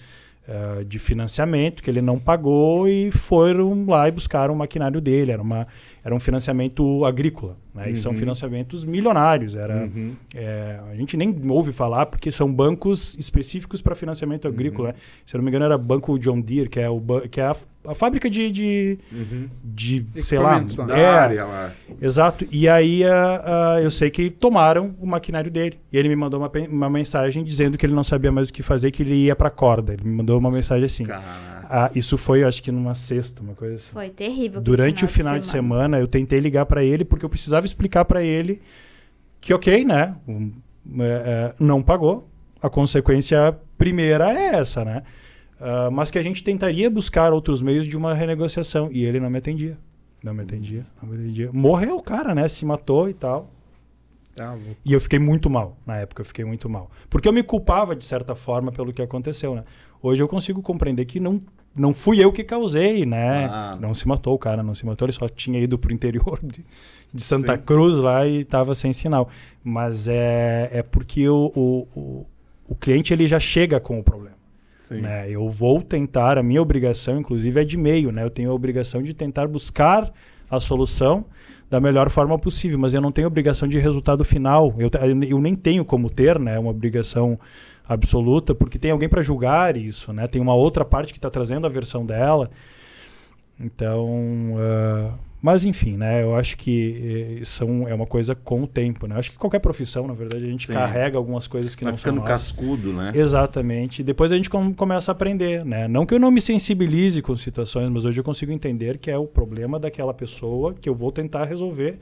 eh, 0.48 0.84
de 0.84 0.98
financiamento 0.98 1.82
que 1.82 1.88
ele 1.88 2.02
não 2.02 2.18
pagou 2.18 2.86
e 2.88 3.10
foram 3.12 3.86
lá 3.86 4.08
e 4.08 4.10
buscaram 4.10 4.52
o 4.52 4.56
maquinário 4.58 5.00
dele. 5.00 5.30
Era, 5.30 5.40
uma, 5.42 5.66
era 6.04 6.12
um 6.14 6.20
financiamento 6.20 7.04
agrícola. 7.04 7.56
Né? 7.74 7.90
E 7.90 7.96
são 7.96 8.12
Uhum. 8.12 8.18
financiamentos 8.18 8.84
milionários. 8.84 9.56
Era, 9.56 9.82
Uhum. 9.84 10.12
é, 10.34 10.78
a 10.92 10.94
gente 10.94 11.16
nem 11.16 11.34
ouve 11.50 11.72
falar 11.72 12.06
porque 12.06 12.30
são 12.30 12.52
bancos 12.52 13.16
específicos 13.18 13.80
para 13.82 13.94
financiamento 13.96 14.46
agrícola. 14.46 14.88
né? 14.90 14.94
Se 15.26 15.34
eu 15.34 15.38
não 15.38 15.44
me 15.44 15.50
engano, 15.50 15.64
era 15.64 15.76
Banco 15.76 16.16
John 16.18 16.40
Deere, 16.40 16.68
que 16.68 16.78
é, 16.78 16.88
o, 16.88 17.02
que 17.28 17.40
é 17.40 17.44
a, 17.46 17.56
a 17.88 17.94
fábrica 17.94 18.30
de, 18.30 18.50
de, 18.52 18.98
Uhum. 19.12 19.48
de 19.64 20.06
sei 20.22 20.38
lá. 20.38 20.58
Lá. 20.78 20.84
Da 20.86 20.96
É, 20.96 21.04
área 21.06 21.44
lá. 21.46 21.72
Exato. 22.00 22.46
E 22.52 22.68
aí 22.68 23.02
ah, 23.04 23.74
ah, 23.76 23.80
eu 23.82 23.90
sei 23.90 24.08
que 24.08 24.30
tomaram 24.30 24.94
o 25.00 25.06
maquinário 25.06 25.50
dele. 25.50 25.78
E 25.92 25.98
ele 25.98 26.08
me 26.08 26.16
mandou 26.16 26.38
uma, 26.40 26.50
uma 26.70 26.88
mensagem 26.90 27.42
dizendo 27.42 27.76
que 27.76 27.84
ele 27.84 27.92
não 27.94 28.04
sabia 28.04 28.30
mais 28.30 28.48
o 28.50 28.52
que 28.52 28.62
fazer, 28.62 28.92
que 28.92 29.02
ele 29.02 29.14
ia 29.24 29.34
pra 29.34 29.50
corda. 29.50 29.92
Ele 29.94 30.04
me 30.04 30.14
mandou 30.14 30.38
uma 30.38 30.50
mensagem 30.50 30.84
assim. 30.84 31.06
Ah, 31.76 31.90
isso 31.94 32.16
foi, 32.18 32.42
eu 32.44 32.46
acho 32.48 32.62
que 32.62 32.70
numa 32.70 32.94
sexta, 32.94 33.42
uma 33.42 33.54
coisa 33.54 33.76
assim. 33.76 33.90
Foi 33.92 34.08
terrível. 34.10 34.60
Durante 34.60 35.04
o 35.04 35.08
final 35.08 35.36
de 35.38 35.46
semana, 35.46 35.98
eu 35.98 36.06
tentei 36.06 36.38
ligar 36.38 36.66
pra 36.66 36.84
ele 36.84 37.04
porque 37.04 37.24
eu 37.24 37.28
precisava 37.28 37.63
explicar 37.64 38.04
pra 38.04 38.22
ele 38.22 38.60
que, 39.40 39.52
ok, 39.52 39.84
né? 39.84 40.16
um, 40.26 40.52
é, 41.00 41.04
é, 41.04 41.54
não 41.58 41.82
pagou. 41.82 42.28
A 42.62 42.70
consequência 42.70 43.56
primeira 43.76 44.32
é 44.32 44.54
essa, 44.56 44.84
né? 44.84 45.02
Ah, 45.60 45.90
mas 45.90 46.10
que 46.10 46.18
a 46.18 46.22
gente 46.22 46.42
tentaria 46.42 46.90
buscar 46.90 47.32
outros 47.32 47.62
meios 47.62 47.86
de 47.86 47.96
uma 47.96 48.14
renegociação. 48.14 48.90
E 48.92 49.04
ele 49.04 49.18
não 49.18 49.30
me 49.30 49.38
atendia. 49.38 49.78
Não 50.22 50.34
me 50.34 50.42
atendia, 50.42 50.86
não 51.02 51.08
me 51.08 51.16
atendia. 51.16 51.50
Morreu 51.52 51.96
o 51.96 52.02
cara, 52.02 52.34
né? 52.34 52.48
Se 52.48 52.64
matou 52.64 53.08
e 53.08 53.14
tal. 53.14 53.50
Tá. 54.34 54.56
E 54.84 54.92
eu 54.92 55.00
fiquei 55.00 55.18
muito 55.18 55.48
mal. 55.48 55.76
Na 55.86 55.96
época 55.96 56.22
eu 56.22 56.24
fiquei 56.26 56.44
muito 56.44 56.68
mal. 56.68 56.90
Porque 57.08 57.28
eu 57.28 57.32
me 57.32 57.42
culpava, 57.42 57.94
de 57.94 58.04
certa 58.04 58.34
forma, 58.34 58.72
pelo 58.72 58.92
que 58.92 59.00
aconteceu, 59.00 59.54
né? 59.54 59.64
Hoje 60.02 60.22
eu 60.22 60.28
consigo 60.28 60.60
compreender 60.60 61.04
que 61.04 61.20
não, 61.20 61.40
não 61.76 61.92
fui 61.92 62.22
eu 62.22 62.32
que 62.32 62.44
causei, 62.44 63.04
né? 63.04 63.46
Ah. 63.46 63.76
Não 63.80 63.94
se 63.94 64.06
matou 64.06 64.34
o 64.34 64.38
cara, 64.38 64.62
não 64.62 64.74
se 64.74 64.86
matou. 64.86 65.06
Ele 65.06 65.12
só 65.12 65.28
tinha 65.28 65.58
ido 65.58 65.78
pro 65.78 65.92
interior 65.92 66.38
de, 66.42 66.64
de 67.12 67.22
Santa 67.22 67.56
Sim. 67.56 67.62
Cruz 67.62 67.96
lá 67.96 68.26
e 68.26 68.44
tava 68.44 68.74
sem 68.74 68.92
sinal. 68.92 69.28
Mas 69.62 70.06
é, 70.06 70.68
é 70.72 70.82
porque 70.82 71.28
o, 71.28 71.50
o, 71.54 71.88
o, 71.98 72.26
o 72.68 72.74
cliente 72.74 73.12
ele 73.12 73.26
já 73.26 73.40
chega 73.40 73.80
com 73.80 73.98
o 73.98 74.04
problema. 74.04 74.36
Sim. 74.78 75.00
Né? 75.00 75.30
Eu 75.30 75.48
vou 75.48 75.82
tentar, 75.82 76.38
a 76.38 76.42
minha 76.42 76.62
obrigação, 76.62 77.18
inclusive, 77.18 77.60
é 77.60 77.64
de 77.64 77.76
meio, 77.76 78.12
né? 78.12 78.22
Eu 78.22 78.30
tenho 78.30 78.50
a 78.50 78.54
obrigação 78.54 79.02
de 79.02 79.14
tentar 79.14 79.48
buscar 79.48 80.12
a 80.50 80.60
solução 80.60 81.24
da 81.70 81.80
melhor 81.80 82.10
forma 82.10 82.38
possível, 82.38 82.78
mas 82.78 82.94
eu 82.94 83.00
não 83.00 83.10
tenho 83.10 83.26
obrigação 83.26 83.66
de 83.66 83.78
resultado 83.78 84.24
final. 84.24 84.74
Eu, 84.78 84.90
eu 85.26 85.40
nem 85.40 85.56
tenho 85.56 85.84
como 85.84 86.10
ter, 86.10 86.38
né? 86.38 86.58
Uma 86.58 86.70
obrigação 86.70 87.38
absoluta, 87.86 88.54
porque 88.54 88.78
tem 88.78 88.90
alguém 88.90 89.08
para 89.08 89.22
julgar 89.22 89.76
isso, 89.76 90.12
né? 90.12 90.26
Tem 90.26 90.40
uma 90.40 90.54
outra 90.54 90.84
parte 90.84 91.12
que 91.12 91.18
está 91.18 91.30
trazendo 91.30 91.66
a 91.66 91.70
versão 91.70 92.04
dela. 92.04 92.50
Então, 93.60 94.08
ah, 94.58 95.12
mas 95.40 95.64
enfim, 95.64 95.96
né? 95.96 96.22
Eu 96.22 96.34
acho 96.34 96.56
que 96.56 97.38
eh, 97.40 97.44
são, 97.44 97.86
é 97.86 97.94
uma 97.94 98.06
coisa 98.06 98.34
com 98.34 98.62
o 98.62 98.66
tempo, 98.66 99.06
né? 99.06 99.14
Eu 99.14 99.18
acho 99.20 99.30
que 99.30 99.36
qualquer 99.38 99.58
profissão, 99.60 100.06
na 100.08 100.14
verdade, 100.14 100.44
a 100.44 100.48
gente 100.48 100.66
Sim. 100.66 100.72
carrega 100.72 101.16
algumas 101.18 101.46
coisas 101.46 101.74
que 101.74 101.84
Vai 101.84 101.92
não 101.92 101.98
são 101.98 102.12
ficando 102.12 102.26
nossas. 102.28 102.50
cascudo, 102.52 102.92
né? 102.92 103.12
Exatamente. 103.14 104.02
Depois 104.02 104.32
a 104.32 104.36
gente 104.36 104.48
com- 104.50 104.72
começa 104.74 105.10
a 105.10 105.12
aprender, 105.12 105.64
né? 105.64 105.86
Não 105.86 106.06
que 106.06 106.14
eu 106.14 106.18
não 106.18 106.30
me 106.30 106.40
sensibilize 106.40 107.20
com 107.22 107.36
situações, 107.36 107.88
mas 107.90 108.04
hoje 108.06 108.18
eu 108.18 108.24
consigo 108.24 108.50
entender 108.50 108.98
que 108.98 109.10
é 109.10 109.18
o 109.18 109.26
problema 109.26 109.78
daquela 109.78 110.14
pessoa 110.14 110.74
que 110.74 110.88
eu 110.88 110.94
vou 110.94 111.12
tentar 111.12 111.44
resolver 111.44 112.00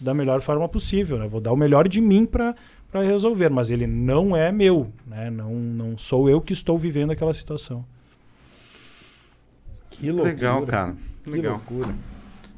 da 0.00 0.12
melhor 0.14 0.40
forma 0.40 0.68
possível, 0.68 1.18
né? 1.18 1.26
Vou 1.26 1.40
dar 1.40 1.52
o 1.52 1.56
melhor 1.56 1.88
de 1.88 2.00
mim 2.00 2.26
para 2.26 2.54
para 2.90 3.02
resolver, 3.02 3.48
mas 3.50 3.70
ele 3.70 3.88
não 3.88 4.36
é 4.36 4.52
meu, 4.52 4.92
né? 5.06 5.28
Não 5.30 5.52
não 5.54 5.98
sou 5.98 6.28
eu 6.30 6.40
que 6.40 6.52
estou 6.52 6.78
vivendo 6.78 7.10
aquela 7.10 7.34
situação. 7.34 7.84
Que 9.90 10.10
loucura. 10.10 10.30
Legal, 10.30 10.66
cara. 10.66 10.96
Que 11.22 11.30
Legal. 11.30 11.52
loucura. 11.54 11.94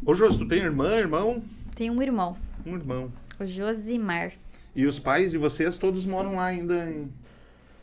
Ô, 0.04 0.14
Jô, 0.14 0.28
tu 0.28 0.46
tem 0.46 0.58
irmã, 0.60 0.90
irmão? 0.96 1.42
Tem 1.74 1.90
um 1.90 2.02
irmão, 2.02 2.36
Um 2.64 2.74
irmão. 2.76 3.10
o 3.40 3.46
Josimar. 3.46 4.32
E 4.74 4.86
os 4.86 4.98
pais 4.98 5.30
de 5.30 5.38
vocês 5.38 5.76
todos 5.78 6.04
moram 6.04 6.36
lá 6.36 6.46
ainda 6.46 6.90
em... 6.90 7.10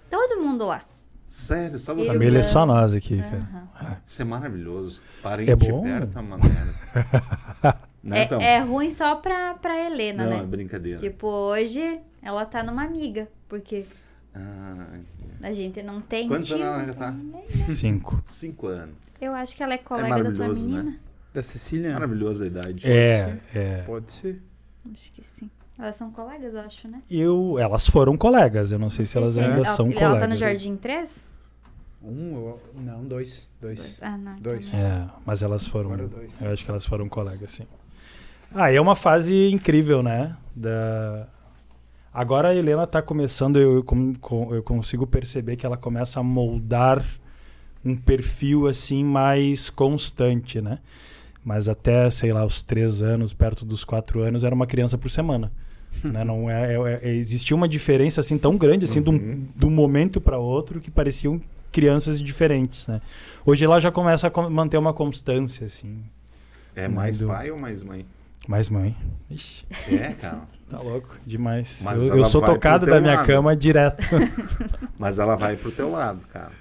Todo 0.10 0.42
mundo 0.42 0.66
lá. 0.66 0.84
Sério, 1.28 1.80
só 1.80 1.94
você? 1.96 2.08
Família 2.08 2.40
é 2.40 2.44
só 2.44 2.66
nós 2.66 2.94
aqui, 2.94 3.18
cara. 3.18 3.68
Aham. 3.82 3.98
Isso 4.06 4.22
é 4.22 4.26
maravilhoso. 4.26 5.02
Parente 5.24 5.50
É 5.50 5.56
bom? 5.56 5.82
perto 5.82 6.20
é 6.20 6.22
merda. 6.22 7.80
né, 8.04 8.20
É, 8.20 8.24
então? 8.24 8.42
é 8.42 8.60
ruim 8.60 8.90
só 8.92 9.16
pra, 9.16 9.54
pra 9.56 9.80
Helena, 9.80 10.26
Não, 10.26 10.34
é 10.34 10.38
né? 10.42 10.46
brincadeira. 10.46 11.00
Tipo, 11.00 11.28
hoje 11.28 12.00
ela 12.22 12.46
tá 12.46 12.62
numa 12.64 12.84
amiga, 12.84 13.28
porque 13.48 13.86
Ah, 14.36 14.88
a 15.42 15.54
gente 15.54 15.82
não 15.84 16.02
tem 16.02 16.28
Quantos 16.28 16.52
anos 16.52 16.66
ela 16.66 16.78
não 16.80 16.86
já 16.88 16.94
tá? 16.94 17.12
ninguém. 17.12 17.44
Cinco. 17.70 18.22
cinco 18.26 18.68
anos. 18.68 18.96
Eu 19.22 19.34
acho 19.34 19.56
que 19.56 19.64
ela 19.64 19.74
é 19.74 19.78
colega 19.78 20.10
da 20.10 20.16
tua 20.16 20.24
maravilhoso, 20.48 20.70
né? 20.70 20.78
menina. 20.82 21.00
Da 21.34 21.42
Cecília? 21.42 21.94
Maravilhosa 21.94 22.44
a 22.44 22.48
idade. 22.48 22.86
É, 22.88 23.40
é. 23.56 23.82
Pode 23.84 24.12
ser. 24.12 24.42
Acho 24.92 25.12
que 25.14 25.24
sim. 25.24 25.50
Elas 25.80 25.96
são 25.96 26.12
colegas, 26.12 26.54
eu 26.54 26.60
acho, 26.60 26.88
né? 26.88 27.02
Eu, 27.10 27.58
elas 27.58 27.88
foram 27.88 28.16
colegas, 28.16 28.72
eu 28.72 28.78
não 28.78 28.90
sei 28.92 29.06
se 29.08 29.18
elas 29.18 29.38
é- 29.38 29.44
ainda 29.44 29.56
ela, 29.58 29.66
são 29.66 29.88
ela 29.88 29.96
colegas. 29.96 30.20
tá 30.20 30.28
no 30.28 30.36
Jardim 30.36 30.76
3? 30.76 31.28
Um, 32.04 32.36
eu- 32.36 32.62
não, 32.76 33.04
dois. 33.06 33.50
Dois. 33.62 33.98
Ah, 34.04 34.18
não. 34.18 34.34
então 34.38 34.52
Dois. 34.52 34.72
não. 34.74 34.80
É, 34.80 35.10
mas 35.26 35.42
elas 35.42 35.66
foram. 35.66 35.96
Dois. 35.96 36.40
Eu 36.42 36.52
acho 36.54 36.64
que 36.66 36.70
elas 36.70 36.86
foram 36.86 37.08
colegas, 37.10 37.52
sim. 37.52 37.66
Ah, 38.54 38.72
é 38.72 38.80
uma 38.80 38.96
fase 38.96 39.50
incrível, 39.52 40.04
né? 40.04 40.36
Da... 40.56 41.28
Agora 42.14 42.50
a 42.50 42.56
Helena 42.56 42.86
tá 42.86 43.02
começando, 43.02 43.58
eu, 43.60 43.84
eu, 43.84 44.54
eu 44.56 44.64
consigo 44.64 45.08
perceber 45.08 45.56
que 45.56 45.66
ela 45.66 45.78
começa 45.78 46.20
a 46.20 46.24
moldar 46.24 47.04
um 47.84 47.96
perfil 47.96 48.68
assim 48.68 49.04
mais 49.04 49.70
constante, 49.70 50.62
né? 50.62 50.78
Mas 51.44 51.68
até, 51.68 52.10
sei 52.12 52.32
lá, 52.32 52.46
os 52.46 52.62
três 52.62 53.02
anos, 53.02 53.34
perto 53.34 53.66
dos 53.66 53.84
quatro 53.84 54.22
anos, 54.22 54.44
era 54.44 54.54
uma 54.54 54.68
criança 54.68 54.98
por 54.98 55.10
semana. 55.10 55.52
né? 56.04 56.24
Não 56.24 56.50
é, 56.50 56.76
é- 56.76 57.00
é- 57.04 57.14
existia 57.16 57.56
uma 57.56 57.68
diferença 57.68 58.22
assim 58.22 58.38
tão 58.38 58.58
grande 58.58 58.86
assim 58.86 59.02
de 59.02 59.10
um, 59.10 59.48
de 59.56 59.66
um 59.66 59.70
momento 59.72 60.22
para 60.22 60.38
outro 60.38 60.80
que 60.80 60.90
pareciam 60.92 61.42
crianças 61.72 62.22
diferentes, 62.22 62.88
né? 62.88 63.02
Hoje 63.46 63.66
ela 63.66 63.80
já 63.80 63.92
começa 63.92 64.32
a 64.34 64.50
manter 64.50 64.78
uma 64.78 64.94
constância 64.94 65.66
assim. 65.66 66.04
É 66.76 66.88
mais 66.88 67.20
Do- 67.20 67.28
pai 67.28 67.50
ou 67.52 67.58
mais 67.58 67.82
mãe? 67.84 68.06
Mais 68.48 68.70
mãe. 68.70 68.96
Ixi, 69.30 69.66
É, 69.92 70.14
cara. 70.20 70.42
tá 70.70 70.80
louco 70.80 71.16
demais. 71.26 71.82
Mas 71.84 72.02
eu, 72.04 72.18
eu 72.18 72.24
sou 72.26 72.42
tocado 72.42 72.86
da 72.86 73.00
minha 73.00 73.16
lado. 73.16 73.26
cama 73.28 73.56
direto. 73.56 74.04
Mas 75.00 75.18
ela 75.20 75.36
vai 75.36 75.56
pro 75.56 75.72
teu 75.72 75.90
lado, 75.92 76.22
cara. 76.32 76.52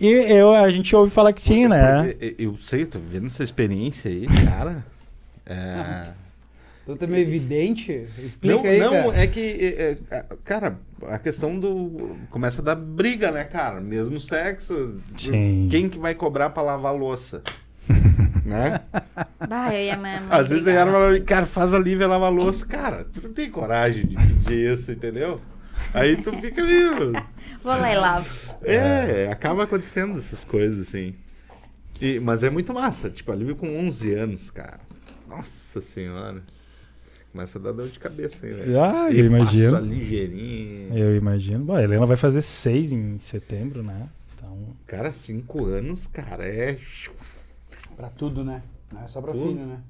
e 0.00 0.06
eu, 0.08 0.52
a 0.54 0.70
gente 0.70 0.94
ouve 0.96 1.10
falar 1.10 1.32
que 1.32 1.42
sim, 1.42 1.68
né? 1.68 2.12
Porque 2.12 2.34
eu 2.38 2.52
sei, 2.58 2.86
tô 2.86 2.98
vendo 2.98 3.26
essa 3.26 3.42
experiência 3.44 4.10
aí, 4.10 4.26
cara. 4.44 4.84
É... 5.44 6.08
Então 6.82 6.96
tá 6.96 7.06
meio 7.06 7.22
evidente? 7.22 7.92
Explica 8.18 8.56
Não, 8.56 8.64
aí, 8.64 8.78
não, 8.80 8.90
cara. 9.10 9.22
é 9.22 9.26
que, 9.26 9.40
é, 9.40 9.96
é, 10.10 10.24
cara, 10.42 10.78
a 11.06 11.18
questão 11.18 11.60
do. 11.60 12.16
Começa 12.30 12.62
a 12.62 12.64
dar 12.64 12.74
briga, 12.76 13.30
né, 13.30 13.44
cara? 13.44 13.78
Mesmo 13.78 14.18
sexo. 14.18 14.98
Sim. 15.14 15.68
Quem 15.70 15.86
que 15.90 15.98
vai 15.98 16.14
cobrar 16.14 16.48
pra 16.48 16.62
lavar 16.62 16.94
a 16.94 16.96
louça? 16.96 17.42
né? 18.44 18.80
Bah, 19.48 19.74
eu 19.74 19.92
a 19.94 19.96
minha 19.96 20.20
mãe. 20.20 20.28
Às 20.30 20.50
vezes 20.50 20.66
a. 20.66 20.72
Yara 20.72 20.90
fala, 20.90 21.20
cara, 21.20 21.46
faz 21.46 21.74
a 21.74 21.78
Lívia 21.78 22.06
lavar 22.06 22.28
a 22.28 22.34
louça. 22.34 22.66
Cara, 22.66 23.04
tu 23.04 23.20
não 23.22 23.32
tem 23.32 23.50
coragem 23.50 24.06
de 24.06 24.16
pedir 24.16 24.72
isso, 24.72 24.92
entendeu? 24.92 25.40
Aí 25.94 26.16
tu 26.16 26.32
fica 26.40 26.62
meio. 26.64 27.12
Vou 27.62 27.72
lá 27.72 27.92
e 27.92 27.96
lavo. 27.96 28.54
É, 28.62 29.28
acaba 29.30 29.64
acontecendo 29.64 30.16
essas 30.18 30.44
coisas, 30.44 30.88
assim. 30.88 31.14
E- 32.00 32.20
mas 32.20 32.42
é 32.42 32.50
muito 32.50 32.72
massa. 32.74 33.10
Tipo, 33.10 33.32
a 33.32 33.34
Lívia 33.36 33.54
com 33.54 33.68
11 33.78 34.12
anos, 34.14 34.50
cara. 34.50 34.80
Nossa 35.28 35.80
senhora. 35.80 36.42
Começa 37.32 37.58
a 37.58 37.62
dar 37.62 37.72
dor 37.72 37.88
de 37.88 37.98
cabeça 37.98 38.46
aí, 38.46 38.54
velho. 38.54 38.80
Ah, 38.80 39.10
E 39.10 39.18
eu 39.20 39.26
imagino. 39.26 39.72
Passa 39.72 39.84
ligeirinho. 39.84 40.96
Eu 40.96 41.14
imagino. 41.16 41.64
Bom, 41.64 41.74
a 41.74 41.82
Helena 41.82 42.06
vai 42.06 42.16
fazer 42.16 42.40
seis 42.42 42.90
em 42.90 43.18
setembro, 43.18 43.82
né? 43.82 44.08
Então. 44.34 44.58
Cara, 44.86 45.12
5 45.12 45.66
anos, 45.66 46.06
cara, 46.06 46.44
é. 46.48 46.76
Pra 47.98 48.08
tudo, 48.08 48.42
né? 48.44 48.62
Não 48.92 49.02
é 49.02 49.06
só 49.08 49.20
pra 49.20 49.32
Tudo. 49.32 49.48
filho, 49.48 49.66
né? 49.66 49.80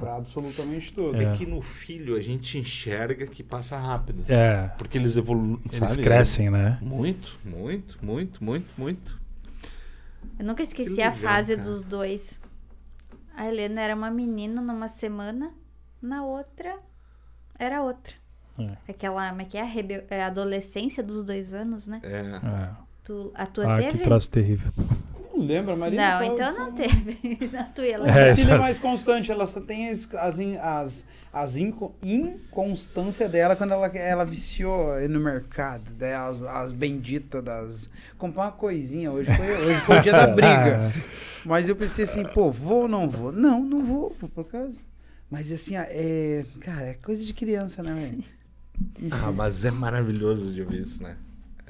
Pra 0.00 0.16
absolutamente 0.16 0.92
tudo. 0.94 1.16
É. 1.20 1.24
É. 1.24 1.32
que 1.36 1.44
no 1.44 1.60
filho 1.60 2.16
a 2.16 2.20
gente 2.20 2.56
enxerga 2.56 3.26
que 3.26 3.42
passa 3.42 3.76
rápido. 3.76 4.24
É. 4.32 4.68
Porque 4.78 4.96
eles 4.96 5.16
evoluem, 5.16 5.58
Eles 5.66 5.76
sabe? 5.76 6.02
crescem, 6.02 6.48
né? 6.50 6.78
Muito, 6.80 7.38
muito, 7.44 7.98
muito, 8.02 8.42
muito, 8.42 8.72
muito. 8.78 9.20
Eu 10.38 10.46
nunca 10.46 10.62
esqueci 10.62 10.94
Que 10.94 11.02
a 11.02 11.10
legal, 11.10 11.20
fase 11.20 11.56
cara. 11.56 11.68
dos 11.68 11.82
dois. 11.82 12.40
A 13.36 13.46
Helena 13.46 13.80
era 13.82 13.94
uma 13.94 14.10
menina 14.10 14.62
numa 14.62 14.88
semana, 14.88 15.52
na 16.00 16.24
outra 16.24 16.78
era 17.58 17.82
outra. 17.82 18.14
É. 18.58 18.76
Aquela, 18.92 19.28
como 19.30 19.42
é 19.42 19.44
que 19.44 19.58
é? 19.58 19.62
A, 19.62 19.64
rebe- 19.66 20.04
é 20.08 20.22
a 20.22 20.28
adolescência 20.28 21.02
dos 21.02 21.22
dois 21.24 21.52
anos, 21.52 21.86
né? 21.86 22.00
É. 22.04 22.18
É. 22.18 22.70
Tu, 23.04 23.30
a 23.34 23.46
tua 23.46 23.74
Ah, 23.74 23.76
teve? 23.78 23.98
que 23.98 24.04
troço 24.04 24.30
terrível. 24.30 24.72
Não 25.42 25.48
lembra, 25.48 25.76
Marina? 25.76 26.20
Não, 26.20 26.24
então 26.34 26.52
não 26.58 26.72
teve. 26.72 27.18
A 27.58 27.64
tua 27.64 27.84
e 27.86 27.90
ela. 27.90 28.06
A 28.06 28.08
É, 28.10 28.12
Cecília 28.30 28.30
é 28.30 28.54
exato. 28.54 28.60
mais 28.62 28.78
constante, 28.78 29.30
ela 29.30 29.46
só 29.46 29.60
tem 29.60 29.88
as, 29.88 30.08
as, 30.14 30.38
as, 30.60 31.06
as 31.32 31.56
inco- 31.56 31.94
inconstância 32.02 33.28
dela 33.28 33.56
quando 33.56 33.72
ela, 33.72 33.86
ela 33.88 34.24
viciou 34.24 34.98
no 35.08 35.20
mercado, 35.20 35.84
né? 35.98 36.14
as, 36.14 36.42
as 36.42 36.72
benditas 36.72 37.42
das. 37.42 37.90
Comprar 38.18 38.44
uma 38.44 38.52
coisinha, 38.52 39.10
hoje 39.10 39.30
foi, 39.34 39.46
hoje 39.66 39.80
foi 39.80 39.98
o 39.98 40.02
dia 40.02 40.12
da 40.12 40.26
briga. 40.34 40.76
Mas 41.44 41.68
eu 41.68 41.74
pensei 41.76 42.04
assim, 42.04 42.24
pô, 42.24 42.50
vou 42.50 42.82
ou 42.82 42.88
não 42.88 43.08
vou? 43.08 43.32
Não, 43.32 43.60
não 43.62 43.84
vou, 43.84 44.10
pô, 44.12 44.28
por 44.28 44.44
causa. 44.44 44.78
Mas 45.30 45.50
assim, 45.50 45.74
é. 45.76 46.44
Cara, 46.60 46.82
é 46.88 46.94
coisa 46.94 47.24
de 47.24 47.32
criança, 47.34 47.82
né, 47.82 47.94
velho? 47.94 48.24
Ah, 49.10 49.32
mas 49.32 49.64
é 49.64 49.70
maravilhoso 49.70 50.52
de 50.52 50.62
ver 50.62 50.80
isso, 50.80 51.02
né? 51.02 51.16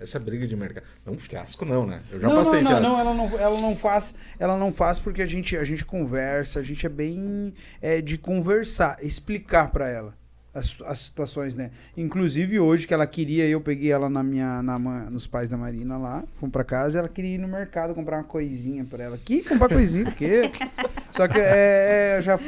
Essa 0.02 0.18
briga 0.18 0.46
de 0.46 0.56
mercado. 0.56 0.84
Não, 1.06 1.18
fiasco 1.18 1.64
não, 1.64 1.86
né? 1.86 2.02
Eu 2.10 2.20
já 2.20 2.28
não, 2.28 2.36
passei 2.36 2.62
não, 2.62 2.70
não, 2.72 2.80
fiasco. 2.80 2.88
não, 2.88 3.00
ela 3.00 3.14
não, 3.14 3.38
ela 3.38 3.60
não 3.60 3.76
faz, 3.76 4.14
ela 4.38 4.56
não 4.56 4.72
faz 4.72 4.98
porque 4.98 5.22
a 5.22 5.26
gente, 5.26 5.56
a 5.56 5.64
gente 5.64 5.84
conversa, 5.84 6.60
a 6.60 6.62
gente 6.62 6.84
é 6.84 6.88
bem 6.88 7.54
é, 7.80 8.00
de 8.00 8.18
conversar, 8.18 8.96
explicar 9.00 9.70
pra 9.70 9.88
ela 9.88 10.14
as, 10.54 10.76
as 10.84 10.98
situações, 10.98 11.54
né? 11.54 11.70
Inclusive 11.96 12.60
hoje 12.60 12.86
que 12.86 12.92
ela 12.92 13.06
queria, 13.06 13.46
eu 13.46 13.60
peguei 13.60 13.90
ela 13.90 14.08
na 14.08 14.22
minha, 14.22 14.62
na, 14.62 14.78
nos 14.78 15.26
pais 15.26 15.48
da 15.48 15.56
Marina 15.56 15.96
lá, 15.96 16.22
fomos 16.38 16.52
pra 16.52 16.64
casa, 16.64 16.98
ela 16.98 17.08
queria 17.08 17.34
ir 17.34 17.38
no 17.38 17.48
mercado 17.48 17.94
comprar 17.94 18.18
uma 18.18 18.24
coisinha 18.24 18.84
pra 18.84 19.04
ela. 19.04 19.18
Que 19.18 19.42
comprar 19.42 19.68
coisinha, 19.68 20.08
o 20.08 20.12
quê? 20.12 20.50
Só 21.12 21.26
que 21.26 21.38
é, 21.38 22.16
é, 22.18 22.22
já, 22.22 22.38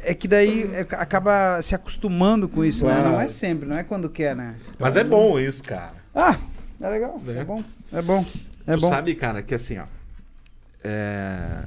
é 0.00 0.14
que 0.14 0.26
daí 0.26 0.64
é, 0.72 0.80
acaba 0.96 1.60
se 1.62 1.74
acostumando 1.74 2.48
com 2.48 2.64
isso, 2.64 2.86
né? 2.86 3.02
Não 3.02 3.20
é 3.20 3.28
sempre, 3.28 3.68
não 3.68 3.76
é 3.76 3.84
quando 3.84 4.08
quer, 4.10 4.34
né? 4.34 4.56
Mas 4.78 4.96
é 4.96 5.04
bom 5.04 5.38
isso, 5.38 5.62
cara. 5.62 6.02
Ah, 6.14 6.38
é 6.82 6.88
legal, 6.90 7.20
É. 7.26 7.30
é 7.38 7.44
bom, 7.44 7.64
é 7.92 8.02
bom, 8.02 8.26
é 8.66 8.74
tu 8.74 8.80
bom. 8.80 8.88
sabe, 8.88 9.14
cara, 9.14 9.42
que 9.42 9.54
assim, 9.54 9.78
ó. 9.78 9.86
É... 10.84 11.64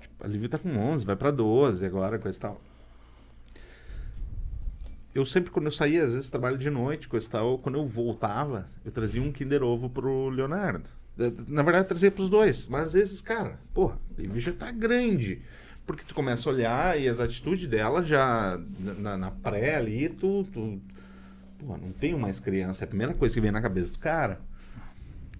tipo, 0.00 0.24
a 0.24 0.28
Lívia 0.28 0.48
tá 0.48 0.58
com 0.58 0.68
11, 0.76 1.04
vai 1.04 1.16
pra 1.16 1.30
12 1.30 1.84
agora, 1.84 2.18
coisa 2.18 2.38
e 2.38 2.40
tal. 2.40 2.60
Eu 5.14 5.26
sempre, 5.26 5.50
quando 5.50 5.66
eu 5.66 5.70
saía, 5.70 6.04
às 6.04 6.14
vezes 6.14 6.30
trabalho 6.30 6.56
de 6.56 6.70
noite, 6.70 7.06
coisa 7.08 7.26
e 7.26 7.30
tal, 7.30 7.58
quando 7.58 7.78
eu 7.78 7.86
voltava, 7.86 8.66
eu 8.84 8.90
trazia 8.90 9.20
um 9.20 9.30
Kinder 9.30 9.62
Ovo 9.62 9.90
pro 9.90 10.30
Leonardo. 10.30 10.88
Na 11.48 11.62
verdade, 11.62 11.84
eu 11.84 11.88
trazia 11.88 12.10
pros 12.10 12.30
dois. 12.30 12.66
Mas 12.66 12.84
às 12.84 12.92
vezes, 12.94 13.20
cara, 13.20 13.58
porra, 13.74 13.98
a 14.16 14.20
Lívia 14.22 14.40
já 14.40 14.52
tá 14.52 14.70
grande. 14.70 15.42
Porque 15.86 16.04
tu 16.04 16.14
começa 16.14 16.48
a 16.48 16.52
olhar 16.52 16.98
e 16.98 17.08
as 17.08 17.20
atitudes 17.20 17.66
dela 17.66 18.02
já 18.02 18.58
na, 18.98 19.16
na 19.18 19.30
pré 19.30 19.74
ali, 19.74 20.08
tu, 20.08 20.44
tu. 20.50 20.80
Pô, 21.66 21.76
não 21.76 21.92
tenho 21.92 22.18
mais 22.18 22.40
criança. 22.40 22.84
É 22.84 22.86
a 22.86 22.88
primeira 22.88 23.14
coisa 23.14 23.34
que 23.34 23.40
vem 23.40 23.50
na 23.50 23.60
cabeça 23.62 23.92
do 23.92 23.98
cara. 23.98 24.40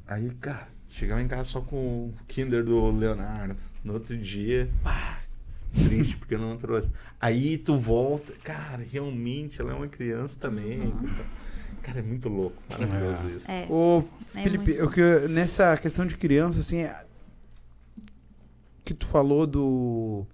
Aí, 0.06 0.30
cara, 0.40 0.68
chegava 0.88 1.22
em 1.22 1.28
casa 1.28 1.44
só 1.44 1.60
com 1.60 1.76
o 2.08 2.14
Kinder 2.28 2.64
do 2.64 2.90
Leonardo. 2.90 3.56
No 3.84 3.94
outro 3.94 4.16
dia, 4.16 4.70
pá, 4.82 5.20
triste 5.74 6.16
porque 6.16 6.34
eu 6.34 6.38
não 6.38 6.56
trouxe. 6.56 6.90
Aí 7.20 7.58
tu 7.58 7.76
volta, 7.76 8.32
cara, 8.44 8.84
realmente 8.90 9.60
ela 9.60 9.72
é 9.72 9.74
uma 9.74 9.88
criança 9.88 10.38
também. 10.38 10.92
Cara, 11.82 11.98
é 11.98 12.02
muito 12.02 12.28
louco, 12.28 12.62
maravilhoso 12.70 13.28
isso. 13.30 13.50
É. 13.50 13.66
Ô, 13.68 14.04
É 14.36 14.42
Felipe, 14.42 14.66
muito. 14.66 14.78
eu 14.78 14.88
que, 14.88 15.28
nessa 15.28 15.76
questão 15.76 16.06
de 16.06 16.16
criança, 16.16 16.60
assim, 16.60 16.78
é- 16.82 17.04
que 18.84 18.94
tu 18.94 19.06
falou 19.06 19.46
do 19.46 20.24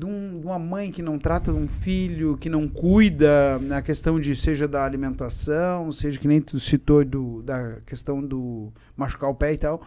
de, 0.00 0.06
um- 0.06 0.40
de 0.40 0.46
uma 0.46 0.58
mãe 0.58 0.90
que 0.90 1.02
não 1.02 1.18
trata 1.18 1.52
de 1.52 1.58
um 1.58 1.68
filho, 1.68 2.36
que 2.38 2.48
não 2.48 2.66
cuida 2.66 3.58
na 3.60 3.82
questão 3.82 4.18
de 4.18 4.34
seja 4.34 4.66
da 4.66 4.82
alimentação, 4.84 5.92
seja 5.92 6.18
que 6.18 6.26
nem 6.26 6.40
tu 6.40 6.58
citou 6.58 7.04
do, 7.04 7.42
da 7.42 7.76
questão 7.86 8.22
do 8.22 8.72
machucar 8.96 9.28
o 9.30 9.34
pé 9.34 9.52
e 9.52 9.58
tal, 9.58 9.82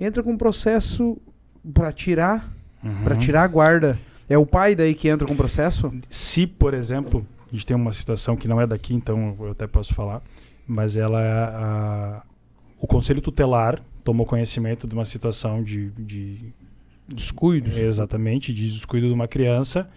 entra 0.00 0.22
com 0.22 0.32
um 0.32 0.36
processo 0.38 1.16
para 1.72 1.92
tirar, 1.92 2.52
para 3.04 3.14
Uhum. 3.14 3.20
tirar 3.20 3.44
a 3.44 3.46
guarda. 3.48 3.98
É 4.28 4.36
o 4.36 4.44
pai 4.44 4.74
daí 4.74 4.94
que 4.94 5.08
entra 5.08 5.26
com 5.26 5.34
o 5.34 5.36
processo? 5.36 5.92
Se, 6.08 6.46
por 6.46 6.74
exemplo, 6.74 7.24
a 7.48 7.52
gente 7.54 7.64
tem 7.64 7.76
uma 7.76 7.92
situação 7.92 8.36
que 8.36 8.48
não 8.48 8.60
é 8.60 8.66
daqui, 8.66 8.92
então 8.94 9.36
eu 9.38 9.52
até 9.52 9.66
posso 9.68 9.94
falar, 9.94 10.20
mas 10.66 10.96
ela 10.96 11.22
é 11.22 11.32
a- 11.32 12.22
o 12.80 12.86
conselho 12.86 13.20
tutelar 13.20 13.80
tomou 14.02 14.26
conhecimento 14.26 14.86
de 14.88 14.94
uma 14.94 15.04
situação 15.04 15.62
de, 15.62 15.90
de 15.92 16.52
Descuidos. 17.08 17.76
exatamente 17.76 18.52
de 18.52 18.70
descuido 18.70 19.06
de 19.06 19.12
uma 19.12 19.28
criança 19.28 19.88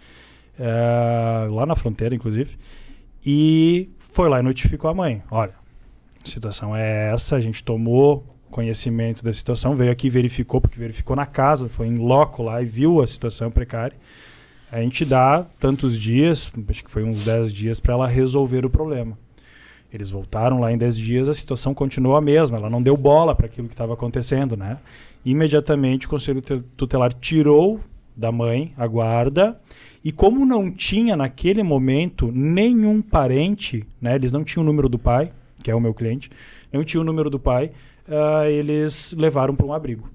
eh, 0.58 1.48
lá 1.50 1.64
na 1.66 1.74
fronteira, 1.74 2.14
inclusive, 2.14 2.56
e 3.24 3.90
foi 3.98 4.28
lá 4.28 4.40
e 4.40 4.42
notificou 4.42 4.90
a 4.90 4.94
mãe. 4.94 5.22
Olha, 5.30 5.54
a 6.24 6.28
situação 6.28 6.76
é 6.76 7.12
essa, 7.12 7.36
a 7.36 7.40
gente 7.40 7.64
tomou 7.64 8.24
conhecimento 8.50 9.24
da 9.24 9.32
situação, 9.32 9.74
veio 9.74 9.90
aqui 9.90 10.10
verificou, 10.10 10.60
porque 10.60 10.78
verificou 10.78 11.16
na 11.16 11.24
casa, 11.24 11.68
foi 11.68 11.86
em 11.86 11.96
loco 11.96 12.42
lá 12.42 12.60
e 12.60 12.66
viu 12.66 13.00
a 13.00 13.06
situação 13.06 13.50
precária. 13.50 13.96
A 14.70 14.80
gente 14.80 15.04
dá 15.04 15.46
tantos 15.58 15.98
dias, 15.98 16.52
acho 16.68 16.84
que 16.84 16.90
foi 16.90 17.02
uns 17.02 17.24
10 17.24 17.52
dias, 17.52 17.80
para 17.80 17.94
ela 17.94 18.06
resolver 18.06 18.64
o 18.64 18.70
problema. 18.70 19.18
Eles 19.92 20.10
voltaram 20.10 20.60
lá 20.60 20.72
em 20.72 20.78
10 20.78 20.96
dias, 20.96 21.28
a 21.28 21.34
situação 21.34 21.74
continuou 21.74 22.16
a 22.16 22.20
mesma, 22.20 22.56
ela 22.58 22.70
não 22.70 22.82
deu 22.82 22.96
bola 22.96 23.34
para 23.34 23.46
aquilo 23.46 23.66
que 23.68 23.74
estava 23.74 23.94
acontecendo, 23.94 24.56
né? 24.56 24.78
Imediatamente 25.24 26.06
o 26.06 26.10
conselho 26.10 26.40
tu- 26.40 26.62
tutelar 26.76 27.12
tirou 27.12 27.80
da 28.16 28.30
mãe 28.32 28.72
a 28.76 28.86
guarda 28.86 29.58
e 30.04 30.10
como 30.12 30.46
não 30.46 30.70
tinha 30.70 31.16
naquele 31.16 31.62
momento 31.62 32.30
nenhum 32.32 33.02
parente, 33.02 33.84
né? 34.00 34.14
Eles 34.14 34.32
não 34.32 34.44
tinham 34.44 34.62
o 34.62 34.66
número 34.66 34.88
do 34.88 34.98
pai, 34.98 35.32
que 35.62 35.70
é 35.70 35.74
o 35.74 35.80
meu 35.80 35.92
cliente, 35.92 36.30
não 36.72 36.82
tinha 36.84 37.00
o 37.00 37.04
número 37.04 37.28
do 37.28 37.38
pai, 37.38 37.70
ah, 38.08 38.48
eles 38.48 39.12
levaram 39.16 39.54
para 39.54 39.66
um 39.66 39.72
abrigo. 39.72 40.08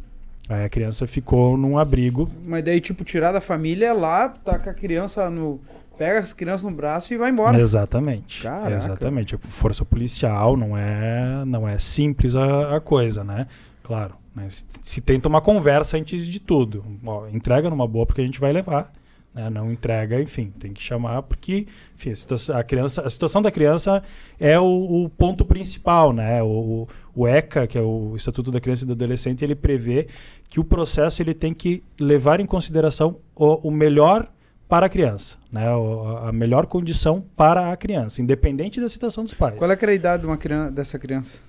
Aí 0.47 0.63
a 0.63 0.69
criança 0.69 1.07
ficou 1.07 1.57
num 1.57 1.77
abrigo. 1.77 2.29
Mas 2.45 2.63
daí, 2.63 2.79
tipo, 2.79 3.03
tirar 3.03 3.31
da 3.31 3.41
família 3.41 3.93
lá, 3.93 4.29
tá 4.29 4.59
com 4.59 4.69
a 4.69 4.73
criança 4.73 5.29
no. 5.29 5.59
Pega 5.97 6.19
as 6.19 6.33
crianças 6.33 6.63
no 6.63 6.71
braço 6.71 7.13
e 7.13 7.17
vai 7.17 7.29
embora. 7.31 7.59
Exatamente. 7.59 8.43
Caraca. 8.43 8.75
Exatamente. 8.75 9.37
Força 9.37 9.83
policial 9.85 10.55
não 10.57 10.77
é, 10.77 11.43
não 11.45 11.67
é 11.67 11.77
simples 11.77 12.35
a, 12.35 12.75
a 12.77 12.79
coisa, 12.81 13.23
né? 13.23 13.47
Claro. 13.83 14.15
né? 14.35 14.47
Se, 14.49 14.65
se 14.83 15.01
tenta 15.01 15.29
uma 15.29 15.41
conversa 15.41 15.97
antes 15.97 16.27
de 16.27 16.39
tudo. 16.39 16.83
Ó, 17.05 17.27
entrega 17.27 17.69
numa 17.69 17.87
boa 17.87 18.05
porque 18.05 18.21
a 18.21 18.25
gente 18.25 18.39
vai 18.39 18.51
levar. 18.51 18.91
né? 19.33 19.49
Não 19.49 19.71
entrega, 19.71 20.19
enfim, 20.21 20.51
tem 20.59 20.73
que 20.73 20.81
chamar 20.81 21.21
porque 21.23 21.67
enfim, 21.95 22.11
a, 22.53 22.57
a 22.59 22.63
criança, 22.63 23.01
a 23.01 23.09
situação 23.09 23.41
da 23.41 23.51
criança 23.51 24.01
é 24.39 24.59
o, 24.59 25.03
o 25.05 25.09
ponto 25.09 25.45
principal, 25.45 26.11
né? 26.11 26.41
O, 26.43 26.87
o 27.15 27.27
ECA, 27.27 27.67
que 27.67 27.77
é 27.77 27.81
o 27.81 28.13
Estatuto 28.15 28.51
da 28.51 28.59
Criança 28.59 28.83
e 28.83 28.87
do 28.87 28.93
Adolescente, 28.93 29.43
ele 29.45 29.55
prevê 29.55 30.07
que 30.49 30.59
o 30.59 30.63
processo 30.63 31.21
ele 31.21 31.33
tem 31.33 31.53
que 31.53 31.83
levar 31.99 32.39
em 32.39 32.45
consideração 32.45 33.19
o, 33.35 33.69
o 33.69 33.71
melhor 33.71 34.27
para 34.67 34.85
a 34.87 34.89
criança, 34.89 35.37
né? 35.51 35.69
O- 35.75 36.17
a 36.27 36.31
melhor 36.31 36.65
condição 36.65 37.21
para 37.35 37.71
a 37.71 37.77
criança, 37.77 38.21
independente 38.21 38.79
da 38.81 38.89
situação 38.89 39.23
dos 39.23 39.33
pais. 39.33 39.57
Qual 39.57 39.71
é 39.71 39.75
que 39.75 39.85
era 39.85 39.91
a 39.91 39.95
idade 39.95 40.21
de 40.21 40.27
uma 40.27 40.37
criança, 40.37 40.71
dessa 40.71 40.97
criança? 40.99 41.39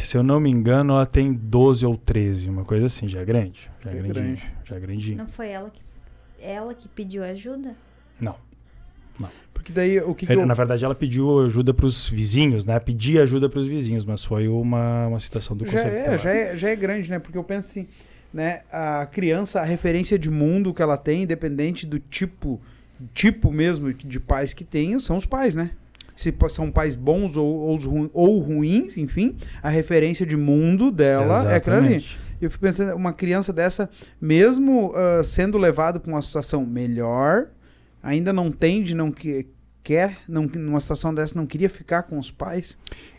Se 0.00 0.16
eu 0.16 0.22
não 0.22 0.40
me 0.40 0.50
engano, 0.50 0.94
ela 0.94 1.04
tem 1.04 1.30
12 1.32 1.84
ou 1.84 1.96
13, 1.96 2.48
uma 2.48 2.64
coisa 2.64 2.86
assim, 2.86 3.06
já 3.06 3.20
é 3.20 3.24
grande. 3.24 3.70
Já 3.84 3.90
é, 3.90 3.92
É 3.92 3.96
grandinho. 3.98 4.14
grande. 4.14 4.52
Já 4.64 4.76
é 4.76 4.80
grandinho. 4.80 5.18
Não 5.18 5.26
foi 5.26 5.48
ela 5.50 5.68
que, 5.70 5.82
ela 6.40 6.72
que 6.74 6.88
pediu 6.88 7.22
ajuda? 7.22 7.74
Não. 8.18 8.34
Porque 9.52 9.70
daí, 9.72 10.00
o 10.00 10.14
que, 10.14 10.26
que 10.26 10.32
É, 10.32 10.34
eu... 10.34 10.44
Na 10.46 10.54
verdade, 10.54 10.84
ela 10.84 10.94
pediu 10.94 11.44
ajuda 11.44 11.72
para 11.72 11.86
os 11.86 12.08
vizinhos, 12.08 12.66
né? 12.66 12.80
Pedia 12.80 13.22
ajuda 13.22 13.48
para 13.48 13.60
os 13.60 13.68
vizinhos, 13.68 14.04
mas 14.04 14.24
foi 14.24 14.48
uma, 14.48 15.06
uma 15.06 15.20
situação 15.20 15.54
do 15.56 15.64
já 15.64 15.70
Conselho 15.72 15.94
é, 15.96 16.18
já, 16.18 16.30
é, 16.34 16.56
já 16.56 16.68
é 16.70 16.74
grande, 16.74 17.08
né? 17.10 17.18
Porque 17.20 17.38
eu 17.38 17.44
penso 17.44 17.68
assim, 17.68 17.86
né? 18.32 18.60
A 18.72 19.06
criança, 19.06 19.60
a 19.60 19.64
referência 19.64 20.18
de 20.18 20.30
mundo 20.30 20.72
que 20.72 20.82
ela 20.82 20.96
tem, 20.96 21.22
independente 21.24 21.86
do 21.86 21.98
tipo, 21.98 22.60
tipo 23.12 23.50
mesmo 23.50 23.92
de 23.92 24.18
pais 24.20 24.52
que 24.54 24.64
tem, 24.64 24.98
são 24.98 25.16
os 25.16 25.26
pais, 25.26 25.54
né? 25.54 25.70
Se 26.14 26.32
são 26.50 26.70
pais 26.70 26.94
bons 26.94 27.36
ou, 27.36 27.46
ou, 27.46 27.74
os 27.74 27.84
ru- 27.84 28.10
ou 28.12 28.38
ruins, 28.38 28.96
enfim, 28.96 29.36
a 29.62 29.70
referência 29.70 30.26
de 30.26 30.36
mundo 30.36 30.90
dela 30.90 31.50
é 31.52 31.56
aquela 31.56 31.78
ali. 31.78 31.94
Exatamente. 31.96 32.18
Eu 32.40 32.50
fico 32.50 32.62
pensando, 32.62 32.94
uma 32.96 33.12
criança 33.12 33.52
dessa, 33.52 33.88
mesmo 34.20 34.92
ah, 34.94 35.22
sendo 35.24 35.56
levado 35.56 36.00
para 36.00 36.12
uma 36.12 36.20
situação 36.20 36.66
melhor, 36.66 37.46
ainda 38.02 38.32
não 38.32 38.50
tende, 38.50 38.94
não 38.94 39.10
que, 39.10 39.46
quer, 39.82 40.18
não, 40.28 40.42
numa 40.44 40.80
situação 40.80 41.14
dessa, 41.14 41.36
não 41.36 41.46
queria 41.46 41.68
ficar 41.70 42.02
com 42.02 42.18
os 42.18 42.30
pais. 42.30 42.76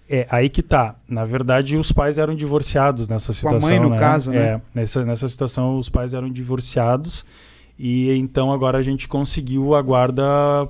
É, 0.10 0.28
aí 0.30 0.50
que 0.50 0.62
tá. 0.62 0.96
Na 1.08 1.26
verdade, 1.26 1.78
os 1.78 1.92
pais 1.92 2.18
eram 2.18 2.36
divorciados 2.36 3.08
nessa 3.08 3.28
Com 3.28 3.32
a 3.32 3.36
situação. 3.36 3.70
mãe, 3.70 3.80
no 3.80 3.90
né? 3.90 4.00
caso, 4.00 4.32
né? 4.32 4.38
É, 4.38 4.62
nessa, 4.76 5.06
nessa 5.06 5.28
situação, 5.28 5.78
os 5.78 5.90
pais 5.90 6.14
eram 6.14 6.30
divorciados. 6.30 7.26
E 7.78 8.12
então 8.18 8.52
agora 8.52 8.78
a 8.78 8.84
gente 8.84 9.08
conseguiu 9.08 9.74
a 9.74 9.82
guarda 9.82 10.24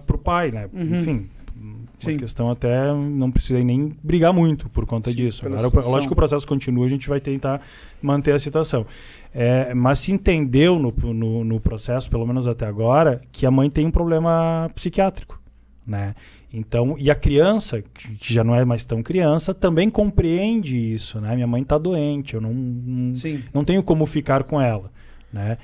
pro 0.06 0.18
pai, 0.18 0.52
né? 0.52 0.70
Uhum. 0.72 0.96
Enfim. 0.96 1.30
Uma 1.56 2.12
Sim. 2.12 2.18
questão 2.18 2.52
até 2.52 2.94
não 2.94 3.32
precisei 3.32 3.64
nem 3.64 3.94
brigar 4.04 4.34
muito 4.34 4.70
por 4.70 4.86
conta 4.86 5.10
Sim, 5.10 5.16
disso. 5.16 5.46
Agora, 5.46 5.62
situação. 5.62 5.92
lógico 5.92 6.10
que 6.10 6.14
o 6.14 6.16
processo 6.16 6.46
continua, 6.46 6.86
a 6.86 6.90
gente 6.90 7.08
vai 7.08 7.20
tentar 7.20 7.62
manter 8.02 8.34
a 8.34 8.40
situação. 8.40 8.86
É, 9.34 9.74
mas 9.74 10.00
se 10.00 10.12
entendeu 10.12 10.78
no, 10.78 10.94
no, 11.14 11.44
no 11.44 11.60
processo, 11.62 12.10
pelo 12.10 12.26
menos 12.26 12.46
até 12.46 12.66
agora, 12.66 13.22
que 13.32 13.46
a 13.46 13.52
mãe 13.52 13.70
tem 13.70 13.86
um 13.86 13.92
problema 13.92 14.70
psiquiátrico, 14.76 15.40
né? 15.88 16.14
Então, 16.54 16.96
e 17.00 17.10
a 17.10 17.16
criança, 17.16 17.82
que 17.82 18.32
já 18.32 18.44
não 18.44 18.54
é 18.54 18.64
mais 18.64 18.86
tão 18.86 19.02
criança, 19.02 19.56
também 19.56 19.90
compreende 19.90 20.78
isso, 20.78 21.20
né? 21.20 21.34
Minha 21.34 21.48
mãe 21.48 21.64
está 21.64 21.80
doente, 21.80 22.36
eu 22.36 22.42
não, 22.42 22.54
não, 22.54 23.14
não 23.52 23.66
tenho 23.66 23.82
como 23.82 24.06
ficar 24.06 24.44
com 24.44 24.62
ela, 24.62 24.92
né? 25.32 25.58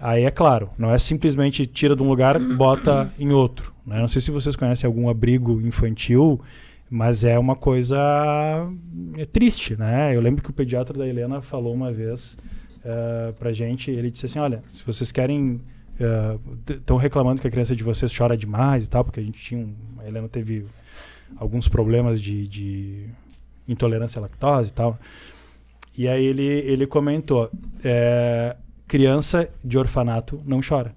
Aí 0.00 0.24
é 0.24 0.30
claro, 0.30 0.70
não 0.78 0.90
é 0.90 0.96
simplesmente 0.96 1.66
tira 1.66 1.94
de 1.94 2.02
um 2.02 2.08
lugar, 2.08 2.40
bota 2.56 3.12
em 3.18 3.30
outro. 3.30 3.74
Né? 3.86 4.00
Não 4.00 4.08
sei 4.08 4.22
se 4.22 4.30
vocês 4.30 4.56
conhecem 4.56 4.88
algum 4.88 5.08
abrigo 5.08 5.60
infantil, 5.60 6.40
mas 6.90 7.24
é 7.24 7.38
uma 7.38 7.54
coisa 7.54 7.98
é 9.18 9.26
triste, 9.26 9.76
né? 9.76 10.16
Eu 10.16 10.20
lembro 10.22 10.42
que 10.42 10.50
o 10.50 10.52
pediatra 10.52 10.98
da 10.98 11.06
Helena 11.06 11.42
falou 11.42 11.74
uma 11.74 11.92
vez 11.92 12.38
uh, 12.78 13.32
pra 13.34 13.52
gente, 13.52 13.90
ele 13.90 14.10
disse 14.10 14.26
assim, 14.26 14.38
olha, 14.38 14.64
se 14.72 14.82
vocês 14.84 15.12
querem 15.12 15.60
estão 16.68 16.96
reclamando 16.96 17.40
que 17.40 17.46
a 17.46 17.50
criança 17.50 17.76
de 17.76 17.84
vocês 17.84 18.14
chora 18.16 18.36
demais 18.36 18.86
e 18.86 18.90
tal, 18.90 19.04
porque 19.04 19.20
a 19.20 19.22
gente 19.22 19.40
tinha 19.40 19.60
um, 19.60 19.74
a 20.02 20.08
Helena 20.08 20.28
teve 20.28 20.66
alguns 21.36 21.68
problemas 21.68 22.20
de, 22.20 22.46
de 22.48 23.06
intolerância 23.68 24.18
à 24.18 24.22
lactose 24.22 24.70
e 24.70 24.72
tal. 24.72 24.98
E 25.96 26.08
aí 26.08 26.24
ele, 26.24 26.42
ele 26.42 26.86
comentou, 26.86 27.50
é, 27.84 28.56
criança 28.86 29.48
de 29.64 29.78
orfanato 29.78 30.40
não 30.44 30.60
chora. 30.66 30.94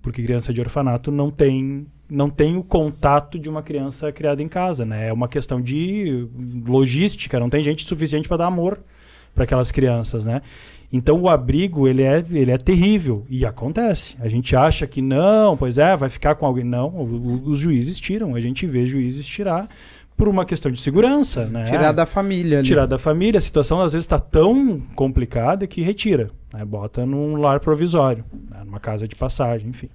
Porque 0.00 0.22
criança 0.22 0.52
de 0.52 0.60
orfanato 0.60 1.10
não 1.10 1.30
tem 1.30 1.86
não 2.10 2.28
tem 2.28 2.58
o 2.58 2.62
contato 2.62 3.38
de 3.38 3.48
uma 3.48 3.62
criança 3.62 4.12
criada 4.12 4.42
em 4.42 4.48
casa, 4.48 4.84
né? 4.84 5.08
É 5.08 5.12
uma 5.12 5.28
questão 5.28 5.62
de 5.62 6.28
logística, 6.66 7.40
não 7.40 7.48
tem 7.48 7.62
gente 7.62 7.86
suficiente 7.86 8.28
para 8.28 8.36
dar 8.36 8.46
amor 8.48 8.80
para 9.34 9.44
aquelas 9.44 9.72
crianças, 9.72 10.26
né? 10.26 10.42
Então 10.92 11.18
o 11.20 11.28
abrigo 11.28 11.88
ele 11.88 12.02
é, 12.02 12.22
ele 12.30 12.50
é 12.50 12.58
terrível 12.58 13.24
e 13.28 13.46
acontece. 13.46 14.14
A 14.20 14.28
gente 14.28 14.54
acha 14.54 14.86
que 14.86 15.00
não, 15.00 15.56
pois 15.56 15.78
é, 15.78 15.96
vai 15.96 16.10
ficar 16.10 16.34
com 16.34 16.44
alguém. 16.44 16.64
Não, 16.64 16.88
o, 16.88 17.02
o, 17.02 17.48
os 17.48 17.58
juízes 17.58 17.98
tiram. 17.98 18.34
A 18.34 18.40
gente 18.40 18.66
vê 18.66 18.84
juízes 18.84 19.24
tirar 19.24 19.68
por 20.16 20.28
uma 20.28 20.44
questão 20.44 20.70
de 20.70 20.78
segurança, 20.80 21.46
né? 21.46 21.64
Tirar 21.64 21.92
da 21.92 22.04
família. 22.04 22.58
ali. 22.58 22.66
Tirar 22.66 22.86
da 22.86 22.98
família. 22.98 23.38
A 23.38 23.40
situação 23.40 23.80
às 23.80 23.92
vezes 23.94 24.04
está 24.04 24.18
tão 24.18 24.80
complicada 24.94 25.66
que 25.66 25.80
retira, 25.80 26.30
né? 26.52 26.64
bota 26.64 27.06
num 27.06 27.36
lar 27.36 27.58
provisório, 27.58 28.24
né? 28.50 28.62
numa 28.64 28.78
casa 28.78 29.08
de 29.08 29.16
passagem, 29.16 29.70
enfim. 29.70 29.88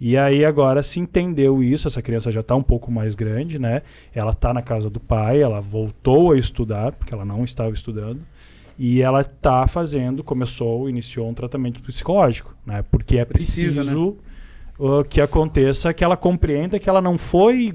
E 0.00 0.16
aí 0.16 0.44
agora 0.44 0.82
se 0.82 0.98
entendeu 0.98 1.62
isso, 1.62 1.86
essa 1.86 2.02
criança 2.02 2.32
já 2.32 2.40
está 2.40 2.56
um 2.56 2.62
pouco 2.62 2.90
mais 2.90 3.14
grande, 3.14 3.56
né? 3.56 3.82
Ela 4.12 4.32
está 4.32 4.52
na 4.52 4.62
casa 4.62 4.90
do 4.90 4.98
pai, 4.98 5.40
ela 5.40 5.60
voltou 5.60 6.32
a 6.32 6.36
estudar, 6.36 6.92
porque 6.96 7.14
ela 7.14 7.24
não 7.24 7.44
estava 7.44 7.72
estudando. 7.72 8.20
E 8.78 9.02
ela 9.02 9.20
está 9.20 9.66
fazendo, 9.66 10.24
começou, 10.24 10.88
iniciou 10.88 11.28
um 11.28 11.34
tratamento 11.34 11.82
psicológico, 11.82 12.54
né? 12.66 12.82
Porque 12.90 13.18
é 13.18 13.24
Precisa, 13.24 13.80
preciso 13.82 14.16
uh, 14.78 15.04
que 15.08 15.20
aconteça, 15.20 15.92
que 15.92 16.02
ela 16.02 16.16
compreenda 16.16 16.78
que 16.78 16.88
ela 16.88 17.00
não 17.00 17.16
foi, 17.18 17.74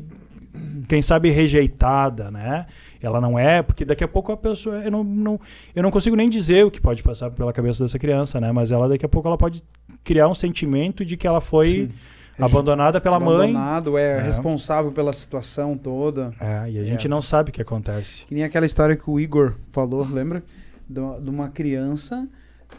quem 0.88 1.02
sabe, 1.02 1.30
rejeitada, 1.30 2.32
né? 2.32 2.66
Ela 3.02 3.22
não 3.22 3.38
é, 3.38 3.62
porque 3.62 3.86
daqui 3.86 4.04
a 4.04 4.08
pouco 4.08 4.32
a 4.32 4.38
pessoa. 4.38 4.78
Eu 4.78 4.90
não, 4.90 5.04
não, 5.04 5.40
eu 5.76 5.84
não 5.84 5.92
consigo 5.92 6.16
nem 6.16 6.28
dizer 6.28 6.66
o 6.66 6.72
que 6.72 6.82
pode 6.82 7.04
passar 7.04 7.30
pela 7.30 7.54
cabeça 7.54 7.84
dessa 7.84 8.00
criança, 8.00 8.42
né? 8.42 8.52
Mas 8.52 8.72
ela 8.72 8.90
daqui 8.90 9.06
a 9.06 9.10
pouco 9.10 9.28
ela 9.28 9.38
pode 9.38 9.64
criar 10.04 10.28
um 10.28 10.34
sentimento 10.34 11.06
de 11.06 11.16
que 11.16 11.28
ela 11.28 11.40
foi 11.40 11.70
Sim. 11.70 11.90
abandonada 12.40 13.00
pela 13.00 13.20
mãe. 13.20 13.52
Abandonado, 13.52 13.98
é, 14.00 14.18
É. 14.18 14.22
responsável 14.22 14.92
pela 14.92 15.14
situação 15.14 15.78
toda. 15.78 16.32
É, 16.42 16.72
e 16.72 16.80
a 16.80 16.82
É. 16.82 16.86
gente 16.86 17.08
não 17.08 17.22
sabe 17.22 17.52
o 17.52 17.54
que 17.54 17.62
acontece. 17.62 18.26
Que 18.26 18.34
nem 18.34 18.44
aquela 18.44 18.66
história 18.66 18.96
que 18.96 19.08
o 19.08 19.20
Igor 19.20 19.54
falou, 19.72 20.04
lembra? 20.12 20.44
De 20.90 21.30
uma 21.30 21.50
criança 21.50 22.28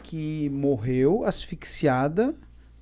que 0.03 0.49
morreu 0.49 1.23
asfixiada 1.25 2.33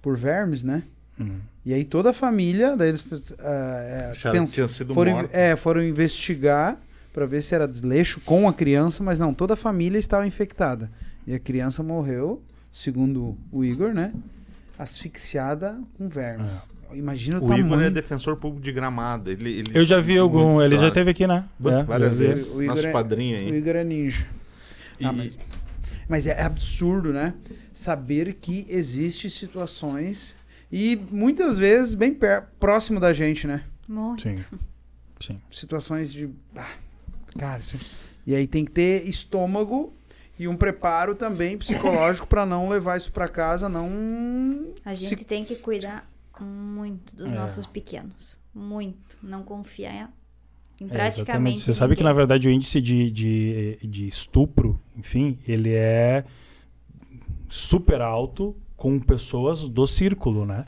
por 0.02 0.16
vermes, 0.18 0.64
né? 0.64 0.84
Hum. 1.20 1.40
E 1.66 1.74
aí 1.74 1.84
toda 1.84 2.12
a 2.12 2.14
família, 2.14 2.78
daí 2.78 2.90
eles 2.90 3.04
ah, 3.40 3.82
é, 3.84 4.06
Acharam 4.12 4.40
pens- 4.40 4.50
que 4.50 4.56
tinha 4.56 4.68
sido 4.68 4.94
foram, 4.94 5.28
é, 5.32 5.56
foram 5.56 5.84
investigar 5.84 6.78
para 7.14 7.26
ver 7.26 7.42
se 7.42 7.56
era 7.56 7.68
desleixo 7.68 8.22
com 8.22 8.48
a 8.48 8.54
criança, 8.54 9.04
mas 9.04 9.18
não, 9.20 9.34
toda 9.34 9.56
a 9.56 9.58
família 9.58 9.98
estava 9.98 10.26
infectada. 10.28 10.90
E 11.26 11.34
a 11.34 11.40
criança 11.40 11.82
morreu, 11.84 12.42
segundo 12.72 13.36
o 13.52 13.66
Igor, 13.66 13.94
né? 13.94 14.14
Asfixiada 14.78 15.78
com 15.98 16.08
vermes. 16.08 16.66
Imagina 16.94 17.40
o, 17.42 17.46
O 17.46 17.54
Igor 17.54 17.82
é 17.82 17.90
defensor 17.90 18.38
público 18.38 18.64
de 18.64 18.72
gramado. 18.72 19.30
Ele, 19.30 19.50
ele 19.60 19.72
Eu 19.74 19.84
já 19.84 20.00
vi 20.00 20.18
algum. 20.18 20.62
Ele 20.62 20.78
já 20.78 20.90
teve 20.92 21.12
aqui, 21.12 21.28
né? 21.28 21.44
É, 21.66 21.84
várias 21.84 22.18
vezes. 22.18 22.48
O 22.48 22.62
Igor 22.62 22.68
Nosso 22.76 22.88
é- 22.88 22.92
padrinho 22.92 23.38
O 23.38 23.40
aí. 23.42 23.58
Igor 23.58 23.76
é 23.76 23.84
ninja. 23.84 24.26
E- 25.00 25.06
Ah, 25.06 25.12
mas, 25.14 25.38
mas 26.08 26.28
é 26.28 26.42
absurdo, 26.42 27.12
né? 27.14 27.34
Saber 27.72 28.34
que 28.36 28.66
existe 28.70 29.30
situações 29.30 30.36
e 30.72 30.96
muitas 31.12 31.58
vezes 31.58 31.94
bem 31.94 32.14
per- 32.14 32.48
próximo 32.60 33.00
da 33.00 33.14
gente, 33.14 33.46
né? 33.48 33.64
Muito. 33.88 34.24
Sim. 34.24 34.36
Sim. 35.20 35.38
Situações 35.52 36.12
de. 36.12 36.30
ah, 36.56 36.70
cara, 37.38 37.60
isso- 37.62 37.78
e 38.26 38.36
aí 38.36 38.46
tem 38.48 38.66
que 38.66 38.72
ter 38.72 39.08
estômago 39.08 39.94
e 40.38 40.48
um 40.48 40.56
preparo 40.56 41.16
também 41.16 41.58
psicológico 41.58 42.28
para 42.28 42.46
não 42.46 42.70
levar 42.70 42.98
isso 42.98 43.12
para 43.12 43.28
casa, 43.28 43.68
não. 43.70 43.90
A 44.86 44.94
se- 44.94 45.06
gente 45.10 45.26
tem 45.26 45.44
que 45.46 45.56
cuidar 45.56 46.08
muito 46.40 47.16
dos 47.16 47.32
É. 47.32 47.36
nossos 47.36 47.66
pequenos. 47.66 48.38
Muito. 48.54 49.18
Não 49.24 49.42
confiar 49.44 50.12
em 50.80 50.86
É, 50.86 50.90
praticamente. 50.90 51.22
exatamente. 51.22 51.60
Você 51.62 51.74
sabe 51.74 51.96
que, 51.96 52.04
na 52.04 52.14
verdade, 52.14 52.48
o 52.48 52.52
índice 52.52 52.80
de, 52.82 53.12
de, 53.12 53.80
de 53.84 54.08
estupro, 54.08 54.80
enfim, 54.98 55.38
ele 55.48 55.74
é 55.74 56.24
super 57.50 58.02
alto 58.02 58.56
com 58.76 59.00
pessoas 59.00 59.68
do 59.68 59.88
círculo, 59.88 60.46
né? 60.46 60.66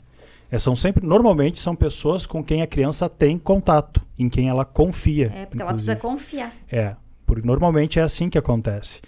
É, 0.50 0.58
são 0.58 0.74
sempre, 0.74 1.06
normalmente, 1.06 1.60
são 1.60 1.76
pessoas 1.76 2.26
com 2.26 2.42
quem 2.42 2.60
a 2.60 2.66
criança 2.66 3.08
tem 3.08 3.38
contato, 3.38 4.00
em 4.18 4.28
quem 4.28 4.48
ela 4.48 4.64
confia. 4.64 5.32
É, 5.34 5.46
porque 5.46 5.62
ela 5.62 5.72
precisa 5.72 5.92
inclusive. 5.92 6.20
confiar. 6.20 6.56
É, 6.70 6.96
porque 7.24 7.46
normalmente 7.46 8.00
é 8.00 8.02
assim 8.02 8.28
que 8.28 8.36
acontece. 8.36 9.00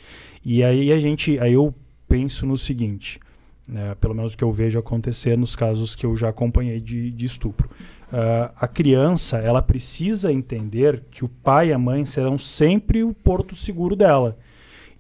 E 0.45 0.63
aí 0.63 0.93
a 0.93 1.01
gente, 1.01 1.39
aí 1.41 1.55
eu 1.55 1.75
penso 2.09 2.47
no 2.47 2.57
seguinte, 2.57 3.19
né, 3.67 3.97
pelo 4.01 4.15
menos 4.15 4.35
o 4.35 4.37
que 4.39 4.45
eu 4.45 4.53
vejo 4.53 4.79
acontecer 4.79 5.37
nos 5.37 5.57
casos 5.57 5.97
que 5.97 6.07
eu 6.07 6.17
já 6.17 6.29
acompanhei 6.29 6.81
de, 6.81 7.11
de 7.11 7.27
estupro. 7.27 7.69
Ah, 8.13 8.53
a 8.61 8.69
criança 8.69 9.39
ela 9.39 9.63
precisa 9.63 10.31
entender 10.31 11.05
que 11.11 11.25
o 11.25 11.29
pai 11.29 11.69
e 11.69 11.73
a 11.73 11.79
mãe 11.79 12.05
serão 12.05 12.39
sempre 12.39 13.03
o 13.03 13.15
porto 13.15 13.57
seguro 13.57 13.97
dela. 13.97 14.37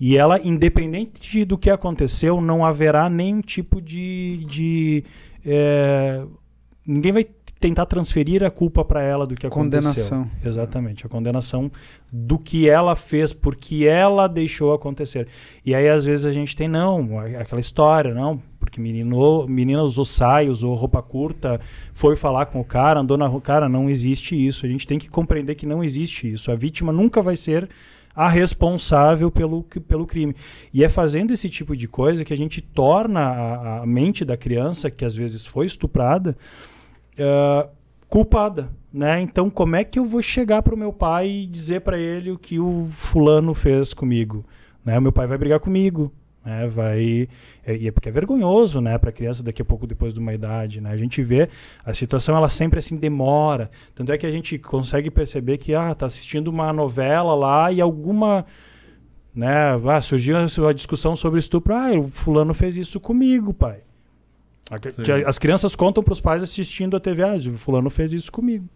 E 0.01 0.17
ela, 0.17 0.41
independente 0.41 1.45
do 1.45 1.59
que 1.59 1.71
aconteceu, 1.71 2.41
não 2.41 2.65
haverá 2.65 3.11
nenhum 3.11 3.41
tipo 3.41 3.81
de. 3.81 4.45
de 4.47 5.05
é, 5.45 6.25
ninguém 6.87 7.13
vai 7.13 7.27
tentar 7.61 7.87
transferir 7.87 8.43
a 8.43 8.51
culpa 8.51 8.85
para 8.85 9.01
ela 9.03 9.25
do 9.25 9.37
que 9.37 9.47
aconteceu. 9.47 9.93
Condenação. 9.93 10.31
Exatamente, 10.45 11.07
a 11.07 11.09
condenação 11.09 11.71
do 12.11 12.37
que 12.37 12.69
ela 12.69 12.97
fez, 12.97 13.33
porque 13.33 13.85
ela 13.85 14.27
deixou 14.27 14.75
acontecer. 14.75 15.29
E 15.65 15.73
aí, 15.73 15.89
às 15.89 16.05
vezes, 16.05 16.27
a 16.27 16.33
gente 16.33 16.57
tem, 16.57 16.67
não, 16.67 17.21
aquela 17.21 17.61
história, 17.61 18.13
não, 18.13 18.43
porque 18.63 18.81
menino, 18.81 19.45
menina 19.49 19.83
usou 19.83 20.05
saia, 20.05 20.49
usou 20.49 20.77
roupa 20.77 21.03
curta, 21.03 21.61
foi 21.93 22.15
falar 22.15 22.47
com 22.47 22.61
o 22.61 22.65
cara, 22.65 23.01
andou 23.01 23.19
na 23.19 23.27
rua. 23.27 23.41
Cara, 23.41 23.69
não 23.69 23.91
existe 23.91 24.37
isso. 24.37 24.65
A 24.65 24.69
gente 24.69 24.87
tem 24.87 25.01
que 25.01 25.11
compreender 25.11 25.57
que 25.57 25.67
não 25.67 25.83
existe 25.83 26.33
isso. 26.33 26.49
A 26.53 26.55
vítima 26.55 26.93
nunca 26.93 27.21
vai 27.21 27.35
ser 27.35 27.69
a 28.15 28.29
responsável 28.29 29.33
pelo, 29.33 29.65
pelo 29.65 30.07
crime. 30.07 30.33
E 30.73 30.85
é 30.85 30.89
fazendo 30.89 31.33
esse 31.33 31.51
tipo 31.51 31.77
de 31.77 31.89
coisa 31.89 32.25
que 32.25 32.33
a 32.33 32.37
gente 32.37 32.61
torna 32.61 33.21
a, 33.21 33.83
a 33.83 33.87
mente 33.87 34.25
da 34.25 34.37
criança, 34.37 34.93
que 34.93 35.05
às 35.05 35.17
vezes 35.17 35.45
foi 35.45 35.67
estuprada, 35.67 36.37
ah, 37.19 37.69
culpada, 38.09 38.71
né? 38.93 39.21
Então, 39.21 39.51
como 39.51 39.75
é 39.75 39.83
que 39.83 39.99
eu 39.99 40.07
vou 40.07 40.23
chegar 40.23 40.63
pro 40.63 40.77
meu 40.77 40.93
pai 40.93 41.29
e 41.29 41.47
dizer 41.47 41.81
para 41.81 41.99
ele 41.99 42.31
o 42.31 42.39
que 42.39 42.61
o 42.61 42.87
fulano 42.93 43.55
fez 43.55 43.93
comigo? 43.93 44.45
Né? 44.85 44.97
O 44.99 45.03
meu 45.03 45.13
pai 45.13 45.27
vai 45.27 45.37
brigar 45.37 45.59
comigo, 45.59 46.13
né? 46.45 46.67
Vai 46.69 47.29
é, 47.65 47.77
e 47.77 47.89
é 47.89 47.93
porque 47.93 48.09
é 48.09 48.13
vergonhoso, 48.13 48.81
né, 48.81 48.99
para 48.99 49.13
criança 49.13 49.43
daqui 49.43 49.63
a 49.63 49.65
pouco 49.65 49.87
depois 49.87 50.13
de 50.13 50.21
uma 50.21 50.35
idade, 50.35 50.81
né? 50.81 50.91
A 50.91 50.97
gente 50.97 51.23
vê 51.23 51.49
a 51.85 51.95
situação 51.95 52.37
ela 52.37 52.49
sempre 52.49 52.79
assim 52.79 52.97
demora. 52.97 53.71
Tanto 53.95 54.13
é 54.13 54.19
que 54.19 54.27
a 54.27 54.31
gente 54.31 54.59
consegue 54.59 55.11
perceber 55.11 55.59
que 55.59 55.75
ah, 55.75 55.95
tá 55.95 56.07
assistindo 56.07 56.49
uma 56.49 56.73
novela 56.73 57.35
lá 57.35 57.71
e 57.71 57.81
alguma 57.81 58.45
né, 59.35 59.73
ah, 59.89 60.01
surgiu 60.01 60.37
a 60.69 60.73
discussão 60.73 61.17
sobre 61.17 61.39
estupro. 61.39 61.75
Ah, 61.75 61.93
o 61.93 62.09
fulano 62.09 62.53
fez 62.53 62.77
isso 62.77 62.99
comigo, 63.01 63.55
pai. 63.55 63.81
Sim. 64.91 65.03
As 65.27 65.39
crianças 65.39 65.77
contam 65.77 66.03
para 66.03 66.13
os 66.13 66.21
pais 66.21 66.43
assistindo 66.43 66.97
a 66.97 67.01
TV, 67.01 67.23
ah, 67.23 67.35
o 67.35 67.59
fulano 67.59 67.91
fez 67.91 68.13
isso 68.13 68.33
comigo. 68.33 68.69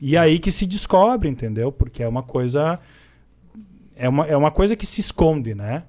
E 0.00 0.16
aí 0.16 0.38
que 0.38 0.52
se 0.52 0.64
descobre, 0.64 1.28
entendeu? 1.28 1.72
Porque 1.72 2.02
é 2.02 2.08
uma 2.08 2.22
coisa 2.22 2.78
é 3.96 4.08
uma, 4.08 4.26
é 4.26 4.36
uma 4.36 4.50
coisa 4.50 4.76
que 4.76 4.86
se 4.86 5.00
esconde, 5.00 5.54
né? 5.54 5.82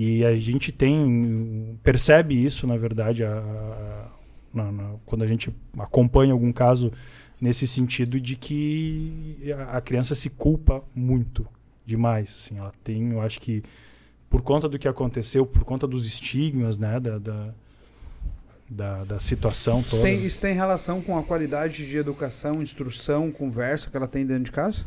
E 0.00 0.24
a 0.24 0.36
gente 0.36 0.70
tem 0.70 1.76
percebe 1.82 2.32
isso, 2.40 2.68
na 2.68 2.76
verdade, 2.76 3.24
a- 3.24 3.30
a- 3.36 4.06
na- 4.54 4.70
na- 4.70 4.94
quando 5.04 5.24
a 5.24 5.26
gente 5.26 5.52
acompanha 5.76 6.32
algum 6.32 6.52
caso 6.52 6.92
nesse 7.40 7.66
sentido 7.66 8.20
de 8.20 8.36
que 8.36 9.52
a, 9.58 9.78
a 9.78 9.80
criança 9.80 10.14
se 10.14 10.30
culpa 10.30 10.84
muito 10.94 11.44
demais, 11.84 12.32
assim, 12.36 12.58
ela 12.58 12.70
tem, 12.84 13.10
eu 13.10 13.20
acho 13.20 13.40
que 13.40 13.60
por 14.30 14.40
conta 14.42 14.68
do 14.68 14.78
que 14.78 14.86
aconteceu, 14.86 15.44
por 15.44 15.64
conta 15.64 15.84
dos 15.84 16.06
estigmas, 16.06 16.78
né, 16.78 17.00
da, 17.00 17.18
da, 17.18 17.54
da, 18.70 19.04
da 19.04 19.18
situação 19.18 19.80
Isso 19.80 19.90
toda. 19.90 20.02
tem, 20.04 20.24
isso 20.24 20.40
tem 20.40 20.54
relação 20.54 21.00
com 21.02 21.18
a 21.18 21.24
qualidade 21.24 21.88
de 21.88 21.96
educação, 21.96 22.62
instrução, 22.62 23.32
conversa 23.32 23.90
que 23.90 23.96
ela 23.96 24.06
tem 24.06 24.24
dentro 24.24 24.44
de 24.44 24.52
casa? 24.52 24.84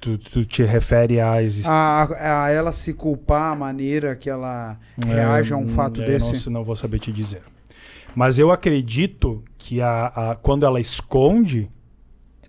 Tu, 0.00 0.16
tu 0.16 0.44
te 0.44 0.62
refere 0.62 1.20
à 1.20 1.42
existência 1.42 1.74
A, 1.74 2.44
a 2.44 2.50
ela 2.50 2.70
se 2.72 2.92
culpar, 2.94 3.52
a 3.52 3.56
maneira 3.56 4.14
que 4.14 4.30
ela 4.30 4.78
reage 5.04 5.52
a 5.52 5.56
um 5.56 5.68
fato 5.68 6.00
eu 6.00 6.06
desse? 6.06 6.46
Não, 6.46 6.60
não 6.60 6.64
vou 6.64 6.76
saber 6.76 6.98
te 7.00 7.12
dizer. 7.12 7.42
Mas 8.14 8.38
eu 8.38 8.50
acredito 8.52 9.42
que 9.58 9.80
a, 9.82 10.06
a- 10.06 10.36
quando 10.36 10.64
ela 10.64 10.80
esconde, 10.80 11.68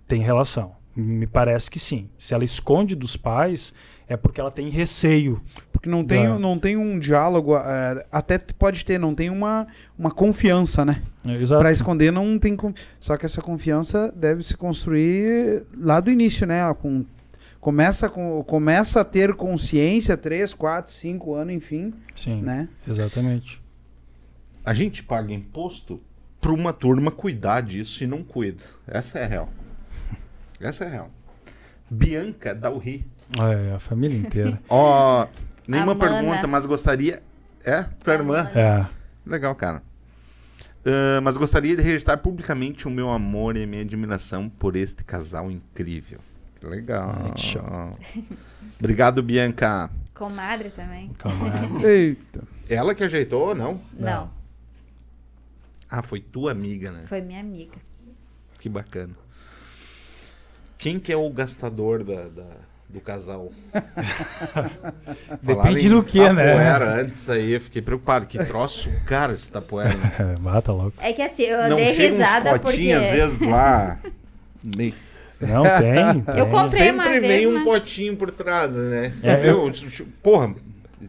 tem 0.06 0.22
relação. 0.22 0.72
Me 0.94 1.26
parece 1.26 1.70
que 1.70 1.78
sim. 1.78 2.08
Se 2.18 2.34
ela 2.34 2.44
esconde 2.44 2.94
dos 2.94 3.16
pais, 3.16 3.72
é 4.08 4.16
porque 4.16 4.40
ela 4.40 4.50
tem 4.50 4.68
receio. 4.68 5.40
Porque 5.72 5.88
não 5.88 6.04
tem, 6.04 6.26
Da- 6.26 6.38
não 6.38 6.58
tem 6.58 6.76
um 6.76 6.98
diálogo, 6.98 7.56
é, 7.56 8.04
até 8.12 8.38
pode 8.38 8.84
ter, 8.84 8.98
não 8.98 9.14
tem 9.14 9.28
uma, 9.30 9.66
uma 9.98 10.10
confiança, 10.10 10.84
né? 10.84 11.02
Exato. 11.24 11.60
Pra 11.60 11.72
esconder 11.72 12.12
não 12.12 12.38
tem. 12.38 12.56
Só 13.00 13.16
que 13.16 13.24
essa 13.26 13.40
confiança 13.40 14.12
deve 14.16 14.42
se 14.42 14.56
construir 14.56 15.64
lá 15.76 16.00
do 16.00 16.10
início, 16.10 16.46
né? 16.46 16.62
Com, 16.74 17.04
começa, 17.60 18.08
com, 18.08 18.42
começa 18.44 19.00
a 19.00 19.04
ter 19.04 19.34
consciência, 19.34 20.16
3, 20.16 20.54
4, 20.54 20.92
5 20.92 21.34
anos, 21.34 21.54
enfim, 21.54 21.92
Sim, 22.14 22.42
né? 22.42 22.68
exatamente. 22.86 23.62
A 24.64 24.74
gente 24.74 25.02
paga 25.02 25.32
imposto 25.32 26.00
pra 26.40 26.52
uma 26.52 26.72
turma 26.72 27.10
cuidar 27.10 27.60
disso 27.60 28.02
e 28.04 28.06
não 28.06 28.22
cuida. 28.22 28.64
Essa 28.86 29.18
é 29.18 29.24
a 29.24 29.26
real. 29.26 29.48
Essa 30.60 30.84
é 30.84 30.86
a 30.86 30.90
real. 30.90 31.10
Bianca 31.90 32.54
Dalri. 32.54 33.04
É, 33.38 33.74
a 33.74 33.78
família 33.78 34.16
inteira. 34.16 34.60
Ó, 34.68 35.26
nenhuma 35.66 35.92
Amana. 35.92 36.14
pergunta, 36.14 36.46
mas 36.46 36.66
gostaria. 36.66 37.22
É? 37.64 37.82
Tua 37.82 38.14
irmã? 38.14 38.50
é. 38.54 38.86
Legal, 39.26 39.54
cara. 39.54 39.82
Ah, 40.84 41.20
mas 41.22 41.36
gostaria 41.36 41.76
de 41.76 41.82
registrar 41.82 42.16
publicamente 42.18 42.88
o 42.88 42.90
meu 42.90 43.10
amor 43.10 43.56
e 43.56 43.64
a 43.64 43.66
minha 43.66 43.82
admiração 43.82 44.48
por 44.48 44.76
este 44.76 45.04
casal 45.04 45.50
incrível. 45.50 46.20
Legal. 46.62 47.14
Ai, 47.24 47.32
que 47.32 47.40
show. 47.40 47.98
Obrigado, 48.78 49.22
Bianca. 49.22 49.90
Comadre 50.14 50.70
também. 50.70 51.10
Calma. 51.18 51.46
Eita. 51.86 52.42
Ela 52.68 52.94
que 52.94 53.02
ajeitou 53.04 53.48
ou 53.48 53.54
não? 53.54 53.80
Não, 53.98 54.30
Ah, 55.90 56.02
foi 56.02 56.20
tua 56.20 56.52
amiga, 56.52 56.90
né? 56.92 57.02
foi 57.06 57.20
minha 57.20 57.40
amiga. 57.40 57.76
Que 58.58 58.68
bacana. 58.68 59.14
Quem 60.78 60.98
que 61.00 61.12
é 61.12 61.16
o 61.16 61.28
gastador 61.30 62.04
da, 62.04 62.28
da- 62.28 62.56
do 62.88 63.00
casal? 63.00 63.50
Depende 65.42 65.88
do 65.88 66.02
que, 66.02 66.18
né? 66.32 66.46
Tapoera 66.46 67.00
antes 67.02 67.28
aí, 67.28 67.52
eu 67.52 67.60
fiquei 67.60 67.82
preocupado. 67.82 68.26
Que 68.26 68.42
troço 68.44 68.90
caro 69.06 69.32
esse 69.34 69.50
tapoera. 69.50 69.90
É, 70.18 70.38
mata 70.40 70.72
logo. 70.72 70.92
É 70.98 71.12
que 71.12 71.22
assim, 71.22 71.44
eu 71.44 71.68
Não 71.70 71.76
dei 71.76 71.94
chega 71.94 72.08
risada 72.16 72.50
uns 72.54 72.58
porque. 72.60 72.66
potinhos, 72.76 73.04
às 73.04 73.10
vezes, 73.10 73.40
lá... 73.42 73.98
meio- 74.62 74.94
Não 75.40 75.62
tem. 75.62 76.20
tem. 76.22 76.38
Eu 76.38 76.46
comprei 76.46 76.66
Sempre 76.68 76.90
uma 76.92 77.10
vem 77.10 77.20
vez, 77.20 77.46
um 77.46 77.54
né? 77.54 77.64
potinho 77.64 78.16
por 78.16 78.30
trás, 78.30 78.74
né? 78.74 79.12
É, 79.22 79.48
Eu, 79.50 79.72
porra, 80.22 80.54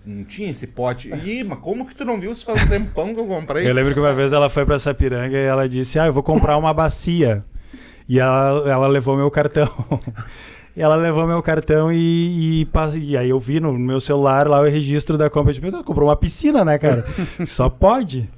não 0.06 0.24
tinha 0.24 0.50
esse 0.50 0.66
pote. 0.68 1.10
Ih, 1.14 1.44
mas 1.44 1.60
como 1.60 1.86
que 1.86 1.94
tu 1.96 2.06
não 2.06 2.20
viu 2.20 2.34
se 2.34 2.46
faz 2.46 2.64
um 2.64 2.68
tempão 2.68 3.14
que 3.14 3.20
eu 3.20 3.26
comprei? 3.26 3.68
Eu 3.70 3.74
lembro 3.74 3.94
que 3.94 4.00
uma 4.00 4.14
vez 4.14 4.32
ela 4.34 4.50
foi 4.50 4.66
pra 4.66 4.80
Sapiranga 4.80 5.38
e 5.38 5.44
ela 5.46 5.68
disse: 5.68 6.00
Ah, 6.00 6.06
eu 6.08 6.14
vou 6.14 6.24
comprar 6.24 6.58
uma 6.58 6.74
bacia. 6.74 7.44
E 8.10 8.20
ela, 8.20 8.64
ela 8.70 8.88
levou 8.88 9.16
meu 9.18 9.30
cartão. 9.32 9.70
E 10.74 10.82
ela 10.82 10.96
levou 10.96 11.28
meu 11.28 11.44
cartão 11.44 11.92
e, 11.92 12.62
e, 12.62 12.66
pass- 12.68 12.96
e 12.96 13.18
aí 13.18 13.30
eu 13.30 13.38
vi 13.38 13.60
no 13.60 13.74
meu 13.78 14.00
celular 14.00 14.48
lá 14.48 14.62
o 14.62 14.64
registro 14.64 15.18
da 15.18 15.30
compra. 15.30 15.54
Tipo, 15.54 15.68
"Ah, 15.76 15.84
comprou 15.84 16.08
uma 16.08 16.16
piscina, 16.16 16.64
né, 16.64 16.78
cara? 16.78 17.06
Só 17.46 17.68
pode. 17.68 18.30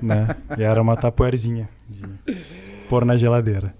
Né? 0.00 0.26
E 0.56 0.62
era 0.62 0.80
uma 0.80 0.96
tapoerzinha 0.96 1.68
de 1.90 2.02
pôr 2.88 3.04
na 3.04 3.14
geladeira. 3.14 3.74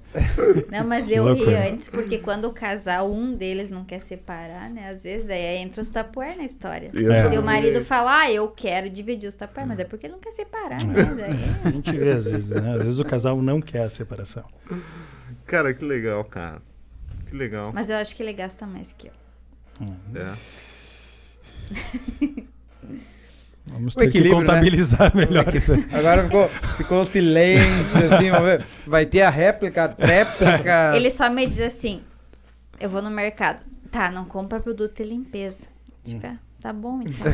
Não, 0.71 0.87
mas 0.87 1.07
Que 1.07 1.15
eu 1.15 1.25
ri 1.33 1.41
loucura. 1.41 1.69
antes, 1.73 1.89
porque 1.89 2.19
quando 2.19 2.45
o 2.47 2.53
casal, 2.53 3.11
um 3.11 3.35
deles 3.35 3.71
não 3.71 3.85
quer 3.85 4.01
separar, 4.01 4.69
né? 4.71 4.91
Às 4.91 5.03
vezes 5.05 5.31
aí 5.31 5.57
entra 5.59 5.81
os 5.81 5.89
tapuer 5.89 6.37
na 6.37 6.45
história. 6.45 6.91
É. 6.95 7.35
E 7.35 7.39
o 7.39 7.43
marido 7.43 7.83
fala, 7.85 8.21
ah, 8.21 8.31
eu 8.31 8.49
quero 8.49 8.91
dividir 8.91 9.27
os 9.29 9.35
tapuer, 9.35 9.67
mas 9.67 9.79
é 9.79 9.85
porque 9.85 10.07
ele 10.07 10.13
não 10.15 10.21
quer 10.21 10.33
separar, 10.33 10.85
né? 10.85 11.05
Daí- 11.17 11.45
A 11.65 11.71
gente 11.71 11.97
vê 11.97 12.11
às 12.13 12.25
vezes, 12.27 12.51
né? 12.51 12.75
Às 12.75 12.83
vezes 12.83 13.01
o 13.01 13.05
casal 13.05 13.41
não 13.41 13.61
quer 13.61 13.85
a 13.85 13.91
separação. 13.91 14.45
Cara, 15.47 15.73
que 15.73 15.85
legal, 15.85 16.25
cara. 16.25 16.61
Que 17.27 17.37
legal. 17.37 17.73
Mas 17.73 17.89
eu 17.91 17.97
acho 17.97 18.15
que 18.15 18.23
ele 18.23 18.33
gasta 18.33 18.67
mais 18.67 18.93
que 18.93 19.09
eu. 19.09 19.13
É. 20.15 20.35
Vamos 23.67 23.95
O 23.95 23.99
ter 23.99 24.05
que 24.11 24.19
equilíbrio, 24.19 24.41
né? 24.41 24.47
contabilizar 24.47 25.15
melhor 25.17 25.55
isso 25.55 25.73
aí. 25.73 25.87
Agora 25.93 26.25
ficou, 26.25 26.49
ficou 26.49 27.05
silêncio, 27.05 28.13
assim, 28.15 28.31
vamos 28.31 28.47
ver. 28.47 28.65
Vai 28.87 29.07
ter 29.07 29.23
a 29.23 29.31
réplica, 29.31 29.85
a 29.85 29.89
tréplica. 29.89 30.93
Ele 30.97 31.11
só 31.11 31.31
me 31.31 31.47
diz 31.47 31.61
assim: 31.61 32.03
eu 32.81 32.91
vou 32.91 33.01
no 33.01 33.11
mercado. 33.11 33.63
Tá, 33.91 34.11
não 34.11 34.25
compra 34.25 34.59
produto 34.59 34.97
de 34.97 35.05
limpeza. 35.09 35.67
Tipo, 36.05 36.27
ah, 36.27 36.37
tá 36.61 36.73
bom, 36.73 37.01
então. 37.03 37.33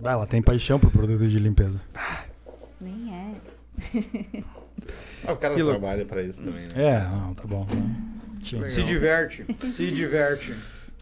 Vai, 0.00 0.12
ela 0.14 0.26
tem 0.26 0.40
paixão 0.40 0.78
por 0.78 0.90
produto 0.92 1.26
de 1.26 1.38
limpeza. 1.38 1.80
Nem 2.80 3.12
é. 3.14 4.42
Ah, 5.26 5.32
o 5.32 5.36
cara 5.36 5.54
louco. 5.56 5.70
trabalha 5.80 6.04
pra 6.04 6.22
isso 6.22 6.40
também, 6.42 6.62
né? 6.62 6.68
É, 6.76 7.00
não, 7.08 7.34
tá 7.34 7.42
bom. 7.46 7.66
Tinha- 8.42 8.64
Se 8.66 8.82
diverte, 8.84 9.44
se 9.72 9.90
diverte. 9.90 10.54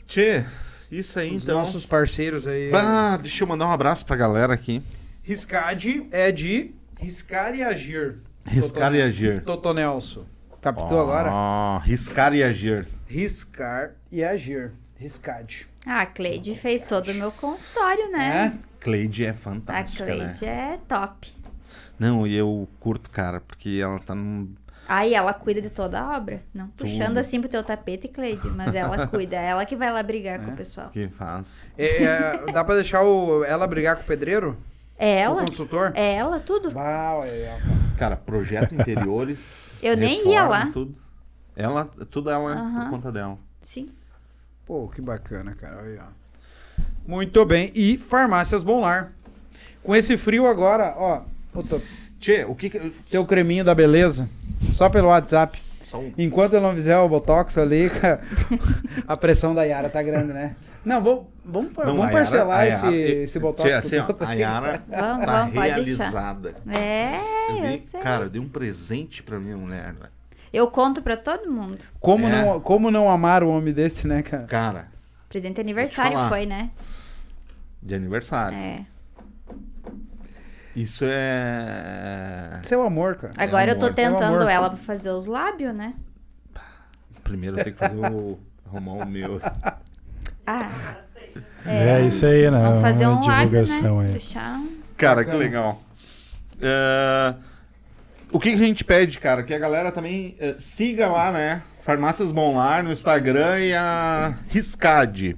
Tchê, 0.07 0.45
isso 0.91 1.19
aí 1.19 1.35
Os 1.35 1.43
então. 1.45 1.59
nossos 1.59 1.85
parceiros 1.87 2.47
aí. 2.47 2.71
Ah, 2.75 3.19
deixa 3.21 3.43
eu 3.45 3.49
mandar 3.49 3.67
um 3.67 3.73
abraço 3.73 4.05
pra 4.07 4.17
galera 4.17 4.53
aqui. 4.55 4.83
Riscade 5.23 6.07
é 6.13 6.31
de 6.31 6.73
riscar 6.99 7.55
e 7.55 7.63
agir. 7.63 8.19
Riscar 8.47 8.95
e 8.95 9.03
agir. 9.03 9.43
Toto 9.43 9.73
Nelson. 9.75 10.25
Captou 10.61 11.01
agora? 11.01 11.31
Ó, 11.33 11.79
riscar 11.79 12.35
e 12.35 12.43
agir. 12.43 12.87
Riscar 13.07 13.93
e 14.11 14.23
agir. 14.25 14.73
Riscade. 14.97 15.69
Ah, 15.87 16.01
a 16.03 16.07
Cleide 16.07 16.55
fez 16.55 16.83
todo 16.83 17.11
o 17.11 17.15
meu 17.15 17.31
consultório, 17.31 18.11
né? 18.11 18.59
Cleide 18.81 19.25
é 19.25 19.31
A 19.31 19.35
fantástica, 19.35 20.07
né? 20.07 20.17
Cleide 20.17 20.45
é 20.45 20.79
top. 20.89 21.33
Não, 21.99 22.27
e 22.27 22.37
eu 22.37 22.69
curto, 22.81 23.11
cara, 23.11 23.41
porque 23.41 23.79
ela 23.83 23.99
tá 23.99 24.15
num. 24.15 24.49
Aí 24.89 25.15
ela 25.15 25.35
cuida 25.35 25.61
de 25.61 25.69
toda 25.71 26.01
a 26.01 26.17
obra. 26.17 26.43
Não 26.55 26.69
puxando 26.69 27.09
Tudo. 27.09 27.19
assim 27.19 27.41
pro 27.41 27.49
teu 27.49 27.63
tapete, 27.65 28.09
Cleide, 28.09 28.49
mas 28.51 28.75
ela 28.75 29.07
cuida. 29.09 29.37
É 29.37 29.47
ela 29.47 29.65
que 29.67 29.75
vai 29.77 29.93
lá 29.93 30.03
brigar 30.03 30.39
com 30.45 30.53
o 30.53 30.57
pessoal. 30.57 30.91
Que 30.91 31.09
faz. 31.09 31.71
É, 31.77 32.05
é, 32.05 32.53
dá 32.53 32.63
pra 32.63 32.75
deixar 32.77 33.03
o- 33.03 33.45
ela 33.45 33.67
brigar 33.67 33.97
com 33.97 34.03
o 34.03 34.07
pedreiro? 34.07 34.57
É 34.99 35.29
O 35.29 35.33
ela? 35.33 35.45
consultor? 35.47 35.93
É 35.95 36.15
ela, 36.15 36.39
tudo. 36.41 36.71
Bah, 36.71 37.21
é, 37.27 37.59
Cara, 37.99 38.17
projeto 38.17 38.75
interiores. 38.75 39.73
Eu 39.83 39.97
nem 39.97 40.17
reforma, 40.19 40.33
ia 40.35 40.45
lá. 40.49 40.67
Tudo. 40.73 40.95
Ela, 41.57 41.85
tudo 42.11 42.31
ela 42.31 42.51
por 42.55 42.59
Aham. 42.63 42.91
conta 42.91 43.11
dela. 43.13 43.39
Sim. 43.61 43.89
Pô, 44.65 44.89
que 44.89 45.01
bacana, 45.01 45.55
cara. 45.55 45.81
Aí, 45.83 45.99
ó. 45.99 46.83
Muito 47.07 47.45
bem. 47.45 47.71
E 47.75 47.97
farmácias 47.99 48.63
Bom 48.63 48.81
Lar. 48.81 49.13
Com 49.83 49.95
esse 49.95 50.17
frio 50.17 50.47
agora, 50.47 50.95
ó. 50.97 51.23
Tô- 51.69 51.81
Tchê, 52.19 52.45
o 52.45 52.55
que 52.55 52.69
que. 52.71 52.91
Teu 53.11 53.25
creminho 53.25 53.65
da 53.65 53.75
beleza. 53.75 54.29
Só 54.73 54.89
pelo 54.89 55.09
WhatsApp. 55.09 55.61
Só 55.85 55.99
um- 55.99 56.13
Enquanto 56.19 56.55
eu 56.55 56.61
não 56.61 56.75
fizer 56.75 56.97
o 56.99 57.09
Botox 57.09 57.57
ali, 57.59 57.91
a 59.07 59.17
pressão 59.17 59.55
da 59.55 59.63
Yara 59.65 59.89
tá 59.89 60.03
grande, 60.03 60.33
né? 60.33 60.57
Não, 60.85 61.03
vamos, 61.03 61.25
vamos, 61.45 61.73
Não, 61.77 61.85
vamos 61.85 61.99
Yara- 62.07 62.13
parcelar 62.13 62.59
a 62.61 62.67
esse, 62.69 62.85
Yara- 62.87 62.97
esse 63.23 63.39
Botox. 63.39 63.71
Assim, 63.73 63.97
ó, 63.99 64.07
a 64.25 64.33
Yara 64.33 64.83
Vamos, 64.89 65.27
tá 65.27 65.33
vamos, 65.41 65.55
realizada. 65.55 66.55
É, 66.77 67.17
Eu 67.51 67.57
eu, 67.57 67.63
dei, 67.63 67.79
sei. 67.79 68.01
cara, 68.01 68.25
eu 68.25 68.31
dei 68.31 68.41
um 68.41 68.49
presente 68.49 69.23
pra 69.23 69.39
minha 69.39 69.57
mulher, 69.57 69.93
velho. 69.93 70.11
Eu 70.53 70.69
conto 70.69 71.03
pra 71.03 71.17
todo 71.17 71.51
mundo. 71.51 71.85
Como, 72.01 72.27
É. 72.27 72.31
não, 72.43 72.61
como 72.61 72.91
não 72.91 73.11
amar 73.11 73.43
um 73.45 73.51
homem 73.51 73.75
desse, 73.75 74.07
né, 74.07 74.23
cara? 74.23 74.45
Cara, 74.45 74.89
Presente 75.29 75.57
de 75.57 75.61
aniversário 75.61 76.19
foi, 76.29 76.47
né? 76.47 76.71
de 77.83 77.95
aniversário. 77.95 78.57
É. 78.57 78.85
Isso 80.77 81.05
é. 81.09 82.61
Seu 82.63 82.83
amor, 82.83 83.17
cara. 83.17 83.33
Agora 83.39 83.71
eu 83.73 83.79
tô 83.79 83.87
amor. 83.87 83.99
É 83.99 84.09
um 84.11 84.13
tentando 84.13 84.37
amor. 84.37 84.51
ela 84.51 84.69
pra 84.69 84.79
fazer 84.79 85.11
os 85.11 85.25
lábios, 85.27 85.75
né? 85.75 85.95
Primeiro 87.25 87.59
eu 87.59 87.65
tenho 87.65 87.75
que 87.75 87.81
fazer 87.81 87.97
o. 87.97 88.39
arrumar 88.69 88.93
o 88.93 89.07
meu. 89.07 89.41
Ah, 90.47 90.71
É, 91.65 92.03
isso 92.03 92.27
aí, 92.27 92.51
né? 92.51 92.59
vamos 92.59 92.81
fazer 92.83 93.07
Uma 93.07 93.21
um 93.21 93.27
lábio, 93.27 93.65
divulgação 93.65 93.99
né? 94.01 94.05
aí. 94.07 94.11
Deixar 94.13 94.59
um... 94.59 94.77
Cara, 94.97 95.25
que 95.25 95.35
legal. 95.37 95.81
É, 96.61 97.35
O 98.31 98.39
que, 98.39 98.51
que 98.51 98.63
a 98.63 98.67
gente 98.67 98.85
pede, 98.85 99.19
cara? 99.19 99.43
Que 99.43 99.55
a 99.55 99.59
galera 99.59 99.91
também 99.91 100.37
siga 100.59 101.07
lá, 101.09 101.33
né? 101.33 101.63
Farmácias 101.81 102.31
Bom 102.33 102.57
Lar 102.57 102.83
no 102.83 102.93
Instagram 102.93 103.59
e 103.61 103.75
a 103.75 104.35
Riscad. 104.49 105.37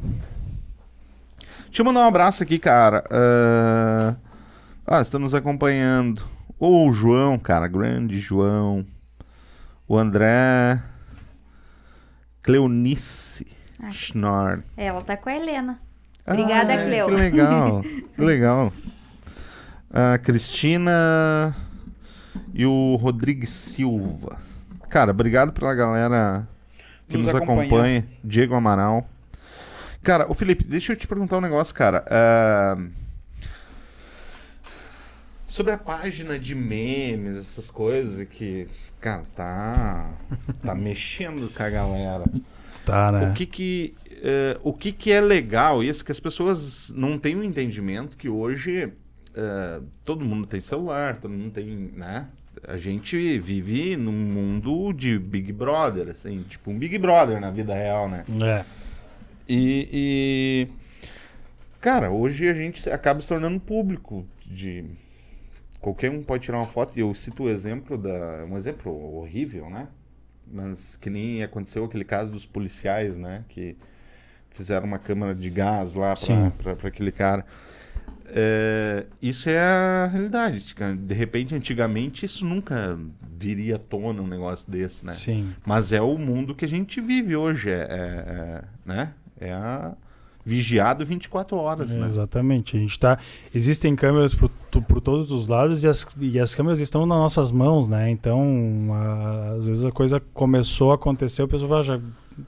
Deixa 1.67 1.83
eu 1.83 1.85
mandar 1.85 2.01
um 2.01 2.09
abraço 2.09 2.43
aqui, 2.43 2.59
cara. 2.59 3.05
É, 3.11 4.15
Ah, 4.91 5.01
estão 5.03 5.21
nos 5.21 5.35
acompanhando. 5.35 6.25
O 6.59 6.91
João, 6.93 7.39
cara, 7.39 7.69
grande 7.69 8.19
João. 8.19 8.87
O 9.87 9.97
André. 9.99 10.81
Cleonice 12.43 13.47
Ah. 13.83 13.91
Schnorr. 13.91 14.61
Ela 14.77 15.01
tá 15.03 15.17
com 15.17 15.29
a 15.29 15.35
Helena. 15.37 15.79
Obrigada, 16.27 16.75
Ah, 16.75 16.83
Cleo. 16.83 17.07
Que 17.07 17.15
legal, 17.15 17.83
que 18.17 18.21
legal. 18.23 18.73
A 19.91 20.19
Cristina 20.19 21.55
e 22.53 22.67
o 22.67 22.97
Rodrigues 22.97 23.51
Silva. 23.51 24.39
Cara, 24.91 25.11
obrigado 25.13 25.53
pela 25.53 25.75
galera 25.75 26.47
que 27.09 27.17
Nos 27.17 27.27
nos, 27.27 27.35
acompanha. 27.35 27.63
acompanha. 27.67 28.09
Diego 28.25 28.55
Amaral. 28.55 29.07
Cara, 30.03 30.31
o 30.31 30.35
Felipe, 30.35 30.65
deixa 30.65 30.93
eu 30.93 30.97
te 30.97 31.07
perguntar 31.07 31.39
um 31.39 31.41
negócio, 31.43 31.75
cara. 31.75 32.05
Ah, 32.11 32.77
Sobre 35.49 35.73
a 35.73 35.79
página 35.79 36.39
de 36.39 36.55
memes, 36.55 37.39
essas 37.39 37.71
coisas 37.71 38.29
que, 38.29 38.69
cara, 39.01 39.25
tá, 39.35 40.13
tá 40.63 40.75
mexendo 40.77 41.51
com 41.53 41.63
a 41.63 41.71
galera. 41.71 42.25
Tá, 42.85 43.11
né? 43.11 43.31
O 43.31 43.33
que 43.33 43.47
que, 43.47 43.95
eh, 44.23 44.59
o 44.63 44.75
que 44.75 44.93
que 44.93 45.11
é 45.11 45.23
legal, 45.23 45.83
isso 45.83 46.05
que 46.05 46.13
as 46.13 46.21
pessoas 46.21 46.93
não 46.95 47.19
têm 47.19 47.35
o 47.35 47.43
entendimento 47.43 48.15
que 48.15 48.29
hoje 48.29 48.93
eh, 49.35 49.81
todo 50.05 50.23
mundo 50.23 50.47
tem 50.47 50.61
celular, 50.61 51.17
todo 51.19 51.31
mundo 51.31 51.51
tem, 51.51 51.93
né? 51.97 52.27
A 52.67 52.77
gente 52.77 53.39
vive 53.39 53.97
num 53.97 54.13
mundo 54.13 54.93
de 54.93 55.19
Big 55.19 55.51
Brother, 55.51 56.11
assim, 56.11 56.45
tipo 56.47 56.71
um 56.71 56.79
Big 56.79 56.99
Brother 56.99 57.41
na 57.41 57.51
vida 57.51 57.73
real, 57.73 58.07
né? 58.07 58.23
É. 58.43 58.65
E, 59.49 59.89
e, 59.91 60.69
cara, 61.81 62.11
hoje 62.11 62.47
a 62.47 62.53
gente 62.53 62.91
acaba 62.91 63.19
se 63.23 63.29
tornando 63.29 63.59
público 63.59 64.27
de 64.45 64.85
qualquer 65.81 66.11
um 66.11 66.23
pode 66.23 66.45
tirar 66.45 66.59
uma 66.59 66.67
foto 66.67 66.97
e 66.97 67.01
eu 67.01 67.13
cito 67.15 67.45
o 67.45 67.49
exemplo 67.49 67.97
da 67.99 68.45
um 68.49 68.57
exemplo 68.57 68.93
horrível, 69.17 69.69
né? 69.71 69.89
Mas 70.51 70.97
que 70.97 71.11
nem 71.11 71.43
aconteceu 71.43 71.85
aquele 71.85 72.05
caso 72.05 72.31
dos 72.33 72.47
policiais, 72.47 73.17
né? 73.17 73.45
Que 73.49 73.77
fizeram 74.51 74.87
uma 74.87 74.99
câmara 74.99 75.35
de 75.35 75.51
gás 75.51 75.95
lá 75.95 76.15
para 76.59 76.89
aquele 76.89 77.13
cara. 77.13 77.45
É, 78.31 79.07
isso 79.23 79.49
é 79.49 79.59
a 79.59 80.07
realidade. 80.07 80.75
cara. 80.75 80.95
De 80.95 81.15
repente, 81.15 81.55
antigamente, 81.55 82.27
isso 82.27 82.45
nunca 82.45 82.99
viria 83.39 83.77
à 83.77 83.79
tona 83.79 84.21
um 84.21 84.27
negócio 84.27 84.71
desse, 84.71 85.05
né? 85.07 85.13
Sim. 85.13 85.55
Mas 85.67 85.93
é 85.93 86.01
o 86.01 86.19
mundo 86.19 86.55
que 86.55 86.65
a 86.65 86.69
gente 86.69 87.01
vive 87.01 87.37
hoje, 87.37 87.71
é, 87.71 87.75
é- 87.75 87.85
é, 87.89 88.65
né? 88.85 89.13
É 89.41 89.53
a 89.53 89.97
vigiado 90.49 91.05
24 91.05 91.57
horas, 91.57 91.95
É, 91.95 91.99
né? 92.01 92.07
Exatamente. 92.07 92.77
A 92.77 92.81
gente 92.81 92.99
tá. 92.99 93.19
Existem 93.55 93.95
câmeras 93.95 94.35
por, 94.35 94.49
por 94.83 95.01
todos 95.01 95.31
os 95.31 95.47
lados 95.47 95.85
e 95.85 95.89
as, 95.89 96.07
e 96.19 96.41
as 96.41 96.55
câmeras 96.55 96.81
estão 96.81 97.05
nas 97.05 97.19
nossas 97.19 97.51
mãos, 97.53 97.87
né? 97.89 98.11
Então, 98.11 98.89
a- 98.93 99.57
às 99.59 99.67
vezes 99.67 99.85
a 99.85 99.93
coisa 99.93 100.19
começou 100.33 100.93
a 100.93 100.95
acontecer, 100.95 101.43
o 101.43 101.49
pessoal 101.49 101.83
já 101.83 102.01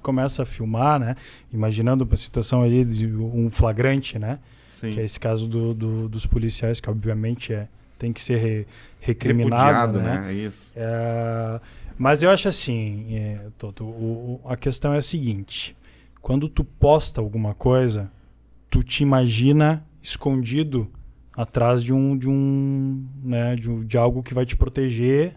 começa 0.02 0.43
a 0.43 0.47
filmar, 0.47 0.98
né? 0.98 1.14
Imaginando 1.52 2.05
uma 2.05 2.16
situação 2.16 2.62
ali 2.62 2.85
de 2.85 3.06
um 3.06 3.51
flagrante, 3.51 4.18
né? 4.18 4.39
Sim. 4.68 4.93
Que 4.93 5.01
é 5.01 5.05
esse 5.05 5.20
caso 5.20 5.47
do, 5.47 5.74
do- 5.74 6.09
dos 6.09 6.24
policiais, 6.27 6.81
que 6.81 6.89
obviamente 6.89 7.52
é, 7.52 7.68
tem 7.98 8.12
que 8.12 8.22
ser 8.22 8.36
re- 8.39 8.66
recriminado, 9.01 9.64
Repudiado, 9.64 9.98
né? 10.01 10.20
né? 10.20 10.31
É 10.31 10.35
isso. 10.35 10.72
É, 10.77 11.60
mas 11.98 12.22
eu 12.22 12.31
acho 12.31 12.48
assim, 12.48 13.06
é, 13.14 13.40
Toto, 13.59 13.85
o- 13.85 14.40
o- 14.44 14.48
a 14.48 14.56
questão 14.56 14.94
é 14.94 14.98
a 14.98 15.02
seguinte: 15.02 15.77
quando 16.22 16.48
tu 16.48 16.64
posta 16.64 17.20
alguma 17.20 17.55
coisa, 17.55 18.10
tu 18.70 18.82
te 18.82 19.02
imagina 19.02 19.84
escondido 20.02 20.88
atrás 21.36 21.82
de 21.82 21.92
um, 21.92 22.16
de 22.16 22.28
um, 22.28 23.06
né, 23.22 23.56
de, 23.56 23.70
um- 23.70 23.84
de 23.84 23.97
algo 23.97 24.22
que 24.22 24.34
vai 24.34 24.44
te 24.47 24.56
proteger 24.56 25.36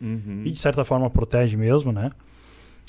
Uhum. 0.00 0.42
e 0.44 0.50
de 0.50 0.58
certa 0.58 0.84
forma 0.84 1.08
protege 1.08 1.56
mesmo, 1.56 1.92
né? 1.92 2.10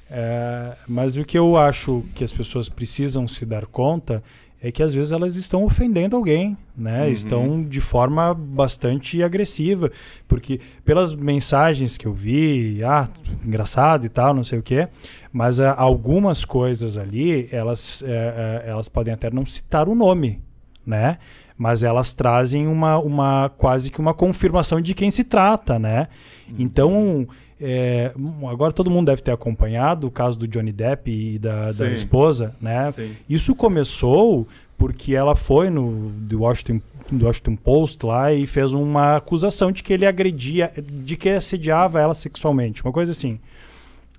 É, 0.10 0.76
mas 0.88 1.16
o 1.18 1.24
que 1.24 1.38
eu 1.38 1.58
acho 1.58 2.04
que 2.16 2.24
as 2.24 2.32
pessoas 2.32 2.70
precisam 2.70 3.28
se 3.28 3.46
dar 3.46 3.66
conta 3.66 4.24
é 4.64 4.72
que 4.72 4.82
às 4.82 4.94
vezes 4.94 5.12
elas 5.12 5.36
estão 5.36 5.66
ofendendo 5.66 6.16
alguém, 6.16 6.58
né? 6.76 7.04
Uhum. 7.04 7.12
Estão 7.12 7.64
de 7.66 7.82
forma 7.82 8.34
bastante 8.34 9.22
agressiva, 9.22 9.92
porque 10.26 10.58
pelas 10.86 11.14
mensagens 11.14 11.98
que 11.98 12.06
eu 12.06 12.14
vi, 12.14 12.82
ah, 12.82 13.10
engraçado 13.46 14.06
e 14.06 14.10
tal, 14.10 14.34
não 14.34 14.44
sei 14.46 14.60
o 14.60 14.64
quê, 14.64 14.88
mas 15.34 15.60
ah, 15.60 15.76
algumas 15.78 16.46
coisas 16.46 16.98
ali, 16.98 17.50
elas, 17.52 18.02
eh, 18.08 18.64
eh, 18.64 18.70
elas 18.70 18.88
podem 18.88 19.14
até 19.14 19.30
não 19.30 19.46
citar 19.46 19.90
o 19.90 19.94
nome, 19.94 20.42
né? 20.86 21.18
Mas 21.58 21.84
elas 21.84 22.14
trazem 22.14 22.66
uma, 22.66 22.98
uma 22.98 23.50
quase 23.58 23.92
que 23.92 24.00
uma 24.00 24.14
confirmação 24.14 24.80
de 24.80 24.94
quem 24.94 25.12
se 25.12 25.26
trata, 25.26 25.78
né? 25.78 26.08
Então, 26.58 27.28
é, 27.66 28.12
agora 28.52 28.74
todo 28.74 28.92
mundo 28.92 29.06
deve 29.08 29.22
ter 29.22 29.32
acompanhado 29.32 30.08
o 30.08 30.12
caso 30.12 30.38
do 30.38 30.46
Johnny 30.46 30.74
Depp 30.74 31.10
e 31.10 31.40
da, 31.40 31.72
da 31.72 31.88
esposa, 31.94 32.54
né? 32.60 32.92
Sim. 32.92 33.16
Isso 33.30 33.56
começou 33.56 34.46
porque 34.78 35.16
ela 35.16 35.34
foi 35.34 35.70
no 35.70 36.10
do 36.10 36.42
Washington, 36.42 36.82
do 37.10 37.26
Washington 37.26 37.56
Post 37.56 38.06
lá 38.06 38.34
e 38.34 38.46
fez 38.46 38.74
uma 38.74 39.16
acusação 39.16 39.72
de 39.72 39.82
que 39.82 39.94
ele 39.94 40.06
agredia, 40.06 40.74
de 40.78 41.16
que 41.16 41.30
assediava 41.30 42.02
ela 42.02 42.14
sexualmente, 42.14 42.84
uma 42.84 42.92
coisa 42.92 43.14
assim. 43.14 43.40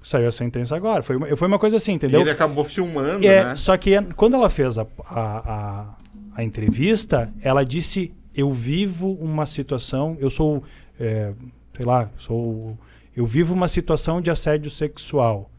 Saiu 0.00 0.28
a 0.28 0.32
sentença 0.32 0.74
agora. 0.74 1.02
Foi 1.02 1.16
uma, 1.16 1.36
foi 1.36 1.48
uma 1.48 1.58
coisa 1.58 1.76
assim, 1.76 1.92
E 1.92 1.94
entendeu? 1.96 2.22
ele 2.22 2.30
acabou 2.30 2.64
filmando, 2.64 3.26
É, 3.26 3.44
né? 3.44 3.56
Só 3.56 3.76
que 3.76 4.00
quando 4.16 4.36
ela 4.36 4.48
fez 4.48 4.78
a, 4.78 4.86
a, 5.06 5.52
a, 5.54 5.94
a 6.36 6.44
entrevista, 6.44 7.30
ela 7.42 7.62
disse: 7.64 8.10
Eu 8.34 8.50
vivo 8.52 9.12
uma 9.20 9.44
situação, 9.44 10.16
eu 10.18 10.30
sou, 10.30 10.62
é, 10.98 11.32
sei 11.76 11.84
lá, 11.86 12.10
sou, 12.18 12.76
eu 13.16 13.26
vivo 13.26 13.54
uma 13.54 13.68
situação 13.68 14.20
de 14.20 14.30
assédio 14.30 14.70
sexual. 14.70 15.50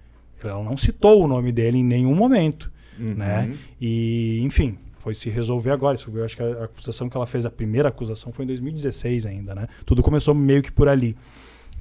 Ela 0.43 0.63
não 0.63 0.77
citou 0.77 1.23
o 1.23 1.27
nome 1.27 1.51
dele 1.51 1.79
em 1.79 1.83
nenhum 1.83 2.13
momento, 2.13 2.71
Uhum. 2.99 3.15
né? 3.15 3.53
E, 3.81 4.41
enfim, 4.43 4.77
foi 4.99 5.13
se 5.13 5.29
resolver 5.29 5.71
agora. 5.71 5.95
Isso, 5.95 6.11
Eu 6.13 6.23
acho 6.23 6.35
que 6.37 6.43
a 6.43 6.65
acusação 6.65 7.09
que 7.09 7.17
ela 7.17 7.25
fez, 7.25 7.45
a 7.45 7.49
primeira 7.51 7.89
acusação, 7.89 8.31
foi 8.31 8.45
em 8.45 8.47
2016 8.47 9.25
ainda, 9.25 9.55
né? 9.55 9.67
Tudo 9.85 10.03
começou 10.03 10.33
meio 10.35 10.61
que 10.61 10.71
por 10.71 10.87
ali. 10.87 11.15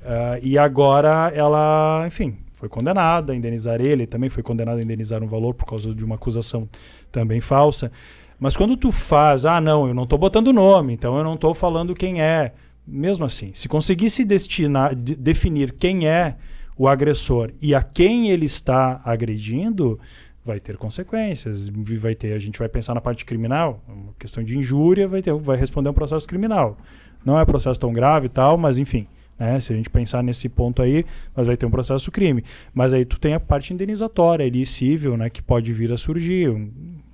Ah, 0.04 0.38
e 0.42 0.56
agora 0.58 1.30
ela, 1.34 2.04
enfim, 2.06 2.36
foi 2.54 2.68
condenada 2.68 3.32
a 3.32 3.36
indenizar 3.36 3.80
ele, 3.80 4.06
também 4.06 4.30
foi 4.30 4.42
condenado 4.42 4.78
a 4.78 4.82
indenizar 4.82 5.22
um 5.22 5.26
valor 5.28 5.54
por 5.54 5.66
causa 5.66 5.94
de 5.94 6.04
uma 6.04 6.14
acusação 6.14 6.68
também 7.12 7.40
falsa. 7.40 7.90
Mas 8.38 8.56
quando 8.56 8.76
tu 8.76 8.90
faz, 8.90 9.46
ah, 9.46 9.60
não, 9.60 9.86
eu 9.86 9.94
não 9.94 10.02
estou 10.04 10.18
botando 10.18 10.52
nome, 10.52 10.92
então 10.94 11.16
eu 11.16 11.24
não 11.24 11.34
estou 11.34 11.54
falando 11.54 11.94
quem 11.94 12.20
é. 12.22 12.52
Mesmo 12.86 13.24
assim, 13.24 13.52
se 13.54 13.68
conseguisse 13.68 14.24
destinar, 14.24 14.94
de- 14.94 15.16
definir 15.16 15.72
quem 15.72 16.06
é 16.06 16.36
o 16.76 16.88
agressor 16.88 17.50
e 17.62 17.74
a 17.74 17.82
quem 17.82 18.30
ele 18.30 18.46
está 18.46 19.00
agredindo, 19.04 19.98
vai 20.44 20.60
ter 20.60 20.76
consequências. 20.76 21.68
Vai 21.98 22.14
ter, 22.14 22.32
a 22.34 22.38
gente 22.38 22.58
vai 22.58 22.68
pensar 22.68 22.94
na 22.94 23.00
parte 23.00 23.24
criminal, 23.24 23.82
uma 23.88 24.12
questão 24.18 24.44
de 24.44 24.58
injúria, 24.58 25.08
vai 25.08 25.22
ter, 25.22 25.32
vai 25.32 25.56
responder 25.56 25.88
um 25.88 25.94
processo 25.94 26.26
criminal. 26.26 26.76
Não 27.24 27.38
é 27.38 27.44
processo 27.44 27.80
tão 27.80 27.92
grave 27.92 28.26
e 28.26 28.28
tal, 28.28 28.58
mas 28.58 28.78
enfim, 28.78 29.06
né? 29.38 29.58
Se 29.60 29.72
a 29.72 29.76
gente 29.76 29.88
pensar 29.88 30.22
nesse 30.22 30.48
ponto 30.48 30.82
aí, 30.82 31.06
mas 31.34 31.46
vai 31.46 31.56
ter 31.56 31.64
um 31.64 31.70
processo 31.70 32.10
crime. 32.10 32.44
Mas 32.74 32.92
aí 32.92 33.04
tu 33.04 33.18
tem 33.18 33.32
a 33.32 33.40
parte 33.40 33.72
indenizatória 33.72 34.44
ali, 34.44 34.66
civil, 34.66 35.16
né, 35.16 35.30
que 35.30 35.42
pode 35.42 35.72
vir 35.72 35.90
a 35.90 35.96
surgir. 35.96 36.50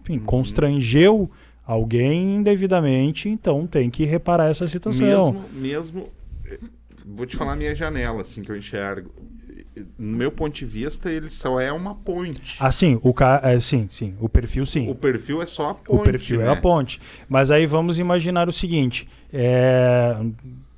Enfim, 0.03 0.19
constrangeu 0.19 1.31
alguém 1.71 2.37
indevidamente, 2.37 3.29
então 3.29 3.65
tem 3.65 3.89
que 3.89 4.05
reparar 4.05 4.49
essa 4.51 4.67
situação. 4.67 5.07
Mesmo, 5.07 5.45
mesmo. 5.53 6.09
Vou 7.07 7.25
te 7.27 7.37
falar 7.37 7.53
a 7.53 7.57
minha 7.57 7.75
janela, 7.75 8.23
assim, 8.23 8.43
que 8.43 8.51
eu 8.51 8.57
enxergo. 8.57 9.11
No 9.97 10.17
meu 10.17 10.33
ponto 10.33 10.53
de 10.53 10.67
vista, 10.67 11.11
ele 11.11 11.31
só 11.31 11.61
é 11.61 11.73
uma 11.73 11.95
ponte. 11.95 12.57
Ah, 12.59 12.73
sim, 12.73 12.99
o 13.03 13.15
ca... 13.15 13.41
é, 13.45 13.59
sim, 13.61 13.87
sim, 13.89 14.15
o 14.21 14.29
perfil 14.29 14.67
sim. 14.67 14.91
O 14.91 14.97
perfil 14.97 15.41
é 15.41 15.47
só 15.47 15.71
a 15.71 15.75
ponte. 15.75 16.01
O 16.01 16.03
perfil 16.03 16.41
né? 16.41 16.47
é 16.47 16.49
a 16.49 16.57
ponte. 16.57 17.01
Mas 17.29 17.53
aí 17.53 17.67
vamos 17.67 18.01
imaginar 18.01 18.49
o 18.49 18.53
seguinte: 18.53 19.09
é, 19.33 20.17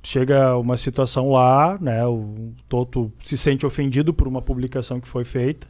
chega 0.03 0.55
uma 0.57 0.77
situação 0.77 1.31
lá, 1.31 1.75
né? 1.81 2.05
O 2.05 2.53
Toto 2.69 3.11
se 3.19 3.35
sente 3.35 3.65
ofendido 3.65 4.13
por 4.13 4.27
uma 4.27 4.43
publicação 4.43 5.01
que 5.01 5.07
foi 5.07 5.23
feita 5.23 5.67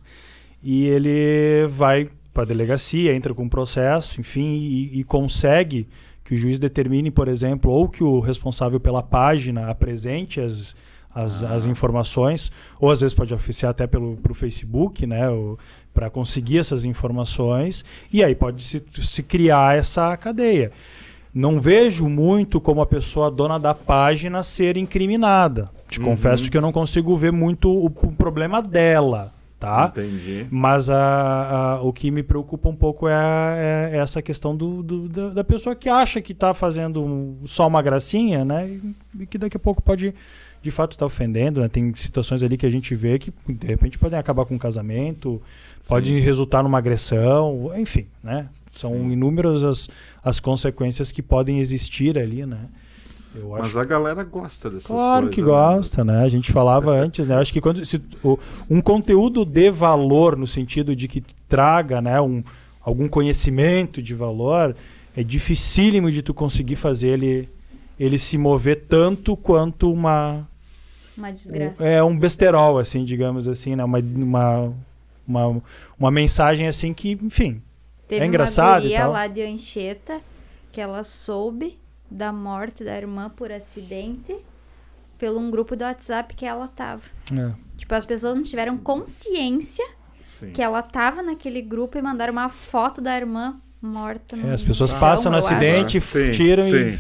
e 0.61 0.85
ele 0.85 1.67
vai 1.69 2.09
para 2.33 2.43
a 2.43 2.45
delegacia, 2.45 3.15
entra 3.15 3.33
com 3.33 3.43
um 3.43 3.49
processo, 3.49 4.19
enfim, 4.19 4.53
e, 4.55 4.99
e 4.99 5.03
consegue 5.03 5.87
que 6.23 6.33
o 6.33 6.37
juiz 6.37 6.57
determine, 6.57 7.11
por 7.11 7.27
exemplo, 7.27 7.69
ou 7.71 7.87
que 7.87 8.03
o 8.03 8.19
responsável 8.19 8.79
pela 8.79 9.03
página 9.03 9.69
apresente 9.69 10.39
as, 10.39 10.73
as, 11.13 11.43
as 11.43 11.65
informações, 11.65 12.51
ou 12.79 12.89
às 12.89 13.01
vezes 13.01 13.13
pode 13.13 13.33
oficiar 13.33 13.71
até 13.71 13.85
pelo 13.85 14.15
pro 14.17 14.33
Facebook, 14.33 15.05
né? 15.05 15.25
Para 15.93 16.09
conseguir 16.09 16.57
essas 16.59 16.85
informações, 16.85 17.83
e 18.11 18.23
aí 18.23 18.33
pode 18.33 18.63
se, 18.63 18.81
se 19.01 19.21
criar 19.21 19.77
essa 19.77 20.15
cadeia. 20.17 20.71
Não 21.33 21.59
vejo 21.59 22.07
muito 22.07 22.61
como 22.61 22.81
a 22.81 22.85
pessoa 22.85 23.29
dona 23.29 23.59
da 23.59 23.73
página 23.75 24.41
ser 24.43 24.77
incriminada. 24.77 25.69
Te 25.89 25.99
Uhum. 25.99 26.05
confesso 26.05 26.49
que 26.49 26.57
eu 26.57 26.61
não 26.61 26.71
consigo 26.71 27.15
ver 27.15 27.31
muito 27.31 27.69
o, 27.69 27.85
o 27.85 28.11
problema 28.11 28.61
dela, 28.61 29.31
tá? 29.63 29.91
Entendi. 29.95 30.45
Mas 30.51 30.89
a, 30.89 30.97
a- 31.75 31.81
o 31.81 31.93
que 31.93 32.11
me 32.11 32.21
preocupa 32.21 32.67
um 32.67 32.75
pouco 32.75 33.07
é, 33.07 33.13
é 33.93 33.97
essa 33.97 34.21
questão 34.21 34.55
do, 34.57 34.83
do- 34.83 35.07
da, 35.07 35.29
da 35.29 35.43
pessoa 35.43 35.73
que 35.75 35.87
acha 35.87 36.21
que 36.21 36.33
está 36.33 36.53
fazendo 36.53 37.01
um- 37.03 37.37
só 37.45 37.65
uma 37.67 37.81
gracinha, 37.81 38.43
né? 38.43 38.67
E, 38.67 39.21
e 39.21 39.25
que 39.25 39.37
daqui 39.37 39.55
a 39.55 39.59
pouco 39.59 39.81
pode, 39.81 40.13
de 40.61 40.71
fato, 40.71 40.91
estar 40.93 41.05
ofendendo. 41.05 41.61
Né? 41.61 41.69
Tem 41.69 41.93
situações 41.95 42.43
ali 42.43 42.57
que 42.57 42.65
a 42.65 42.69
gente 42.69 42.93
vê 42.93 43.17
que, 43.17 43.31
de 43.47 43.67
repente, 43.67 43.97
podem 43.97 44.19
acabar 44.19 44.45
com 44.45 44.55
um 44.55 44.59
casamento, 44.59 45.41
pode 45.87 46.19
resultar 46.19 46.61
numa 46.61 46.77
agressão, 46.77 47.71
enfim, 47.77 48.05
né? 48.23 48.47
São 48.69 48.91
Sim. 48.91 49.11
inúmeras 49.11 49.63
as, 49.63 49.89
as 50.23 50.39
consequências 50.39 51.11
que 51.11 51.21
podem 51.21 51.59
existir 51.59 52.17
ali, 52.17 52.45
né? 52.45 52.57
Eu 53.35 53.49
Mas 53.49 53.75
a 53.75 53.83
galera 53.83 54.23
gosta 54.23 54.69
dessas 54.69 54.85
Claro 54.87 55.27
coisas. 55.27 55.35
que 55.35 55.41
né? 55.41 55.47
gosta, 55.47 56.03
né? 56.03 56.23
A 56.23 56.29
gente 56.29 56.51
falava 56.51 56.91
antes, 56.95 57.29
né? 57.29 57.35
Acho 57.35 57.51
que 57.53 57.59
quando 57.61 57.83
se, 57.85 58.01
o- 58.23 58.37
um 58.69 58.79
conteúdo 58.81 59.43
de 59.43 59.71
valor 59.71 60.37
no 60.37 60.45
sentido 60.45 60.95
de 60.95 61.07
que 61.07 61.21
traga, 61.47 62.01
né, 62.01 62.21
um, 62.21 62.43
algum 62.81 63.07
conhecimento 63.07 64.01
de 64.01 64.13
valor, 64.13 64.75
é 65.15 65.23
dificílimo 65.23 66.11
de 66.11 66.21
tu 66.21 66.33
conseguir 66.33 66.75
fazer 66.75 67.09
ele 67.09 67.49
ele 67.99 68.17
se 68.17 68.37
mover 68.37 68.85
tanto 68.89 69.37
quanto 69.37 69.91
uma 69.91 70.47
Uma 71.17 71.31
desgraça. 71.31 71.83
é 71.85 72.03
um 72.03 72.17
besterol 72.17 72.79
assim, 72.79 73.05
digamos 73.05 73.47
assim, 73.47 73.75
né? 73.75 73.83
Uma 73.83 73.99
uma 73.99 74.73
uma, 75.27 75.61
uma 75.97 76.11
mensagem 76.11 76.67
assim 76.67 76.93
que, 76.93 77.11
enfim, 77.21 77.61
Teve 78.07 78.23
é 78.25 78.27
engraçado 78.27 78.67
e 78.67 78.73
uma 78.73 78.81
guria 78.81 78.99
tal. 78.99 79.11
lá 79.13 79.27
de 79.27 79.41
Anchieta 79.41 80.19
que 80.71 80.81
ela 80.81 81.03
soube 81.03 81.77
da 82.13 82.31
morte 82.31 82.83
da 82.83 82.95
irmã 82.95 83.29
por 83.29 83.51
acidente 83.51 84.35
pelo 85.17 85.39
um 85.39 85.49
grupo 85.49 85.75
do 85.75 85.83
WhatsApp 85.83 86.35
que 86.35 86.45
ela 86.45 86.67
tava. 86.67 87.03
é. 87.31 87.53
Tipo, 87.77 87.95
as 87.95 88.05
pessoas 88.05 88.35
não 88.35 88.43
tiveram 88.43 88.77
consciência 88.77 89.85
Sim. 90.19 90.51
que 90.51 90.61
ela 90.61 90.81
tava 90.81 91.21
naquele 91.21 91.61
grupo 91.61 91.97
e 91.97 92.01
mandaram 92.01 92.31
uma 92.31 92.49
foto 92.49 93.01
da 93.01 93.15
irmã 93.17 93.59
morta. 93.81 94.35
É, 94.35 94.39
no 94.39 94.53
as 94.53 94.63
pessoas 94.63 94.93
passam 94.93 95.31
no 95.31 95.37
acidente, 95.37 95.99
Sim, 95.99 96.31
tiram 96.31 96.63
sim, 96.63 96.97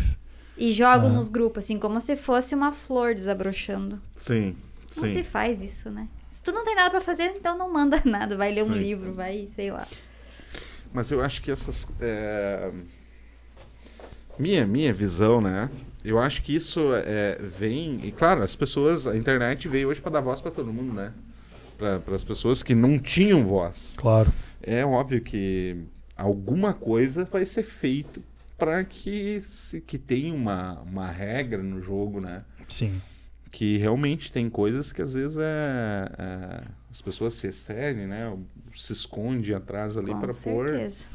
e 0.57 0.69
E 0.69 0.71
jogam 0.71 1.07
Ah. 1.09 1.13
nos 1.13 1.29
grupos, 1.29 1.63
assim, 1.63 1.77
como 1.79 1.99
se 2.01 2.15
fosse 2.15 2.53
uma 2.55 2.71
flor 2.71 3.13
desabrochando. 3.15 4.01
Sim. 4.13 4.55
Não 4.97 5.07
se 5.07 5.23
faz 5.23 5.61
isso, 5.63 5.89
né? 5.89 6.07
Se 6.29 6.41
tu 6.43 6.51
não 6.51 6.63
tem 6.63 6.75
nada 6.75 6.89
pra 6.91 7.01
fazer, 7.01 7.33
então 7.35 7.57
não 7.57 7.71
manda 7.71 8.01
nada. 8.05 8.35
Vai 8.37 8.51
ler 8.53 8.63
um 8.63 8.73
livro, 8.73 9.13
vai, 9.13 9.47
sei 9.55 9.71
lá. 9.71 9.87
Mas 10.93 11.09
eu 11.11 11.21
acho 11.21 11.41
que 11.41 11.49
essas. 11.51 11.87
é, 11.99 12.71
Minha, 14.37 14.65
minha 14.65 14.93
visão, 14.93 15.39
né? 15.39 15.69
Eu 16.03 16.19
acho 16.19 16.41
que 16.41 16.55
isso 16.55 16.89
é, 16.93 17.37
vem. 17.41 17.99
E 18.03 18.11
claro, 18.11 18.43
as 18.43 18.55
pessoas. 18.55 19.07
A 19.07 19.15
internet 19.15 19.67
veio 19.67 19.87
hoje 19.89 20.01
para 20.01 20.11
dar 20.11 20.21
voz 20.21 20.41
para 20.41 20.51
todo 20.51 20.71
mundo, 20.73 20.93
né? 20.93 21.11
Para 21.77 22.15
as 22.15 22.23
pessoas 22.23 22.61
que 22.63 22.75
não 22.75 22.97
tinham 22.99 23.43
voz. 23.45 23.95
claro. 23.97 24.31
É 24.61 24.85
óbvio 24.85 25.21
que 25.21 25.75
alguma 26.15 26.73
coisa 26.73 27.25
vai 27.25 27.43
ser 27.45 27.63
feito 27.63 28.23
para 28.57 28.81
que, 28.85 29.41
se, 29.41 29.81
que 29.81 29.97
tenha 29.97 30.33
uma, 30.33 30.79
uma 30.81 31.07
regra 31.07 31.61
no 31.61 31.81
jogo, 31.81 32.21
né? 32.21 32.43
Sim. 32.69 33.01
que 33.51 33.77
realmente 33.77 34.31
tem 34.31 34.49
coisas 34.49 34.91
que 34.93 35.01
às 35.01 35.13
vezes 35.15 35.37
é, 35.37 36.09
é, 36.17 36.61
as 36.89 37.01
pessoas 37.01 37.33
se 37.33 37.47
excedem, 37.47 38.07
né? 38.07 38.33
Se 38.73 38.93
esconde 38.93 39.53
atrás 39.53 39.97
ali 39.97 40.11
Com 40.11 40.19
para 40.21 40.33
pôr. 40.33 40.69
certeza. 40.69 41.05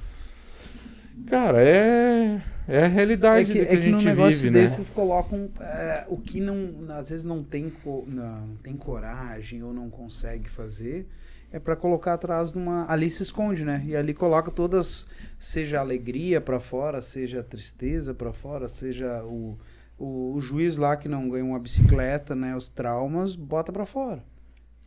Cara, 1.26 1.62
é 1.62 2.40
é 2.68 2.84
a 2.84 2.86
realidade 2.86 3.50
que, 3.52 3.60
é 3.60 3.64
que 3.64 3.76
a 3.76 3.80
que 3.80 3.90
num 3.90 3.98
gente 3.98 4.08
negócio 4.08 4.36
vive, 4.40 4.50
né? 4.50 4.60
desses 4.60 4.90
colocam 4.90 5.48
é, 5.58 6.04
o 6.08 6.18
que 6.18 6.38
não 6.38 6.74
às 6.90 7.08
vezes 7.08 7.24
não 7.24 7.42
tem 7.42 7.70
co- 7.70 8.04
não, 8.06 8.56
tem 8.62 8.76
coragem 8.76 9.62
ou 9.62 9.72
não 9.72 9.88
consegue 9.88 10.48
fazer 10.50 11.06
é 11.50 11.58
pra 11.58 11.74
colocar 11.74 12.12
atrás 12.12 12.52
de 12.52 12.58
uma 12.58 12.84
ali 12.90 13.08
se 13.08 13.22
esconde 13.22 13.64
né? 13.64 13.82
E 13.86 13.96
ali 13.96 14.12
coloca 14.12 14.50
todas 14.50 15.06
seja 15.38 15.80
alegria 15.80 16.42
pra 16.42 16.60
fora 16.60 17.00
seja 17.00 17.42
tristeza 17.42 18.12
pra 18.12 18.34
fora 18.34 18.68
seja 18.68 19.22
o, 19.24 19.56
o, 19.98 20.34
o 20.34 20.40
juiz 20.42 20.76
lá 20.76 20.94
que 20.94 21.08
não 21.08 21.26
ganhou 21.30 21.48
uma 21.48 21.58
bicicleta 21.58 22.34
né? 22.34 22.54
Os 22.54 22.68
traumas 22.68 23.34
bota 23.34 23.72
pra 23.72 23.86
fora. 23.86 24.22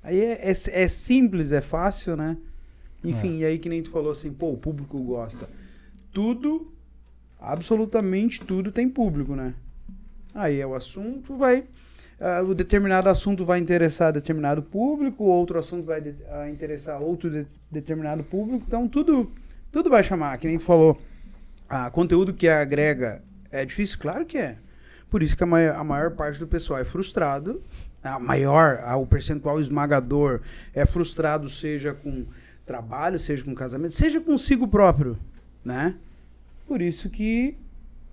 Aí 0.03 0.22
é, 0.22 0.52
é, 0.52 0.52
é 0.52 0.88
simples 0.88 1.52
é 1.52 1.62
fácil 1.62 2.16
né? 2.16 2.38
Enfim 3.03 3.40
e 3.40 3.45
aí 3.45 3.58
que 3.58 3.68
nem 3.70 3.82
tu 3.82 3.90
falou 3.90 4.12
assim 4.12 4.32
pô 4.32 4.52
o 4.52 4.58
público 4.58 4.99
gosta 5.02 5.49
tudo 6.11 6.71
absolutamente 7.39 8.41
tudo 8.45 8.71
tem 8.71 8.88
público, 8.88 9.35
né? 9.35 9.53
Aí 10.33 10.59
é 10.61 10.65
o 10.67 10.75
assunto, 10.75 11.35
vai. 11.35 11.63
ah, 12.19 12.41
o 12.43 12.53
determinado 12.53 13.09
assunto 13.09 13.43
vai 13.43 13.59
interessar 13.59 14.13
determinado 14.13 14.61
público, 14.61 15.23
outro 15.23 15.57
assunto 15.57 15.85
vai 15.85 15.99
de- 15.99 16.15
ah, 16.29 16.47
interessar 16.49 17.01
outro 17.01 17.29
de- 17.31 17.47
determinado 17.71 18.23
público. 18.23 18.63
Então 18.67 18.88
tudo, 18.88 19.31
tudo 19.71 19.89
vai 19.89 20.03
chamar. 20.03 20.38
Que 20.38 20.47
nem 20.47 20.57
tu 20.59 20.63
falou, 20.63 21.01
ah, 21.67 21.89
conteúdo 21.89 22.33
que 22.33 22.47
agrega 22.47 23.23
é 23.51 23.65
difícil? 23.65 23.97
Claro 23.99 24.25
que 24.25 24.38
é. 24.38 24.57
Por 25.09 25.21
isso 25.23 25.35
que 25.35 25.43
a 25.43 25.47
maior, 25.47 25.75
a 25.75 25.83
maior 25.83 26.11
parte 26.11 26.38
do 26.39 26.47
pessoal 26.47 26.79
é 26.79 26.85
frustrado. 26.85 27.61
A 28.03 28.17
maior, 28.19 28.79
ah, 28.83 28.95
o 28.97 29.05
percentual 29.07 29.59
esmagador 29.59 30.41
é 30.73 30.85
frustrado, 30.85 31.49
seja 31.49 31.93
com 31.93 32.25
trabalho, 32.65 33.19
seja 33.19 33.43
com 33.43 33.53
casamento, 33.55 33.95
seja 33.95 34.21
consigo 34.21 34.67
próprio, 34.67 35.17
né? 35.63 35.95
Por 36.67 36.81
isso 36.81 37.09
que 37.09 37.55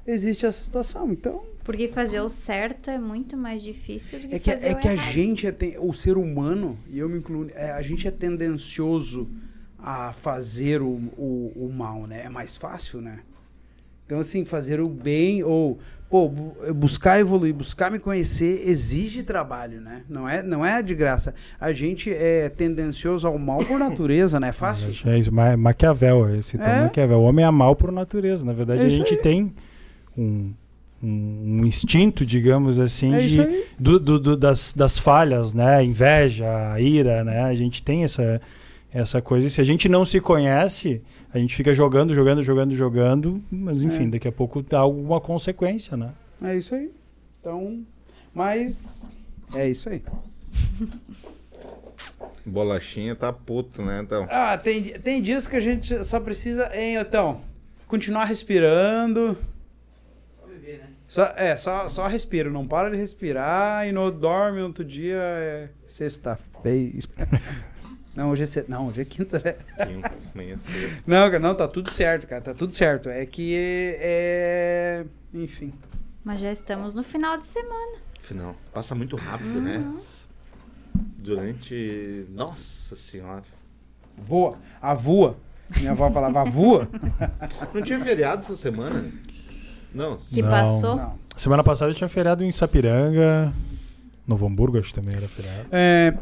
existe 0.06 0.46
essa 0.46 0.60
situação. 0.64 1.10
Então, 1.12 1.44
Porque 1.64 1.88
fazer 1.88 2.20
o 2.20 2.28
certo 2.28 2.90
é 2.90 2.98
muito 2.98 3.36
mais 3.36 3.62
difícil 3.62 4.20
do 4.20 4.28
que 4.28 4.34
é 4.34 4.38
que, 4.38 4.50
fazer 4.52 4.66
é 4.68 4.72
o 4.72 4.76
que 4.78 4.88
a 4.88 4.92
errado. 4.94 5.12
gente, 5.12 5.46
é 5.46 5.52
ten- 5.52 5.76
o 5.78 5.92
ser 5.92 6.16
humano, 6.16 6.78
e 6.88 6.98
eu 6.98 7.08
me 7.08 7.18
incluo, 7.18 7.48
é, 7.54 7.70
a 7.72 7.82
gente 7.82 8.08
é 8.08 8.10
tendencioso 8.10 9.28
a 9.78 10.12
fazer 10.12 10.82
o, 10.82 10.88
o, 11.16 11.52
o 11.54 11.72
mal, 11.72 12.06
né? 12.06 12.24
É 12.24 12.28
mais 12.28 12.56
fácil, 12.56 13.00
né? 13.00 13.20
Então, 14.08 14.18
assim, 14.20 14.42
fazer 14.42 14.80
o 14.80 14.88
bem 14.88 15.42
ou, 15.44 15.78
pô, 16.08 16.30
bu- 16.30 16.54
buscar 16.74 17.20
evoluir, 17.20 17.52
buscar 17.52 17.90
me 17.90 17.98
conhecer, 17.98 18.62
exige 18.66 19.22
trabalho, 19.22 19.82
né? 19.82 20.02
Não 20.08 20.26
é, 20.26 20.42
não 20.42 20.64
é 20.64 20.82
de 20.82 20.94
graça. 20.94 21.34
A 21.60 21.74
gente 21.74 22.10
é 22.10 22.48
tendencioso 22.48 23.26
ao 23.26 23.38
mal 23.38 23.58
por 23.58 23.78
natureza, 23.78 24.40
né? 24.40 24.48
É 24.48 24.52
fácil. 24.52 24.88
É 25.04 25.18
isso, 25.18 25.30
Ma- 25.30 25.58
Maquiavel, 25.58 26.34
esse 26.36 26.56
tal 26.56 26.66
É? 26.72 26.82
Maquiavel. 26.84 27.18
O 27.18 27.24
homem 27.24 27.44
é 27.44 27.50
mal 27.50 27.76
por 27.76 27.92
natureza. 27.92 28.46
Na 28.46 28.54
verdade, 28.54 28.80
É 28.80 28.86
a 28.86 28.88
gente 28.88 29.14
tem 29.18 29.52
um, 30.16 30.54
um, 31.02 31.58
um 31.60 31.66
instinto, 31.66 32.24
digamos 32.24 32.78
assim, 32.80 33.12
É 33.14 33.18
de, 33.20 33.64
do, 33.78 34.00
do- 34.00 34.18
do- 34.18 34.36
das, 34.38 34.72
das 34.72 34.98
falhas, 34.98 35.52
né? 35.52 35.84
Inveja, 35.84 36.46
a 36.72 36.80
ira, 36.80 37.22
né? 37.24 37.42
A 37.42 37.54
gente 37.54 37.82
tem 37.82 38.04
essa, 38.04 38.40
essa 38.98 39.20
coisa. 39.22 39.46
E 39.46 39.50
se 39.50 39.60
a 39.60 39.64
gente 39.64 39.88
não 39.88 40.04
se 40.04 40.20
conhece, 40.20 41.02
a 41.32 41.38
gente 41.38 41.54
fica 41.54 41.72
jogando, 41.74 42.14
jogando, 42.14 42.42
jogando, 42.42 42.74
jogando, 42.74 43.42
mas 43.50 43.82
enfim, 43.82 44.06
É. 44.06 44.10
daqui 44.10 44.28
a 44.28 44.32
pouco 44.32 44.62
dá 44.62 44.78
alguma 44.80 45.20
consequência, 45.20 45.96
né? 45.96 46.12
É 46.42 46.56
isso 46.56 46.74
aí. 46.74 46.90
Então, 47.40 47.84
mas 48.34 49.08
é 49.54 49.68
isso 49.68 49.88
aí. 49.88 50.02
Bolachinha 52.44 53.14
tá 53.14 53.32
puto, 53.32 53.82
né? 53.82 54.00
Então. 54.02 54.26
Ah, 54.30 54.56
tem, 54.56 54.82
tem 55.00 55.20
dias 55.22 55.46
que 55.46 55.56
a 55.56 55.60
gente 55.60 56.02
só 56.04 56.18
precisa, 56.18 56.70
hein, 56.74 56.96
então, 56.96 57.40
continuar 57.86 58.24
respirando. 58.24 59.36
Só 60.40 60.46
viver, 60.46 60.78
né? 60.78 60.86
Só, 61.06 61.24
é, 61.36 61.56
só, 61.56 61.88
só 61.88 62.06
respira, 62.06 62.50
não 62.50 62.66
para 62.66 62.90
de 62.90 62.96
respirar 62.96 63.86
e 63.86 63.92
no 63.92 64.10
dorme 64.10 64.60
outro 64.62 64.84
dia 64.84 65.16
é 65.18 65.68
sexta-feira. 65.86 67.02
Não, 68.18 68.30
hoje 68.30 68.42
é 68.42 68.46
se... 68.46 68.64
não, 68.66 68.88
hoje 68.88 69.00
é 69.00 69.04
quinta, 69.04 69.40
né? 69.44 69.52
Quinta, 69.86 70.10
amanhã 70.34 70.54
é 70.54 70.58
sexta. 70.58 71.04
Não, 71.06 71.26
cara, 71.26 71.38
não, 71.38 71.54
tá 71.54 71.68
tudo 71.68 71.88
certo, 71.92 72.26
cara, 72.26 72.42
tá 72.42 72.52
tudo 72.52 72.74
certo. 72.74 73.08
É 73.08 73.24
que 73.24 73.54
é, 73.56 75.04
enfim. 75.32 75.72
Mas 76.24 76.40
já 76.40 76.50
estamos 76.50 76.94
no 76.94 77.04
final 77.04 77.38
de 77.38 77.46
semana. 77.46 77.98
Final. 78.20 78.56
Passa 78.74 78.96
muito 78.96 79.14
rápido, 79.14 79.60
né? 79.60 79.94
Durante. 81.16 82.26
Nossa 82.30 82.96
senhora. 82.96 83.44
Voa, 84.16 84.58
a 84.82 84.94
voa. 84.94 85.36
Minha 85.76 85.92
avó 85.92 86.10
falava 86.10 86.42
voa. 86.44 86.88
Não 87.72 87.82
tinha 87.82 88.00
feriado 88.00 88.40
essa 88.40 88.56
semana? 88.56 89.12
Não. 89.94 90.16
Que 90.16 90.42
Não. 90.42 90.50
passou. 90.50 90.96
Não. 90.96 91.18
Semana 91.36 91.62
passada 91.62 91.94
tinha 91.94 92.08
feriado 92.08 92.42
em 92.42 92.50
Sapiranga, 92.50 93.54
Novo 94.26 94.44
Hamburgo, 94.44 94.76
acho 94.76 94.88
que 94.92 95.00
também 95.00 95.16
era 95.16 95.28
feriado. 95.28 95.68
É, 95.70 96.18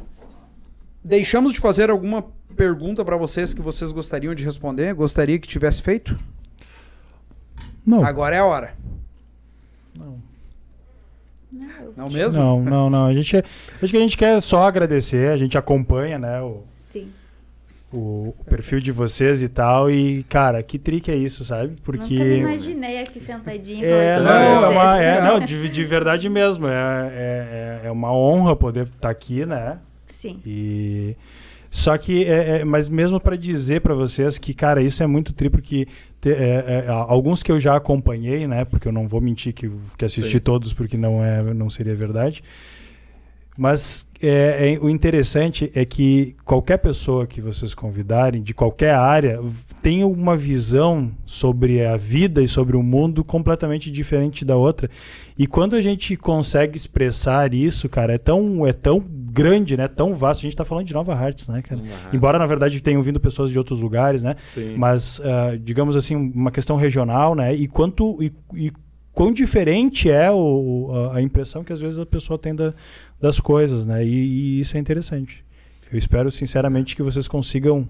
deixamos 1.07 1.53
de 1.53 1.61
fazer 1.61 1.91
alguma 1.91 2.25
pergunta 2.57 3.05
pra 3.05 3.17
vocês 3.17 3.55
que 3.55 3.61
vocês 3.63 3.93
gostariam 3.93 4.35
de 4.35 4.45
responder? 4.45 4.93
Gostaria 4.95 5.39
que 5.39 5.47
tivesse 5.49 5.81
feito? 5.83 6.19
Não, 7.87 8.05
Agora 8.05 8.35
é 8.35 8.39
a 8.41 8.45
hora. 8.45 8.75
não. 9.99 10.19
Não 11.97 12.09
mesmo? 12.11 12.39
Não, 12.43 12.63
não, 12.63 12.91
não. 12.91 13.07
A 13.07 13.15
gente, 13.15 13.37
acho 13.37 13.89
que 13.91 13.97
a 13.97 14.01
gente 14.01 14.19
quer 14.19 14.41
só 14.43 14.67
agradecer, 14.67 15.31
a 15.31 15.37
gente 15.37 15.57
acompanha, 15.57 16.19
né, 16.19 16.43
o, 16.43 16.65
Sim. 16.91 17.11
o, 17.93 18.35
o 18.39 18.45
perfil 18.45 18.81
de 18.81 18.91
vocês 18.93 19.41
e 19.41 19.49
tal. 19.49 19.91
E, 19.91 20.23
cara, 20.25 20.63
que 20.63 20.79
trick 20.79 21.11
é 21.11 21.15
isso, 21.17 21.45
sabe? 21.45 21.77
Porque. 21.83 22.15
Nunca 22.15 22.25
me 22.25 22.39
imaginei 22.41 23.01
aqui 23.01 23.21
sentadinha 23.21 23.87
É, 23.87 24.17
conversando 24.19 24.25
não, 24.25 24.65
é, 24.65 24.69
uma, 24.69 25.01
é, 25.03 25.23
não 25.23 25.41
de, 25.47 25.69
de 25.69 25.85
verdade 25.85 26.29
mesmo. 26.29 26.67
É, 26.67 26.73
é, 26.73 27.81
é- 27.85 27.87
é 27.87 27.91
uma 27.93 28.13
honra 28.13 28.55
poder 28.57 28.87
estar 28.89 29.09
aqui, 29.09 29.47
né? 29.47 29.79
Sim. 30.17 30.39
E 30.47 31.15
só 31.71 31.99
que, 31.99 32.25
é, 32.25 32.61
é- 32.61 32.65
mas 32.65 32.89
mesmo 32.89 33.21
para 33.21 33.37
dizer 33.37 33.83
para 33.83 33.95
vocês 33.95 34.39
que, 34.39 34.55
cara, 34.55 34.83
isso 34.83 35.03
é 35.03 35.07
muito 35.07 35.33
tri, 35.35 35.51
porque 35.51 35.87
te- 36.21 36.31
é, 36.33 36.85
é, 36.87 36.89
alguns 36.89 37.43
que 37.43 37.53
eu 37.53 37.61
já 37.61 37.77
acompanhei, 37.77 38.47
né? 38.47 38.65
Porque 38.65 38.89
eu 38.89 38.93
não 38.93 39.07
vou 39.07 39.21
mentir 39.21 39.53
que, 39.53 39.71
que 39.99 40.05
assisti 40.05 40.33
Sim. 40.33 40.39
todos, 40.41 40.73
porque 40.73 40.97
não 40.97 41.23
é, 41.23 41.43
não 41.53 41.69
seria 41.69 41.95
verdade. 41.95 42.43
Mas 43.59 44.07
é, 44.23 44.75
é- 44.75 44.79
o 44.79 44.89
interessante 44.91 45.71
é 45.75 45.85
que 45.85 46.35
qualquer 46.45 46.77
pessoa 46.79 47.27
que 47.27 47.41
vocês 47.41 47.75
convidarem, 47.75 48.43
de 48.43 48.53
qualquer 48.53 48.95
área, 48.95 49.41
tem 49.83 50.05
uma 50.05 50.37
visão 50.37 51.11
sobre 51.25 51.85
a 51.85 51.97
vida 51.97 52.43
e 52.43 52.49
sobre 52.49 52.77
o 52.77 52.83
mundo 52.83 53.25
completamente 53.25 53.91
diferente 53.91 54.45
da 54.45 54.57
outra. 54.57 54.91
E 55.39 55.47
quando 55.47 55.75
a 55.75 55.81
gente 55.81 56.17
consegue 56.17 56.77
expressar 56.77 57.55
isso, 57.55 57.89
cara, 57.89 58.15
é 58.15 58.19
tão, 58.19 58.67
é 58.67 58.73
tão 58.75 59.03
grande, 59.37 59.77
né? 59.77 59.87
Tão 59.87 60.15
vasto. 60.15 60.41
A 60.41 60.43
gente 60.45 60.57
tá 60.57 60.65
falando 60.65 60.87
de 60.87 60.95
Nova 60.95 61.15
Hartz, 61.15 61.49
né, 61.49 61.61
cara? 61.63 61.81
Embora, 62.13 62.39
na 62.39 62.47
verdade, 62.47 62.81
tenham 62.81 63.03
vindo 63.03 63.21
pessoas 63.21 63.51
de 63.51 63.59
outros 63.59 63.81
lugares, 63.81 64.23
né? 64.23 64.35
Sim. 64.39 64.75
Mas, 64.77 65.21
ah, 65.25 65.57
digamos 65.61 65.95
assim, 65.97 66.17
uma 66.17 66.51
questão 66.51 66.77
regional, 66.77 67.35
né? 67.35 67.55
E 67.55 67.69
quanto 67.69 68.23
e, 68.23 68.33
e 68.55 68.73
quão 69.13 69.33
diferente 69.33 70.11
é 70.11 70.31
o, 70.31 70.89
a, 71.13 71.17
a 71.19 71.23
impressão 71.23 71.63
que 71.63 71.73
às 71.73 71.81
vezes 71.81 71.99
a 71.99 72.07
pessoa 72.07 72.39
tem 72.39 72.55
da- 72.55 72.75
das 73.21 73.39
coisas, 73.39 73.87
né? 73.87 74.05
E, 74.05 74.09
e 74.11 74.61
isso 74.61 74.77
é 74.77 74.81
interessante. 74.81 75.45
Eu 75.93 75.99
espero 75.99 76.31
sinceramente 76.31 76.97
que 76.97 77.03
vocês 77.03 77.29
consigam 77.29 77.87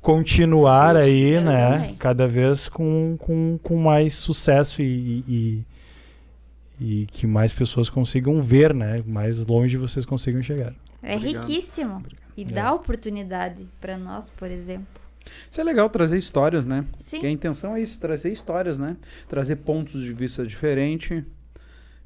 continuar 0.00 0.96
aí, 0.96 1.40
né? 1.40 1.94
Cada 1.98 2.26
vez 2.28 2.68
com, 2.68 3.16
com, 3.18 3.58
com 3.62 3.76
mais 3.76 4.14
sucesso 4.14 4.82
e, 4.82 5.24
e, 5.28 5.64
e 6.80 7.06
que 7.06 7.26
mais 7.26 7.52
pessoas 7.52 7.88
consigam 7.88 8.40
ver, 8.40 8.74
né? 8.74 9.02
Mais 9.06 9.44
longe 9.46 9.76
vocês 9.76 10.04
consigam 10.04 10.42
chegar. 10.42 10.74
É 11.02 11.16
Obrigado. 11.16 11.46
riquíssimo. 11.46 12.02
E 12.36 12.42
É. 12.42 12.46
dá 12.46 12.72
oportunidade 12.72 13.66
pra 13.80 13.96
nós, 13.96 14.28
por 14.30 14.50
exemplo. 14.50 14.86
Isso 15.50 15.60
é 15.60 15.64
legal 15.64 15.88
trazer 15.88 16.18
histórias, 16.18 16.66
né? 16.66 16.84
Sim. 16.98 17.20
Que 17.20 17.26
a 17.26 17.30
intenção 17.30 17.74
é 17.76 17.80
isso, 17.80 17.98
trazer 18.00 18.30
histórias, 18.32 18.78
né? 18.78 18.96
Trazer 19.28 19.56
pontos 19.56 20.02
de 20.02 20.12
vista 20.12 20.44
diferentes. 20.46 21.22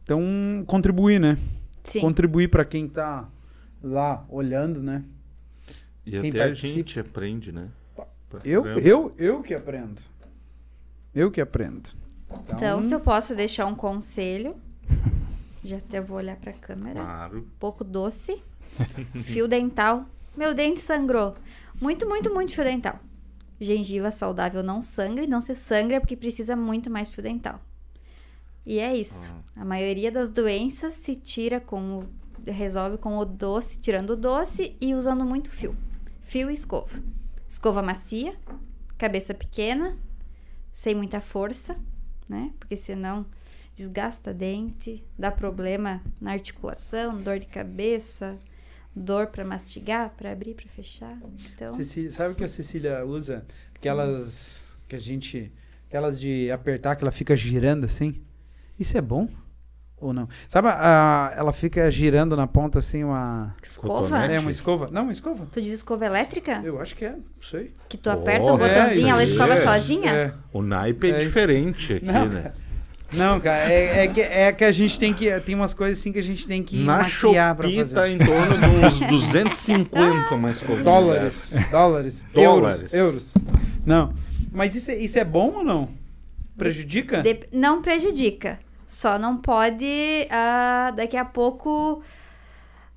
Então, 0.05 0.23
contribuir, 0.66 1.19
né? 1.19 1.36
Sim. 1.82 2.01
Contribuir 2.01 2.49
pra 2.49 2.65
quem 2.65 2.86
tá 2.89 3.28
lá 3.82 4.24
olhando, 4.28 4.82
né? 4.82 5.03
E 6.07 6.11
Quem 6.12 6.31
até 6.31 6.40
a 6.43 6.47
participa. 6.47 6.73
gente 6.74 7.01
aprende, 7.01 7.53
né? 7.53 7.69
Eu, 8.45 8.65
eu, 8.78 9.15
eu 9.19 9.43
que 9.43 9.55
aprendo. 9.55 10.01
Eu 11.15 11.31
que 11.31 11.40
aprendo. 11.40 11.89
Então, 12.55 12.82
se 12.82 12.94
eu 12.94 13.00
posso 13.00 13.34
deixar 13.34 13.66
um 13.66 13.74
conselho, 13.74 14.56
já 15.64 15.78
até 15.78 16.00
vou 16.00 16.18
olhar 16.18 16.36
pra 16.36 16.52
câmera. 16.52 17.00
Claro. 17.00 17.48
pouco 17.59 17.84
doce. 17.84 18.42
fio 19.14 19.48
dental. 19.48 20.05
Meu 20.36 20.55
dente 20.55 20.80
sangrou. 20.80 21.34
Muito, 21.80 22.09
muito, 22.09 22.32
muito 22.32 22.55
fio 22.55 22.64
dental. 22.64 22.98
Gengiva 23.60 24.10
saudável 24.10 24.62
não 24.62 24.80
sangra 24.80 25.24
e 25.24 25.26
não 25.26 25.40
se 25.40 25.55
sangra 25.55 26.00
porque 26.00 26.16
precisa 26.16 26.55
muito 26.55 26.90
mais 26.90 27.09
fio 27.09 27.22
dental. 27.22 27.60
E 28.64 28.78
é 28.78 28.94
isso. 28.94 29.34
A 29.56 29.64
maioria 29.64 30.12
das 30.12 30.30
doenças 30.30 30.94
se 30.94 31.16
tira 31.16 31.59
com 31.59 32.00
o, 32.00 32.09
resolve 32.50 32.98
com 32.98 33.16
o 33.16 33.24
doce, 33.24 33.78
tirando 33.78 34.10
o 34.10 34.16
doce 34.16 34.76
e 34.80 34.94
usando 34.94 35.24
muito 35.24 35.50
fio. 35.50 35.74
Fio 36.20 36.50
e 36.50 36.55
escova. 36.55 37.02
Escova 37.48 37.80
macia, 37.80 38.36
cabeça 38.98 39.32
pequena, 39.32 39.96
sem 40.72 40.94
muita 40.94 41.20
força, 41.20 41.76
né? 42.28 42.52
Porque 42.59 42.76
senão 42.76 43.24
desgasta 43.74 44.34
dente, 44.34 45.05
dá 45.18 45.30
problema 45.30 46.02
na 46.20 46.32
articulação, 46.32 47.16
dor 47.16 47.38
de 47.38 47.46
cabeça, 47.46 48.36
dor 48.94 49.28
para 49.28 49.44
mastigar, 49.44 50.10
para 50.16 50.32
abrir, 50.32 50.55
para 50.55 50.68
fechar. 50.68 51.16
Então, 51.55 51.68
Cecília, 51.68 52.10
sabe 52.10 52.32
o 52.32 52.36
que 52.36 52.44
a 52.44 52.48
Cecília 52.48 53.05
usa? 53.05 53.46
Aquelas 53.74 54.76
que 54.88 54.96
a 54.96 54.98
gente. 54.98 55.52
Aquelas 55.86 56.20
de 56.20 56.50
apertar 56.50 56.96
que 56.96 57.05
ela 57.05 57.12
fica 57.12 57.36
girando 57.36 57.84
assim. 57.84 58.20
Isso 58.78 58.98
é 58.98 59.00
bom? 59.00 59.28
Ou 60.00 60.12
não? 60.12 60.28
Sabe, 60.48 60.68
a, 60.68 61.34
ela 61.36 61.52
fica 61.52 61.90
girando 61.90 62.36
na 62.36 62.46
ponta 62.46 62.78
assim 62.78 63.02
uma. 63.02 63.54
escova? 63.62 64.24
É 64.26 64.38
uma 64.38 64.50
escova? 64.50 64.88
Não, 64.92 65.02
uma 65.02 65.12
escova. 65.12 65.46
Tu 65.50 65.60
diz 65.60 65.72
escova 65.74 66.06
elétrica? 66.06 66.60
Eu 66.64 66.80
acho 66.80 66.94
que 66.94 67.04
é, 67.04 67.10
não 67.10 67.22
sei. 67.42 67.72
Que 67.88 67.96
tu 67.96 68.08
aperta 68.08 68.44
um 68.44 68.54
Oh, 68.54 68.58
botãozinho, 68.58 69.08
é, 69.08 69.10
ela 69.10 69.24
escova 69.24 69.54
aí. 69.54 69.62
sozinha? 69.64 70.10
É. 70.12 70.32
O 70.52 70.62
naipe 70.62 71.10
é, 71.10 71.16
É 71.16 71.18
diferente 71.24 71.94
aqui, 71.94 72.04
Não, 72.06 72.26
né? 72.26 72.52
Não, 73.10 73.40
cara, 73.40 73.72
é, 73.72 74.04
é 74.04 74.08
que, 74.08 74.20
é 74.20 74.52
que 74.52 74.62
a 74.64 74.70
gente 74.70 75.00
tem 75.00 75.12
que. 75.14 75.30
Tem 75.40 75.54
umas 75.54 75.72
coisas 75.74 75.98
assim 75.98 76.12
que 76.12 76.18
a 76.18 76.22
gente 76.22 76.46
tem 76.46 76.62
que 76.62 76.76
Na 76.84 76.98
maquiar 76.98 77.56
pra 77.56 77.66
Shopee 77.66 77.80
fazer. 77.80 77.94
tá 77.94 78.08
em 78.08 78.18
torno 78.18 78.58
de 78.58 78.66
uns 78.86 79.00
250 79.00 80.36
mais 80.36 80.60
Dólares, 80.84 81.54
dólares, 81.70 82.22
Dólares. 82.32 82.92
euros, 82.92 82.94
euros. 82.94 83.32
Não. 83.84 84.12
Mas 84.52 84.74
isso 84.76 84.90
é, 84.90 84.96
isso 84.96 85.18
é 85.18 85.24
bom 85.24 85.54
ou 85.56 85.64
não? 85.64 85.88
Prejudica? 86.56 87.22
Dep- 87.22 87.48
não 87.52 87.80
prejudica. 87.82 88.58
Só 88.89 89.19
não 89.19 89.36
pode 89.36 90.27
ah, 90.31 90.93
daqui 90.97 91.16
a 91.16 91.24
pouco. 91.24 92.02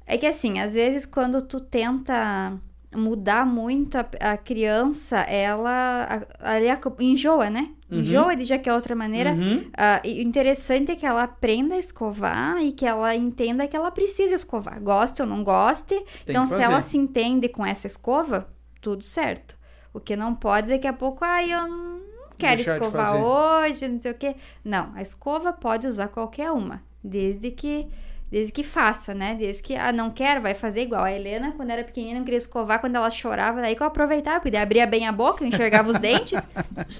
É 0.06 0.18
que 0.18 0.26
assim, 0.26 0.60
às 0.60 0.74
vezes 0.74 1.06
quando 1.06 1.42
tu 1.42 1.60
tenta 1.60 2.54
mudar 2.96 3.46
muito 3.46 3.98
a, 3.98 4.06
a 4.32 4.38
criança, 4.38 5.18
ela 5.20 6.26
a- 6.42 6.54
ali 6.54 6.68
enjoa, 7.00 7.50
né? 7.50 7.70
Uhum. 7.90 8.00
Enjoa 8.00 8.36
de 8.36 8.44
já 8.44 8.58
que 8.58 8.70
é 8.70 8.74
outra 8.74 8.96
maneira. 8.96 9.32
Uhum. 9.32 9.66
Ah, 9.78 10.02
e 10.04 10.20
o 10.20 10.22
interessante 10.22 10.92
é 10.92 10.96
que 10.96 11.06
ela 11.06 11.24
aprenda 11.24 11.76
a 11.76 11.78
escovar 11.78 12.58
e 12.62 12.72
que 12.72 12.86
ela 12.86 13.16
entenda 13.16 13.68
que 13.68 13.76
ela 13.76 13.92
precisa 13.92 14.34
escovar. 14.36 14.82
Goste 14.82 15.22
ou 15.22 15.28
não 15.28 15.44
goste. 15.44 15.94
então, 16.28 16.44
que 16.44 16.50
se 16.50 16.62
ela 16.62 16.82
se 16.82 16.98
entende 16.98 17.48
com 17.50 17.66
essa 17.66 17.88
escova, 17.88 18.48
tudo 18.82 19.04
certo. 19.04 19.58
O 19.94 20.00
que 20.00 20.16
não 20.16 20.34
pode, 20.34 20.70
daqui 20.70 20.88
a 20.88 20.94
pouco, 20.94 21.24
ai, 21.24 21.52
eu 21.54 21.68
não 21.68 22.02
quero 22.42 22.62
escovar 22.62 23.16
hoje, 23.16 23.88
não 23.88 24.02
sei 24.02 24.12
o 24.12 24.16
quê. 24.16 24.36
Não, 24.64 24.92
a 24.96 25.02
escova 25.02 25.54
pode 25.54 25.88
usar 25.88 26.08
qualquer 26.10 26.52
uma, 26.52 26.82
desde 27.04 27.52
que, 27.52 27.88
Desde 28.32 28.54
que 28.54 28.64
faça, 28.64 29.14
né? 29.14 29.36
Desde 29.36 29.62
que, 29.62 29.76
ah, 29.76 29.92
não 29.92 30.10
quero, 30.10 30.40
vai 30.40 30.54
fazer 30.54 30.84
igual. 30.84 31.04
A 31.04 31.12
Helena, 31.12 31.52
quando 31.52 31.70
era 31.70 31.84
pequenina, 31.84 32.18
não 32.18 32.24
queria 32.24 32.38
escovar, 32.38 32.80
quando 32.80 32.96
ela 32.96 33.10
chorava, 33.10 33.60
daí 33.60 33.76
que 33.76 33.84
eu 33.84 33.88
aproveitava, 33.88 34.40
porque 34.40 34.52
daí 34.52 34.62
abria 34.62 34.88
bem 34.88 35.06
a 35.06 35.12
boca, 35.12 35.44
eu 35.44 35.50
enxergava 35.50 35.90
os 35.90 36.00
dentes. 36.00 36.42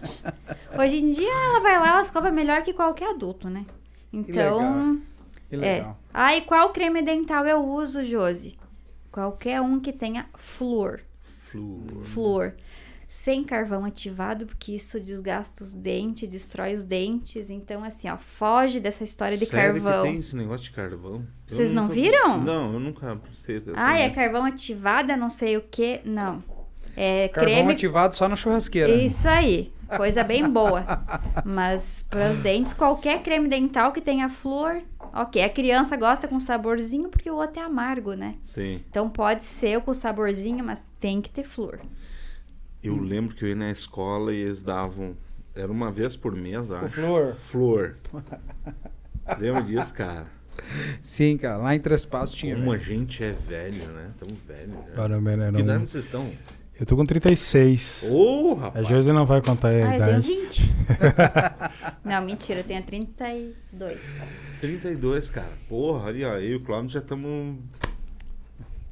Hoje 0.78 0.98
em 0.98 1.10
dia, 1.10 1.32
ela 1.32 1.62
vai 1.62 1.80
lá, 1.80 1.88
ela 1.92 2.02
escova 2.02 2.30
melhor 2.32 2.62
que 2.64 2.74
qualquer 2.74 3.12
adulto, 3.12 3.50
né? 3.50 3.66
Então, 4.12 5.02
Que 5.48 5.56
é. 5.56 5.60
legal. 5.60 5.98
Ah, 6.14 6.36
e 6.36 6.42
qual 6.42 6.74
creme 6.74 7.02
dental 7.02 7.46
eu 7.48 7.64
uso, 7.64 8.04
Josi? 8.04 8.58
Qualquer 9.10 9.62
um 9.62 9.80
que 9.80 9.94
tenha 9.94 10.26
flúor. 10.36 11.00
Flu. 11.24 11.86
Flúor. 12.04 12.56
Sem 13.14 13.44
carvão 13.44 13.84
ativado, 13.84 14.46
porque 14.46 14.72
isso 14.72 14.98
desgasta 14.98 15.66
os 15.66 15.74
dentes, 15.74 16.30
destrói 16.30 16.74
os 16.74 16.86
dentes. 16.86 17.50
Então, 17.50 17.84
assim, 17.84 18.10
ó, 18.10 18.16
foge 18.16 18.80
dessa 18.80 19.04
história 19.04 19.36
de 19.36 19.46
Sério 19.48 19.74
carvão. 19.84 20.04
que 20.04 20.08
tem 20.12 20.18
esse 20.18 20.34
negócio 20.34 20.64
de 20.64 20.72
carvão? 20.72 21.28
Vocês 21.46 21.74
não 21.74 21.84
nunca- 21.84 21.94
viram? 21.96 22.38
Não, 22.42 22.72
eu 22.74 22.80
nunca 22.80 23.14
prestei 23.18 23.58
atenção. 23.58 23.76
Ah, 23.78 24.00
é 24.00 24.10
carvão 24.12 24.46
ativado, 24.46 25.12
é 25.12 25.18
não 25.18 25.28
sei 25.28 25.58
o 25.58 25.62
que. 25.62 26.00
Não. 26.06 26.42
É 26.96 27.28
Carvão 27.28 27.54
creme. 27.54 27.74
ativado 27.74 28.16
só 28.16 28.30
na 28.30 28.38
churrasqueira. 28.38 28.90
Isso 28.90 29.28
aí. 29.28 29.74
Coisa 29.98 30.24
bem 30.24 30.48
boa. 30.50 30.86
Mas 31.44 32.06
para 32.10 32.32
os 32.32 32.38
dentes, 32.38 32.72
qualquer 32.72 33.22
creme 33.22 33.50
dental 33.50 33.92
que 33.92 34.00
tenha 34.00 34.30
flúor, 34.30 34.82
ok. 35.14 35.44
A 35.44 35.50
criança 35.50 35.98
gosta 35.98 36.30
com 36.30 36.40
saborzinho 36.40 37.10
porque 37.10 37.30
o 37.30 37.36
outro 37.36 37.62
é 37.62 37.66
amargo, 37.66 38.14
né? 38.14 38.36
Sim. 38.42 38.82
Então 38.90 39.10
pode 39.10 39.44
ser 39.44 39.82
com 39.82 39.94
saborzinho, 39.94 40.64
mas 40.64 40.82
tem 40.98 41.20
que 41.22 41.30
ter 41.30 41.44
flúor. 41.44 41.80
Eu 42.84 42.98
lembro 43.00 43.36
que 43.36 43.44
eu 43.46 43.50
ia 43.50 43.56
na 43.56 43.70
escola 43.72 44.34
e 44.34 44.38
eles 44.42 44.62
davam. 44.62 45.16
Era 45.56 45.72
uma 45.72 45.92
vez 45.92 46.16
por 46.16 46.36
mês, 46.36 46.70
eu 46.70 46.76
O 46.78 46.80
acho. 46.86 46.96
flor. 46.96 47.36
Flor. 47.36 47.96
Lembra 49.40 49.62
disso, 49.64 49.94
cara? 49.94 50.26
Sim, 51.02 51.38
cara. 51.38 51.58
Lá 51.58 51.76
em 51.76 51.80
Três 51.80 52.06
Passos 52.06 52.36
tinha. 52.36 52.56
Como 52.56 52.72
a 52.72 52.76
velho. 52.78 52.84
gente 52.86 53.24
é 53.24 53.32
velho, 53.32 53.86
né? 53.92 54.12
Tamo 54.18 54.40
velho. 54.48 54.74
já. 54.90 54.94
Caramba, 54.96 55.36
né? 55.38 55.46
Que 55.48 55.52
Não... 55.52 55.60
idade 55.60 55.90
vocês 55.90 56.06
estão? 56.06 56.32
Eu 56.80 56.86
tô 56.86 56.96
com 56.96 57.06
36. 57.06 58.08
Ô, 58.12 58.56
A 58.58 58.62
rapaz. 58.64 58.88
Josi 58.88 59.12
não 59.12 59.26
vai 59.26 59.40
contar 59.42 59.68
a 59.68 59.72
Ah, 59.72 59.76
eu 59.76 59.82
tenho 59.84 59.96
idade. 59.96 60.28
20. 60.28 60.76
não, 62.04 62.26
mentira, 62.26 62.60
eu 62.62 62.64
tenho 62.64 62.82
32. 62.84 64.02
32, 64.60 65.30
cara. 65.30 65.52
Porra, 65.70 66.10
ali, 66.10 66.26
ó. 66.26 66.34
Eu 66.38 66.42
e 66.42 66.56
o 66.56 66.64
Cláudio 66.64 66.90
já 66.90 67.00
estamos. 67.00 67.58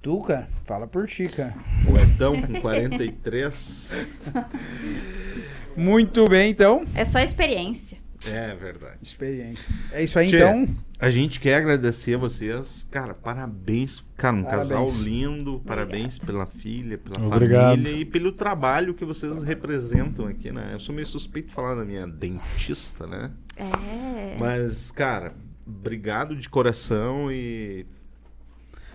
Tu, 0.01 0.17
cara. 0.21 0.47
Fala 0.63 0.87
por 0.87 1.07
ti, 1.07 1.27
cara. 1.27 1.55
O 1.89 1.97
Edão 1.97 2.41
com 2.41 2.61
43. 2.61 4.07
Muito 5.75 6.25
bem, 6.27 6.51
então. 6.51 6.85
É 6.95 7.03
só 7.03 7.19
experiência. 7.19 7.97
É 8.27 8.53
verdade. 8.53 8.97
Experiência. 9.01 9.73
É 9.91 10.03
isso 10.03 10.19
aí, 10.19 10.27
Tchê, 10.27 10.37
então. 10.37 10.67
A 10.99 11.09
gente 11.09 11.39
quer 11.39 11.55
agradecer 11.55 12.15
a 12.15 12.17
vocês. 12.17 12.85
Cara, 12.91 13.13
parabéns. 13.13 14.03
Cara, 14.17 14.35
um 14.35 14.43
Parabéns. 14.43 14.69
casal 14.69 14.87
lindo. 15.03 15.61
Parabéns 15.65 16.19
pela 16.19 16.45
filha, 16.45 16.97
pela 16.97 17.25
Obrigado. 17.25 17.77
família 17.77 18.01
e 18.01 18.05
pelo 18.05 18.33
trabalho 18.33 18.93
que 18.93 19.05
vocês 19.05 19.41
representam 19.41 20.27
aqui, 20.27 20.51
né? 20.51 20.71
Eu 20.73 20.79
sou 20.79 20.93
meio 20.93 21.07
suspeito 21.07 21.47
de 21.47 21.53
falar 21.53 21.75
da 21.75 21.85
minha 21.85 22.05
dentista, 22.05 23.07
né? 23.07 23.31
É. 23.55 24.35
Mas, 24.37 24.91
cara, 24.91 25.33
obrigado 25.65 26.35
de 26.35 26.49
coração 26.49 27.31
e. 27.31 27.85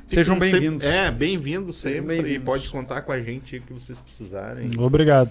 Sejam 0.06 0.38
bem-vindos. 0.38 0.84
É, 0.86 1.10
bem-vindos 1.10 1.78
Sejam 1.78 2.02
sempre. 2.02 2.14
E 2.18 2.22
bem-vindos. 2.22 2.44
pode 2.44 2.68
contar 2.68 3.02
com 3.02 3.10
a 3.10 3.20
gente 3.20 3.58
que 3.60 3.72
vocês 3.72 3.98
precisarem. 4.00 4.70
Obrigado. 4.78 5.30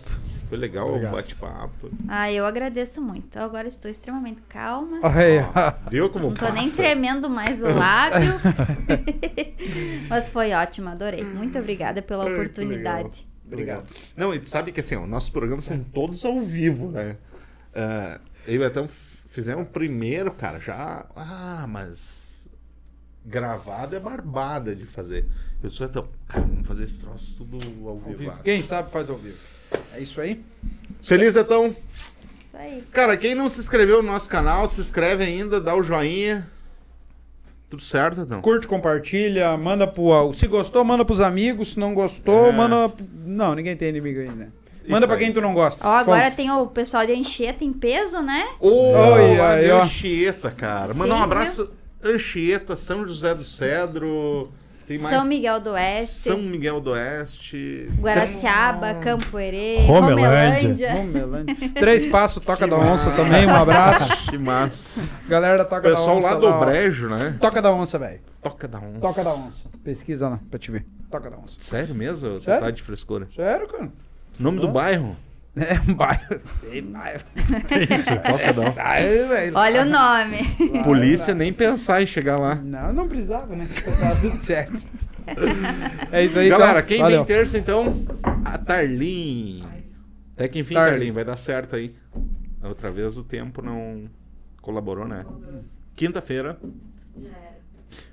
Foi 0.50 0.58
legal 0.58 0.90
Obrigado. 0.90 1.12
o 1.14 1.16
bate-papo. 1.16 1.90
Ah, 2.08 2.32
eu 2.32 2.46
agradeço 2.46 3.02
muito. 3.02 3.38
Agora 3.38 3.68
estou 3.68 3.90
extremamente 3.90 4.42
calma. 4.50 5.00
Aí, 5.04 5.40
Viu 5.90 6.10
como 6.10 6.30
Não 6.30 6.36
tô 6.36 6.50
nem 6.52 6.70
tremendo 6.70 7.30
mais 7.30 7.62
o 7.62 7.68
lábio. 7.68 8.34
Mas 10.10 10.28
foi 10.30 10.52
ótimo, 10.54 10.90
adorei. 10.90 11.24
Muito 11.24 11.58
obrigada 11.60 12.02
pela 12.02 12.26
que 12.26 12.34
oportunidade. 12.34 13.28
Obrigado. 13.46 13.86
Não, 14.18 14.34
e 14.34 14.40
tu 14.40 14.50
sabe 14.50 14.72
que 14.72 14.80
assim, 14.80 14.96
ó, 14.96 15.06
nossos 15.06 15.30
programas 15.30 15.66
são 15.66 15.80
todos 15.84 16.26
ao 16.26 16.40
vivo, 16.40 16.90
né? 16.92 17.16
Ah, 17.76 18.20
eu 18.48 18.62
e 18.62 18.66
f- 18.66 18.90
fizemos 19.30 19.68
o 19.68 19.72
primeiro, 19.72 20.32
cara, 20.32 20.60
já. 20.60 21.06
Ah, 21.16 21.66
mas. 21.70 22.23
Gravado 23.26 23.96
é 23.96 24.00
barbada 24.00 24.76
de 24.76 24.86
fazer. 24.86 25.26
Eu 25.64 25.70
sou 25.70 25.88
Betão, 25.88 26.08
cara, 26.28 26.46
vamos 26.46 26.68
fazer 26.68 26.84
esse 26.84 27.00
troço 27.00 27.38
tudo 27.38 27.58
ao 27.88 27.92
Ao 27.92 27.98
vivo. 28.18 28.34
Quem 28.44 28.62
sabe 28.62 28.92
faz 28.92 29.10
ao 29.10 29.16
vivo. 29.16 29.38
É 29.94 30.00
isso 30.00 30.20
aí? 30.20 30.44
Feliz, 31.02 31.34
Betão? 31.36 31.68
Isso 31.68 31.76
aí. 32.54 32.84
Cara, 32.92 33.16
quem 33.16 33.34
não 33.34 33.48
se 33.50 33.60
inscreveu 33.62 34.04
no 34.04 34.12
nosso 34.12 34.30
canal, 34.30 34.68
se 34.68 34.82
inscreve 34.82 35.24
ainda, 35.24 35.62
dá 35.62 35.74
o 35.74 35.82
joinha. 35.82 36.50
Tudo 37.70 37.82
certo, 37.82 38.22
Betão? 38.22 38.42
Curte, 38.42 38.68
compartilha, 38.68 39.56
manda 39.58 39.88
pro. 39.88 40.32
Se 40.34 40.46
gostou, 40.48 40.84
manda 40.84 41.06
pros 41.06 41.22
amigos. 41.22 41.74
Se 41.74 41.80
não 41.80 41.94
gostou, 41.94 42.48
É. 42.48 42.52
manda. 42.52 42.92
Não, 43.26 43.56
ninguém 43.56 43.76
tem 43.78 43.88
inimigo 43.90 44.20
ainda. 44.20 44.52
Manda 44.86 44.98
Isso 44.98 45.08
pra 45.08 45.16
aí. 45.16 45.24
quem 45.24 45.34
tu 45.34 45.40
não 45.40 45.54
gosta. 45.54 45.88
Ó, 45.88 45.92
agora 45.94 46.30
tem 46.30 46.52
o 46.52 46.68
pessoal 46.68 47.06
de 47.06 47.14
Anchieta 47.14 47.64
em 47.64 47.72
peso, 47.72 48.22
né? 48.22 48.46
Ô, 48.60 48.92
de 49.64 49.72
ó. 49.72 49.82
Anchieta, 49.82 50.52
cara. 50.52 50.94
Manda 50.94 51.16
um 51.16 51.24
abraço. 51.24 51.72
Anchieta, 52.04 52.76
São 52.76 53.08
José 53.08 53.34
do 53.34 53.44
Cedro. 53.44 54.52
Tem 54.88 54.98
mais. 55.00 55.16
São 55.16 55.24
Miguel 55.24 55.62
do 55.62 55.72
Oeste, 55.72 56.12
São 56.14 56.38
Miguel 56.38 56.82
do 56.82 56.92
Oeste. 56.92 57.88
Guaraciaba, 58.00 58.96
Campo 58.96 59.40
Herê, 59.40 59.78
Romelândia. 59.86 60.92
Romelândia. 60.94 61.56
Três 61.74 62.06
passos, 62.06 62.44
Toca 62.44 62.68
da 62.68 62.76
Onça 62.78 63.10
também. 63.12 63.46
Um 63.48 63.56
abraço. 63.56 64.24
Que 64.34 64.38
massa. 64.38 65.08
Galera 65.28 65.60
da 65.60 65.66
Toca 65.66 65.84
da 65.84 65.90
Pessoal 65.96 66.18
Onça. 66.18 66.30
lá 66.32 66.36
do. 66.36 66.60
Brejo, 66.66 67.08
né? 67.08 67.38
Toca 67.40 67.62
da 67.62 67.72
Onça, 67.72 67.98
velho. 68.00 68.20
Toca 68.42 68.68
da 68.68 68.80
onça. 68.80 69.00
Toca 69.00 69.24
da 69.24 69.34
Onça. 69.34 69.70
Pesquisa 69.84 70.28
lá 70.28 70.40
pra 70.50 70.60
te 70.60 70.72
ver. 70.72 70.86
Toca 71.10 71.30
da 71.30 71.38
Onça. 71.38 71.56
Sério 71.60 71.96
mesmo? 71.96 72.42
Sério? 72.42 72.62
tá 72.62 72.72
de 72.72 72.82
frescura. 72.82 73.28
Sério, 73.34 73.68
cara? 73.68 73.90
Nome 74.40 74.60
do 74.60 74.68
Não. 74.68 74.74
bairro? 74.74 75.16
É 75.56 75.80
um 75.88 75.94
bairro. 75.94 76.40
Tem 76.62 76.82
bairro. 76.84 77.24
Isso. 77.90 78.10
Toca 78.16 78.54
da 78.54 78.62
onça. 78.62 78.84
Aí, 78.84 79.28
velho. 79.28 79.58
Olha 79.58 79.82
o 79.84 79.86
nome. 79.86 80.38
Polícia 80.84 81.34
nem 81.36 81.54
pensar 81.54 82.02
em 82.02 82.06
chegar 82.06 82.38
lá. 82.38 82.56
Não, 82.56 82.92
não 82.92 83.08
precisava, 83.08 83.56
né? 83.56 83.68
Tá 84.00 84.16
tudo 84.20 84.40
certo. 84.40 84.86
É 86.12 86.26
isso 86.26 86.38
aí, 86.38 86.50
Galera, 86.50 86.80
então. 86.80 86.88
quem 86.90 87.00
Valeu. 87.00 87.20
vem 87.20 87.26
terça, 87.26 87.58
então? 87.58 88.06
A 88.44 88.58
Tarlin. 88.58 89.64
Até 90.36 90.50
que 90.50 90.60
enfim, 90.60 90.74
Tarlin. 90.74 90.92
Tarlin, 90.92 91.12
vai 91.14 91.24
dar 91.24 91.38
certo 91.38 91.78
aí. 91.78 91.96
Outra 92.62 92.92
vez 92.92 93.18
o 93.18 93.24
tempo 93.24 93.62
não 93.62 94.10
colaborou, 94.62 95.08
né? 95.08 95.26
Quinta-feira. 95.96 96.58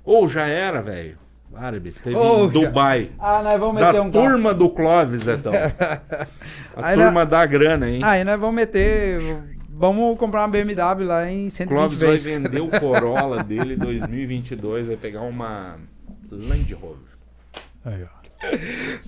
Ou 0.05 0.25
já 0.25 0.47
era, 0.47 0.81
velho. 0.81 1.17
Árabe, 1.55 1.91
teve 1.91 2.15
Ô, 2.15 2.45
em 2.45 2.47
já. 2.47 2.53
Dubai. 2.53 3.09
Ah, 3.19 3.41
nós 3.43 3.59
vamos 3.59 3.75
meter 3.75 3.93
Da 3.93 4.01
um 4.01 4.11
carro. 4.11 4.25
turma 4.25 4.53
do 4.53 4.69
Clóvis, 4.69 5.27
então. 5.27 5.51
A 6.75 6.87
Aí 6.87 6.95
turma 6.97 7.25
da 7.25 7.45
grana, 7.45 7.89
hein? 7.89 7.99
Aí 8.03 8.23
nós 8.23 8.39
vamos 8.39 8.55
meter. 8.55 9.19
Vamos 9.69 10.17
comprar 10.17 10.41
uma 10.41 10.47
BMW 10.47 11.03
lá 11.05 11.29
em 11.29 11.49
120 11.49 11.67
Clóvis 11.77 11.99
vai 11.99 12.09
vezes. 12.11 12.27
vender 12.27 12.61
o 12.61 12.67
Corolla 12.69 13.41
dele 13.43 13.73
em 13.73 13.77
2022, 13.77 14.87
vai 14.87 14.95
pegar 14.97 15.21
uma 15.21 15.77
Land 16.31 16.73
Rover. 16.73 16.97
Aí, 17.85 18.03
ó. 18.03 18.21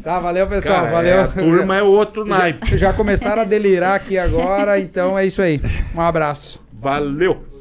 Tá, 0.03 0.19
valeu, 0.19 0.47
pessoal. 0.47 0.81
Cara, 0.81 0.91
valeu. 0.91 1.13
é, 1.13 1.21
a 1.23 1.27
turma 1.27 1.77
é 1.77 1.81
outro 1.83 2.25
naipe. 2.25 2.77
Já 2.77 2.91
começaram 2.93 3.41
a 3.41 3.45
delirar 3.45 3.95
aqui 3.95 4.17
agora, 4.17 4.79
então 4.79 5.17
é 5.17 5.25
isso 5.25 5.41
aí. 5.41 5.61
Um 5.95 6.01
abraço. 6.01 6.61
Valeu! 6.71 7.52